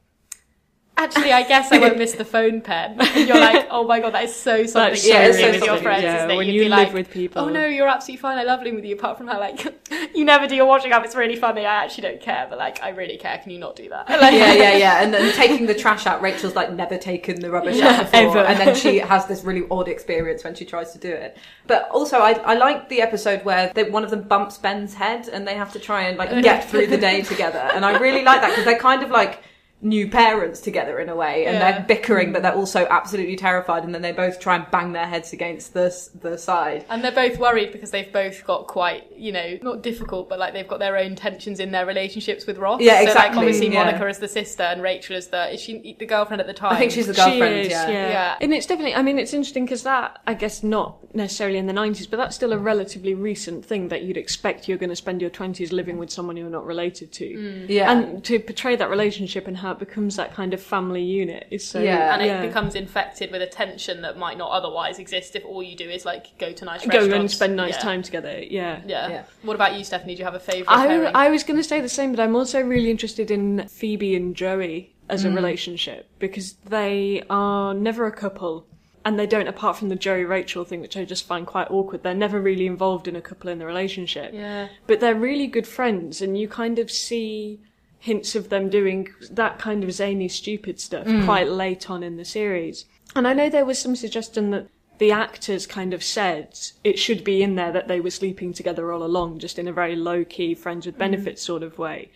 actually, 0.98 1.32
I 1.34 1.44
guess 1.44 1.72
I 1.72 1.80
won't 1.80 1.98
miss 1.98 2.14
the 2.14 2.26
phone 2.26 2.62
pen. 2.62 2.98
And 3.14 3.28
you're 3.28 3.40
like, 3.40 3.68
oh 3.70 3.86
my 3.86 4.00
god, 4.00 4.14
that 4.14 4.24
is 4.24 4.36
so 4.36 4.66
something 4.66 4.92
That's 4.92 5.04
to 5.04 5.34
so 5.34 5.48
do 5.48 5.52
with 5.52 5.64
your 5.66 5.78
friends. 5.78 6.04
yeah, 6.04 6.18
isn't 6.18 6.32
it? 6.32 6.36
when 6.38 6.48
You'd 6.48 6.56
you 6.56 6.62
be 6.64 6.70
live 6.70 6.88
like, 6.88 6.94
with 6.94 7.10
people. 7.12 7.44
Oh 7.44 7.50
no, 7.50 7.66
you're 7.66 7.88
absolutely 7.88 8.22
fine. 8.22 8.38
I 8.38 8.44
love 8.44 8.60
living 8.60 8.76
with 8.76 8.86
you. 8.86 8.96
Apart 8.96 9.18
from 9.18 9.28
how 9.28 9.40
like 9.40 9.62
you 10.16 10.26
never 10.26 10.48
do 10.48 10.56
your 10.56 10.66
washing 10.66 10.92
up. 10.92 11.06
It's 11.06 11.16
really 11.16 11.36
funny. 11.36 11.66
I 11.66 11.84
actually 11.84 12.04
don't 12.10 12.22
care, 12.22 12.48
but 12.50 12.58
like 12.58 12.82
I 12.82 12.90
really 12.90 13.18
care. 13.18 13.38
Can 13.38 13.52
you 13.52 13.60
not 13.60 13.76
do 13.76 13.90
that? 13.90 14.10
Like, 14.24 14.34
yeah, 14.34 14.54
yeah, 14.54 14.78
yeah. 14.78 15.04
And 15.04 15.14
then 15.14 15.34
taking 15.34 15.66
the 15.66 15.74
trash 15.74 16.06
out, 16.06 16.22
Rachel's 16.22 16.56
like 16.56 16.72
never 16.72 16.98
taken 16.98 17.42
the 17.42 17.52
rubbish 17.52 17.82
out 17.82 18.00
before, 18.06 18.20
Ever. 18.20 18.40
and 18.40 18.60
then 18.60 18.76
she 18.76 19.00
has 19.00 19.26
this 19.28 19.44
really 19.44 19.66
odd 19.70 19.90
experience 19.90 20.44
when 20.44 20.56
she 20.56 20.64
tries 20.66 20.94
to 20.94 20.98
do 20.98 21.12
it. 21.12 21.38
But 21.68 21.90
also, 21.90 22.20
I 22.20 22.32
I 22.34 22.54
like 22.56 22.90
the 22.90 23.02
episode 23.02 23.44
where 23.44 23.72
they, 23.76 23.84
one 23.84 24.04
of 24.04 24.10
them 24.12 24.22
bumps 24.24 24.58
Ben's 24.58 24.94
head, 24.94 25.28
and 25.28 25.46
they 25.48 25.56
have 25.56 25.74
to 25.74 25.80
try 25.80 26.04
and 26.04 26.18
like 26.18 26.30
get 26.42 26.70
through 26.70 26.88
the 26.88 26.98
day 26.98 27.22
together. 27.22 27.70
And 27.74 27.84
I 27.86 27.98
really 27.98 28.24
like 28.24 28.42
that 28.42 28.50
because 28.52 28.66
they're 28.66 28.80
kind 28.80 29.04
of 29.04 29.10
like 29.10 29.44
new 29.84 30.10
parents 30.10 30.62
together 30.62 31.00
in 31.00 31.10
a 31.10 31.16
way, 31.16 31.46
and 31.46 31.56
Yeah. 31.56 31.72
they're 31.72 31.86
bickering, 31.86 32.30
mm. 32.30 32.34
but 32.34 32.42
they're 32.42 32.56
also 32.56 32.88
absolutely 32.90 33.36
terrified, 33.36 33.84
and 33.84 33.94
then 33.94 34.02
they 34.02 34.12
both 34.14 34.40
try 34.40 34.56
and 34.56 34.66
bang 34.72 34.94
their 34.94 35.06
heads 35.06 35.34
against 35.34 35.74
the 35.74 35.94
the 36.22 36.38
side. 36.38 36.86
And 36.90 37.04
they're 37.04 37.12
both 37.12 37.38
worried 37.38 37.72
because 37.72 37.92
they've 37.92 38.12
both 38.12 38.44
got 38.46 38.68
quite, 38.68 39.04
you 39.16 39.32
know, 39.32 39.58
not 39.62 39.84
difficult, 39.84 40.30
but 40.30 40.40
like 40.40 40.54
they've 40.54 40.68
got 40.68 40.80
their 40.80 40.98
own 40.98 41.16
tensions 41.16 41.60
in 41.60 41.72
their 41.72 41.86
relationships 41.86 42.46
with 42.48 42.58
Ross. 42.58 42.82
Yeah, 42.82 42.94
So 42.94 43.00
like 43.00 43.08
exactly, 43.10 43.40
obviously 43.40 43.68
yeah. 43.74 43.84
Monica 43.84 44.08
is 44.08 44.20
the 44.20 44.28
sister 44.28 44.64
and 44.64 44.82
Rachel 44.82 45.16
is 45.16 45.28
the 45.28 45.54
is 45.54 45.60
she 45.62 45.96
the 46.00 46.06
girlfriend 46.06 46.40
at 46.42 46.48
the 46.48 46.54
time? 46.54 46.74
I 46.74 46.78
think 46.78 46.92
she's 46.92 47.08
the 47.08 47.14
She 47.14 47.22
girlfriend. 47.22 47.56
is, 47.60 47.70
yeah. 47.72 47.90
yeah. 47.90 48.08
Yeah. 48.10 48.38
And 48.42 48.54
it's 48.54 48.66
definitely, 48.66 48.96
I 48.96 49.02
mean, 49.02 49.20
it's 49.20 49.34
interesting 49.34 49.66
because 49.66 49.84
that, 49.84 50.20
I 50.26 50.34
guess, 50.34 50.64
not 50.64 50.98
necessarily 51.16 51.58
in 51.58 51.68
the 51.68 51.74
90s, 51.74 52.10
but 52.10 52.18
that's 52.18 52.36
still 52.36 52.54
a 52.54 52.58
relatively 52.58 53.14
recent 53.14 53.66
thing 53.66 53.90
that 53.90 54.04
you'd 54.04 54.18
expect 54.18 54.68
you're 54.68 54.78
going 54.78 54.90
to 54.90 54.96
spend 54.96 55.22
your 55.22 55.30
20s 55.30 55.72
living 55.72 55.98
with 55.98 56.10
someone 56.10 56.38
you're 56.38 56.50
not 56.50 56.66
related 56.66 57.12
to. 57.14 57.26
Mm. 57.26 57.70
Yeah. 57.70 57.92
And 57.92 58.24
to 58.26 58.40
portray 58.40 58.76
that 58.78 58.90
relationship 58.90 59.48
and 59.48 59.58
how 59.58 59.73
it 59.74 59.80
becomes 59.80 60.16
that 60.16 60.34
kind 60.34 60.54
of 60.54 60.62
family 60.62 61.04
unit 61.04 61.48
is 61.52 61.66
so. 61.68 61.80
Yeah. 61.82 62.14
and 62.14 62.26
yeah. 62.26 62.42
it 62.42 62.48
becomes 62.48 62.76
infected 62.76 63.32
with 63.32 63.42
a 63.42 63.48
tension 63.48 64.02
that 64.04 64.18
might 64.18 64.38
not 64.38 64.52
otherwise 64.52 64.98
exist 65.00 65.36
if 65.36 65.44
all 65.46 65.62
you 65.62 65.76
do 65.76 65.90
is 65.90 66.06
like 66.06 66.38
go 66.40 66.52
to 66.54 66.66
nice 66.66 66.82
Go 66.86 66.98
restaurants. 67.00 67.14
and 67.16 67.32
spend 67.32 67.56
nice 67.56 67.76
Yeah. 67.76 67.80
time 67.82 68.02
together, 68.02 68.42
yeah. 68.42 68.82
Yeah. 68.86 69.08
Yeah. 69.10 69.24
What 69.44 69.56
about 69.56 69.76
you, 69.78 69.84
Stephanie? 69.84 70.16
Do 70.16 70.20
you 70.20 70.26
have 70.26 70.36
a 70.36 70.40
favourite 70.40 70.74
I, 70.76 70.88
pairing? 70.88 71.12
I 71.16 71.30
was 71.30 71.44
going 71.44 71.58
to 71.58 71.64
say 71.64 71.82
the 71.82 71.90
same, 71.90 72.12
but 72.12 72.20
I'm 72.20 72.36
also 72.36 72.62
really 72.62 72.90
interested 72.90 73.30
in 73.32 73.68
Phoebe 73.68 74.16
and 74.16 74.36
Joey 74.36 74.96
as 75.10 75.26
a 75.26 75.30
Mm. 75.30 75.36
relationship 75.36 76.10
because 76.20 76.54
they 76.70 77.24
are 77.30 77.74
never 77.74 78.06
a 78.06 78.12
couple. 78.12 78.66
And 79.06 79.20
they 79.20 79.28
don't, 79.28 79.50
apart 79.50 79.76
from 79.76 79.90
the 79.90 79.98
Joey 79.98 80.24
Rachel 80.24 80.64
thing, 80.64 80.80
which 80.80 80.96
I 80.96 81.04
just 81.04 81.28
find 81.28 81.46
quite 81.46 81.70
awkward, 81.70 82.04
they're 82.04 82.14
never 82.14 82.40
really 82.40 82.66
involved 82.66 83.06
in 83.06 83.18
a 83.18 83.22
couple 83.22 83.50
in 83.50 83.60
the 83.60 83.66
relationship. 83.66 84.32
Yeah. 84.34 84.70
But 84.88 85.02
they're 85.02 85.14
really 85.14 85.46
good 85.48 85.68
friends, 85.68 86.22
and 86.22 86.38
you 86.38 86.48
kind 86.48 86.80
of 86.80 86.90
see 86.90 87.60
hints 88.04 88.36
of 88.36 88.50
them 88.50 88.70
doing 88.70 89.08
that 89.32 89.58
kind 89.58 89.82
of 89.82 89.90
zany, 89.94 90.28
stupid 90.28 90.78
stuff 90.78 91.08
Mm. 91.08 91.24
quite 91.24 91.48
late 91.48 91.90
on 91.90 92.04
in 92.04 92.18
the 92.18 92.26
series. 92.26 92.84
And 93.16 93.26
I 93.26 93.34
know 93.34 93.50
there 93.50 93.64
was 93.64 93.80
some 93.80 93.96
suggestion 93.96 94.52
that 94.52 94.68
the 94.98 95.10
actors 95.12 95.66
kind 95.66 95.94
of 95.94 96.04
said 96.04 96.60
it 96.84 97.00
should 97.00 97.24
be 97.24 97.42
in 97.42 97.56
there 97.56 97.72
that 97.72 97.88
they 97.88 98.02
were 98.02 98.10
sleeping 98.10 98.52
together 98.52 98.92
all 98.92 99.04
along, 99.04 99.40
just 99.40 99.58
in 99.58 99.70
a 99.70 99.74
very 99.74 99.96
low 99.96 100.26
key, 100.26 100.54
friends 100.54 100.86
with 100.86 100.98
benefits 100.98 101.42
sort 101.42 101.64
of 101.64 101.80
way. 101.80 102.10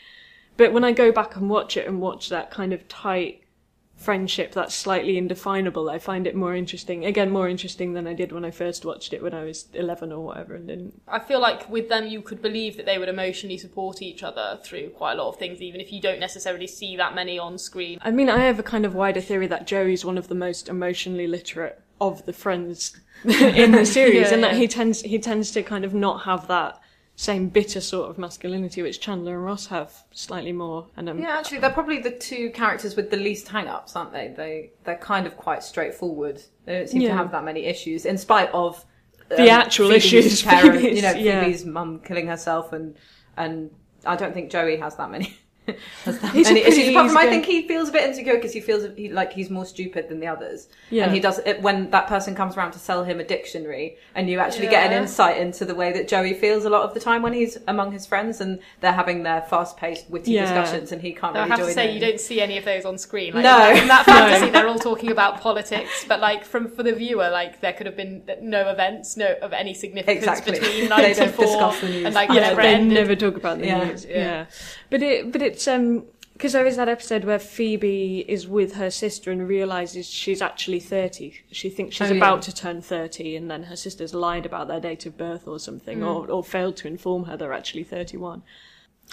But 0.58 0.74
when 0.74 0.84
I 0.84 0.92
go 0.92 1.10
back 1.10 1.38
and 1.38 1.50
watch 1.50 1.78
it 1.78 1.88
and 1.88 2.02
watch 2.02 2.28
that 2.28 2.52
kind 2.52 2.74
of 2.74 2.86
tight 2.90 3.44
friendship 3.98 4.54
that's 4.54 4.76
slightly 4.76 5.18
indefinable, 5.18 5.90
I 5.90 5.98
find 5.98 6.28
it 6.28 6.36
more 6.36 6.56
interesting. 6.56 7.04
Again, 7.04 7.32
more 7.32 7.50
interesting 7.50 7.94
than 7.94 8.06
I 8.08 8.14
did 8.14 8.32
when 8.32 8.46
I 8.46 8.52
first 8.52 8.86
watched 8.86 9.12
it 9.12 9.24
when 9.24 9.34
I 9.34 9.44
was 9.44 9.66
11 9.74 10.12
or 10.12 10.24
whatever 10.24 10.56
and 10.56 10.68
didn't. 10.68 11.02
I 11.08 11.20
feel 11.20 11.40
like 11.42 11.68
with 11.70 11.90
them, 11.90 12.06
you 12.08 12.22
could 12.22 12.42
believe 12.42 12.78
that 12.78 12.86
they 12.86 13.00
would 13.00 13.10
emotionally 13.10 13.58
support 13.58 14.02
each 14.02 14.22
other 14.24 14.60
through 14.64 14.92
quite 14.92 15.14
a 15.14 15.16
lot 15.24 15.30
of 15.30 15.38
things, 15.38 15.62
even 15.62 15.82
if 15.82 15.92
you 15.92 16.00
don't 16.00 16.20
necessarily 16.20 16.68
see 16.68 16.96
that 16.96 17.16
many 17.16 17.40
on 17.40 17.58
screen. 17.58 17.98
I 18.02 18.12
mean, 18.12 18.30
I 18.30 18.46
have 18.46 18.60
a 18.60 18.64
kind 18.64 18.86
of 18.86 18.94
wider 18.94 19.20
theory 19.20 19.48
that 19.48 19.66
Joey's 19.68 20.06
one 20.06 20.18
of 20.18 20.28
the 20.28 20.36
most 20.36 20.70
emotionally 20.70 21.28
literate 21.28 21.82
of 22.00 22.26
the 22.28 22.34
friends 22.34 22.96
in 23.26 23.72
the 23.72 23.86
series, 23.98 24.28
Yeah, 24.30 24.34
and 24.36 24.44
that 24.44 24.54
yeah. 24.54 24.60
he 24.60 24.68
tends 24.68 25.02
he 25.02 25.18
tends 25.18 25.50
to 25.52 25.64
kind 25.64 25.84
of 25.84 25.94
not 25.96 26.22
have 26.26 26.48
that 26.48 26.80
same 27.20 27.50
bitter 27.50 27.82
sort 27.82 28.12
of 28.12 28.20
masculinity 28.20 28.84
which 28.84 29.00
Chandler 29.02 29.34
and 29.34 29.44
Ross 29.44 29.66
have 29.68 29.92
slightly 30.12 30.52
more. 30.54 30.86
And 30.96 31.10
um, 31.10 31.18
Yeah, 31.20 31.36
actually, 31.40 31.58
they're 31.58 31.72
probably 31.72 31.98
the 31.98 32.12
two 32.12 32.52
characters 32.52 32.96
with 32.96 33.10
the 33.10 33.18
least 33.18 33.48
hang-ups, 33.48 33.96
aren't 33.96 34.14
they? 34.14 34.34
They 34.38 34.72
they're 34.84 34.98
kind 35.00 35.26
of 35.26 35.36
quite 35.36 35.64
straightforward. 35.64 36.40
They 36.66 36.78
don't 36.78 36.88
seem 36.88 37.02
Yeah. 37.02 37.10
to 37.10 37.16
have 37.18 37.32
that 37.32 37.44
many 37.44 37.66
issues, 37.66 38.06
in 38.06 38.20
spite 38.20 38.52
of 38.54 38.86
um, 39.32 39.38
The 39.38 39.50
actual 39.50 39.88
Phoebe's 39.90 40.06
issues, 40.14 40.42
Parent, 40.44 40.84
you 40.84 41.02
know, 41.02 41.12
yeah. 41.12 41.44
Phoebe's 41.44 41.66
mum 41.66 42.02
killing 42.06 42.28
herself, 42.28 42.72
and 42.72 42.96
and 43.36 43.72
I 44.06 44.16
don't 44.16 44.34
think 44.36 44.52
Joey 44.52 44.78
has 44.78 44.96
that 44.98 45.10
many. 45.10 45.36
Has 46.06 46.20
that 46.20 46.32
He's 46.34 46.48
many 46.48 46.62
pretty 46.62 46.78
issues. 46.82 46.90
Apart 46.96 47.08
from, 47.10 47.18
I 47.18 47.28
think 47.28 47.46
he 47.46 47.68
feels 47.68 47.90
a 47.90 47.92
bit 47.92 48.04
insecure 48.08 48.36
because 48.36 48.54
he 48.54 48.62
feels 48.62 48.88
he, 48.96 49.10
like 49.10 49.34
he's 49.34 49.50
more 49.50 49.66
stupid 49.66 50.10
than 50.10 50.20
the 50.20 50.28
others. 50.28 50.68
Yeah. 50.90 51.04
And 51.06 51.14
he 51.14 51.20
does 51.20 51.40
it 51.46 51.62
when 51.62 51.90
that 51.92 52.08
person 52.08 52.36
comes 52.36 52.56
around 52.58 52.72
to 52.72 52.80
sell 52.80 53.04
him 53.04 53.20
a 53.20 53.24
dictionary, 53.24 53.98
and 54.16 54.30
you 54.30 54.40
actually 54.40 54.68
get 54.68 54.92
an 54.92 55.02
insight 55.02 55.38
into 55.38 55.66
the 55.66 55.76
way 55.76 55.92
that 55.94 56.08
Joey 56.08 56.34
feels 56.34 56.66
a 56.66 56.70
lot 56.70 56.84
of 56.84 56.94
the 56.94 57.00
time 57.00 57.22
when 57.22 57.34
he's 57.34 57.58
among 57.68 57.92
his 57.92 58.06
friends, 58.06 58.42
and 58.42 58.60
they're 58.82 58.92
having 58.94 59.24
their 59.24 59.42
fast-paced, 59.44 60.10
witty 60.10 60.32
Yeah. 60.32 60.42
discussions, 60.44 60.92
and 60.92 61.02
he 61.02 61.14
can't 61.14 61.34
Though 61.34 61.42
really 61.42 61.52
I 61.54 61.58
have 61.58 61.66
to 61.68 61.74
say, 61.74 61.90
in. 61.90 61.94
you 61.96 62.00
don't 62.02 62.20
see 62.20 62.42
any 62.42 62.58
of 62.58 62.66
those 62.66 62.86
on 62.86 62.98
screen. 62.98 63.34
Like, 63.34 63.44
No. 63.44 63.70
in 63.70 63.76
that, 63.76 63.82
in 63.82 63.88
that 63.90 64.06
fantasy, 64.06 64.50
they're 64.52 64.68
all 64.68 64.80
talking 64.80 65.12
about 65.12 65.42
politics, 65.42 66.06
but 66.08 66.20
like 66.20 66.46
from 66.46 66.68
for 66.70 66.84
the 66.84 66.94
viewer, 66.94 67.30
like 67.30 67.62
there 67.62 67.74
could 67.74 67.86
have 67.86 67.96
been 67.98 68.24
no 68.42 68.70
events, 68.70 69.18
no 69.18 69.36
of 69.42 69.54
any 69.54 69.74
significance 69.74 70.26
Exactly. 70.26 70.60
between 70.60 70.82
They 70.90 71.14
don't 71.14 71.18
ninety 71.18 71.28
four 71.28 71.74
the 71.74 71.88
news. 71.90 72.06
and 72.06 72.16
like 72.16 72.30
yeah, 72.30 72.36
whenever 72.36 72.62
it 72.62 72.64
they 72.64 72.84
never 72.84 73.16
talk 73.16 73.36
about 73.36 73.60
the 73.60 73.66
Yeah. 73.68 73.84
news. 73.84 74.06
Yeah. 74.06 74.46
Yeah. 74.90 74.98
but 74.98 75.02
it 75.04 75.32
but 75.32 75.42
it's 75.42 75.68
um 75.68 76.06
because 76.34 76.54
there 76.54 76.68
is 76.68 76.76
that 76.78 76.88
episode 76.88 77.24
where 77.24 77.40
Phoebe 77.40 78.24
is 78.28 78.48
with 78.48 78.76
her 78.76 78.92
sister 78.92 79.32
and 79.32 79.48
realizes 79.48 80.08
she's 80.08 80.40
actually 80.42 80.80
thirty. 80.80 81.42
She 81.52 81.70
thinks 81.70 81.96
she's 81.96 82.12
Oh, 82.12 82.14
yeah. 82.14 82.18
about 82.20 82.44
to 82.44 82.54
turn 82.54 82.82
thirty, 82.82 83.36
and 83.36 83.50
then 83.50 83.64
her 83.64 83.76
sister's 83.76 84.14
lied 84.14 84.46
about 84.46 84.68
their 84.68 84.80
date 84.80 85.06
of 85.08 85.18
birth 85.18 85.48
or 85.48 85.60
something, 85.60 86.00
Mm. 86.00 86.06
or 86.08 86.30
or 86.32 86.44
failed 86.44 86.78
to 86.78 86.88
inform 86.88 87.24
her 87.26 87.36
they're 87.38 87.54
actually 87.54 87.84
thirty 87.86 88.18
one. 88.18 88.44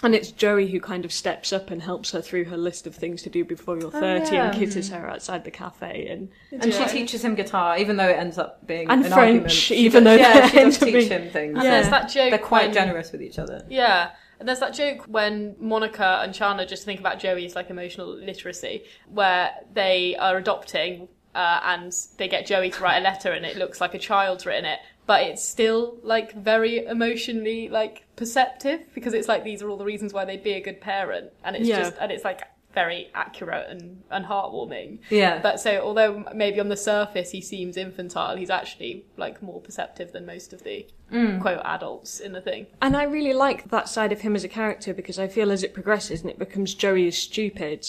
And 0.03 0.13
it's 0.13 0.29
Joey 0.29 0.67
who 0.67 0.81
kind 0.81 1.05
of 1.05 1.11
steps 1.13 1.53
up 1.53 1.71
and 1.71 1.81
helps 1.81 2.11
her 2.11 2.21
through 2.21 2.43
her 2.45 2.57
list 2.57 2.85
of 2.85 2.93
things 2.93 3.21
to 3.21 3.29
do 3.29 3.45
before 3.45 3.77
you're 3.79 3.87
Oh, 3.87 3.99
30 4.01 4.35
yeah. 4.35 4.49
and 4.49 4.59
kisses 4.59 4.89
her 4.89 5.09
outside 5.09 5.45
the 5.45 5.51
cafe. 5.51 6.07
And, 6.09 6.27
And 6.51 6.73
she 6.73 6.83
teaches 6.87 7.23
him 7.23 7.33
guitar, 7.33 7.77
even 7.77 7.95
though 7.95 8.09
it 8.09 8.17
ends 8.17 8.37
up 8.37 8.67
being 8.67 8.89
And 8.89 9.05
an 9.05 9.11
French, 9.13 9.17
argument. 9.17 9.51
She 9.51 9.75
even 9.77 10.03
does- 10.03 10.17
though 10.19 10.21
yeah, 10.21 10.47
she 10.49 10.57
does 10.57 10.77
teach 10.79 10.93
being- 10.93 11.09
him 11.09 11.29
things. 11.31 11.53
And 11.57 11.65
there's 11.65 11.85
Yeah. 11.85 11.89
that 11.91 12.09
joke. 12.09 12.29
They're 12.31 12.39
quite 12.39 12.65
when- 12.65 12.73
generous 12.73 13.13
with 13.13 13.21
each 13.21 13.39
other. 13.39 13.65
Yeah. 13.69 14.09
And 14.39 14.47
there's 14.47 14.59
that 14.59 14.73
joke 14.73 15.05
when 15.07 15.55
Monica 15.59 16.19
and 16.23 16.33
Chandler 16.33 16.65
just 16.65 16.83
think 16.85 16.99
about 16.99 17.19
Joey's 17.19 17.55
like 17.55 17.69
emotional 17.69 18.07
literacy, 18.07 18.83
where 19.09 19.51
they 19.73 20.15
are 20.17 20.37
adopting 20.37 21.07
uh, 21.33 21.59
and 21.63 21.93
they 22.17 22.27
get 22.27 22.45
Joey 22.45 22.69
to 22.71 22.81
write 22.83 22.97
a 22.97 23.01
letter 23.01 23.31
and 23.31 23.45
it 23.45 23.57
looks 23.57 23.81
like 23.81 23.93
a 23.93 23.99
child's 23.99 24.45
written 24.45 24.65
it, 24.65 24.79
but 25.05 25.23
it's 25.23 25.43
still 25.43 25.97
like 26.03 26.33
very 26.33 26.85
emotionally 26.85 27.69
like 27.69 28.05
perceptive 28.15 28.81
because 28.93 29.13
it's 29.13 29.27
like 29.27 29.43
these 29.43 29.61
are 29.61 29.69
all 29.69 29.77
the 29.77 29.85
reasons 29.85 30.13
why 30.13 30.25
they'd 30.25 30.43
be 30.43 30.53
a 30.53 30.61
good 30.61 30.79
parent, 30.81 31.31
and 31.43 31.55
it's 31.55 31.67
Yeah. 31.67 31.79
just 31.79 31.95
and 31.99 32.11
it's 32.11 32.23
like 32.23 32.41
very 32.75 33.09
accurate 33.15 33.67
and, 33.69 34.03
and 34.11 34.25
heartwarming. 34.25 34.99
Yeah. 35.09 35.41
But 35.41 35.59
so 35.59 35.79
although 35.81 36.25
maybe 36.35 36.59
on 36.59 36.69
the 36.69 36.77
surface 36.77 37.31
he 37.31 37.41
seems 37.41 37.77
infantile, 37.77 38.35
he's 38.35 38.51
actually 38.51 39.05
like 39.17 39.41
more 39.41 39.59
perceptive 39.59 40.11
than 40.11 40.25
most 40.27 40.53
of 40.53 40.63
the 40.63 40.85
Mm. 41.11 41.39
quote 41.39 41.61
adults 41.63 42.19
in 42.19 42.31
the 42.33 42.41
thing. 42.41 42.65
And 42.81 42.97
I 42.97 43.03
really 43.03 43.31
like 43.33 43.69
that 43.69 43.87
side 43.87 44.11
of 44.11 44.21
him 44.21 44.35
as 44.35 44.43
a 44.43 44.47
character 44.47 44.91
because 44.91 45.19
I 45.19 45.27
feel 45.27 45.51
as 45.51 45.61
it 45.63 45.71
progresses 45.71 46.21
and 46.21 46.31
it 46.31 46.39
becomes 46.39 46.73
Joey 46.73 47.07
is 47.07 47.15
stupid, 47.15 47.85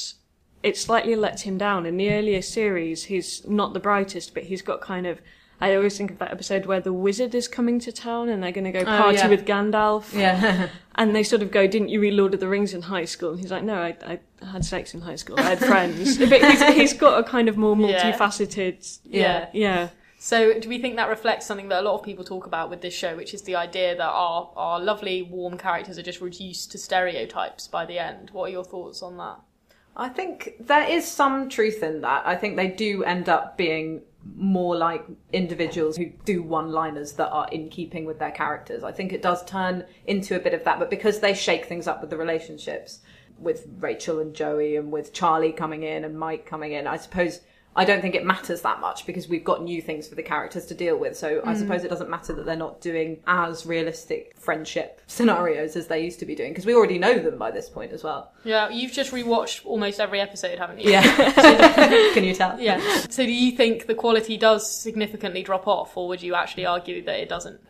it 0.62 0.76
slightly 0.76 1.16
lets 1.16 1.42
him 1.42 1.56
down. 1.56 1.86
In 1.86 1.96
the 1.96 2.12
earlier 2.12 2.42
series, 2.42 3.04
he's 3.04 3.46
not 3.48 3.72
the 3.72 3.80
brightest, 3.80 4.34
but 4.34 4.44
he's 4.44 4.60
got 4.62 4.82
kind 4.82 5.06
of. 5.06 5.20
I 5.60 5.74
always 5.74 5.96
think 5.96 6.10
of 6.10 6.18
that 6.18 6.30
episode 6.32 6.66
where 6.66 6.80
the 6.80 6.92
wizard 6.92 7.34
is 7.34 7.48
coming 7.48 7.78
to 7.80 7.90
town 7.92 8.28
and 8.28 8.42
they're 8.42 8.52
going 8.52 8.64
to 8.64 8.72
go 8.72 8.80
Oh, 8.80 8.84
party 8.84 9.16
yeah. 9.18 9.28
with 9.28 9.46
Gandalf. 9.46 10.12
Yeah. 10.12 10.68
and 10.96 11.16
they 11.16 11.22
sort 11.22 11.40
of 11.42 11.50
go, 11.50 11.66
"Didn't 11.66 11.88
you 11.88 12.00
read 12.00 12.14
Lord 12.14 12.34
of 12.34 12.40
the 12.40 12.48
Rings 12.48 12.74
in 12.74 12.82
high 12.82 13.06
school?" 13.06 13.30
And 13.30 13.40
he's 13.40 13.50
like, 13.50 13.62
"No, 13.64 13.76
I, 13.76 13.96
I 14.06 14.18
had 14.46 14.64
sex 14.64 14.92
in 14.92 15.00
high 15.00 15.16
school. 15.16 15.38
I 15.40 15.42
had 15.42 15.58
friends." 15.58 16.18
but 16.30 16.42
he's, 16.42 16.62
he's 16.74 16.92
got 16.92 17.18
a 17.18 17.24
kind 17.24 17.48
of 17.48 17.56
more 17.56 17.76
Yeah. 17.76 18.12
multifaceted. 18.12 18.98
Yeah. 19.04 19.48
Yeah. 19.52 19.88
So, 20.18 20.58
do 20.58 20.68
we 20.68 20.78
think 20.80 20.96
that 20.96 21.08
reflects 21.08 21.46
something 21.46 21.68
that 21.68 21.80
a 21.82 21.84
lot 21.84 21.94
of 21.98 22.02
people 22.02 22.24
talk 22.24 22.46
about 22.46 22.68
with 22.70 22.80
this 22.80 22.94
show, 22.94 23.16
which 23.16 23.32
is 23.34 23.42
the 23.42 23.54
idea 23.56 23.94
that 23.96 24.08
our, 24.08 24.50
our 24.56 24.80
lovely, 24.80 25.22
warm 25.22 25.56
characters 25.58 25.98
are 25.98 26.02
just 26.02 26.20
reduced 26.22 26.72
to 26.72 26.78
stereotypes 26.78 27.68
by 27.68 27.84
the 27.84 27.98
end? 27.98 28.30
What 28.32 28.44
are 28.44 28.52
your 28.52 28.64
thoughts 28.64 29.02
on 29.02 29.18
that? 29.18 29.36
I 29.94 30.08
think 30.08 30.54
there 30.60 30.82
is 30.88 31.06
some 31.06 31.48
truth 31.48 31.82
in 31.82 32.00
that. 32.00 32.26
I 32.26 32.34
think 32.34 32.56
they 32.56 32.68
do 32.68 33.04
end 33.04 33.28
up 33.28 33.56
being 33.56 34.02
more 34.34 34.76
like 34.76 35.04
individuals 35.32 35.96
who 35.96 36.06
do 36.24 36.42
one 36.42 36.72
liners 36.72 37.12
that 37.12 37.30
are 37.30 37.48
in 37.48 37.68
keeping 37.68 38.04
with 38.04 38.18
their 38.18 38.30
characters. 38.30 38.82
I 38.82 38.92
think 38.92 39.12
it 39.12 39.22
does 39.22 39.44
turn 39.44 39.84
into 40.06 40.36
a 40.36 40.40
bit 40.40 40.54
of 40.54 40.64
that, 40.64 40.78
but 40.78 40.90
because 40.90 41.20
they 41.20 41.34
shake 41.34 41.66
things 41.66 41.86
up 41.86 42.00
with 42.00 42.10
the 42.10 42.16
relationships, 42.16 43.00
with 43.38 43.66
Rachel 43.78 44.20
and 44.20 44.34
Joey 44.34 44.76
and 44.76 44.90
with 44.90 45.12
Charlie 45.12 45.52
coming 45.52 45.82
in 45.82 46.04
and 46.04 46.18
Mike 46.18 46.46
coming 46.46 46.72
in, 46.72 46.86
I 46.86 46.96
suppose. 46.96 47.40
I 47.76 47.84
don't 47.84 48.00
think 48.00 48.14
it 48.14 48.24
matters 48.24 48.62
that 48.62 48.80
much 48.80 49.06
because 49.06 49.28
we've 49.28 49.44
got 49.44 49.62
new 49.62 49.80
things 49.82 50.08
for 50.08 50.14
the 50.14 50.22
characters 50.22 50.66
to 50.66 50.74
deal 50.74 50.96
with. 50.96 51.16
So 51.16 51.40
I 51.44 51.52
Mm. 51.52 51.58
suppose 51.58 51.84
it 51.84 51.88
doesn't 51.88 52.08
matter 52.10 52.32
that 52.32 52.46
they're 52.46 52.56
not 52.56 52.80
doing 52.80 53.20
as 53.26 53.66
realistic 53.66 54.32
friendship 54.38 55.00
scenarios 55.06 55.76
as 55.76 55.86
they 55.86 56.02
used 56.02 56.18
to 56.20 56.26
be 56.26 56.34
doing 56.34 56.50
because 56.52 56.64
we 56.66 56.74
already 56.74 56.98
know 56.98 57.18
them 57.18 57.36
by 57.38 57.50
this 57.50 57.68
point 57.68 57.92
as 57.92 58.02
well. 58.02 58.32
Yeah, 58.44 58.70
you've 58.70 58.92
just 58.92 59.12
rewatched 59.12 59.60
almost 59.66 60.00
every 60.00 60.20
episode, 60.20 60.58
haven't 60.58 60.80
you? 60.80 60.90
Yeah. 60.90 61.02
Can 62.14 62.24
you 62.24 62.34
tell? 62.34 62.58
Yeah. 62.58 62.80
So, 63.10 63.24
do 63.24 63.32
you 63.32 63.52
think 63.52 63.86
the 63.86 63.94
quality 63.94 64.36
does 64.36 64.70
significantly 64.70 65.42
drop 65.42 65.66
off, 65.68 65.96
or 65.96 66.08
would 66.08 66.22
you 66.22 66.34
actually 66.34 66.64
argue 66.66 67.02
that 67.04 67.20
it 67.20 67.28
doesn't? 67.28 67.60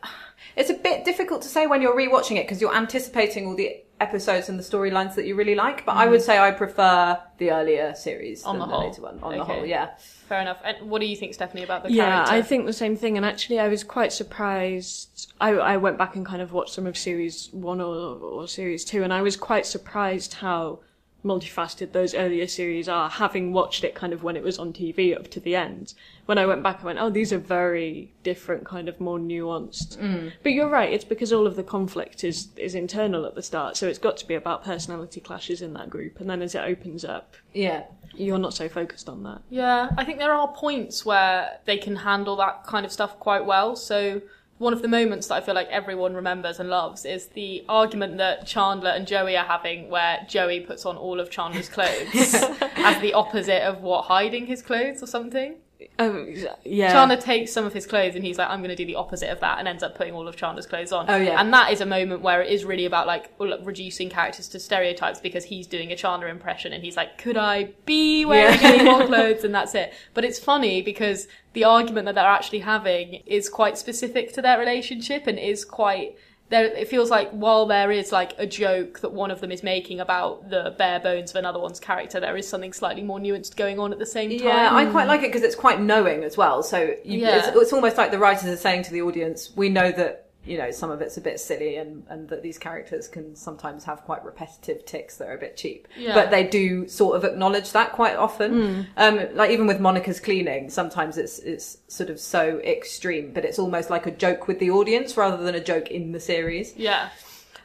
It's 0.56 0.70
a 0.70 0.74
bit 0.74 1.04
difficult 1.04 1.42
to 1.42 1.48
say 1.48 1.66
when 1.66 1.82
you're 1.82 1.96
rewatching 1.96 2.36
it 2.36 2.44
because 2.44 2.60
you're 2.60 2.74
anticipating 2.74 3.46
all 3.46 3.54
the 3.54 3.82
episodes 4.00 4.48
and 4.48 4.58
the 4.58 4.62
storylines 4.62 5.14
that 5.14 5.26
you 5.26 5.34
really 5.34 5.54
like. 5.54 5.84
But 5.84 5.96
I 5.96 6.06
would 6.06 6.20
mm. 6.20 6.24
say 6.24 6.38
I 6.38 6.50
prefer 6.50 7.18
the 7.38 7.50
earlier 7.50 7.94
series 7.94 8.44
On 8.44 8.58
than 8.58 8.68
the 8.68 8.74
whole. 8.74 8.88
later 8.88 9.02
one. 9.02 9.18
On 9.22 9.36
the 9.36 9.44
whole, 9.44 9.66
yeah. 9.66 9.90
Fair 10.28 10.40
enough. 10.40 10.58
And 10.64 10.90
what 10.90 11.00
do 11.00 11.06
you 11.06 11.16
think, 11.16 11.34
Stephanie, 11.34 11.62
about 11.62 11.82
the 11.82 11.92
yeah, 11.92 12.10
character? 12.10 12.32
I 12.32 12.42
think 12.42 12.66
the 12.66 12.72
same 12.72 12.96
thing. 12.96 13.16
And 13.16 13.24
actually, 13.24 13.58
I 13.58 13.68
was 13.68 13.84
quite 13.84 14.12
surprised. 14.12 15.32
I, 15.40 15.50
I 15.50 15.76
went 15.76 15.98
back 15.98 16.16
and 16.16 16.24
kind 16.24 16.42
of 16.42 16.52
watched 16.52 16.74
some 16.74 16.86
of 16.86 16.96
series 16.96 17.48
one 17.52 17.80
or, 17.80 17.94
or 17.94 18.48
series 18.48 18.84
two, 18.84 19.02
and 19.02 19.12
I 19.12 19.22
was 19.22 19.36
quite 19.36 19.66
surprised 19.66 20.34
how 20.34 20.80
multifaceted 21.26 21.92
those 21.92 22.14
earlier 22.14 22.46
series 22.46 22.88
are, 22.88 23.10
having 23.10 23.52
watched 23.52 23.84
it 23.84 23.94
kind 23.94 24.12
of 24.12 24.22
when 24.22 24.36
it 24.36 24.42
was 24.42 24.58
on 24.58 24.72
TV 24.72 25.14
up 25.14 25.28
to 25.32 25.40
the 25.40 25.54
end. 25.56 25.92
When 26.24 26.38
I 26.38 26.46
went 26.46 26.62
back, 26.62 26.80
I 26.82 26.86
went, 26.86 26.98
oh, 26.98 27.10
these 27.10 27.32
are 27.32 27.38
very 27.38 28.12
different, 28.22 28.64
kind 28.64 28.88
of 28.88 29.00
more 29.00 29.18
nuanced. 29.18 29.98
Mm. 29.98 30.32
But 30.42 30.52
you're 30.52 30.68
right, 30.70 30.92
it's 30.92 31.04
because 31.04 31.32
all 31.32 31.46
of 31.46 31.56
the 31.56 31.62
conflict 31.62 32.24
is, 32.24 32.48
is 32.56 32.74
internal 32.74 33.26
at 33.26 33.34
the 33.34 33.42
start, 33.42 33.76
so 33.76 33.86
it's 33.86 33.98
got 33.98 34.16
to 34.18 34.26
be 34.26 34.34
about 34.34 34.64
personality 34.64 35.20
clashes 35.20 35.60
in 35.62 35.72
that 35.74 35.90
group, 35.90 36.20
and 36.20 36.30
then 36.30 36.40
as 36.42 36.54
it 36.54 36.60
opens 36.64 37.04
up, 37.04 37.34
Yeah. 37.52 37.84
you're 38.14 38.38
not 38.38 38.54
so 38.54 38.68
focused 38.68 39.08
on 39.08 39.22
that. 39.24 39.42
Yeah, 39.50 39.90
I 39.98 40.04
think 40.04 40.18
there 40.18 40.32
are 40.32 40.48
points 40.48 41.04
where 41.04 41.58
they 41.64 41.76
can 41.78 41.96
handle 41.96 42.36
that 42.36 42.64
kind 42.64 42.86
of 42.86 42.92
stuff 42.92 43.18
quite 43.18 43.44
well. 43.44 43.76
So 43.76 44.22
one 44.58 44.72
of 44.72 44.80
the 44.80 44.88
moments 44.88 45.26
that 45.26 45.34
I 45.34 45.40
feel 45.40 45.54
like 45.54 45.68
everyone 45.68 46.14
remembers 46.14 46.58
and 46.58 46.70
loves 46.70 47.04
is 47.04 47.28
the 47.28 47.64
argument 47.68 48.16
that 48.18 48.46
Chandler 48.46 48.90
and 48.90 49.06
Joey 49.06 49.36
are 49.36 49.44
having 49.44 49.90
where 49.90 50.24
Joey 50.28 50.60
puts 50.60 50.86
on 50.86 50.96
all 50.96 51.20
of 51.20 51.30
Chandler's 51.30 51.68
clothes 51.68 52.34
as 52.76 53.00
the 53.02 53.12
opposite 53.12 53.62
of 53.62 53.82
what 53.82 54.06
hiding 54.06 54.46
his 54.46 54.62
clothes 54.62 55.02
or 55.02 55.06
something. 55.06 55.56
Oh, 55.98 56.26
yeah. 56.64 56.92
Chandler 56.92 57.16
takes 57.16 57.52
some 57.52 57.64
of 57.66 57.72
his 57.72 57.86
clothes 57.86 58.14
and 58.14 58.24
he's 58.24 58.38
like, 58.38 58.48
I'm 58.48 58.60
going 58.60 58.70
to 58.70 58.76
do 58.76 58.86
the 58.86 58.94
opposite 58.94 59.28
of 59.30 59.40
that 59.40 59.58
and 59.58 59.68
ends 59.68 59.82
up 59.82 59.94
putting 59.94 60.14
all 60.14 60.26
of 60.26 60.36
Chandler's 60.36 60.66
clothes 60.66 60.92
on. 60.92 61.06
Oh, 61.08 61.16
yeah. 61.16 61.38
And 61.40 61.52
that 61.52 61.70
is 61.72 61.80
a 61.80 61.86
moment 61.86 62.22
where 62.22 62.40
it 62.42 62.50
is 62.50 62.64
really 62.64 62.86
about 62.86 63.06
like 63.06 63.30
reducing 63.38 64.08
characters 64.08 64.48
to 64.48 64.60
stereotypes 64.60 65.20
because 65.20 65.44
he's 65.44 65.66
doing 65.66 65.92
a 65.92 65.96
Chandler 65.96 66.28
impression 66.28 66.72
and 66.72 66.82
he's 66.82 66.96
like, 66.96 67.18
could 67.18 67.36
I 67.36 67.70
be 67.84 68.24
wearing 68.24 68.58
Yeah. 68.60 68.68
any 68.68 68.84
more 68.84 69.06
clothes? 69.06 69.44
And 69.44 69.54
that's 69.54 69.74
it. 69.74 69.92
But 70.14 70.24
it's 70.24 70.38
funny 70.38 70.80
because 70.82 71.28
the 71.52 71.64
argument 71.64 72.06
that 72.06 72.14
they're 72.14 72.24
actually 72.24 72.60
having 72.60 73.22
is 73.26 73.48
quite 73.48 73.76
specific 73.76 74.32
to 74.34 74.42
their 74.42 74.58
relationship 74.58 75.26
and 75.26 75.38
is 75.38 75.64
quite 75.64 76.16
there 76.48 76.64
it 76.66 76.88
feels 76.88 77.10
like 77.10 77.30
while 77.30 77.66
there 77.66 77.90
is 77.90 78.12
like 78.12 78.32
a 78.38 78.46
joke 78.46 79.00
that 79.00 79.12
one 79.12 79.30
of 79.30 79.40
them 79.40 79.50
is 79.50 79.62
making 79.62 80.00
about 80.00 80.48
the 80.48 80.74
bare 80.78 81.00
bones 81.00 81.30
of 81.30 81.36
another 81.36 81.58
one's 81.58 81.80
character 81.80 82.20
there 82.20 82.36
is 82.36 82.46
something 82.48 82.72
slightly 82.72 83.02
more 83.02 83.18
nuanced 83.18 83.56
going 83.56 83.78
on 83.80 83.92
at 83.92 83.98
the 83.98 84.06
same 84.06 84.30
time 84.30 84.46
Yeah, 84.46 84.74
I 84.74 84.86
quite 84.86 85.08
like 85.08 85.20
it 85.22 85.28
because 85.32 85.42
it's 85.42 85.56
quite 85.56 85.80
knowing 85.80 86.22
as 86.24 86.36
well. 86.36 86.62
So 86.62 86.94
you, 87.04 87.18
Yeah. 87.18 87.38
it's, 87.38 87.48
it's 87.56 87.72
almost 87.72 87.96
like 87.96 88.10
the 88.10 88.18
writers 88.18 88.44
are 88.48 88.56
saying 88.56 88.84
to 88.84 88.92
the 88.92 89.02
audience, 89.02 89.50
we 89.56 89.68
know 89.68 89.90
that 89.92 90.25
you 90.46 90.56
know 90.56 90.70
some 90.70 90.90
of 90.90 91.00
it's 91.00 91.16
a 91.16 91.20
bit 91.20 91.40
silly 91.40 91.76
and, 91.76 92.04
and 92.08 92.28
that 92.28 92.42
these 92.42 92.56
characters 92.58 93.08
can 93.08 93.34
sometimes 93.34 93.84
have 93.84 94.02
quite 94.02 94.24
repetitive 94.24 94.84
ticks 94.84 95.16
that 95.16 95.28
are 95.28 95.34
a 95.34 95.38
bit 95.38 95.56
cheap. 95.56 95.88
Yeah. 95.98 96.14
But 96.14 96.30
they 96.30 96.44
do 96.44 96.88
sort 96.88 97.16
of 97.16 97.24
acknowledge 97.24 97.72
that 97.72 97.92
quite 97.92 98.16
often. 98.16 98.52
Mm. 98.52 98.86
Um, 98.96 99.36
like 99.36 99.50
even 99.50 99.66
with 99.66 99.80
Monica's 99.80 100.20
cleaning, 100.20 100.70
sometimes 100.70 101.18
it's 101.18 101.38
it's 101.40 101.78
sort 101.88 102.10
of 102.10 102.20
so 102.20 102.60
extreme, 102.60 103.32
but 103.32 103.44
it's 103.44 103.58
almost 103.58 103.90
like 103.90 104.06
a 104.06 104.10
joke 104.10 104.46
with 104.46 104.58
the 104.58 104.70
audience 104.70 105.16
rather 105.16 105.42
than 105.42 105.54
a 105.54 105.62
joke 105.62 105.90
in 105.90 106.12
the 106.12 106.20
series. 106.20 106.74
Yeah. 106.76 107.10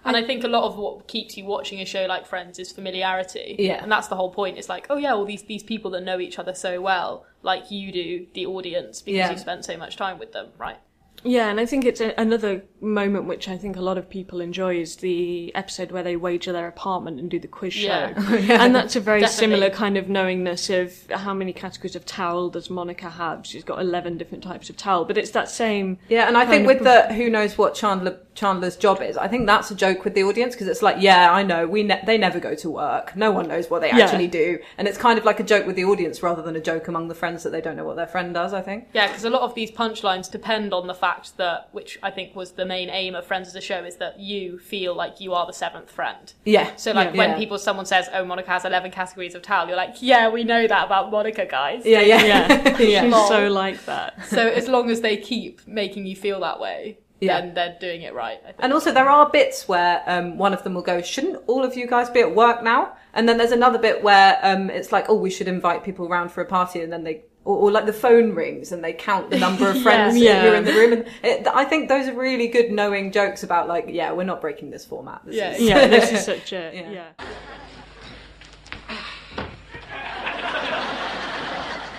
And 0.04 0.18
I 0.18 0.24
think 0.24 0.44
a 0.44 0.48
lot 0.48 0.64
of 0.64 0.78
what 0.78 1.08
keeps 1.08 1.38
you 1.38 1.46
watching 1.46 1.80
a 1.80 1.86
show 1.86 2.08
like 2.08 2.26
Friends 2.26 2.58
is 2.58 2.72
familiarity. 2.72 3.56
Yeah. 3.60 3.84
And 3.84 3.92
that's 3.92 4.08
the 4.08 4.16
whole 4.16 4.32
point. 4.32 4.58
It's 4.58 4.68
like, 4.68 4.88
oh 4.90 4.98
yeah, 4.98 5.14
all 5.14 5.26
these 5.26 5.44
these 5.44 5.62
people 5.62 5.92
that 5.92 6.02
know 6.02 6.20
each 6.20 6.40
other 6.40 6.56
so 6.56 6.82
well, 6.82 7.26
like 7.44 7.70
you 7.70 7.92
do, 7.92 8.26
the 8.34 8.48
audience, 8.48 9.02
because 9.02 9.18
Yeah. 9.18 9.32
you 9.32 9.38
spent 9.38 9.64
so 9.64 9.78
much 9.78 9.98
time 9.98 10.18
with 10.18 10.34
them, 10.34 10.48
right? 10.58 10.78
Yeah, 11.24 11.50
and 11.50 11.60
I 11.60 11.68
think 11.68 11.86
it's 11.86 12.02
a, 12.02 12.20
another 12.20 12.64
moment 12.82 13.26
which 13.26 13.48
I 13.48 13.58
think 13.58 13.78
a 13.78 13.82
lot 13.82 13.98
of 13.98 14.10
people 14.10 14.42
enjoy 14.42 14.78
is 14.80 14.98
the 14.98 15.54
episode 15.56 15.92
where 15.92 16.02
they 16.04 16.16
wager 16.16 16.52
their 16.52 16.68
apartment 16.68 17.20
and 17.20 17.30
do 17.30 17.40
the 17.40 17.48
quiz 17.48 17.74
show. 17.74 17.88
Yeah. 17.88 18.36
Yeah. 18.42 18.64
And 18.64 18.74
that's 18.76 18.96
a 18.96 19.00
very 19.00 19.22
Definitely. 19.22 19.40
similar 19.56 19.70
kind 19.70 19.98
of 19.98 20.10
knowingness 20.10 20.70
of 20.70 21.10
how 21.12 21.34
many 21.34 21.54
categories 21.54 21.96
of 21.96 22.06
towel 22.06 22.50
does 22.50 22.70
Monica 22.70 23.10
have. 23.10 23.46
She's 23.46 23.64
got 23.64 23.80
11 23.80 24.18
different 24.18 24.44
types 24.44 24.70
of 24.70 24.78
towel, 24.78 25.06
but 25.06 25.18
it's 25.18 25.32
that 25.32 25.50
same. 25.50 26.00
Yeah, 26.10 26.28
and 26.28 26.36
I 26.38 26.46
think 26.46 26.66
with 26.66 26.80
of- 26.80 26.84
the 26.86 27.14
who 27.14 27.30
knows 27.30 27.58
what 27.58 27.76
Chandler 27.76 28.20
Chandler's 28.34 28.78
job 28.78 29.02
is, 29.02 29.18
I 29.18 29.28
think 29.28 29.46
that's 29.46 29.70
a 29.72 29.76
joke 29.76 30.06
with 30.06 30.14
the 30.16 30.24
audience 30.24 30.56
because 30.56 30.68
it's 30.68 30.82
like, 30.82 30.96
yeah, 31.00 31.32
I 31.34 31.44
know, 31.44 31.68
we 31.68 31.84
ne- 31.84 32.02
they 32.06 32.18
never 32.18 32.40
go 32.40 32.56
to 32.56 32.70
work. 32.70 33.14
No 33.16 33.30
one 33.32 33.48
knows 33.50 33.70
what 33.70 33.82
they 33.82 33.90
Yeah. 33.90 34.06
actually 34.06 34.28
do, 34.28 34.58
and 34.78 34.88
it's 34.88 34.98
kind 34.98 35.20
of 35.20 35.26
like 35.26 35.40
a 35.40 35.44
joke 35.44 35.68
with 35.68 35.76
the 35.76 35.84
audience 35.86 36.24
rather 36.24 36.42
than 36.42 36.56
a 36.56 36.62
joke 36.62 36.88
among 36.88 37.10
the 37.10 37.16
friends 37.16 37.44
that 37.44 37.50
they 37.52 37.62
don't 37.62 37.76
know 37.76 37.84
what 37.86 37.98
their 37.98 38.08
friend 38.08 38.34
does. 38.34 38.54
I 38.54 38.62
think. 38.62 38.88
Yeah, 38.94 39.08
because 39.08 39.26
a 39.26 39.30
lot 39.30 39.42
of 39.42 39.54
these 39.54 39.70
punchlines 39.72 40.32
depend 40.32 40.74
on 40.74 40.88
the 40.88 40.94
fact 40.96 41.38
that, 41.38 41.68
which 41.74 42.00
I 42.02 42.10
think 42.10 42.36
was 42.36 42.52
the 42.54 42.66
main 42.76 42.90
aim 43.02 43.14
of 43.20 43.24
Friends 43.32 43.48
as 43.52 43.56
a 43.64 43.66
show, 43.70 43.82
is 43.92 43.96
that 44.04 44.14
you 44.32 44.42
feel 44.74 44.94
like 45.04 45.14
you 45.24 45.30
are 45.38 45.46
the 45.52 45.58
seventh 45.66 45.90
friend. 46.00 46.26
Yeah. 46.56 46.68
So 46.84 46.90
like 47.00 47.10
Yeah. 47.12 47.18
when 47.22 47.30
Yeah. 47.32 47.38
people, 47.42 47.58
someone 47.68 47.86
says, 47.94 48.06
"Oh, 48.16 48.24
Monica 48.32 48.50
has 48.56 48.64
eleven 48.72 48.90
categories 49.00 49.36
of 49.38 49.42
towel," 49.42 49.68
you're 49.68 49.82
like, 49.86 49.96
"Yeah, 50.12 50.24
we 50.38 50.42
know 50.52 50.64
that 50.74 50.84
about 50.90 51.12
Monica, 51.18 51.46
guys." 51.60 51.82
Yeah, 51.86 52.02
yeah. 52.12 52.24
Yeah. 52.32 52.78
Yeah. 52.94 53.04
She's 53.04 53.28
so 53.36 53.42
like 53.64 53.80
that. 53.92 54.10
So 54.36 54.42
as 54.62 54.66
long 54.76 54.86
as 54.94 55.00
they 55.02 55.16
keep 55.32 55.54
making 55.82 56.04
you 56.10 56.16
feel 56.26 56.40
that 56.48 56.60
way, 56.68 56.80
Yeah. 57.20 57.32
then 57.34 57.46
they're 57.56 57.78
doing 57.88 58.02
it 58.10 58.14
right. 58.24 58.40
I 58.48 58.52
think. 58.54 58.58
And 58.64 58.72
also, 58.76 58.90
there 58.98 59.10
are 59.18 59.26
bits 59.40 59.58
where 59.72 59.96
um, 60.14 60.38
one 60.46 60.54
of 60.58 60.62
them 60.64 60.74
will 60.76 60.88
go, 60.94 60.98
"Shouldn't 61.14 61.38
all 61.52 61.64
of 61.70 61.72
you 61.80 61.86
guys 61.96 62.08
be 62.18 62.22
at 62.28 62.32
work 62.44 62.60
now?" 62.74 62.82
And 63.16 63.24
then 63.28 63.36
there's 63.40 63.52
another 63.62 63.80
bit 63.88 63.96
where 64.10 64.32
um, 64.50 64.64
it's 64.78 64.92
like, 64.96 65.06
"Oh, 65.12 65.20
we 65.28 65.30
should 65.36 65.50
invite 65.58 65.80
people 65.90 66.04
around 66.10 66.28
for 66.34 66.42
a 66.42 66.50
party," 66.58 66.80
and 66.84 66.92
then 66.94 67.04
they. 67.08 67.16
Or, 67.44 67.56
or 67.58 67.72
like 67.72 67.88
the 67.88 67.94
phone 67.94 68.36
rings 68.36 68.72
and 68.72 68.84
they 68.84 68.94
count 68.94 69.32
the 69.32 69.40
number 69.40 69.68
of 69.68 69.82
friends 69.84 70.16
Yeah. 70.18 70.34
that 70.34 70.46
you're 70.46 70.56
in 70.56 70.64
the 70.66 70.74
room, 70.74 70.94
and 70.94 71.06
it, 71.24 71.48
I 71.48 71.66
think 71.66 71.90
those 71.90 72.08
are 72.08 72.14
really 72.14 72.48
good 72.48 72.72
knowing 72.72 73.12
jokes 73.12 73.42
about 73.42 73.68
like, 73.68 73.86
yeah, 73.90 74.12
we're 74.12 74.26
not 74.26 74.42
breaking 74.42 74.70
this 74.70 74.86
format. 74.86 75.22
This 75.26 75.36
Yeah, 75.36 75.52
is... 75.54 75.62
yeah, 75.62 75.88
this 75.96 76.12
is 76.12 76.24
such 76.26 76.54
a 76.54 76.72
yeah. 76.74 77.26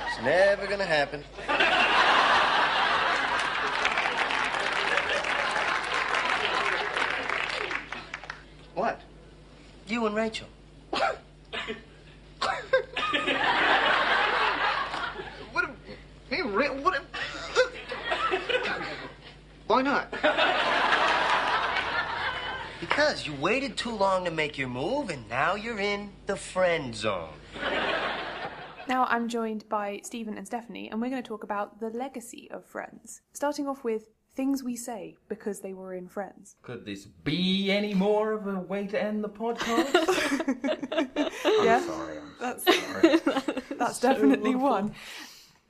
It's 0.07 0.23
never 0.23 0.67
gonna 0.69 0.85
happen. 0.85 1.25
What? 8.75 9.01
You 9.87 10.07
and 10.07 10.15
Rachel. 10.15 10.47
What? 10.91 11.19
Me, 16.31 16.41
re- 16.41 16.69
what? 16.69 17.03
Why 19.83 19.89
not? 19.91 20.13
Because 22.79 23.27
you 23.27 23.35
waited 23.35 23.77
too 23.77 23.91
long 23.91 24.25
to 24.25 24.31
make 24.31 24.57
your 24.57 24.69
move, 24.69 25.11
and 25.11 25.29
now 25.29 25.57
you're 25.57 25.81
in 25.81 26.13
the 26.27 26.37
friend 26.37 26.95
zone. 26.95 27.31
Now 28.89 29.07
I'm 29.09 29.29
joined 29.29 29.69
by 29.69 30.01
Stephen 30.05 30.37
and 30.39 30.47
Stephanie, 30.47 30.89
and 30.89 31.01
we're 31.01 31.11
going 31.11 31.23
to 31.23 31.27
talk 31.29 31.43
about 31.43 31.81
the 31.81 31.89
legacy 31.91 32.49
of 32.53 32.65
Friends. 32.65 33.23
Starting 33.33 33.67
off 33.67 33.83
with 33.83 34.11
things 34.37 34.63
we 34.63 34.77
say 34.77 35.17
because 35.29 35.61
they 35.61 35.73
were 35.73 35.95
in 35.95 36.07
Friends. 36.07 36.55
Could 36.63 36.85
this 36.87 37.07
be 37.07 37.73
any 37.73 37.93
more 37.95 38.31
of 38.33 38.47
a 38.47 38.61
way 38.61 38.87
to 38.87 39.03
end 39.03 39.25
the 39.25 39.29
podcast? 39.29 39.93
yeah, 41.65 41.81
sorry, 41.85 42.19
I'm 42.19 42.35
that's 42.41 42.65
sorry. 42.65 43.21
that's 43.79 43.99
So 44.01 44.13
definitely 44.13 44.55
awful. 44.55 44.69
one. 44.71 44.95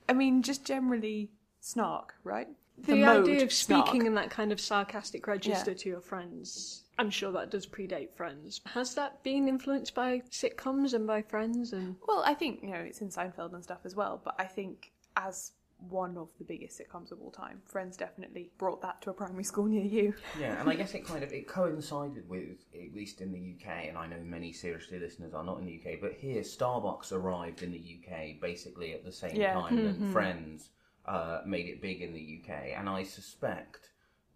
I 0.06 0.12
mean, 0.12 0.42
just 0.42 0.66
generally 0.66 1.30
snark, 1.60 2.14
right? 2.24 2.48
The, 2.86 2.96
mode 2.96 3.28
idea 3.28 3.44
of 3.44 3.52
snark. 3.52 3.86
speaking 3.86 4.06
in 4.06 4.14
that 4.14 4.30
kind 4.30 4.52
of 4.52 4.60
sarcastic 4.60 5.26
register 5.26 5.70
Yeah. 5.72 5.76
to 5.76 5.88
your 5.88 6.00
friends, 6.00 6.84
I'm 6.98 7.10
sure 7.10 7.32
that 7.32 7.50
does 7.50 7.66
predate 7.66 8.12
Friends. 8.14 8.60
Has 8.66 8.94
that 8.94 9.22
been 9.22 9.48
influenced 9.48 9.94
by 9.94 10.20
sitcoms 10.30 10.92
and 10.94 11.06
by 11.06 11.22
Friends? 11.22 11.72
And 11.72 11.96
Well, 12.06 12.22
I 12.24 12.34
think 12.34 12.60
you 12.62 12.70
know 12.70 12.78
it's 12.80 13.00
in 13.00 13.08
Seinfeld 13.08 13.54
and 13.54 13.62
stuff 13.62 13.80
as 13.84 13.94
well, 13.96 14.20
but 14.24 14.34
I 14.38 14.44
think 14.44 14.92
as 15.16 15.52
one 15.88 16.16
of 16.16 16.28
the 16.38 16.44
biggest 16.44 16.78
sitcoms 16.80 17.10
of 17.10 17.20
all 17.20 17.30
time, 17.32 17.60
Friends 17.66 17.96
definitely 17.96 18.50
brought 18.58 18.80
that 18.82 19.00
to 19.02 19.10
a 19.10 19.12
primary 19.12 19.42
school 19.44 19.64
near 19.64 19.84
you. 19.84 20.14
Yeah, 20.38 20.60
and 20.60 20.68
I 20.68 20.74
guess 20.74 20.94
it 20.94 21.04
kind 21.04 21.24
of 21.24 21.32
it 21.32 21.48
coincided 21.48 22.28
with 22.28 22.64
at 22.74 22.94
least 22.94 23.20
in 23.20 23.32
the 23.32 23.56
UK, 23.56 23.88
and 23.88 23.98
I 23.98 24.06
know 24.06 24.20
many 24.22 24.52
SRSLY 24.52 25.00
listeners 25.00 25.34
are 25.34 25.42
not 25.44 25.58
in 25.58 25.66
the 25.66 25.80
UK, 25.84 26.00
but 26.00 26.12
here 26.12 26.42
Starbucks 26.42 27.12
arrived 27.12 27.62
in 27.62 27.72
the 27.72 27.78
UK 27.78 28.40
basically 28.40 28.92
at 28.92 29.04
the 29.04 29.12
same 29.12 29.34
Yeah. 29.34 29.54
time 29.54 29.76
that 29.76 29.94
mm-hmm. 29.94 30.12
Friends 30.12 30.70
uh, 31.06 31.40
made 31.46 31.66
it 31.66 31.80
big 31.82 32.00
in 32.02 32.12
the 32.12 32.40
UK, 32.42 32.78
and 32.78 32.88
I 32.88 33.02
suspect, 33.02 33.90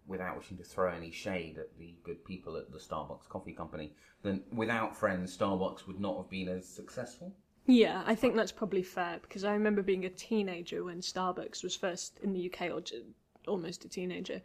without 0.05 0.37
wishing 0.37 0.57
to 0.57 0.63
throw 0.63 0.91
any 0.91 1.11
shade 1.11 1.57
at 1.57 1.77
the 1.77 1.95
good 2.03 2.23
people 2.25 2.55
at 2.57 2.71
the 2.71 2.77
Starbucks 2.79 3.27
Coffee 3.29 3.53
Company, 3.53 3.93
then 4.23 4.43
without 4.51 4.95
Friends, 4.95 5.35
Starbucks 5.37 5.87
would 5.87 5.99
not 5.99 6.17
have 6.17 6.29
been 6.29 6.47
as 6.49 6.67
successful. 6.67 7.33
yeah, 7.65 8.03
I 8.05 8.15
think 8.15 8.35
that's 8.35 8.51
probably 8.51 8.83
fair 8.83 9.19
because 9.21 9.43
I 9.43 9.53
remember 9.53 9.81
being 9.81 10.05
a 10.05 10.09
teenager 10.09 10.83
when 10.83 11.01
Starbucks 11.01 11.63
was 11.63 11.75
first 11.75 12.19
in 12.23 12.33
the 12.33 12.49
UK, 12.51 12.71
or 12.71 12.81
j- 12.81 13.03
almost 13.47 13.85
a 13.85 13.89
teenager. 13.89 14.41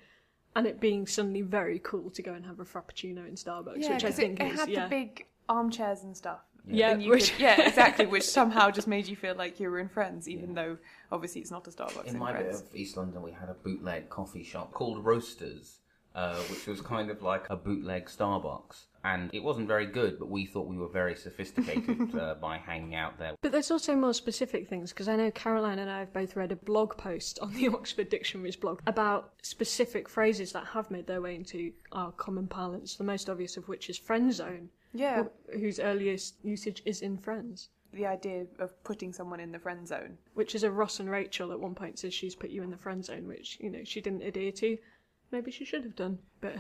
And 0.55 0.67
it 0.67 0.81
being 0.81 1.07
suddenly 1.07 1.41
very 1.41 1.79
cool 1.79 2.11
to 2.11 2.23
go 2.23 2.35
and 2.35 2.45
have 2.45 2.61
a 2.61 2.65
frappuccino 2.65 3.27
in 3.27 3.35
Starbucks, 3.37 3.79
Yeah, 3.79 3.95
which 3.95 4.05
I 4.05 4.09
'cause 4.09 4.17
think 4.17 4.39
it, 4.39 4.47
it 4.49 4.53
is 4.53 4.61
had 4.61 4.69
yeah. 4.69 4.85
the 4.85 4.91
big 4.91 5.27
armchairs 5.49 6.03
and 6.05 6.15
stuff. 6.17 6.41
Yeah, 6.67 6.93
And 6.93 7.03
you 7.03 7.11
which- 7.11 7.33
could- 7.33 7.41
yeah, 7.41 7.61
exactly. 7.69 8.07
Which 8.07 8.25
somehow 8.25 8.71
just 8.71 8.87
made 8.87 9.07
you 9.09 9.17
feel 9.17 9.35
like 9.35 9.59
you 9.59 9.71
were 9.71 9.79
in 9.79 9.89
Friends, 9.89 10.29
even 10.29 10.55
though 10.55 10.79
obviously 11.11 11.41
it's 11.41 11.51
not 11.51 11.67
a 11.67 11.71
Starbucks 11.71 12.05
in, 12.07 12.15
In 12.15 12.19
my 12.21 12.33
bit 12.33 12.55
of 12.55 12.63
East 12.75 12.97
London, 12.97 13.23
we 13.23 13.33
had 13.33 13.49
a 13.49 13.55
bootleg 13.55 14.09
coffee 14.09 14.45
shop 14.45 14.73
called 14.73 15.05
Roasters, 15.05 15.81
uh, 16.15 16.37
which 16.43 16.67
was 16.67 16.81
kind 16.81 17.11
of 17.11 17.23
like 17.23 17.47
a 17.51 17.57
bootleg 17.57 18.07
Starbucks. 18.07 18.85
And 19.05 19.31
it 19.35 19.43
wasn't 19.43 19.67
very 19.67 19.87
good, 19.87 20.21
but 20.21 20.31
we 20.31 20.47
thought 20.47 20.69
we 20.69 20.77
were 20.77 20.87
very 20.87 21.17
sophisticated 21.17 22.15
uh, 22.19 22.35
by 22.41 22.59
hanging 22.59 22.95
out 22.95 23.19
there. 23.19 23.35
But 23.43 23.51
there's 23.51 23.73
also 23.73 23.97
more 23.97 24.15
specific 24.15 24.69
things 24.69 24.93
because 24.93 25.09
I 25.09 25.17
know 25.17 25.33
Caroline 25.33 25.81
and 25.81 25.91
I 25.91 25.99
have 25.99 26.13
both 26.13 26.37
read 26.37 26.53
a 26.53 26.57
blog 26.57 26.97
post 26.97 27.41
on 27.43 27.53
the 27.55 27.67
Oxford 27.75 28.09
Dictionary's 28.11 28.55
blog 28.55 28.79
about 28.87 29.33
specific 29.43 30.09
phrases 30.09 30.53
that 30.53 30.67
have 30.67 30.89
made 30.93 31.09
their 31.09 31.21
way 31.21 31.35
into 31.35 31.73
our 31.91 32.13
common 32.13 32.47
parlance. 32.47 32.95
The 32.95 33.03
most 33.03 33.29
obvious 33.29 33.57
of 33.57 33.67
which 33.67 33.91
is 33.91 33.99
friend 33.99 34.33
zone. 34.33 34.69
Yeah. 34.93 35.25
wh- 35.25 35.53
Whose 35.59 35.79
earliest 35.81 36.37
usage 36.45 36.83
is 36.85 37.01
in 37.03 37.19
Friends. 37.19 37.69
The 37.93 38.07
idea 38.07 38.47
of 38.59 38.83
putting 38.85 39.13
someone 39.13 39.41
in 39.41 39.53
the 39.53 39.59
friend 39.59 39.87
zone. 39.87 40.17
Which 40.35 40.55
is 40.55 40.63
a 40.63 40.71
Ross 40.71 40.99
and 41.01 41.11
Rachel 41.11 41.53
at 41.53 41.61
one 41.61 41.75
point 41.75 41.99
says 41.99 42.15
she's 42.15 42.35
put 42.35 42.51
you 42.51 42.63
in 42.63 42.71
the 42.71 42.77
friend 42.79 43.05
zone, 43.05 43.27
which, 43.29 43.59
you 43.61 43.69
know, 43.71 43.85
she 43.85 44.01
didn't 44.01 44.23
adhere 44.23 44.53
to. 44.53 44.79
Maybe 45.31 45.51
she 45.51 45.65
should 45.65 45.85
have 45.85 45.97
done, 45.97 46.19
but 46.41 46.55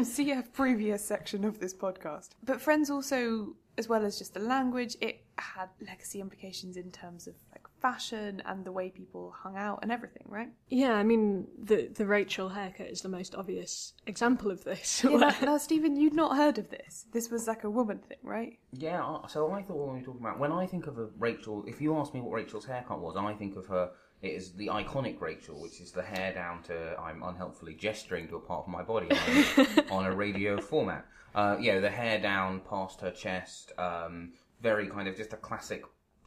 See 0.04 0.30
a 0.32 0.42
previous 0.52 1.04
section 1.04 1.44
of 1.44 1.58
this 1.60 1.74
podcast. 1.74 2.30
But 2.44 2.60
Friends 2.60 2.90
also, 2.90 3.54
as 3.78 3.88
well 3.88 4.04
as 4.04 4.18
just 4.18 4.34
the 4.34 4.40
language, 4.40 4.96
it 5.00 5.24
had 5.38 5.68
legacy 5.86 6.20
implications 6.20 6.76
in 6.76 6.90
terms 6.92 7.26
of 7.26 7.34
like 7.52 7.61
fashion 7.82 8.40
and 8.46 8.64
the 8.64 8.72
way 8.72 8.88
people 8.88 9.34
hung 9.36 9.56
out 9.56 9.80
and 9.82 9.90
everything, 9.92 10.24
right? 10.28 10.48
yeah, 10.70 10.94
I 10.94 11.02
mean, 11.02 11.48
the 11.62 11.88
the 11.88 12.06
Rachel 12.06 12.48
haircut 12.48 12.86
is 12.86 13.02
the 13.02 13.08
most 13.08 13.34
obvious 13.34 13.92
example 14.06 14.50
of 14.50 14.64
this. 14.64 15.04
Yeah, 15.12 15.18
now, 15.18 15.34
now, 15.42 15.58
Stephen, 15.58 15.96
you'd 15.96 16.14
not 16.14 16.36
heard 16.36 16.58
of 16.58 16.70
this. 16.70 17.06
This 17.12 17.28
was 17.30 17.48
like 17.48 17.64
a 17.64 17.70
woman 17.70 17.98
thing, 17.98 18.18
right? 18.22 18.58
Yeah, 18.72 19.18
so 19.28 19.50
I 19.52 19.62
thought 19.62 19.76
when 19.76 19.94
we 19.94 19.98
were 20.00 20.06
talking 20.06 20.20
about 20.20 20.38
when 20.38 20.52
I 20.52 20.66
think 20.66 20.86
of 20.86 20.96
a 20.98 21.08
Rachel, 21.18 21.64
if 21.66 21.80
you 21.80 21.96
ask 21.98 22.14
me 22.14 22.20
what 22.20 22.32
Rachel's 22.32 22.64
haircut 22.64 23.00
was, 23.00 23.16
I 23.16 23.34
think 23.34 23.56
of 23.56 23.66
her. 23.66 23.90
It 24.22 24.34
is 24.34 24.52
the 24.52 24.68
iconic 24.68 25.20
Rachel, 25.20 25.60
which 25.60 25.80
is 25.80 25.90
the 25.90 26.02
hair 26.02 26.32
down 26.32 26.62
to 26.64 26.96
I'm 26.98 27.24
unhelpfully 27.24 27.74
gesturing 27.74 28.28
to 28.28 28.36
a 28.36 28.40
part 28.40 28.60
of 28.66 28.68
my 28.68 28.82
body 28.82 29.08
on, 29.10 29.90
on 29.90 30.06
a 30.06 30.14
radio 30.14 30.60
format. 30.60 31.04
Uh, 31.34 31.56
yeah, 31.60 31.80
the 31.80 31.90
hair 31.90 32.20
down 32.20 32.60
past 32.60 33.00
her 33.00 33.10
chest, 33.10 33.72
um, 33.78 34.32
very 34.60 34.86
kind 34.88 35.08
of 35.08 35.16
just 35.16 35.32
a 35.32 35.36
classic 35.36 35.82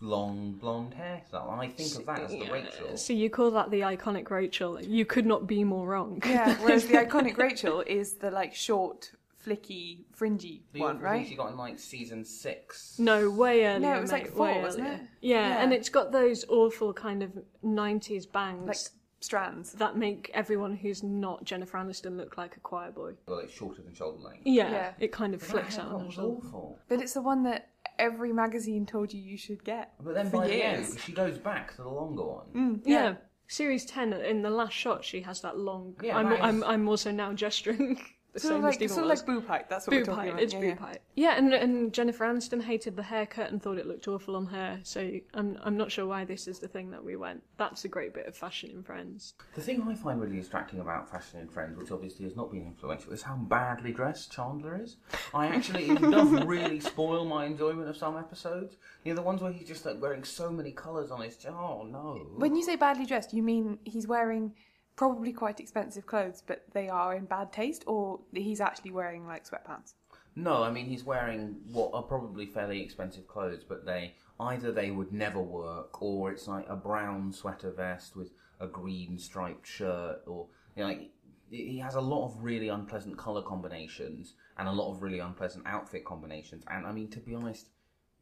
long 0.05 0.53
blonde 0.53 0.95
hairstyle. 0.99 1.49
I 1.57 1.67
think 1.69 1.95
of 1.95 2.05
that 2.05 2.19
as 2.21 2.31
the 2.31 2.37
Yeah, 2.37 2.51
Rachel. 2.51 2.97
So 2.97 3.13
you 3.13 3.29
call 3.29 3.51
that 3.51 3.71
the 3.71 3.81
iconic 3.81 4.29
Rachel? 4.29 4.81
You 4.81 5.05
could 5.05 5.25
not 5.25 5.47
be 5.47 5.63
more 5.63 5.87
wrong. 5.87 6.21
Yeah, 6.25 6.55
whereas 6.61 6.85
the 6.87 6.93
iconic 7.05 7.37
Rachel 7.37 7.81
is 7.81 8.13
the 8.13 8.31
like 8.31 8.53
short, 8.53 9.11
flicky, 9.45 9.99
fringy 10.13 10.61
The 10.73 10.81
one, 10.81 10.95
other 10.97 11.05
right? 11.05 11.21
thing 11.21 11.29
she 11.29 11.35
got 11.35 11.51
in 11.51 11.57
like 11.57 11.79
season 11.79 12.23
six. 12.23 12.97
No, 12.99 13.29
way 13.29 13.65
earlier. 13.65 13.79
No, 13.79 13.97
it 13.97 14.01
was 14.01 14.11
like 14.11 14.27
four, 14.31 14.61
wasn't 14.61 14.87
earlier. 14.87 14.99
it? 15.01 15.07
Yeah, 15.21 15.47
Yeah. 15.49 15.63
and 15.63 15.73
it's 15.73 15.89
got 15.89 16.11
those 16.11 16.45
awful 16.49 16.93
kind 16.93 17.23
of 17.23 17.31
'90s 17.63 18.31
bangs, 18.31 18.67
Like 18.67 18.77
strands 19.21 19.71
that 19.73 19.97
make 19.97 20.29
everyone 20.35 20.75
who's 20.75 21.01
not 21.01 21.43
Jennifer 21.43 21.77
Aniston 21.79 22.15
look 22.15 22.37
like 22.37 22.57
a 22.57 22.59
choir 22.59 22.91
boy. 22.91 23.13
Well, 23.27 23.39
it's 23.39 23.53
shorter 23.53 23.81
than 23.81 23.93
shoulder 23.95 24.19
length. 24.21 24.41
Yeah, 24.45 24.69
Yeah. 24.69 24.91
it 24.99 25.11
kind 25.11 25.33
of 25.33 25.39
But 25.39 25.49
flicks 25.49 25.79
out 25.79 25.89
haircut 25.89 26.05
was 26.07 26.19
awful. 26.19 26.79
But 26.87 27.01
it's 27.01 27.13
the 27.13 27.21
one 27.23 27.41
that 27.43 27.69
every 27.99 28.33
magazine 28.33 28.85
told 28.85 29.13
you 29.13 29.21
you 29.21 29.37
should 29.37 29.63
get. 29.63 29.93
But 30.03 30.13
then 30.15 30.29
for 30.29 30.41
by 30.41 30.47
the 30.47 30.63
end, 30.63 30.97
she 30.99 31.11
goes 31.11 31.37
back 31.37 31.75
to 31.75 31.83
the 31.83 31.89
longer 31.89 32.23
one. 32.23 32.45
Mm, 32.55 32.81
Yeah. 32.85 33.15
Series 33.47 33.85
ten 33.85 34.11
in 34.11 34.41
the 34.41 34.49
last 34.49 34.73
shot, 34.73 35.05
she 35.05 35.21
has 35.21 35.41
that 35.41 35.55
long. 35.57 35.93
Yeah, 36.01 36.17
I'm, 36.17 36.29
that 36.29 36.43
I'm, 36.43 36.63
I'm 36.63 36.87
also 36.89 37.11
now 37.11 37.31
gesturing 37.33 38.01
the 38.35 38.41
Sort 38.41 38.51
same 38.55 38.63
like, 38.63 38.69
as 38.71 38.75
Stephen 38.75 38.93
sort 38.95 39.03
of 39.05 39.09
like 39.09 39.25
boob 39.25 39.47
height. 39.47 39.69
That's 39.69 39.87
what 39.87 39.91
boob 39.91 40.01
we're 40.01 40.05
talking 40.13 40.19
height. 40.19 40.29
about. 40.31 40.43
It's 40.43 40.53
yeah, 40.53 40.59
boob 40.59 40.69
yeah. 40.69 40.85
height. 40.85 41.01
Yeah, 41.15 41.37
and 41.37 41.53
and 41.53 41.93
Jennifer 41.93 42.25
Aniston 42.25 42.61
hated 42.61 42.97
the 42.97 43.03
haircut 43.03 43.49
and 43.49 43.63
thought 43.63 43.77
it 43.77 43.85
looked 43.87 44.09
awful 44.09 44.35
on 44.35 44.45
her. 44.47 44.81
So 44.83 45.09
I'm 45.33 45.57
I'm 45.63 45.77
not 45.77 45.89
sure 45.89 46.05
why 46.05 46.25
this 46.25 46.45
is 46.45 46.59
the 46.59 46.67
thing 46.67 46.91
that 46.91 47.01
we 47.01 47.15
went. 47.15 47.43
That's 47.55 47.85
a 47.85 47.87
great 47.87 48.13
bit 48.13 48.27
of 48.27 48.35
fashion 48.35 48.71
in 48.71 48.83
Friends. 48.83 49.35
The 49.55 49.61
thing 49.61 49.81
I 49.87 49.95
find 49.95 50.19
really 50.19 50.35
distracting 50.35 50.81
about 50.81 51.09
fashion 51.09 51.39
in 51.39 51.47
Friends, 51.47 51.77
which 51.77 51.91
obviously 51.91 52.25
has 52.25 52.35
not 52.35 52.51
been 52.51 52.63
influential, 52.63 53.13
is 53.13 53.21
how 53.21 53.37
badly 53.37 53.93
dressed 53.93 54.33
Chandler 54.33 54.81
is. 54.83 54.97
I 55.33 55.47
actually, 55.47 55.89
it 55.91 56.01
does 56.01 56.29
really 56.45 56.81
spoil 56.81 57.23
my 57.23 57.45
enjoyment 57.45 57.87
of 57.87 57.95
some 57.95 58.17
episodes. 58.17 58.75
You 59.05 59.13
know, 59.13 59.15
the 59.15 59.21
ones 59.21 59.41
where 59.41 59.53
he's 59.53 59.67
just 59.67 59.85
like 59.85 60.01
wearing 60.01 60.25
so 60.25 60.51
many 60.51 60.73
colours 60.73 61.09
on 61.09 61.21
his. 61.21 61.37
Oh 61.47 61.87
no! 61.89 62.27
When 62.35 62.53
you 62.53 62.63
say 62.63 62.75
badly 62.75 63.05
dressed, 63.05 63.33
you 63.33 63.43
mean 63.43 63.79
he's 63.85 64.07
wearing 64.07 64.51
probably 64.95 65.33
quite 65.33 65.59
expensive 65.59 66.05
clothes, 66.05 66.43
but 66.45 66.63
they 66.73 66.89
are 66.89 67.15
in 67.15 67.25
bad 67.25 67.51
taste, 67.51 67.83
or 67.87 68.19
he's 68.33 68.61
actually 68.61 68.91
wearing 68.91 69.27
like 69.27 69.47
sweatpants? 69.47 69.93
No, 70.35 70.63
I 70.63 70.71
mean 70.71 70.85
he's 70.85 71.03
wearing 71.03 71.55
what 71.71 71.91
are 71.93 72.03
probably 72.03 72.45
fairly 72.45 72.81
expensive 72.81 73.27
clothes, 73.27 73.63
but 73.63 73.85
they 73.85 74.15
either 74.39 74.71
they 74.71 74.91
would 74.91 75.13
never 75.13 75.41
work, 75.41 76.01
or 76.01 76.31
it's 76.31 76.47
like 76.47 76.67
a 76.67 76.75
brown 76.75 77.31
sweater 77.31 77.71
vest 77.71 78.15
with 78.15 78.33
a 78.59 78.67
green 78.67 79.17
striped 79.17 79.67
shirt, 79.67 80.21
or 80.27 80.47
you 80.75 80.83
know, 80.83 80.89
like 80.89 81.11
he 81.49 81.77
has 81.77 81.95
a 81.95 82.01
lot 82.01 82.25
of 82.25 82.43
really 82.43 82.69
unpleasant 82.69 83.17
color 83.17 83.41
combinations 83.41 84.33
and 84.57 84.67
a 84.67 84.71
lot 84.71 84.91
of 84.91 85.01
really 85.01 85.19
unpleasant 85.19 85.65
outfit 85.67 86.03
combinations. 86.03 86.65
And 86.69 86.85
I 86.85 86.91
mean, 86.91 87.07
to 87.09 87.19
be 87.19 87.35
honest, 87.35 87.69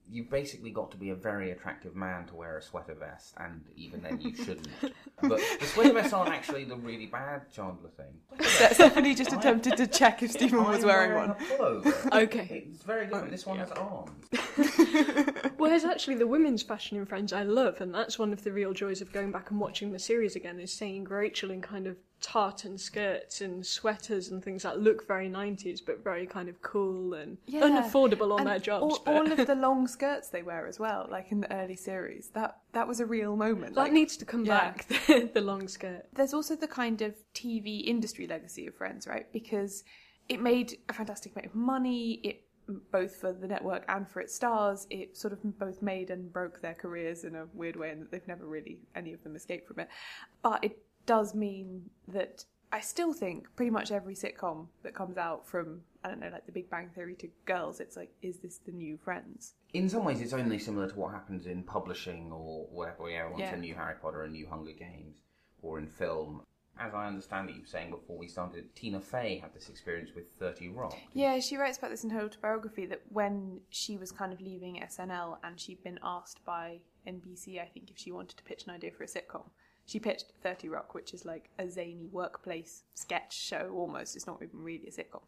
you've 0.10 0.30
basically 0.30 0.72
got 0.72 0.92
to 0.92 0.98
be 0.98 1.10
a 1.10 1.16
very 1.16 1.52
attractive 1.52 1.96
man 1.96 2.26
to 2.28 2.36
wear 2.36 2.58
a 2.58 2.62
sweater 2.62 2.96
vest, 2.96 3.34
and 3.38 3.64
even 3.76 4.02
then 4.02 4.20
you 4.22 4.36
shouldn't. 4.36 4.68
but 5.22 5.42
the 5.60 5.66
sweater 5.66 5.94
vests 5.94 6.14
aren't 6.14 6.32
actually 6.32 6.64
the 6.64 6.76
really 6.76 7.08
bad 7.08 7.52
Chandler 7.52 7.90
thing. 7.90 8.46
Stephanie 8.72 9.16
just 9.16 9.34
attempted 9.34 9.78
to 9.78 9.88
check 9.88 10.24
if 10.24 10.32
Stephen 10.32 10.64
was 10.64 10.84
wearing 10.84 11.04
wearing 11.14 11.30
one. 11.30 11.32
a 11.32 11.36
pullover. 11.36 12.24
Okay. 12.24 12.66
It's 12.70 12.84
very 12.84 13.08
good. 13.08 13.30
This 13.30 13.46
one 13.46 13.60
oh, 13.60 13.60
has 13.60 13.72
arms. 13.72 15.54
well, 15.58 15.74
Whereas 15.74 15.86
actually 15.86 16.16
the 16.16 16.28
women's 16.28 16.62
fashion 16.62 16.98
in 16.98 17.06
Friends 17.08 17.34
I 17.34 17.42
love, 17.42 17.82
and 17.82 17.94
that's 17.94 18.20
one 18.20 18.32
of 18.32 18.44
the 18.44 18.52
real 18.52 18.74
joys 18.74 19.02
of 19.02 19.12
going 19.12 19.32
back 19.32 19.50
and 19.50 19.60
watching 19.60 19.92
the 19.92 19.98
series 19.98 20.36
again, 20.36 20.60
is 20.60 20.72
seeing 20.72 21.04
Rachel 21.04 21.50
in 21.50 21.62
kind 21.62 21.88
of 21.88 21.98
tartan 22.24 22.78
skirts 22.78 23.42
and 23.42 23.66
sweaters 23.66 24.30
and 24.30 24.42
things 24.42 24.64
that 24.64 24.80
look 24.80 25.06
very 25.06 25.30
90s 25.30 25.82
but 25.86 26.02
very 26.04 26.26
kind 26.26 26.48
of 26.48 26.62
cool 26.62 27.14
and 27.14 27.38
Yeah. 27.46 27.62
unaffordable 27.62 28.32
on 28.34 28.40
And 28.40 28.48
their 28.48 28.60
jobs. 28.60 28.82
All, 28.96 29.02
but- 29.04 29.14
all 29.14 29.32
of 29.32 29.46
the 29.54 29.56
long 29.56 29.88
skirts 29.88 30.30
they 30.30 30.42
wear 30.42 30.66
as 30.66 30.80
well, 30.80 31.06
like 31.12 31.32
in 31.34 31.42
the 31.42 31.54
early 31.54 31.76
series. 31.76 32.30
That 32.30 32.58
that 32.72 32.88
was 32.88 33.00
a 33.02 33.06
real 33.06 33.36
moment. 33.36 33.76
that 33.76 33.82
like- 33.82 33.92
needs 33.92 34.16
to 34.18 34.26
come 34.26 34.46
Yeah. 34.46 34.58
back, 34.72 34.88
the, 35.08 35.30
the 35.34 35.42
long 35.42 35.68
skirt. 35.68 36.06
There's 36.14 36.34
also 36.34 36.56
the 36.56 36.68
kind 36.68 37.02
of 37.02 37.14
TV 37.36 37.82
industry 37.86 38.26
legacy 38.26 38.68
of 38.68 38.74
Friends, 38.76 39.06
right? 39.06 39.32
Because 39.34 39.84
it 40.30 40.40
made 40.42 40.78
a 40.88 40.94
fantastic 40.94 41.34
amount 41.34 41.48
of 41.48 41.56
money. 41.56 42.22
It 42.24 42.42
both 42.94 43.18
for 43.18 43.34
the 43.34 43.46
network 43.48 43.84
and 43.90 44.08
for 44.08 44.22
its 44.22 44.34
stars. 44.34 44.88
It 44.90 45.18
sort 45.18 45.34
of 45.34 45.40
both 45.60 45.82
made 45.82 46.10
and 46.10 46.32
broke 46.32 46.62
their 46.62 46.74
careers 46.74 47.26
in 47.26 47.36
a 47.36 47.46
weird 47.54 47.76
way, 47.76 47.90
and 47.92 48.02
that 48.02 48.10
they've 48.12 48.28
never 48.28 48.46
really 48.46 48.80
any 48.96 49.12
of 49.12 49.22
them 49.24 49.36
escaped 49.36 49.68
from 49.68 49.80
it. 49.82 49.90
But 50.42 50.64
it 50.64 50.78
does 51.06 51.34
mean 51.34 51.90
that 52.08 52.46
I 52.72 52.80
still 52.80 53.14
think 53.14 53.48
pretty 53.56 53.70
much 53.72 53.92
every 53.92 54.16
sitcom 54.16 54.68
that 54.84 54.96
comes 54.96 55.18
out 55.18 55.48
from 55.48 55.82
I 56.06 56.10
don't 56.10 56.20
know, 56.20 56.30
like 56.30 56.46
The 56.46 56.52
Big 56.52 56.70
Bang 56.70 56.90
Theory 56.94 57.16
to 57.16 57.30
Girls, 57.46 57.80
it's 57.80 57.96
like, 57.96 58.12
is 58.22 58.40
this 58.40 58.58
the 58.58 58.74
new 58.74 58.98
Friends? 58.98 59.54
In 59.74 59.88
some 59.88 60.04
ways, 60.04 60.20
it's 60.20 60.34
only 60.34 60.60
similar 60.60 60.90
to 60.90 60.96
what 61.00 61.14
happens 61.14 61.46
in 61.46 61.64
publishing 61.64 62.30
or 62.30 62.66
whatever. 62.70 63.10
Yeah, 63.10 63.28
once 63.30 63.40
Yeah. 63.40 63.54
a 63.56 63.58
new 63.58 63.74
Harry 63.74 63.96
Potter, 64.02 64.24
a 64.24 64.30
new 64.30 64.46
Hunger 64.48 64.74
Games, 64.74 65.22
or 65.62 65.80
in 65.80 65.88
film. 65.88 66.42
As 66.78 66.94
I 66.94 67.06
understand 67.08 67.50
it, 67.50 67.56
you 67.56 67.62
were 67.62 67.68
saying 67.68 67.92
before 67.92 68.18
we 68.18 68.28
started, 68.28 68.76
Tina 68.76 69.00
Fey 69.00 69.38
had 69.38 69.54
this 69.54 69.70
experience 69.70 70.10
with 70.14 70.26
Thirty 70.40 70.68
Rock. 70.68 70.98
Yeah, 71.14 71.40
she 71.40 71.56
writes 71.56 71.78
about 71.78 71.92
this 71.92 72.04
in 72.04 72.10
her 72.10 72.22
autobiography 72.24 72.86
that 72.88 73.04
when 73.10 73.62
she 73.70 73.96
was 73.96 74.12
kind 74.12 74.34
of 74.34 74.42
leaving 74.42 74.82
SNL 74.82 75.38
and 75.44 75.58
she'd 75.58 75.84
been 75.84 76.00
asked 76.04 76.44
by 76.44 76.80
NBC, 77.08 77.62
I 77.62 77.68
think, 77.68 77.92
if 77.92 77.98
she 77.98 78.12
wanted 78.12 78.36
to 78.38 78.44
pitch 78.44 78.66
an 78.66 78.72
idea 78.72 78.92
for 78.92 79.04
a 79.04 79.08
sitcom, 79.08 79.52
she 79.86 80.00
pitched 80.00 80.32
30 80.42 80.70
Rock, 80.70 80.94
which 80.94 81.14
is 81.14 81.26
like 81.26 81.50
a 81.60 81.70
zany 81.70 82.08
workplace 82.12 82.84
sketch 82.94 83.38
show 83.38 83.72
almost. 83.76 84.16
It's 84.16 84.28
not 84.28 84.42
even 84.42 84.60
really 84.62 84.88
a 84.88 84.92
sitcom. 84.92 85.22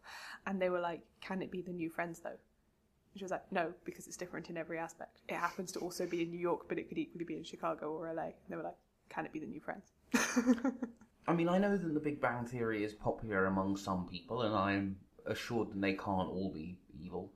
And 0.46 0.60
they 0.60 0.70
were 0.70 0.80
like, 0.80 1.02
can 1.20 1.42
it 1.42 1.50
be 1.50 1.62
the 1.62 1.72
new 1.72 1.90
Friends 1.90 2.20
though? 2.20 2.30
And 2.30 3.18
she 3.18 3.24
was 3.24 3.30
like, 3.30 3.50
no, 3.50 3.72
because 3.84 4.06
it's 4.06 4.16
different 4.16 4.50
in 4.50 4.56
every 4.56 4.78
aspect. 4.78 5.20
It 5.28 5.36
happens 5.36 5.72
to 5.72 5.80
also 5.80 6.06
be 6.06 6.22
in 6.22 6.30
New 6.30 6.40
York, 6.40 6.68
but 6.68 6.78
it 6.78 6.88
could 6.88 6.98
equally 6.98 7.24
be 7.24 7.36
in 7.36 7.44
Chicago 7.44 7.92
or 7.92 8.12
LA. 8.12 8.22
And 8.22 8.34
they 8.48 8.56
were 8.56 8.62
like, 8.62 8.76
can 9.08 9.26
it 9.26 9.32
be 9.32 9.40
the 9.40 9.46
new 9.46 9.60
Friends? 9.60 9.92
I 11.28 11.32
mean, 11.32 11.48
I 11.48 11.58
know 11.58 11.76
that 11.76 11.94
The 11.94 12.00
Big 12.00 12.20
Bang 12.20 12.44
Theory 12.44 12.84
is 12.84 12.94
popular 12.94 13.46
among 13.46 13.76
some 13.76 14.06
people, 14.08 14.42
and 14.42 14.54
I'm 14.54 14.96
assured 15.26 15.70
that 15.70 15.80
they 15.80 15.94
can't 15.94 16.28
all 16.28 16.50
be 16.52 16.78
evil. 17.02 17.32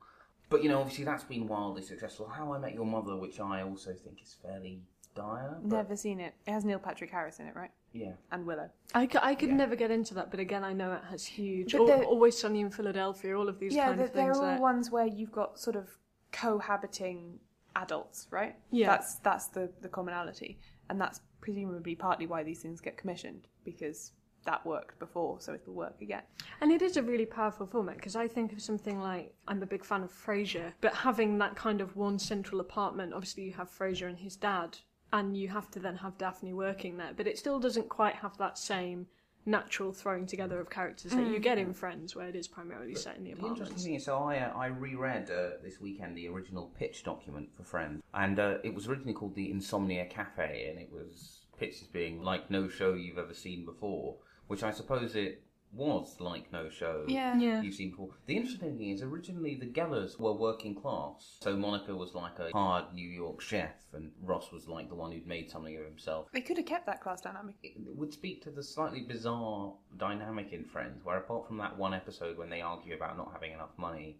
But 0.49 0.63
you 0.63 0.69
know, 0.69 0.79
obviously, 0.79 1.05
that's 1.05 1.23
been 1.23 1.47
wildly 1.47 1.81
successful. 1.81 2.27
How 2.27 2.53
I 2.53 2.59
Met 2.59 2.73
Your 2.73 2.85
Mother, 2.85 3.17
which 3.17 3.39
I 3.39 3.63
also 3.63 3.93
think 3.93 4.21
is 4.21 4.35
fairly 4.41 4.81
dire. 5.15 5.57
but- 5.61 5.75
Never 5.77 5.95
seen 5.95 6.19
it. 6.19 6.33
It 6.47 6.51
has 6.51 6.63
Neil 6.65 6.79
Patrick 6.79 7.09
Harris 7.11 7.39
in 7.39 7.47
it, 7.47 7.55
right? 7.55 7.71
Yeah. 7.93 8.13
And 8.31 8.45
Willow. 8.45 8.69
I, 8.95 9.05
c- 9.07 9.19
I 9.21 9.35
could 9.35 9.51
never 9.51 9.75
get 9.75 9.91
into 9.91 10.13
that, 10.13 10.31
but 10.31 10.39
again, 10.39 10.63
I 10.63 10.71
know 10.73 10.93
it 10.93 11.01
has 11.09 11.25
huge. 11.25 11.73
But 11.73 11.81
Al- 11.81 11.87
they're- 11.87 12.03
Always 12.03 12.37
Sunny 12.37 12.61
in 12.61 12.71
Philadelphia, 12.71 13.37
all 13.37 13.49
of 13.49 13.59
these 13.59 13.73
yeah, 13.73 13.87
kind 13.87 13.99
they're, 13.99 14.05
of 14.07 14.13
they're 14.13 14.25
things. 14.27 14.37
all 14.37 14.43
that- 14.43 14.59
ones 14.61 14.89
where 14.91 15.05
you've 15.05 15.31
got 15.31 15.59
sort 15.59 15.75
of 15.75 15.89
cohabiting 16.31 17.39
adults, 17.75 18.27
right? 18.31 18.55
Yeah. 18.71 18.87
That's 18.87 19.15
that's 19.15 19.47
the 19.47 19.69
the 19.81 19.89
commonality, 19.89 20.59
and 20.89 20.99
that's 20.99 21.21
presumably 21.39 21.95
partly 21.95 22.27
why 22.27 22.43
these 22.43 22.59
things 22.61 22.81
get 22.81 22.97
commissioned 22.97 23.47
because 23.63 24.11
that 24.45 24.65
worked 24.65 24.97
before, 24.99 25.39
so 25.39 25.53
it'll 25.53 25.73
work 25.73 26.01
again. 26.01 26.23
And 26.61 26.71
it 26.71 26.81
is 26.81 26.97
a 26.97 27.03
really 27.03 27.27
powerful 27.27 27.67
format 27.67 27.95
because 27.97 28.15
I 28.15 28.27
think 28.27 28.51
of 28.53 28.61
something 28.61 28.99
like 28.99 29.33
I'm 29.47 29.61
a 29.61 29.67
big 29.67 29.85
fan 29.85 30.01
of 30.03 30.11
Frasier, 30.11 30.73
but 30.81 30.93
having 30.95 31.37
that 31.37 31.55
kind 31.55 31.79
of 31.79 31.95
one 31.95 32.17
central 32.17 32.59
apartment, 32.59 33.13
obviously 33.13 33.43
you 33.43 33.53
have 33.53 33.69
Frasier 33.69 34.07
and 34.09 34.17
his 34.17 34.35
dad, 34.35 34.79
and 35.13 35.35
you 35.35 35.49
have 35.49 35.69
to 35.71 35.79
then 35.79 35.97
have 35.97 36.17
Daphne 36.17 36.53
working 36.53 36.97
there, 36.97 37.11
but 37.15 37.27
it 37.27 37.37
still 37.37 37.59
doesn't 37.59 37.89
quite 37.89 38.15
have 38.15 38.37
that 38.37 38.57
same 38.57 39.07
natural 39.45 39.91
throwing 39.91 40.27
together 40.27 40.59
of 40.59 40.69
characters 40.69 41.11
that 41.13 41.25
you 41.25 41.39
Mm. 41.39 41.41
get 41.41 41.57
in 41.57 41.73
Friends, 41.73 42.15
where 42.15 42.27
it 42.27 42.35
is 42.35 42.47
primarily 42.47 42.93
set 42.93 43.17
in 43.17 43.23
the 43.23 43.33
The 43.33 43.47
interesting 43.47 43.77
thing 43.77 43.95
is, 43.95 44.05
so 44.05 44.17
I 44.19 44.37
uh, 44.37 44.53
I 44.55 44.67
reread 44.67 45.31
uh, 45.31 45.57
this 45.63 45.81
weekend 45.81 46.15
the 46.15 46.27
original 46.27 46.67
pitch 46.77 47.03
document 47.03 47.51
for 47.55 47.63
Friends, 47.63 48.03
and 48.13 48.37
uh, 48.39 48.59
it 48.63 48.73
was 48.75 48.87
originally 48.87 49.13
called 49.13 49.33
the 49.35 49.49
Insomnia 49.49 50.05
Cafe, 50.05 50.69
and 50.69 50.79
it 50.79 50.91
was 50.91 51.39
pitched 51.57 51.81
as 51.81 51.87
being 51.87 52.21
like 52.21 52.51
no 52.51 52.67
show 52.67 52.93
you've 52.93 53.17
ever 53.17 53.33
seen 53.33 53.65
before, 53.65 54.17
which 54.47 54.61
I 54.63 54.71
suppose 54.71 55.15
it 55.15 55.43
was 55.73 56.19
like 56.19 56.51
no 56.51 56.69
show 56.69 57.05
Yeah. 57.07 57.37
Yeah. 57.37 57.61
you've 57.61 57.75
seen 57.75 57.91
before. 57.91 58.09
The 58.25 58.35
interesting 58.35 58.77
thing 58.77 58.89
is, 58.89 59.01
originally 59.01 59.55
the 59.55 59.65
Gellers 59.67 60.19
were 60.19 60.33
working 60.33 60.75
class, 60.75 61.37
so 61.41 61.55
Monica 61.55 61.95
was 61.95 62.13
like 62.13 62.39
a 62.39 62.49
hard 62.51 62.93
New 62.93 63.07
York 63.07 63.39
chef, 63.41 63.75
and 63.93 64.11
Ross 64.21 64.51
was 64.51 64.67
like 64.67 64.89
the 64.89 64.95
one 64.95 65.11
who'd 65.11 65.25
made 65.27 65.49
something 65.49 65.75
of 65.77 65.85
himself 65.85 66.27
They 66.33 66.41
could 66.41 66.57
have 66.57 66.65
kept 66.65 66.85
that 66.87 67.01
class 67.01 67.21
dynamic. 67.21 67.55
it 67.63 67.73
would 67.77 68.11
speak 68.13 68.41
to 68.43 68.51
the 68.51 68.63
slightly 68.63 69.01
bizarre 69.01 69.73
dynamic 69.97 70.51
in 70.51 70.65
Friends, 70.65 71.05
where 71.05 71.17
apart 71.17 71.47
from 71.47 71.57
that 71.57 71.77
one 71.77 71.93
episode 71.93 72.37
when 72.37 72.49
they 72.49 72.61
argue 72.61 72.95
about 72.95 73.17
not 73.17 73.31
having 73.31 73.51
enough 73.53 73.77
money 73.77 74.17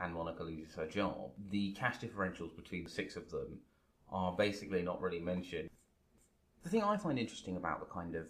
and 0.00 0.14
Monica 0.14 0.42
loses 0.42 0.74
her 0.74 0.86
job, 0.86 1.30
the 1.50 1.72
cash 1.72 1.98
differentials 1.98 2.54
between 2.56 2.84
the 2.84 2.90
six 2.90 3.16
of 3.16 3.30
them 3.30 3.58
are 4.10 4.32
basically 4.32 4.82
not 4.82 5.00
really 5.00 5.18
mentioned. 5.20 5.68
The 6.62 6.70
thing 6.70 6.82
I 6.82 6.96
find 6.96 7.18
interesting 7.18 7.56
about 7.56 7.80
the 7.80 7.86
kind 7.86 8.14
of 8.14 8.28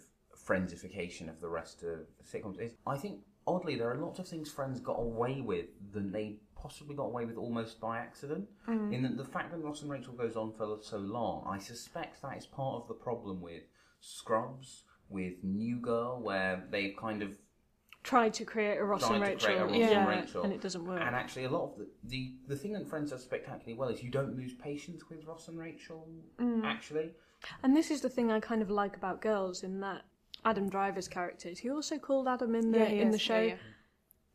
friendsification 0.49 1.29
of 1.29 1.39
the 1.41 1.47
rest 1.47 1.83
of 1.83 1.99
sitcoms 2.25 2.59
is 2.59 2.71
I 2.87 2.97
think 2.97 3.19
oddly 3.45 3.75
there 3.75 3.91
are 3.91 3.97
lots 3.97 4.19
of 4.19 4.27
things 4.27 4.51
Friends 4.51 4.79
got 4.79 4.99
away 4.99 5.41
with 5.41 5.67
than 5.91 6.11
they 6.11 6.37
possibly 6.55 6.95
got 6.95 7.05
away 7.05 7.25
with 7.25 7.37
almost 7.37 7.79
by 7.79 7.99
accident. 7.99 8.47
Mm. 8.67 8.93
In 8.93 9.03
that 9.03 9.17
the 9.17 9.25
fact 9.25 9.51
that 9.51 9.59
Ross 9.59 9.81
and 9.81 9.91
Rachel 9.91 10.13
goes 10.13 10.35
on 10.35 10.51
for 10.53 10.77
so 10.81 10.97
long, 10.97 11.45
I 11.47 11.57
suspect 11.57 12.21
that 12.21 12.37
is 12.37 12.45
part 12.45 12.81
of 12.81 12.87
the 12.87 12.93
problem 12.93 13.41
with 13.41 13.63
Scrubs, 14.01 14.83
with 15.09 15.33
New 15.43 15.77
Girl, 15.77 16.21
where 16.21 16.63
they've 16.71 16.95
kind 16.97 17.21
of 17.23 17.37
Tried 18.01 18.33
to 18.35 18.45
create 18.45 18.77
a 18.77 18.83
Ross 18.83 19.03
and 19.09 19.21
Rachel, 19.21 19.57
a 19.57 19.65
Ross 19.65 19.75
yeah, 19.75 19.99
and 19.99 20.07
Rachel, 20.07 20.43
and 20.43 20.53
it 20.53 20.61
doesn't 20.61 20.85
work. 20.85 21.01
And 21.01 21.13
actually, 21.13 21.43
a 21.43 21.49
lot 21.49 21.65
of 21.65 21.79
the, 21.79 21.87
the 22.05 22.33
the 22.47 22.55
thing 22.55 22.71
that 22.71 22.87
Friends 22.87 23.11
does 23.11 23.23
spectacularly 23.23 23.77
well 23.77 23.89
is 23.89 24.01
you 24.01 24.09
don't 24.09 24.37
lose 24.37 24.53
patience 24.53 25.03
with 25.09 25.25
Ross 25.25 25.49
and 25.49 25.59
Rachel. 25.59 26.07
Mm. 26.39 26.63
Actually, 26.63 27.11
And 27.61 27.75
this 27.75 27.91
is 27.91 27.99
the 27.99 28.07
thing 28.07 28.31
I 28.31 28.39
kind 28.39 28.61
of 28.61 28.69
like 28.69 28.95
about 28.95 29.21
girls 29.21 29.63
in 29.63 29.81
that 29.81 30.03
Adam 30.45 30.69
Driver's 30.69 31.07
character 31.07 31.49
is 31.49 31.59
he 31.59 31.69
also 31.69 31.97
called 31.97 32.27
Adam 32.27 32.55
in 32.55 32.71
the 32.71 32.79
Yeah, 32.79 32.85
he 32.85 32.99
in 33.01 33.11
the 33.11 33.19
show 33.19 33.39
yeah, 33.39 33.47
yeah. 33.47 33.55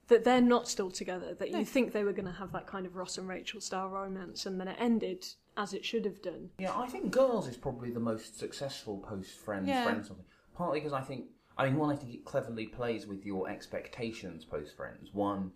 that 0.09 0.25
they're 0.25 0.41
not 0.41 0.69
still 0.69 0.91
together. 0.91 1.35
That 1.35 1.51
No. 1.53 1.59
you 1.59 1.65
think 1.65 1.93
they 1.93 2.05
were 2.05 2.13
going 2.13 2.27
to 2.27 2.33
have 2.33 2.53
that 2.53 2.67
kind 2.67 2.87
of 2.87 2.95
Ross 2.97 3.19
and 3.19 3.29
Rachel 3.29 3.61
style 3.61 3.89
romance, 3.89 4.47
and 4.47 4.61
then 4.61 4.69
it 4.69 4.77
ended 4.79 5.25
as 5.57 5.73
it 5.73 5.85
should 5.85 6.05
have 6.05 6.21
done. 6.21 6.51
Yeah, 6.59 6.77
I 6.79 6.87
think 6.87 7.11
Girls 7.13 7.47
is 7.49 7.57
probably 7.57 7.91
the 7.91 8.01
most 8.01 8.39
successful 8.39 8.99
post 8.99 9.31
Friends 9.39 9.69
Yeah. 9.69 9.85
Friends 9.85 10.09
something. 10.09 10.27
Partly 10.55 10.81
because 10.81 10.93
I 10.93 11.01
think, 11.01 11.27
I 11.57 11.65
mean, 11.67 11.77
one, 11.77 11.91
I 11.91 11.97
think 11.97 12.13
it 12.15 12.25
cleverly 12.25 12.67
plays 12.67 13.07
with 13.07 13.25
your 13.25 13.49
expectations 13.49 14.45
post 14.45 14.77
Friends. 14.77 15.13
One, 15.15 15.53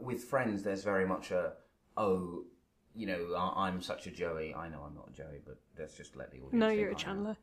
with 0.00 0.24
Friends, 0.24 0.62
there's 0.62 0.82
very 0.84 1.06
much 1.06 1.30
a, 1.30 1.54
oh, 1.96 2.44
you 2.94 3.06
know, 3.06 3.34
I- 3.36 3.66
I'm 3.68 3.80
such 3.82 4.06
a 4.06 4.10
Joey. 4.10 4.54
I 4.54 4.68
know 4.68 4.82
I'm 4.82 4.94
not 4.94 5.08
a 5.10 5.12
Joey, 5.12 5.40
but 5.44 5.58
let's 5.78 5.96
just 5.96 6.16
let 6.16 6.30
the 6.32 6.38
audience. 6.38 6.52
No, 6.54 6.68
you're 6.68 6.88
a 6.88 6.92
am. 6.92 6.98
Chandler. 6.98 7.36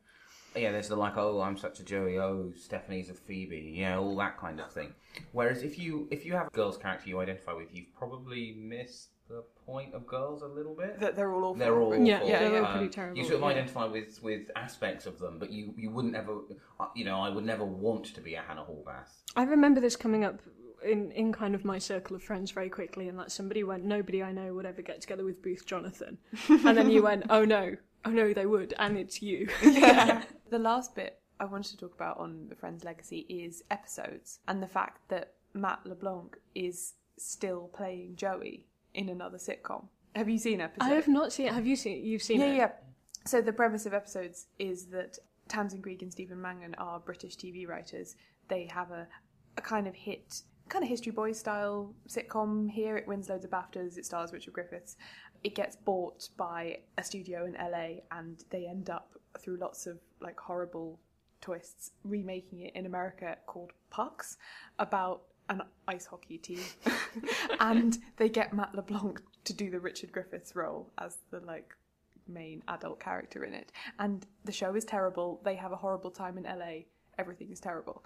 Yeah, 0.56 0.72
there's 0.72 0.88
the 0.88 0.96
like, 0.96 1.16
oh, 1.16 1.40
I'm 1.40 1.56
such 1.56 1.80
a 1.80 1.84
Joey. 1.84 2.18
Oh, 2.18 2.52
Stephanie's 2.56 3.10
a 3.10 3.14
Phoebe. 3.14 3.74
Yeah, 3.76 3.98
all 3.98 4.16
that 4.16 4.38
kind 4.38 4.60
of 4.60 4.70
thing. 4.72 4.94
Whereas 5.32 5.62
if 5.62 5.78
you 5.78 6.08
if 6.10 6.24
you 6.24 6.32
have 6.34 6.46
a 6.48 6.50
girl's 6.50 6.76
character 6.78 7.08
you 7.08 7.18
identify 7.20 7.52
with, 7.52 7.68
you've 7.72 7.94
probably 7.96 8.52
missed 8.58 9.08
the 9.28 9.42
point 9.66 9.94
of 9.94 10.06
girls 10.06 10.42
a 10.42 10.46
little 10.46 10.74
bit. 10.74 11.00
That 11.00 11.16
they're 11.16 11.32
all 11.32 11.44
awful. 11.44 11.54
They're 11.54 11.80
all 11.80 11.96
Yeah, 11.96 12.16
awful. 12.16 12.28
yeah, 12.28 12.48
they're 12.50 12.64
Um, 12.66 12.72
pretty 12.72 12.88
terrible, 12.90 13.16
You 13.18 13.24
sort 13.24 13.36
of 13.36 13.40
yeah. 13.40 13.46
identify 13.48 13.86
with 13.86 14.22
with 14.22 14.50
aspects 14.54 15.06
of 15.06 15.18
them, 15.18 15.38
but 15.38 15.50
you 15.50 15.74
you 15.76 15.90
wouldn't 15.90 16.14
ever, 16.14 16.38
uh, 16.78 16.86
you 16.94 17.04
know, 17.04 17.20
I 17.20 17.30
would 17.30 17.44
never 17.44 17.64
want 17.64 18.04
to 18.14 18.20
be 18.20 18.34
a 18.34 18.42
Hannah 18.42 18.64
Horvath. 18.64 19.22
I 19.34 19.44
remember 19.44 19.80
this 19.80 19.96
coming 19.96 20.24
up 20.24 20.40
in, 20.84 21.10
in 21.12 21.32
kind 21.32 21.54
of 21.54 21.64
my 21.64 21.78
circle 21.78 22.14
of 22.14 22.22
friends 22.22 22.50
very 22.50 22.68
quickly, 22.68 23.08
and 23.08 23.18
that 23.18 23.32
somebody 23.32 23.64
went, 23.64 23.84
"Nobody 23.84 24.22
I 24.22 24.30
know 24.32 24.52
would 24.54 24.66
ever 24.66 24.82
get 24.82 25.00
together 25.00 25.24
with 25.24 25.42
Booth 25.42 25.64
Jonathan," 25.64 26.18
and 26.48 26.76
then 26.76 26.90
you 26.90 27.02
went, 27.02 27.24
"Oh 27.30 27.44
no, 27.46 27.76
oh 28.04 28.10
no, 28.10 28.34
they 28.34 28.44
would," 28.44 28.74
and 28.78 28.98
it's 28.98 29.22
you. 29.22 29.48
yeah. 29.62 30.22
The 30.54 30.60
last 30.60 30.94
bit 30.94 31.18
I 31.40 31.46
wanted 31.46 31.72
to 31.72 31.78
talk 31.78 31.96
about 31.96 32.18
on 32.18 32.46
the 32.48 32.54
Friends 32.54 32.84
legacy 32.84 33.26
is 33.28 33.64
episodes 33.72 34.38
and 34.46 34.62
the 34.62 34.68
fact 34.68 35.00
that 35.08 35.32
Matt 35.52 35.80
LeBlanc 35.84 36.36
is 36.54 36.92
still 37.16 37.72
playing 37.74 38.14
Joey 38.14 38.68
in 38.94 39.08
another 39.08 39.38
sitcom. 39.38 39.86
Have 40.14 40.28
you 40.28 40.38
seen 40.38 40.60
episodes? 40.60 40.92
I 40.92 40.94
have 40.94 41.08
not 41.08 41.32
seen. 41.32 41.48
it. 41.48 41.54
Have 41.54 41.66
you 41.66 41.74
seen? 41.74 42.04
You've 42.04 42.22
seen 42.22 42.38
yeah, 42.38 42.46
it? 42.46 42.50
yeah. 42.50 42.56
Yeah. 42.56 42.70
So 43.26 43.40
the 43.40 43.52
premise 43.52 43.84
of 43.84 43.94
episodes 43.94 44.46
is 44.60 44.86
that 44.90 45.18
Tamsin 45.48 45.80
Greig 45.80 46.04
and 46.04 46.12
Stephen 46.12 46.40
Mangan 46.40 46.76
are 46.76 47.00
British 47.00 47.36
TV 47.36 47.66
writers. 47.66 48.14
They 48.46 48.68
have 48.72 48.92
a, 48.92 49.08
a 49.56 49.60
kind 49.60 49.88
of 49.88 49.96
hit, 49.96 50.42
kind 50.68 50.84
of 50.84 50.88
History 50.88 51.10
Boys 51.10 51.36
style 51.36 51.92
sitcom 52.08 52.70
here. 52.70 52.96
It 52.96 53.08
wins 53.08 53.28
loads 53.28 53.44
of 53.44 53.50
BAFTAs. 53.50 53.98
It 53.98 54.06
stars 54.06 54.32
Richard 54.32 54.54
Griffiths. 54.54 54.94
It 55.42 55.56
gets 55.56 55.74
bought 55.74 56.28
by 56.36 56.78
a 56.96 57.02
studio 57.02 57.44
in 57.44 57.54
LA, 57.54 58.02
and 58.12 58.44
they 58.50 58.68
end 58.68 58.88
up 58.88 59.10
through 59.40 59.56
lots 59.56 59.86
of 59.86 59.98
like 60.24 60.40
horrible 60.40 60.98
twists 61.40 61.92
remaking 62.02 62.62
it 62.62 62.74
in 62.74 62.86
America 62.86 63.36
called 63.46 63.72
Pucks 63.90 64.38
about 64.78 65.22
an 65.48 65.62
ice 65.86 66.06
hockey 66.06 66.38
team. 66.38 66.60
and 67.60 67.98
they 68.16 68.28
get 68.28 68.52
Matt 68.54 68.74
LeBlanc 68.74 69.20
to 69.44 69.52
do 69.52 69.70
the 69.70 69.78
Richard 69.78 70.10
Griffiths 70.10 70.56
role 70.56 70.90
as 70.98 71.18
the 71.30 71.40
like 71.40 71.74
main 72.26 72.62
adult 72.68 73.00
character 73.00 73.44
in 73.44 73.54
it. 73.54 73.72
And 73.98 74.26
the 74.44 74.52
show 74.52 74.74
is 74.74 74.84
terrible. 74.84 75.40
They 75.44 75.56
have 75.56 75.72
a 75.72 75.76
horrible 75.76 76.10
time 76.10 76.38
in 76.38 76.44
LA. 76.44 76.84
Everything 77.18 77.50
is 77.50 77.60
terrible. 77.60 78.04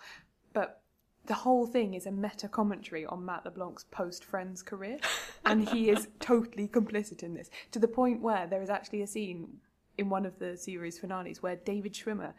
But 0.53 0.83
the 1.27 1.35
whole 1.35 1.67
thing 1.67 1.95
is 1.95 2.07
a 2.07 2.11
meta 2.11 2.49
commentary 2.49 3.07
on 3.07 3.25
Matt 3.25 3.45
LeBlanc's 3.45 3.85
post 3.85 4.25
Friends 4.25 4.63
career. 4.63 4.99
And 5.45 5.69
he 5.69 5.91
is 5.91 6.09
totally 6.21 6.69
complicit 6.69 7.23
in 7.23 7.35
this 7.35 7.51
to 7.71 7.79
the 7.79 7.89
point 7.89 8.21
where 8.21 8.47
there 8.47 8.63
is 8.63 8.71
actually 8.71 9.03
a 9.03 9.07
scene 9.07 9.61
in 9.99 10.09
one 10.09 10.25
of 10.25 10.39
the 10.39 10.57
series 10.57 10.99
finales 10.99 11.43
where 11.43 11.57
David 11.57 11.93
Schwimmer 11.93 12.33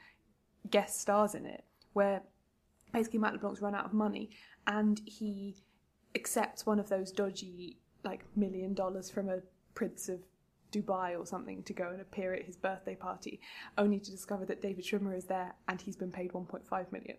guest 0.71 0.99
stars 0.99 1.35
in 1.35 1.45
it, 1.45 1.63
where 1.93 2.21
basically 2.93 3.19
Matt 3.19 3.33
LeBlanc's 3.33 3.61
run 3.61 3.75
out 3.75 3.85
of 3.85 3.93
money 3.93 4.31
and 4.65 5.01
he 5.05 5.55
accepts 6.15 6.65
one 6.65 6.79
of 6.79 6.89
those 6.89 7.11
dodgy 7.11 7.77
like 8.03 8.23
million 8.35 8.73
dollars 8.73 9.09
from 9.09 9.29
a 9.29 9.39
prince 9.75 10.09
of 10.09 10.19
Dubai 10.71 11.17
or 11.19 11.25
something 11.25 11.63
to 11.63 11.73
go 11.73 11.89
and 11.89 12.01
appear 12.01 12.33
at 12.33 12.45
his 12.45 12.55
birthday 12.55 12.95
party, 12.95 13.39
only 13.77 13.99
to 13.99 14.11
discover 14.11 14.45
that 14.45 14.61
David 14.61 14.85
Schwimmer 14.85 15.15
is 15.15 15.25
there 15.25 15.53
and 15.67 15.81
he's 15.81 15.95
been 15.95 16.11
paid 16.11 16.31
1.5 16.31 16.91
million. 16.91 17.17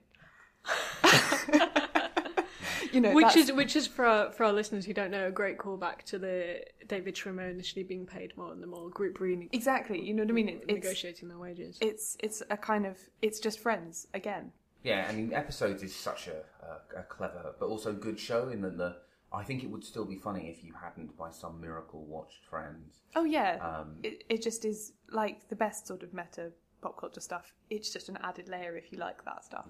You 2.92 3.00
know, 3.00 3.12
which 3.12 3.26
that's- 3.26 3.48
is 3.48 3.52
which 3.52 3.76
is 3.76 3.86
for 3.86 4.04
our, 4.04 4.32
for 4.32 4.44
our 4.44 4.52
listeners 4.52 4.84
who 4.86 4.92
don't 4.94 5.10
know 5.10 5.26
a 5.26 5.30
great 5.30 5.58
callback 5.58 6.02
to 6.04 6.18
the 6.18 6.64
David 6.86 7.14
Schwimmer 7.14 7.50
initially 7.50 7.82
being 7.84 8.06
paid 8.06 8.36
more 8.36 8.52
and 8.52 8.62
the 8.62 8.66
more 8.66 8.88
group 8.90 9.20
reunion. 9.20 9.48
Exactly, 9.52 10.00
you 10.00 10.14
know 10.14 10.22
what 10.22 10.30
I 10.30 10.34
mean? 10.34 10.48
It, 10.48 10.64
it's, 10.68 10.84
negotiating 10.84 11.28
their 11.28 11.38
wages. 11.38 11.78
It's 11.80 12.16
it's 12.20 12.42
a 12.50 12.56
kind 12.56 12.86
of 12.86 12.98
it's 13.22 13.40
just 13.40 13.60
friends 13.60 14.06
again. 14.14 14.52
Yeah, 14.82 15.06
I 15.08 15.12
mean, 15.12 15.32
episodes 15.34 15.82
is 15.82 15.94
such 15.94 16.26
a, 16.28 16.42
a, 16.64 17.00
a 17.00 17.02
clever 17.02 17.54
but 17.60 17.66
also 17.66 17.92
good 17.92 18.18
show 18.18 18.48
in 18.48 18.62
that 18.62 18.78
the. 18.78 18.96
I 19.32 19.44
think 19.44 19.62
it 19.62 19.70
would 19.70 19.84
still 19.84 20.04
be 20.04 20.16
funny 20.16 20.48
if 20.48 20.64
you 20.64 20.72
hadn't, 20.72 21.16
by 21.16 21.30
some 21.30 21.60
miracle, 21.60 22.04
watched 22.04 22.44
Friends. 22.50 23.02
Oh 23.14 23.22
yeah, 23.24 23.58
Um, 23.62 23.98
it 24.02 24.24
it 24.28 24.42
just 24.42 24.64
is 24.64 24.92
like 25.12 25.48
the 25.48 25.54
best 25.54 25.86
sort 25.86 26.02
of 26.02 26.12
meta 26.12 26.50
pop 26.82 26.98
culture 26.98 27.20
stuff. 27.20 27.52
It's 27.68 27.92
just 27.92 28.08
an 28.08 28.18
added 28.24 28.48
layer 28.48 28.76
if 28.76 28.90
you 28.90 28.98
like 28.98 29.24
that 29.26 29.44
stuff. 29.44 29.66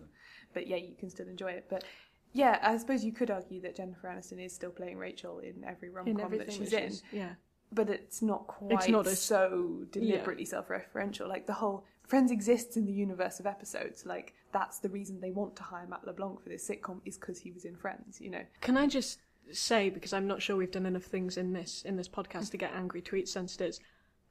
But 0.55 0.67
yeah, 0.67 0.77
you 0.77 0.95
can 0.99 1.11
still 1.11 1.29
enjoy 1.29 1.51
it. 1.51 1.67
But 1.69 1.85
yeah, 2.33 2.59
I 2.63 2.77
suppose 2.77 3.05
you 3.05 3.13
could 3.13 3.31
argue 3.31 3.61
that 3.63 3.77
Jennifer 3.77 4.09
Aniston 4.09 4.45
is 4.45 4.53
still 4.53 4.71
playing 4.71 4.99
Rachel 4.99 5.39
in 5.41 5.65
every 5.65 5.91
rom 5.91 6.07
com 6.15 6.37
that 6.39 6.53
she's 6.53 6.73
in. 6.73 6.89
she's- 6.91 7.03
yeah. 7.13 7.35
But 7.73 7.89
it's 7.89 8.21
not 8.21 8.49
quite 8.49 8.73
It's 8.73 8.89
not 8.89 9.07
as- 9.07 9.21
so 9.21 9.85
deliberately 9.93 10.45
self-referential. 10.45 11.29
Like 11.29 11.47
the 11.47 11.53
whole 11.55 11.85
Friends 12.03 12.33
exists 12.33 12.77
in 12.77 12.85
the 12.87 12.93
universe 12.93 13.39
of 13.39 13.47
episodes. 13.47 14.05
Like 14.05 14.35
that's 14.53 14.81
the 14.81 14.89
reason 14.89 15.21
they 15.21 15.31
want 15.31 15.55
to 15.57 15.63
hire 15.63 15.87
Matt 15.87 16.05
LeBlanc 16.05 16.43
for 16.43 16.49
this 16.49 16.69
sitcom 16.69 17.01
is 17.05 17.17
because 17.17 17.39
he 17.39 17.53
was 17.53 17.65
in 17.65 17.77
Friends. 17.77 18.21
You 18.21 18.31
know. 18.31 18.43
Can 18.61 18.77
I 18.77 18.89
just 18.89 19.21
say 19.53 19.91
because 19.91 20.13
I'm 20.13 20.27
not 20.27 20.43
sure 20.43 20.57
we've 20.57 20.71
done 20.73 20.87
enough 20.87 21.05
things 21.05 21.37
in 21.37 21.53
this 21.53 21.83
in 21.83 21.97
this 21.97 22.09
podcast 22.09 22.51
to 22.51 22.57
get 22.57 22.73
angry 22.75 23.03
tweet 23.03 23.29
sensitives. 23.29 23.79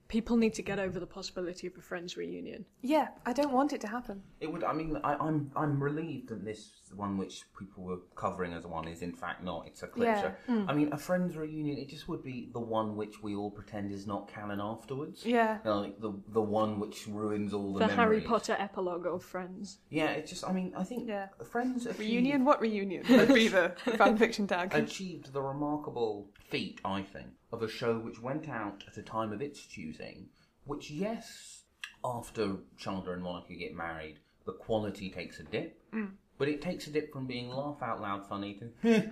People 0.09 0.37
need 0.37 0.55
to 0.55 0.63
get 0.63 0.79
over 0.79 0.99
the 0.99 1.05
possibility 1.05 1.67
of 1.67 1.77
a 1.77 1.81
Friends 1.81 2.17
reunion. 2.17 2.65
Yeah, 2.81 3.09
I 3.27 3.31
don't 3.31 3.51
want 3.53 3.73
it 3.73 3.81
to 3.81 3.87
happen. 3.87 4.23
It 4.41 4.51
would. 4.51 4.63
I 4.63 4.73
mean, 4.73 4.97
I, 5.03 5.13
I'm 5.13 5.51
I'm 5.55 5.81
relieved 5.81 6.29
that 6.29 6.43
this 6.43 6.71
one, 6.95 7.15
which 7.15 7.43
people 7.59 7.83
were 7.83 7.99
covering 8.15 8.51
as 8.53 8.65
one, 8.65 8.87
is 8.87 9.03
in 9.03 9.13
fact 9.13 9.43
not. 9.43 9.67
It's 9.67 9.83
a 9.83 9.87
clip 9.87 10.07
Yeah. 10.07 10.21
show. 10.21 10.31
Mm. 10.49 10.65
I 10.67 10.73
mean, 10.73 10.91
a 10.91 10.97
Friends 10.97 11.37
reunion. 11.37 11.77
It 11.77 11.89
just 11.89 12.07
would 12.09 12.23
be 12.23 12.49
the 12.53 12.59
one 12.59 12.95
which 12.95 13.21
we 13.21 13.35
all 13.35 13.51
pretend 13.51 13.91
is 13.91 14.07
not 14.07 14.27
canon 14.27 14.59
afterwards. 14.59 15.23
Yeah. 15.23 15.59
You 15.63 15.69
know, 15.69 15.79
like 15.81 15.99
the 16.01 16.13
the 16.29 16.41
one 16.41 16.79
which 16.79 17.05
ruins 17.07 17.53
all 17.53 17.73
the, 17.73 17.85
The 17.85 17.93
Harry. 17.93 18.21
Potter 18.21 18.55
epilogue 18.57 19.05
of 19.05 19.23
Friends. 19.23 19.77
Yeah, 19.91 20.09
it's 20.09 20.31
just. 20.31 20.43
I 20.43 20.51
mean, 20.51 20.73
I 20.75 20.83
think 20.85 21.07
yeah. 21.07 21.27
Friends 21.51 21.85
achieved- 21.85 21.99
Reunion? 21.99 22.45
What 22.45 22.59
reunion? 22.61 23.03
Would 23.07 23.31
be 23.31 23.47
the 23.47 23.73
fan 23.97 24.17
fiction 24.17 24.47
tag. 24.47 24.73
achieved 24.73 25.31
the 25.33 25.41
remarkable 25.43 26.31
feat, 26.49 26.81
I 26.83 27.03
think, 27.03 27.27
of 27.51 27.61
a 27.63 27.67
show 27.67 27.97
which 27.99 28.21
went 28.21 28.47
out 28.49 28.83
at 28.87 28.97
a 28.97 29.01
time 29.01 29.31
of 29.33 29.41
its 29.41 29.59
choosing, 29.65 30.29
which, 30.65 30.89
yes, 30.91 31.63
after 32.03 32.57
Chandler 32.77 33.13
and 33.13 33.23
Monica 33.23 33.53
get 33.55 33.75
married, 33.75 34.19
the 34.45 34.53
quality 34.53 35.09
takes 35.09 35.39
a 35.39 35.43
dip, 35.43 35.75
Mm. 35.91 36.11
but 36.37 36.47
it 36.47 36.61
takes 36.61 36.87
a 36.87 36.91
dip 36.91 37.11
from 37.11 37.25
being 37.25 37.49
laugh 37.49 37.81
out 37.81 38.01
loud 38.01 38.27
funny 38.27 38.53
to, 38.55 39.11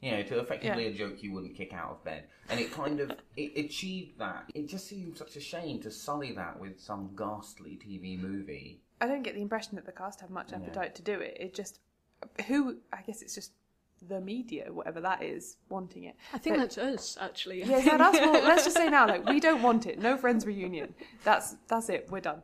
you 0.00 0.10
know, 0.12 0.22
to 0.22 0.38
effectively 0.38 0.84
Yeah. 0.84 0.90
a 0.90 0.94
joke 0.94 1.22
you 1.22 1.32
wouldn't 1.32 1.56
kick 1.56 1.72
out 1.72 1.90
of 1.90 2.04
bed. 2.04 2.28
And 2.48 2.60
it 2.60 2.70
kind 2.70 3.00
of 3.00 3.10
it 3.36 3.56
achieved 3.64 4.18
that. 4.18 4.50
It 4.54 4.66
just 4.68 4.86
seems 4.86 5.18
such 5.18 5.36
a 5.36 5.40
shame 5.40 5.80
to 5.82 5.90
sully 5.90 6.32
that 6.32 6.60
with 6.60 6.80
some 6.80 7.14
ghastly 7.16 7.78
TV 7.84 8.16
movie. 8.18 8.82
I 9.00 9.06
don't 9.08 9.22
get 9.22 9.34
the 9.34 9.42
impression 9.42 9.74
that 9.76 9.84
the 9.84 9.92
cast 9.92 10.20
have 10.20 10.30
much 10.30 10.52
appetite 10.52 10.94
to 10.96 11.02
do 11.02 11.18
it. 11.20 11.36
It 11.40 11.54
just 11.54 11.80
who 12.46 12.78
I 12.92 13.02
guess 13.02 13.20
it's 13.20 13.34
just 13.34 13.52
the 14.08 14.20
media, 14.20 14.66
whatever 14.72 15.00
that 15.00 15.22
is, 15.22 15.56
wanting 15.68 16.04
it. 16.04 16.14
I 16.32 16.38
think 16.38 16.56
But- 16.56 16.62
that's 16.62 16.78
us, 16.78 17.18
actually. 17.20 17.62
I 17.64 17.66
Yeah, 17.66 17.78
is 17.78 17.84
that 17.86 18.00
us? 18.00 18.14
let's 18.44 18.64
just 18.64 18.76
say 18.76 18.88
now, 18.98 19.06
like 19.06 19.26
we 19.28 19.40
don't 19.40 19.62
want 19.62 19.86
it. 19.86 19.98
No 19.98 20.16
friends 20.16 20.46
reunion. 20.46 20.94
That's 21.24 21.56
that's 21.68 21.88
it. 21.88 22.08
We're 22.10 22.20
done. 22.20 22.42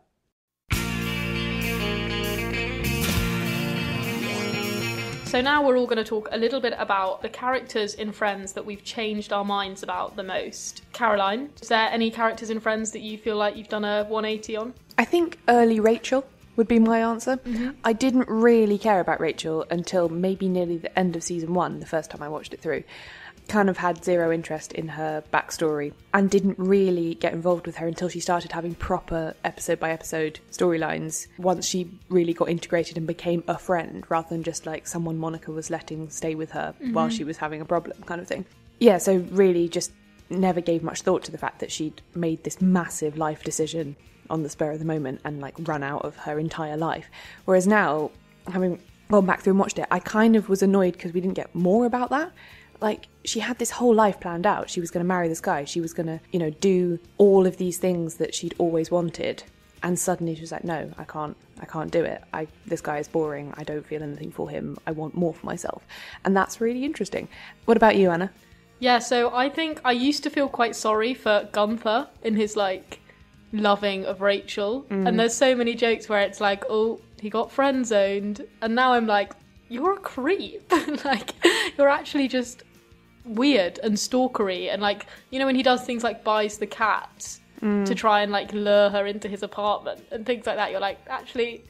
So 5.24 5.40
now 5.40 5.66
we're 5.66 5.78
all 5.78 5.86
going 5.86 5.96
to 5.96 6.04
talk 6.04 6.28
a 6.30 6.36
little 6.36 6.60
bit 6.60 6.74
about 6.76 7.22
the 7.22 7.28
characters 7.30 7.94
in 7.94 8.12
Friends 8.12 8.52
that 8.52 8.66
we've 8.66 8.84
changed 8.84 9.32
our 9.32 9.46
minds 9.46 9.82
about 9.82 10.14
the 10.14 10.22
most. 10.22 10.82
Caroline, 10.92 11.48
is 11.62 11.68
there 11.68 11.88
any 11.90 12.10
characters 12.10 12.50
in 12.50 12.60
Friends 12.60 12.90
that 12.90 13.00
you 13.00 13.16
feel 13.16 13.36
like 13.38 13.56
you've 13.56 13.70
done 13.70 13.82
a 13.86 14.04
180 14.04 14.56
on? 14.56 14.74
I 14.98 15.06
think 15.06 15.38
early 15.48 15.80
Rachel 15.80 16.26
would 16.56 16.68
be 16.68 16.78
my 16.78 17.00
answer. 17.00 17.38
I 17.84 17.92
didn't 17.92 18.28
really 18.28 18.78
care 18.78 19.00
about 19.00 19.20
Rachel 19.20 19.64
until 19.70 20.08
maybe 20.08 20.48
nearly 20.48 20.76
the 20.78 20.96
end 20.98 21.16
of 21.16 21.22
season 21.22 21.54
one, 21.54 21.80
the 21.80 21.86
first 21.86 22.10
time 22.10 22.22
I 22.22 22.28
watched 22.28 22.52
it 22.54 22.60
through. 22.60 22.84
Kind 23.48 23.68
of 23.68 23.76
had 23.78 24.04
zero 24.04 24.30
interest 24.30 24.72
in 24.72 24.86
her 24.88 25.24
backstory 25.32 25.92
and 26.14 26.30
didn't 26.30 26.58
really 26.58 27.14
get 27.14 27.32
involved 27.32 27.66
with 27.66 27.76
her 27.76 27.88
until 27.88 28.08
she 28.08 28.20
started 28.20 28.52
having 28.52 28.74
proper 28.76 29.34
episode 29.44 29.80
by 29.80 29.90
episode 29.90 30.38
storylines 30.52 31.26
once 31.38 31.66
she 31.66 31.90
really 32.08 32.34
got 32.34 32.48
integrated 32.48 32.96
and 32.96 33.06
became 33.06 33.42
a 33.48 33.58
friend 33.58 34.04
rather 34.08 34.28
than 34.28 34.44
just 34.44 34.64
like 34.64 34.86
someone 34.86 35.18
Monica 35.18 35.50
was 35.50 35.70
letting 35.70 36.08
stay 36.10 36.34
with 36.36 36.52
her 36.52 36.72
while 36.92 37.08
Mhm. 37.08 37.16
she 37.16 37.24
was 37.24 37.38
having 37.38 37.60
a 37.60 37.64
problem 37.64 37.96
kind 38.06 38.20
of 38.20 38.28
thing. 38.28 38.44
Yeah, 38.78 38.98
so 38.98 39.16
really 39.32 39.68
just 39.68 39.90
never 40.30 40.60
gave 40.60 40.82
much 40.84 41.02
thought 41.02 41.24
to 41.24 41.32
the 41.32 41.38
fact 41.38 41.58
that 41.60 41.72
she'd 41.72 42.00
made 42.14 42.44
this 42.44 42.60
massive 42.60 43.18
life 43.18 43.42
decision 43.42 43.96
on 44.32 44.42
the 44.42 44.48
spur 44.48 44.72
of 44.72 44.78
the 44.78 44.84
moment 44.84 45.20
and 45.24 45.40
like 45.40 45.54
run 45.60 45.84
out 45.84 46.04
of 46.04 46.16
her 46.16 46.38
entire 46.38 46.76
life. 46.76 47.08
Whereas 47.44 47.66
now, 47.66 48.10
having 48.50 48.80
gone 49.10 49.26
back 49.26 49.42
through 49.42 49.52
and 49.52 49.60
watched 49.60 49.78
it, 49.78 49.86
I 49.90 50.00
kind 50.00 50.34
of 50.34 50.48
was 50.48 50.62
annoyed 50.62 50.94
because 50.94 51.12
we 51.12 51.20
didn't 51.20 51.34
get 51.34 51.54
more 51.54 51.86
about 51.86 52.10
that. 52.10 52.32
Like 52.80 53.06
she 53.24 53.38
had 53.38 53.58
this 53.58 53.70
whole 53.70 53.94
life 53.94 54.18
planned 54.18 54.46
out. 54.46 54.70
She 54.70 54.80
was 54.80 54.90
going 54.90 55.04
to 55.04 55.08
marry 55.08 55.28
this 55.28 55.40
guy. 55.40 55.64
She 55.64 55.80
was 55.80 55.92
going 55.92 56.06
to, 56.06 56.18
you 56.32 56.38
know, 56.40 56.50
do 56.50 56.98
all 57.18 57.46
of 57.46 57.58
these 57.58 57.78
things 57.78 58.16
that 58.16 58.34
she'd 58.34 58.54
always 58.58 58.90
wanted. 58.90 59.44
And 59.84 59.98
suddenly 59.98 60.34
she 60.34 60.40
was 60.40 60.52
like, 60.52 60.64
"No, 60.64 60.90
I 60.96 61.04
can't. 61.04 61.36
I 61.60 61.66
can't 61.66 61.90
do 61.90 62.02
it. 62.04 62.22
I 62.32 62.46
this 62.66 62.80
guy 62.80 62.98
is 62.98 63.08
boring. 63.08 63.52
I 63.56 63.64
don't 63.64 63.84
feel 63.84 64.02
anything 64.02 64.30
for 64.30 64.48
him. 64.48 64.78
I 64.86 64.92
want 64.92 65.14
more 65.14 65.34
for 65.34 65.44
myself." 65.44 65.84
And 66.24 66.36
that's 66.36 66.60
really 66.60 66.84
interesting. 66.84 67.28
What 67.64 67.76
about 67.76 67.96
you, 67.96 68.10
Anna? 68.10 68.30
Yeah, 68.78 69.00
so 69.00 69.34
I 69.34 69.48
think 69.48 69.80
I 69.84 69.92
used 69.92 70.22
to 70.22 70.30
feel 70.30 70.48
quite 70.48 70.74
sorry 70.74 71.14
for 71.14 71.48
Gunther 71.52 72.08
in 72.22 72.36
his 72.36 72.56
like 72.56 73.01
loving 73.52 74.04
of 74.04 74.20
Rachel. 74.20 74.84
Mm. 74.90 75.08
And 75.08 75.20
there's 75.20 75.34
so 75.34 75.54
many 75.54 75.74
jokes 75.74 76.08
where 76.08 76.20
it's 76.22 76.40
like, 76.40 76.64
oh, 76.68 77.00
he 77.20 77.30
got 77.30 77.52
friend 77.52 77.86
zoned. 77.86 78.46
And 78.60 78.74
now 78.74 78.92
I'm 78.94 79.06
like, 79.06 79.34
you're 79.68 79.94
a 79.94 79.98
creep. 80.00 80.70
like, 81.04 81.34
you're 81.78 81.88
actually 81.88 82.28
just 82.28 82.62
weird 83.24 83.78
and 83.82 83.94
stalkery. 83.94 84.72
And 84.72 84.82
like, 84.82 85.06
you 85.30 85.38
know, 85.38 85.46
when 85.46 85.54
he 85.56 85.62
does 85.62 85.82
things 85.84 86.02
like 86.02 86.24
buys 86.24 86.58
the 86.58 86.66
cat 86.66 87.38
Mm. 87.62 87.86
to 87.86 87.94
try 87.94 88.22
and 88.22 88.32
like 88.32 88.52
lure 88.52 88.90
her 88.90 89.06
into 89.06 89.28
his 89.28 89.44
apartment 89.44 90.04
and 90.10 90.26
things 90.26 90.46
like 90.46 90.56
that, 90.56 90.72
you're 90.72 90.80
like, 90.80 90.98
actually. 91.08 91.64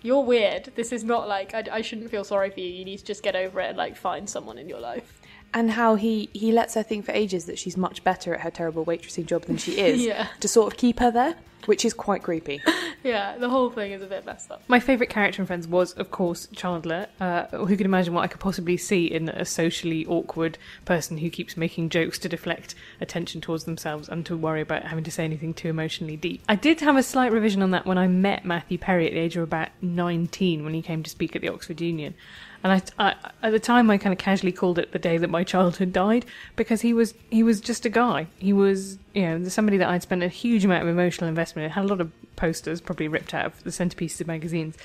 You're 0.00 0.22
weird. 0.22 0.70
This 0.76 0.92
is 0.92 1.02
not 1.02 1.26
like 1.26 1.54
I, 1.54 1.64
I 1.72 1.80
shouldn't 1.80 2.08
feel 2.08 2.22
sorry 2.22 2.50
for 2.50 2.60
you. 2.60 2.68
You 2.68 2.84
need 2.84 2.98
to 2.98 3.04
just 3.04 3.20
get 3.20 3.34
over 3.34 3.60
it 3.60 3.70
and 3.70 3.76
like 3.76 3.96
find 3.96 4.30
someone 4.30 4.56
in 4.56 4.68
your 4.68 4.78
life. 4.78 5.17
And 5.54 5.70
how 5.72 5.94
he 5.94 6.28
he 6.32 6.52
lets 6.52 6.74
her 6.74 6.82
think 6.82 7.04
for 7.04 7.12
ages 7.12 7.46
that 7.46 7.58
she's 7.58 7.76
much 7.76 8.04
better 8.04 8.34
at 8.34 8.40
her 8.42 8.50
terrible 8.50 8.84
waitressing 8.84 9.26
job 9.26 9.44
than 9.46 9.56
she 9.56 9.72
is 9.78 10.00
Yeah. 10.06 10.28
to 10.40 10.48
sort 10.48 10.72
of 10.72 10.78
keep 10.78 10.98
her 11.00 11.10
there 11.10 11.34
which 11.66 11.84
is 11.84 11.92
quite 11.92 12.22
creepy 12.22 12.60
Yeah, 13.04 13.38
the 13.38 13.48
whole 13.48 13.70
thing 13.70 13.92
is 13.92 14.02
a 14.02 14.06
bit 14.06 14.26
messed 14.26 14.50
up. 14.50 14.62
My 14.66 14.80
favourite 14.80 15.08
character 15.08 15.40
in 15.40 15.46
Friends 15.46 15.68
was, 15.68 15.92
of 15.92 16.10
course, 16.10 16.48
Chandler. 16.54 17.06
Uh, 17.20 17.46
who 17.56 17.76
could 17.76 17.86
imagine 17.86 18.12
what 18.12 18.22
I 18.22 18.26
could 18.26 18.40
possibly 18.40 18.76
see 18.76 19.06
in 19.06 19.28
a 19.28 19.44
socially 19.44 20.04
awkward 20.06 20.58
person 20.84 21.18
who 21.18 21.30
keeps 21.30 21.56
making 21.56 21.90
jokes 21.90 22.18
to 22.18 22.28
deflect 22.28 22.74
attention 23.00 23.40
towards 23.40 23.64
themselves 23.64 24.08
and 24.08 24.26
to 24.26 24.36
worry 24.36 24.60
about 24.60 24.82
having 24.82 25.04
to 25.04 25.12
say 25.12 25.24
anything 25.24 25.54
too 25.54 25.68
emotionally 25.68 26.16
deep? 26.16 26.42
I 26.48 26.56
did 26.56 26.80
have 26.80 26.96
a 26.96 27.04
slight 27.04 27.30
revision 27.30 27.62
on 27.62 27.70
that 27.70 27.86
when 27.86 27.98
I 27.98 28.08
met 28.08 28.44
Matthew 28.44 28.78
Perry 28.78 29.06
at 29.06 29.12
the 29.12 29.20
age 29.20 29.36
of 29.36 29.44
about 29.44 29.68
19 29.80 30.64
when 30.64 30.74
he 30.74 30.82
came 30.82 31.04
to 31.04 31.08
speak 31.10 31.36
at 31.36 31.40
the 31.42 31.48
Oxford 31.48 31.80
Union. 31.80 32.14
And 32.64 32.72
I, 32.72 32.82
I, 32.98 33.14
at 33.42 33.52
the 33.52 33.60
time, 33.60 33.88
I 33.90 33.98
kind 33.98 34.12
of 34.12 34.18
casually 34.18 34.52
called 34.52 34.78
it 34.78 34.92
the 34.92 34.98
day 34.98 35.16
that 35.18 35.30
my 35.30 35.44
childhood 35.44 35.92
died 35.92 36.26
because 36.56 36.80
he 36.80 36.92
was 36.92 37.14
he 37.30 37.42
was 37.42 37.60
just 37.60 37.84
a 37.86 37.88
guy. 37.88 38.26
He 38.38 38.52
was 38.52 38.98
you 39.14 39.22
know 39.22 39.48
somebody 39.48 39.76
that 39.76 39.88
I'd 39.88 40.02
spent 40.02 40.22
a 40.22 40.28
huge 40.28 40.64
amount 40.64 40.82
of 40.82 40.88
emotional 40.88 41.28
investment 41.28 41.66
in. 41.66 41.70
Had 41.70 41.84
a 41.84 41.88
lot 41.88 42.00
of 42.00 42.10
posters, 42.36 42.80
probably 42.80 43.08
ripped 43.08 43.32
out 43.32 43.46
of 43.46 43.62
the 43.62 43.70
centerpieces 43.70 44.20
of 44.20 44.26
magazines, 44.26 44.76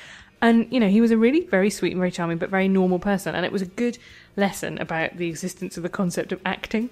and 0.41 0.71
you 0.71 0.79
know 0.79 0.87
he 0.87 1.01
was 1.01 1.09
a 1.09 1.17
really 1.17 1.41
very 1.41 1.71
sweet 1.71 1.93
and 1.93 1.99
very 1.99 2.11
charming 2.11 2.37
but 2.37 2.49
very 2.49 2.67
normal 2.67 2.99
person. 2.99 3.33
And 3.33 3.45
it 3.45 3.51
was 3.51 3.63
a 3.63 3.67
good 3.67 3.97
lesson 4.35 4.77
about 4.77 5.17
the 5.17 5.27
existence 5.27 5.75
of 5.75 5.83
the 5.83 5.89
concept 5.89 6.31
of 6.31 6.39
acting, 6.45 6.91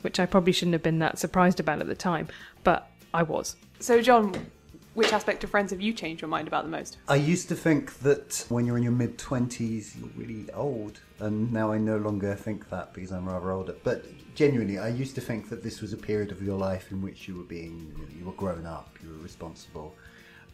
which 0.00 0.18
I 0.18 0.24
probably 0.24 0.52
shouldn't 0.52 0.74
have 0.74 0.82
been 0.82 0.98
that 1.00 1.18
surprised 1.18 1.60
about 1.60 1.80
at 1.80 1.88
the 1.88 1.94
time, 1.94 2.28
but 2.64 2.90
I 3.12 3.22
was. 3.22 3.56
so 3.80 4.00
Jonn 4.00 4.46
which 4.94 5.12
aspect 5.12 5.42
of 5.44 5.50
friends 5.50 5.70
have 5.70 5.80
you 5.80 5.92
changed 5.92 6.20
your 6.20 6.28
mind 6.28 6.46
about 6.48 6.64
the 6.64 6.70
most 6.70 6.98
I 7.08 7.16
used 7.16 7.48
to 7.48 7.54
think 7.54 7.98
that 8.00 8.44
when 8.48 8.66
you're 8.66 8.76
in 8.76 8.82
your 8.82 8.92
mid 8.92 9.18
20s, 9.18 9.98
you're 9.98 10.10
really 10.16 10.50
old. 10.52 11.00
And 11.18 11.52
now 11.52 11.72
I 11.72 11.78
no 11.78 11.96
longer 11.96 12.34
think 12.34 12.68
that 12.70 12.92
because 12.92 13.12
I'm 13.12 13.28
rather 13.28 13.52
older. 13.52 13.74
But 13.84 14.04
genuinely, 14.34 14.78
I 14.78 14.88
used 14.88 15.14
to 15.14 15.20
think 15.20 15.48
that 15.50 15.62
this 15.62 15.80
was 15.80 15.92
a 15.92 15.96
period 15.96 16.32
of 16.32 16.42
your 16.42 16.58
life 16.58 16.90
in 16.90 17.00
which 17.00 17.28
you 17.28 17.36
were 17.36 17.44
being, 17.44 17.94
you 18.18 18.24
were 18.24 18.32
grown 18.32 18.66
up, 18.66 18.96
you 19.02 19.10
were 19.10 19.22
responsible. 19.22 19.94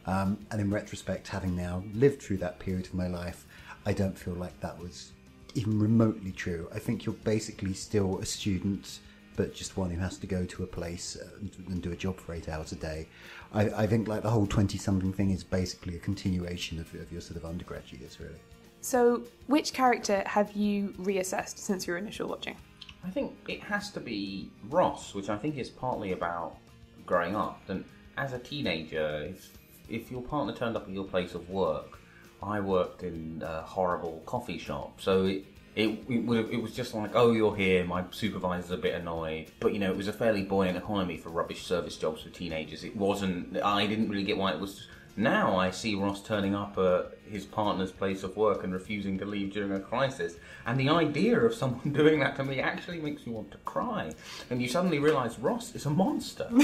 Um, 0.06 0.38
and 0.50 0.60
in 0.60 0.70
retrospect, 0.70 1.28
having 1.28 1.56
now 1.56 1.82
lived 1.94 2.22
through 2.22 2.38
that 2.38 2.58
period 2.58 2.86
of 2.86 2.94
my 2.94 3.08
life, 3.08 3.46
I 3.84 3.92
don't 3.92 4.18
feel 4.18 4.34
like 4.34 4.58
that 4.60 4.78
was 4.78 5.12
even 5.54 5.78
remotely 5.78 6.32
true. 6.32 6.68
I 6.74 6.78
think 6.78 7.04
you're 7.04 7.14
basically 7.14 7.74
still 7.74 8.18
a 8.18 8.26
student, 8.26 9.00
but 9.36 9.54
just 9.54 9.76
one 9.76 9.90
who 9.90 9.98
has 10.00 10.18
to 10.18 10.26
go 10.26 10.44
to 10.44 10.62
a 10.62 10.66
place 10.66 11.16
and 11.68 11.82
do 11.82 11.92
a 11.92 11.96
job 11.96 12.18
for 12.18 12.34
eight 12.34 12.48
hours 12.48 12.72
a 12.72 12.76
day. 12.76 13.08
I, 13.52 13.62
I 13.70 13.86
think 13.86 14.08
like 14.08 14.22
the 14.22 14.30
whole 14.30 14.46
20 14.46 14.78
something 14.78 15.12
thing 15.12 15.30
is 15.30 15.42
basically 15.42 15.96
a 15.96 15.98
continuation 15.98 16.78
of, 16.78 16.92
of 16.94 17.10
your 17.10 17.20
sort 17.20 17.36
of 17.36 17.44
undergrad 17.44 17.82
years, 17.90 18.20
really. 18.20 18.40
So, 18.80 19.22
which 19.46 19.72
character 19.72 20.22
have 20.26 20.52
you 20.52 20.94
reassessed 21.00 21.58
since 21.58 21.86
your 21.86 21.96
initial 21.96 22.28
watching? 22.28 22.56
I 23.04 23.10
think 23.10 23.32
it 23.48 23.62
has 23.62 23.90
to 23.92 24.00
be 24.00 24.50
Ross, 24.68 25.14
which 25.14 25.28
I 25.28 25.36
think 25.36 25.56
is 25.56 25.70
partly 25.70 26.12
about 26.12 26.56
growing 27.06 27.34
up. 27.34 27.60
And 27.68 27.84
as 28.16 28.32
a 28.32 28.38
teenager, 28.38 29.24
if 29.30 29.58
if 29.88 30.10
your 30.10 30.22
partner 30.22 30.52
turned 30.52 30.76
up 30.76 30.82
at 30.82 30.90
your 30.90 31.04
place 31.04 31.34
of 31.34 31.48
work, 31.48 31.98
I 32.42 32.60
worked 32.60 33.02
in 33.02 33.42
a 33.44 33.62
horrible 33.62 34.22
coffee 34.26 34.58
shop, 34.58 35.00
so 35.00 35.26
it. 35.26 35.44
It, 35.78 35.90
it, 36.08 36.28
it 36.52 36.60
was 36.60 36.72
just 36.72 36.92
like, 36.92 37.12
oh, 37.14 37.30
you're 37.30 37.54
here. 37.54 37.84
My 37.84 38.02
supervisor's 38.10 38.72
a 38.72 38.76
bit 38.76 38.96
annoyed, 38.96 39.52
but 39.60 39.72
you 39.72 39.78
know, 39.78 39.88
it 39.92 39.96
was 39.96 40.08
a 40.08 40.12
fairly 40.12 40.42
buoyant 40.42 40.76
economy 40.76 41.16
for 41.16 41.30
rubbish 41.30 41.62
service 41.64 41.96
jobs 41.96 42.22
for 42.22 42.30
teenagers. 42.30 42.82
It 42.82 42.96
wasn't. 42.96 43.56
I 43.62 43.86
didn't 43.86 44.08
really 44.08 44.24
get 44.24 44.36
why 44.36 44.50
it 44.50 44.58
was 44.58 44.88
now 45.18 45.56
I 45.56 45.70
see 45.70 45.94
Ross 45.94 46.22
turning 46.22 46.54
up 46.54 46.78
at 46.78 47.18
his 47.28 47.44
partner's 47.44 47.92
place 47.92 48.22
of 48.22 48.36
work 48.36 48.64
and 48.64 48.72
refusing 48.72 49.18
to 49.18 49.26
leave 49.26 49.52
during 49.52 49.72
a 49.72 49.80
crisis. 49.80 50.36
And 50.64 50.78
the 50.78 50.88
idea 50.88 51.38
of 51.40 51.54
someone 51.54 51.92
doing 51.92 52.20
that 52.20 52.36
to 52.36 52.44
me 52.44 52.60
actually 52.60 53.00
makes 53.00 53.26
me 53.26 53.32
want 53.32 53.50
to 53.50 53.58
cry. 53.58 54.12
And 54.48 54.62
you 54.62 54.68
suddenly 54.68 54.98
realise 54.98 55.38
Ross 55.38 55.74
is 55.74 55.86
a 55.86 55.90
monster. 55.90 56.48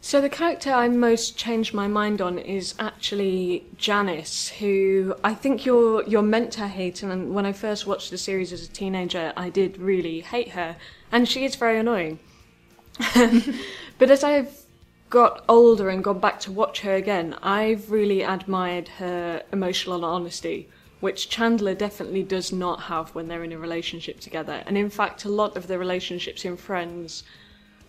So 0.00 0.20
the 0.20 0.28
character 0.28 0.70
I 0.70 0.88
most 0.88 1.38
changed 1.38 1.72
my 1.72 1.88
mind 1.88 2.20
on 2.20 2.38
is 2.38 2.74
actually 2.78 3.64
Janice, 3.78 4.48
who 4.48 5.16
I 5.24 5.32
think 5.32 5.64
you're 5.64 6.04
you're 6.06 6.20
meant 6.20 6.52
to 6.52 6.68
hate. 6.68 7.02
And 7.02 7.34
when 7.34 7.46
I 7.46 7.52
first 7.52 7.86
watched 7.86 8.10
the 8.10 8.18
series 8.18 8.52
as 8.52 8.64
a 8.64 8.68
teenager, 8.68 9.32
I 9.34 9.48
did 9.48 9.78
really 9.78 10.20
hate 10.20 10.50
her, 10.50 10.76
and 11.10 11.26
she 11.26 11.46
is 11.46 11.56
very 11.56 11.78
annoying. 11.78 12.18
but 13.98 14.10
as 14.10 14.22
I've 14.22 14.63
got 15.14 15.44
older 15.48 15.90
and 15.90 16.02
gone 16.02 16.18
back 16.18 16.40
to 16.40 16.50
watch 16.50 16.80
her 16.80 16.96
again, 16.96 17.36
I've 17.40 17.92
really 17.92 18.22
admired 18.22 18.88
her 18.98 19.44
emotional 19.52 20.04
honesty, 20.04 20.68
which 20.98 21.28
Chandler 21.28 21.72
definitely 21.72 22.24
does 22.24 22.52
not 22.52 22.82
have 22.82 23.14
when 23.14 23.28
they're 23.28 23.44
in 23.44 23.52
a 23.52 23.58
relationship 23.58 24.18
together. 24.18 24.64
And 24.66 24.76
in 24.76 24.90
fact, 24.90 25.24
a 25.24 25.28
lot 25.28 25.56
of 25.56 25.68
the 25.68 25.78
relationships 25.78 26.44
in 26.44 26.56
Friends 26.56 27.22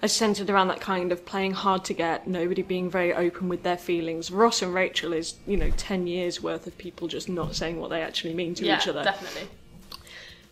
are 0.04 0.08
centered 0.08 0.52
around 0.52 0.68
that 0.68 0.82
kind 0.82 1.12
of 1.12 1.26
playing 1.26 1.54
hard 1.54 1.84
to 1.86 1.94
get, 1.96 2.28
nobody 2.28 2.62
being 2.62 2.92
very 2.92 3.12
open 3.12 3.50
with 3.50 3.64
their 3.64 3.78
feelings. 3.78 4.30
Ross 4.30 4.62
and 4.62 4.72
Rachel 4.72 5.12
is, 5.12 5.34
you 5.48 5.58
know, 5.58 5.72
10 5.72 6.06
years 6.06 6.44
worth 6.44 6.68
of 6.68 6.78
people 6.78 7.08
just 7.08 7.28
not 7.28 7.56
saying 7.56 7.80
what 7.80 7.90
they 7.90 8.04
actually 8.04 8.36
mean 8.36 8.54
to 8.54 8.66
yeah, 8.66 8.78
each 8.78 8.88
other. 8.88 9.04
definitely. 9.04 9.50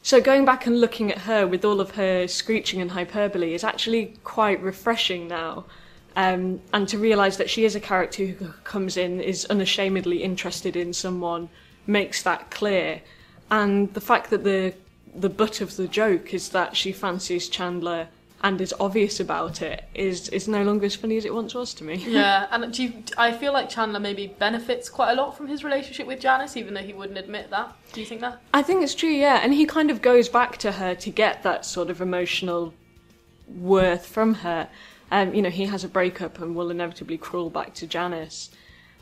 So 0.01 0.19
going 0.19 0.43
back 0.43 0.65
and 0.65 0.81
looking 0.81 1.11
at 1.11 1.19
her 1.19 1.45
with 1.45 1.63
all 1.63 1.79
of 1.79 1.91
her 1.91 2.27
screeching 2.27 2.81
and 2.81 2.89
hyperbole 2.89 3.53
is 3.53 3.63
actually 3.63 4.15
quite 4.23 4.59
refreshing 4.63 5.27
now. 5.27 5.65
Um, 6.15 6.61
and 6.73 6.87
to 6.89 6.97
realise 6.97 7.37
that 7.37 7.49
she 7.49 7.65
is 7.65 7.75
a 7.75 7.79
character 7.79 8.25
who 8.25 8.49
comes 8.63 8.97
in, 8.97 9.19
is 9.19 9.45
unashamedly 9.45 10.23
interested 10.23 10.75
in 10.75 10.93
someone, 10.93 11.49
makes 11.87 12.21
that 12.23 12.51
clear. 12.51 13.01
And 13.49 13.93
the 13.93 14.01
fact 14.01 14.29
that 14.29 14.43
the 14.43 14.73
the 15.15 15.29
butt 15.29 15.61
of 15.61 15.75
the 15.75 15.87
joke 15.87 16.33
is 16.33 16.49
that 16.49 16.75
she 16.75 16.91
fancies 16.91 17.47
Chandler 17.47 18.07
and 18.43 18.59
is 18.59 18.73
obvious 18.79 19.19
about 19.19 19.61
it 19.61 19.85
is 19.93 20.27
is 20.29 20.47
no 20.47 20.63
longer 20.63 20.85
as 20.85 20.95
funny 20.95 21.15
as 21.15 21.23
it 21.23 21.33
once 21.33 21.55
was 21.55 21.73
to 21.75 21.83
me. 21.83 21.95
yeah, 21.95 22.47
and 22.51 22.73
do 22.73 22.83
you, 22.83 23.03
I 23.17 23.31
feel 23.31 23.53
like 23.53 23.69
Chandler 23.69 23.99
maybe 23.99 24.27
benefits 24.27 24.89
quite 24.89 25.11
a 25.11 25.15
lot 25.15 25.37
from 25.37 25.47
his 25.47 25.63
relationship 25.63 26.05
with 26.05 26.19
Janice, 26.19 26.57
even 26.57 26.73
though 26.73 26.81
he 26.81 26.93
wouldn't 26.93 27.17
admit 27.17 27.49
that. 27.51 27.73
Do 27.93 28.01
you 28.01 28.05
think 28.05 28.21
that? 28.21 28.41
I 28.53 28.61
think 28.61 28.83
it's 28.83 28.95
true, 28.95 29.09
yeah. 29.09 29.39
And 29.41 29.53
he 29.53 29.65
kind 29.65 29.89
of 29.89 30.01
goes 30.01 30.27
back 30.27 30.57
to 30.57 30.73
her 30.73 30.93
to 30.95 31.09
get 31.09 31.43
that 31.43 31.65
sort 31.65 31.89
of 31.89 32.01
emotional 32.01 32.73
worth 33.47 34.05
from 34.05 34.35
her. 34.35 34.67
Um, 35.13 35.33
you 35.35 35.43
know, 35.43 35.51
he 35.51 35.65
has 35.65 35.83
a 35.83 35.87
breakup 35.87 36.41
and 36.41 36.55
will 36.55 36.71
inevitably 36.71 37.19
crawl 37.19 37.51
back 37.51 37.75
to 37.75 37.85
Janice. 37.85 38.49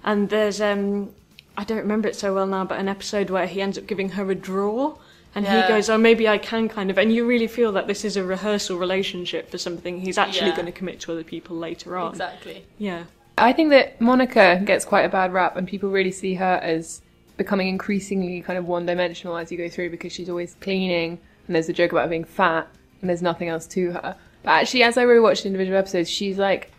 And 0.03 0.29
there's, 0.29 0.59
um, 0.59 1.13
I 1.55 1.63
don't 1.63 1.77
remember 1.77 2.09
it 2.09 2.17
so 2.17 2.33
well 2.35 2.45
now, 2.45 2.65
but 2.65 2.79
an 2.79 2.89
episode 2.89 3.29
where 3.29 3.47
he 3.47 3.61
ends 3.61 3.77
up 3.77 3.87
giving 3.87 4.09
her 4.09 4.29
a 4.29 4.35
draw. 4.35 4.97
And 5.33 5.45
Yeah. 5.45 5.61
he 5.61 5.67
goes, 5.69 5.89
oh, 5.89 5.97
maybe 5.97 6.27
I 6.27 6.37
can 6.37 6.67
kind 6.67 6.91
of. 6.91 6.97
And 6.97 7.13
you 7.13 7.25
really 7.25 7.47
feel 7.47 7.71
that 7.71 7.87
this 7.87 8.03
is 8.03 8.17
a 8.17 8.25
rehearsal 8.25 8.77
relationship 8.77 9.49
for 9.49 9.57
something 9.57 10.01
he's 10.01 10.17
actually 10.17 10.49
Yeah. 10.49 10.57
going 10.57 10.65
to 10.65 10.73
commit 10.73 10.99
to 11.01 11.13
other 11.13 11.23
people 11.23 11.55
later 11.55 11.95
on. 11.95 12.11
Exactly. 12.11 12.65
Yeah. 12.77 13.03
I 13.37 13.53
think 13.53 13.69
that 13.69 14.01
Monica 14.01 14.61
gets 14.65 14.83
quite 14.83 15.03
a 15.05 15.09
bad 15.09 15.31
rap, 15.31 15.55
and 15.55 15.65
people 15.65 15.89
really 15.89 16.11
see 16.11 16.33
her 16.33 16.59
as 16.61 17.01
becoming 17.37 17.69
increasingly 17.69 18.41
kind 18.41 18.59
of 18.59 18.67
one 18.67 18.85
dimensional 18.85 19.37
as 19.37 19.49
you 19.49 19.57
go 19.57 19.69
through 19.69 19.91
because 19.91 20.11
she's 20.11 20.29
always 20.29 20.55
cleaning, 20.59 21.19
and 21.47 21.55
there's 21.55 21.69
a 21.69 21.73
joke 21.73 21.93
about 21.93 22.03
her 22.03 22.09
being 22.09 22.25
fat, 22.25 22.67
and 22.99 23.09
there's 23.09 23.21
nothing 23.21 23.47
else 23.47 23.65
to 23.67 23.91
her. 23.93 24.17
But 24.43 24.51
actually, 24.51 24.83
as 24.83 24.97
I 24.97 25.05
rewatched 25.05 25.45
individual 25.45 25.77
episodes, 25.77 26.09
she's 26.09 26.37
like 26.37 26.71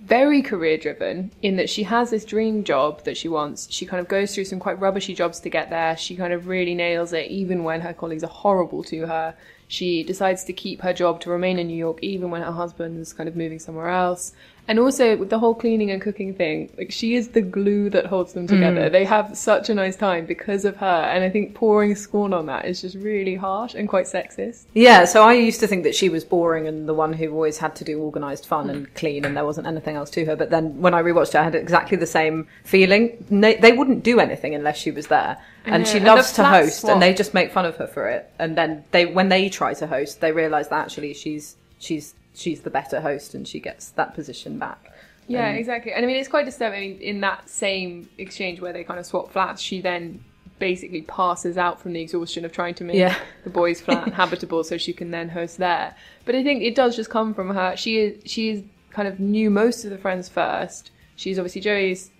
very 0.00 0.42
career 0.42 0.76
driven 0.76 1.30
in 1.40 1.56
that 1.56 1.70
she 1.70 1.84
has 1.84 2.10
this 2.10 2.24
dream 2.24 2.62
job 2.62 3.04
that 3.04 3.16
she 3.16 3.28
wants. 3.28 3.66
She 3.70 3.86
kind 3.86 4.00
of 4.00 4.08
goes 4.08 4.34
through 4.34 4.44
some 4.44 4.60
quite 4.60 4.78
rubbishy 4.78 5.14
jobs 5.14 5.40
to 5.40 5.48
get 5.48 5.70
there. 5.70 5.96
She 5.96 6.14
kind 6.14 6.32
of 6.32 6.46
really 6.46 6.74
nails 6.74 7.12
it, 7.12 7.30
even 7.30 7.64
when 7.64 7.80
her 7.80 7.94
colleagues 7.94 8.22
are 8.22 8.28
horrible 8.28 8.84
to 8.84 9.06
her. 9.06 9.34
She 9.66 10.02
decides 10.02 10.44
to 10.44 10.52
keep 10.52 10.82
her 10.82 10.92
job 10.92 11.20
to 11.22 11.30
remain 11.30 11.58
in 11.58 11.68
New 11.68 11.76
York, 11.76 11.98
even 12.02 12.30
when 12.30 12.42
her 12.42 12.52
husband 12.52 13.00
is 13.00 13.14
kind 13.14 13.28
of 13.28 13.34
moving 13.34 13.58
somewhere 13.58 13.88
else. 13.88 14.34
And 14.66 14.78
also 14.78 15.16
with 15.16 15.28
the 15.28 15.38
whole 15.38 15.54
cleaning 15.54 15.90
and 15.90 16.00
cooking 16.00 16.32
thing, 16.34 16.70
like 16.78 16.90
she 16.90 17.16
is 17.16 17.28
the 17.28 17.42
glue 17.42 17.90
that 17.90 18.06
holds 18.06 18.32
them 18.32 18.46
together. 18.46 18.88
Mm. 18.88 18.92
They 18.92 19.04
have 19.04 19.36
such 19.36 19.68
a 19.68 19.74
nice 19.74 19.94
time 19.94 20.24
because 20.24 20.64
of 20.64 20.76
her. 20.78 20.86
And 20.86 21.22
I 21.22 21.28
think 21.28 21.54
pouring 21.54 21.94
scorn 21.94 22.32
on 22.32 22.46
that 22.46 22.64
is 22.64 22.80
just 22.80 22.96
really 22.96 23.34
harsh 23.34 23.74
and 23.74 23.88
quite 23.88 24.06
sexist. 24.06 24.64
Yeah, 24.72 25.04
so 25.04 25.22
I 25.22 25.34
used 25.34 25.60
to 25.60 25.66
think 25.66 25.84
that 25.84 25.94
she 25.94 26.08
was 26.08 26.24
boring 26.24 26.66
and 26.66 26.88
the 26.88 26.94
one 26.94 27.12
who 27.12 27.30
always 27.32 27.58
had 27.58 27.76
to 27.76 27.84
do 27.84 28.00
organised 28.00 28.46
fun 28.46 28.70
and 28.70 28.92
clean, 28.94 29.26
and 29.26 29.36
there 29.36 29.44
wasn't 29.44 29.66
anything 29.66 29.96
else 29.96 30.08
to 30.10 30.24
her. 30.24 30.34
But 30.34 30.48
then 30.48 30.80
when 30.80 30.94
I 30.94 31.02
rewatched 31.02 31.30
it, 31.30 31.36
I 31.36 31.44
had 31.44 31.54
exactly 31.54 31.98
the 31.98 32.06
same 32.06 32.46
feeling. 32.64 33.22
No, 33.28 33.52
they 33.52 33.72
wouldn't 33.72 34.02
do 34.02 34.18
anything 34.18 34.54
unless 34.54 34.78
she 34.78 34.90
was 34.90 35.08
there, 35.08 35.36
and 35.66 35.84
Yeah, 35.84 35.92
she 35.92 36.00
loves 36.00 36.32
the 36.32 36.42
to 36.42 36.48
host, 36.48 36.80
swap. 36.80 36.92
and 36.94 37.02
they 37.02 37.12
just 37.12 37.34
make 37.34 37.52
fun 37.52 37.66
of 37.66 37.76
her 37.76 37.86
for 37.86 38.08
it. 38.08 38.30
And 38.38 38.56
then 38.56 38.84
they, 38.92 39.04
when 39.04 39.28
they 39.28 39.50
try 39.50 39.74
to 39.74 39.86
host, 39.86 40.20
they 40.22 40.32
realise 40.32 40.68
that 40.68 40.84
actually 40.86 41.12
she's 41.12 41.56
she's 41.78 42.14
she's 42.34 42.60
the 42.62 42.70
better 42.70 43.00
host, 43.00 43.34
and 43.34 43.46
she 43.46 43.60
gets 43.60 43.90
that 43.90 44.14
position 44.14 44.58
back. 44.58 44.92
Yeah, 45.26 45.48
Um, 45.48 45.54
exactly. 45.54 45.92
And 45.92 46.04
I 46.04 46.06
mean, 46.06 46.16
it's 46.16 46.28
quite 46.28 46.44
disturbing 46.44 46.78
I 46.78 46.86
mean, 46.88 47.00
in 47.00 47.20
that 47.20 47.48
same 47.48 48.08
exchange 48.18 48.60
where 48.60 48.72
they 48.74 48.84
kind 48.84 49.00
of 49.00 49.06
swap 49.06 49.30
flats. 49.32 49.62
She 49.62 49.80
then 49.80 50.22
basically 50.58 51.00
passes 51.02 51.56
out 51.58 51.80
from 51.80 51.94
the 51.94 52.00
exhaustion 52.00 52.44
of 52.44 52.52
trying 52.52 52.74
to 52.74 52.84
make 52.84 52.96
Yeah. 52.96 53.16
the 53.42 53.50
boys' 53.50 53.80
flat 53.80 54.12
habitable, 54.12 54.62
so 54.64 54.76
she 54.76 54.92
can 54.92 55.10
then 55.10 55.30
host 55.30 55.56
there. 55.58 55.94
But 56.26 56.34
I 56.34 56.42
think 56.44 56.62
it 56.62 56.74
does 56.74 56.94
just 56.94 57.08
come 57.10 57.32
from 57.34 57.54
her. 57.54 57.74
She 57.76 57.98
is 57.98 58.18
she 58.30 58.50
is 58.50 58.62
kind 58.90 59.08
of 59.08 59.18
knew 59.18 59.48
most 59.50 59.84
of 59.84 59.90
the 59.90 59.98
friends 59.98 60.28
first. 60.28 60.90
She's 61.16 61.38
obviously 61.38 61.62
Joey's 61.62 62.10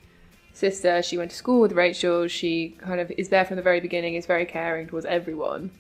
sister. 0.55 1.03
She 1.03 1.19
went 1.19 1.31
to 1.31 1.37
school 1.37 1.61
with 1.61 1.73
Rachel. 1.73 2.27
She 2.29 2.71
kind 2.79 3.01
of 3.01 3.11
is 3.19 3.29
there 3.29 3.45
from 3.45 3.57
the 3.57 3.63
very 3.63 3.81
beginning. 3.81 4.15
Is 4.15 4.25
very 4.27 4.47
caring 4.47 4.87
towards 4.87 5.05
everyone, 5.07 5.71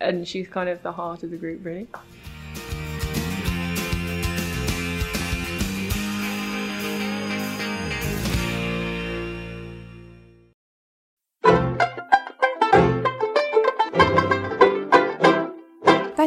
and 0.00 0.28
she's 0.28 0.48
kind 0.48 0.68
of 0.68 0.82
the 0.82 0.92
heart 0.92 1.22
of 1.22 1.30
the 1.30 1.36
group, 1.38 1.64
really. 1.64 1.88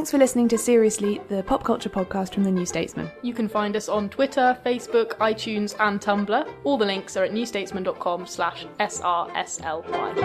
Thanks 0.08 0.14
for 0.14 0.20
listening 0.20 0.48
to 0.48 0.58
Seriously, 0.58 1.20
the 1.28 1.44
pop 1.44 1.66
culture 1.66 1.90
podcast 1.90 2.34
from 2.34 2.46
the 2.46 2.50
New 2.50 2.66
Statesman. 2.66 3.12
You 3.24 3.34
can 3.34 3.50
find 3.50 3.76
us 3.76 3.90
on 3.90 4.08
Twitter, 4.08 4.58
Facebook, 4.66 5.18
iTunes, 5.18 5.76
and 5.82 6.00
Tumblr. 6.00 6.50
All 6.64 6.78
the 6.78 6.86
links 6.86 7.18
are 7.18 7.26
at 7.26 7.32
newstatesman.com 7.32 8.26
slash 8.26 8.66
srsly. 8.80 10.16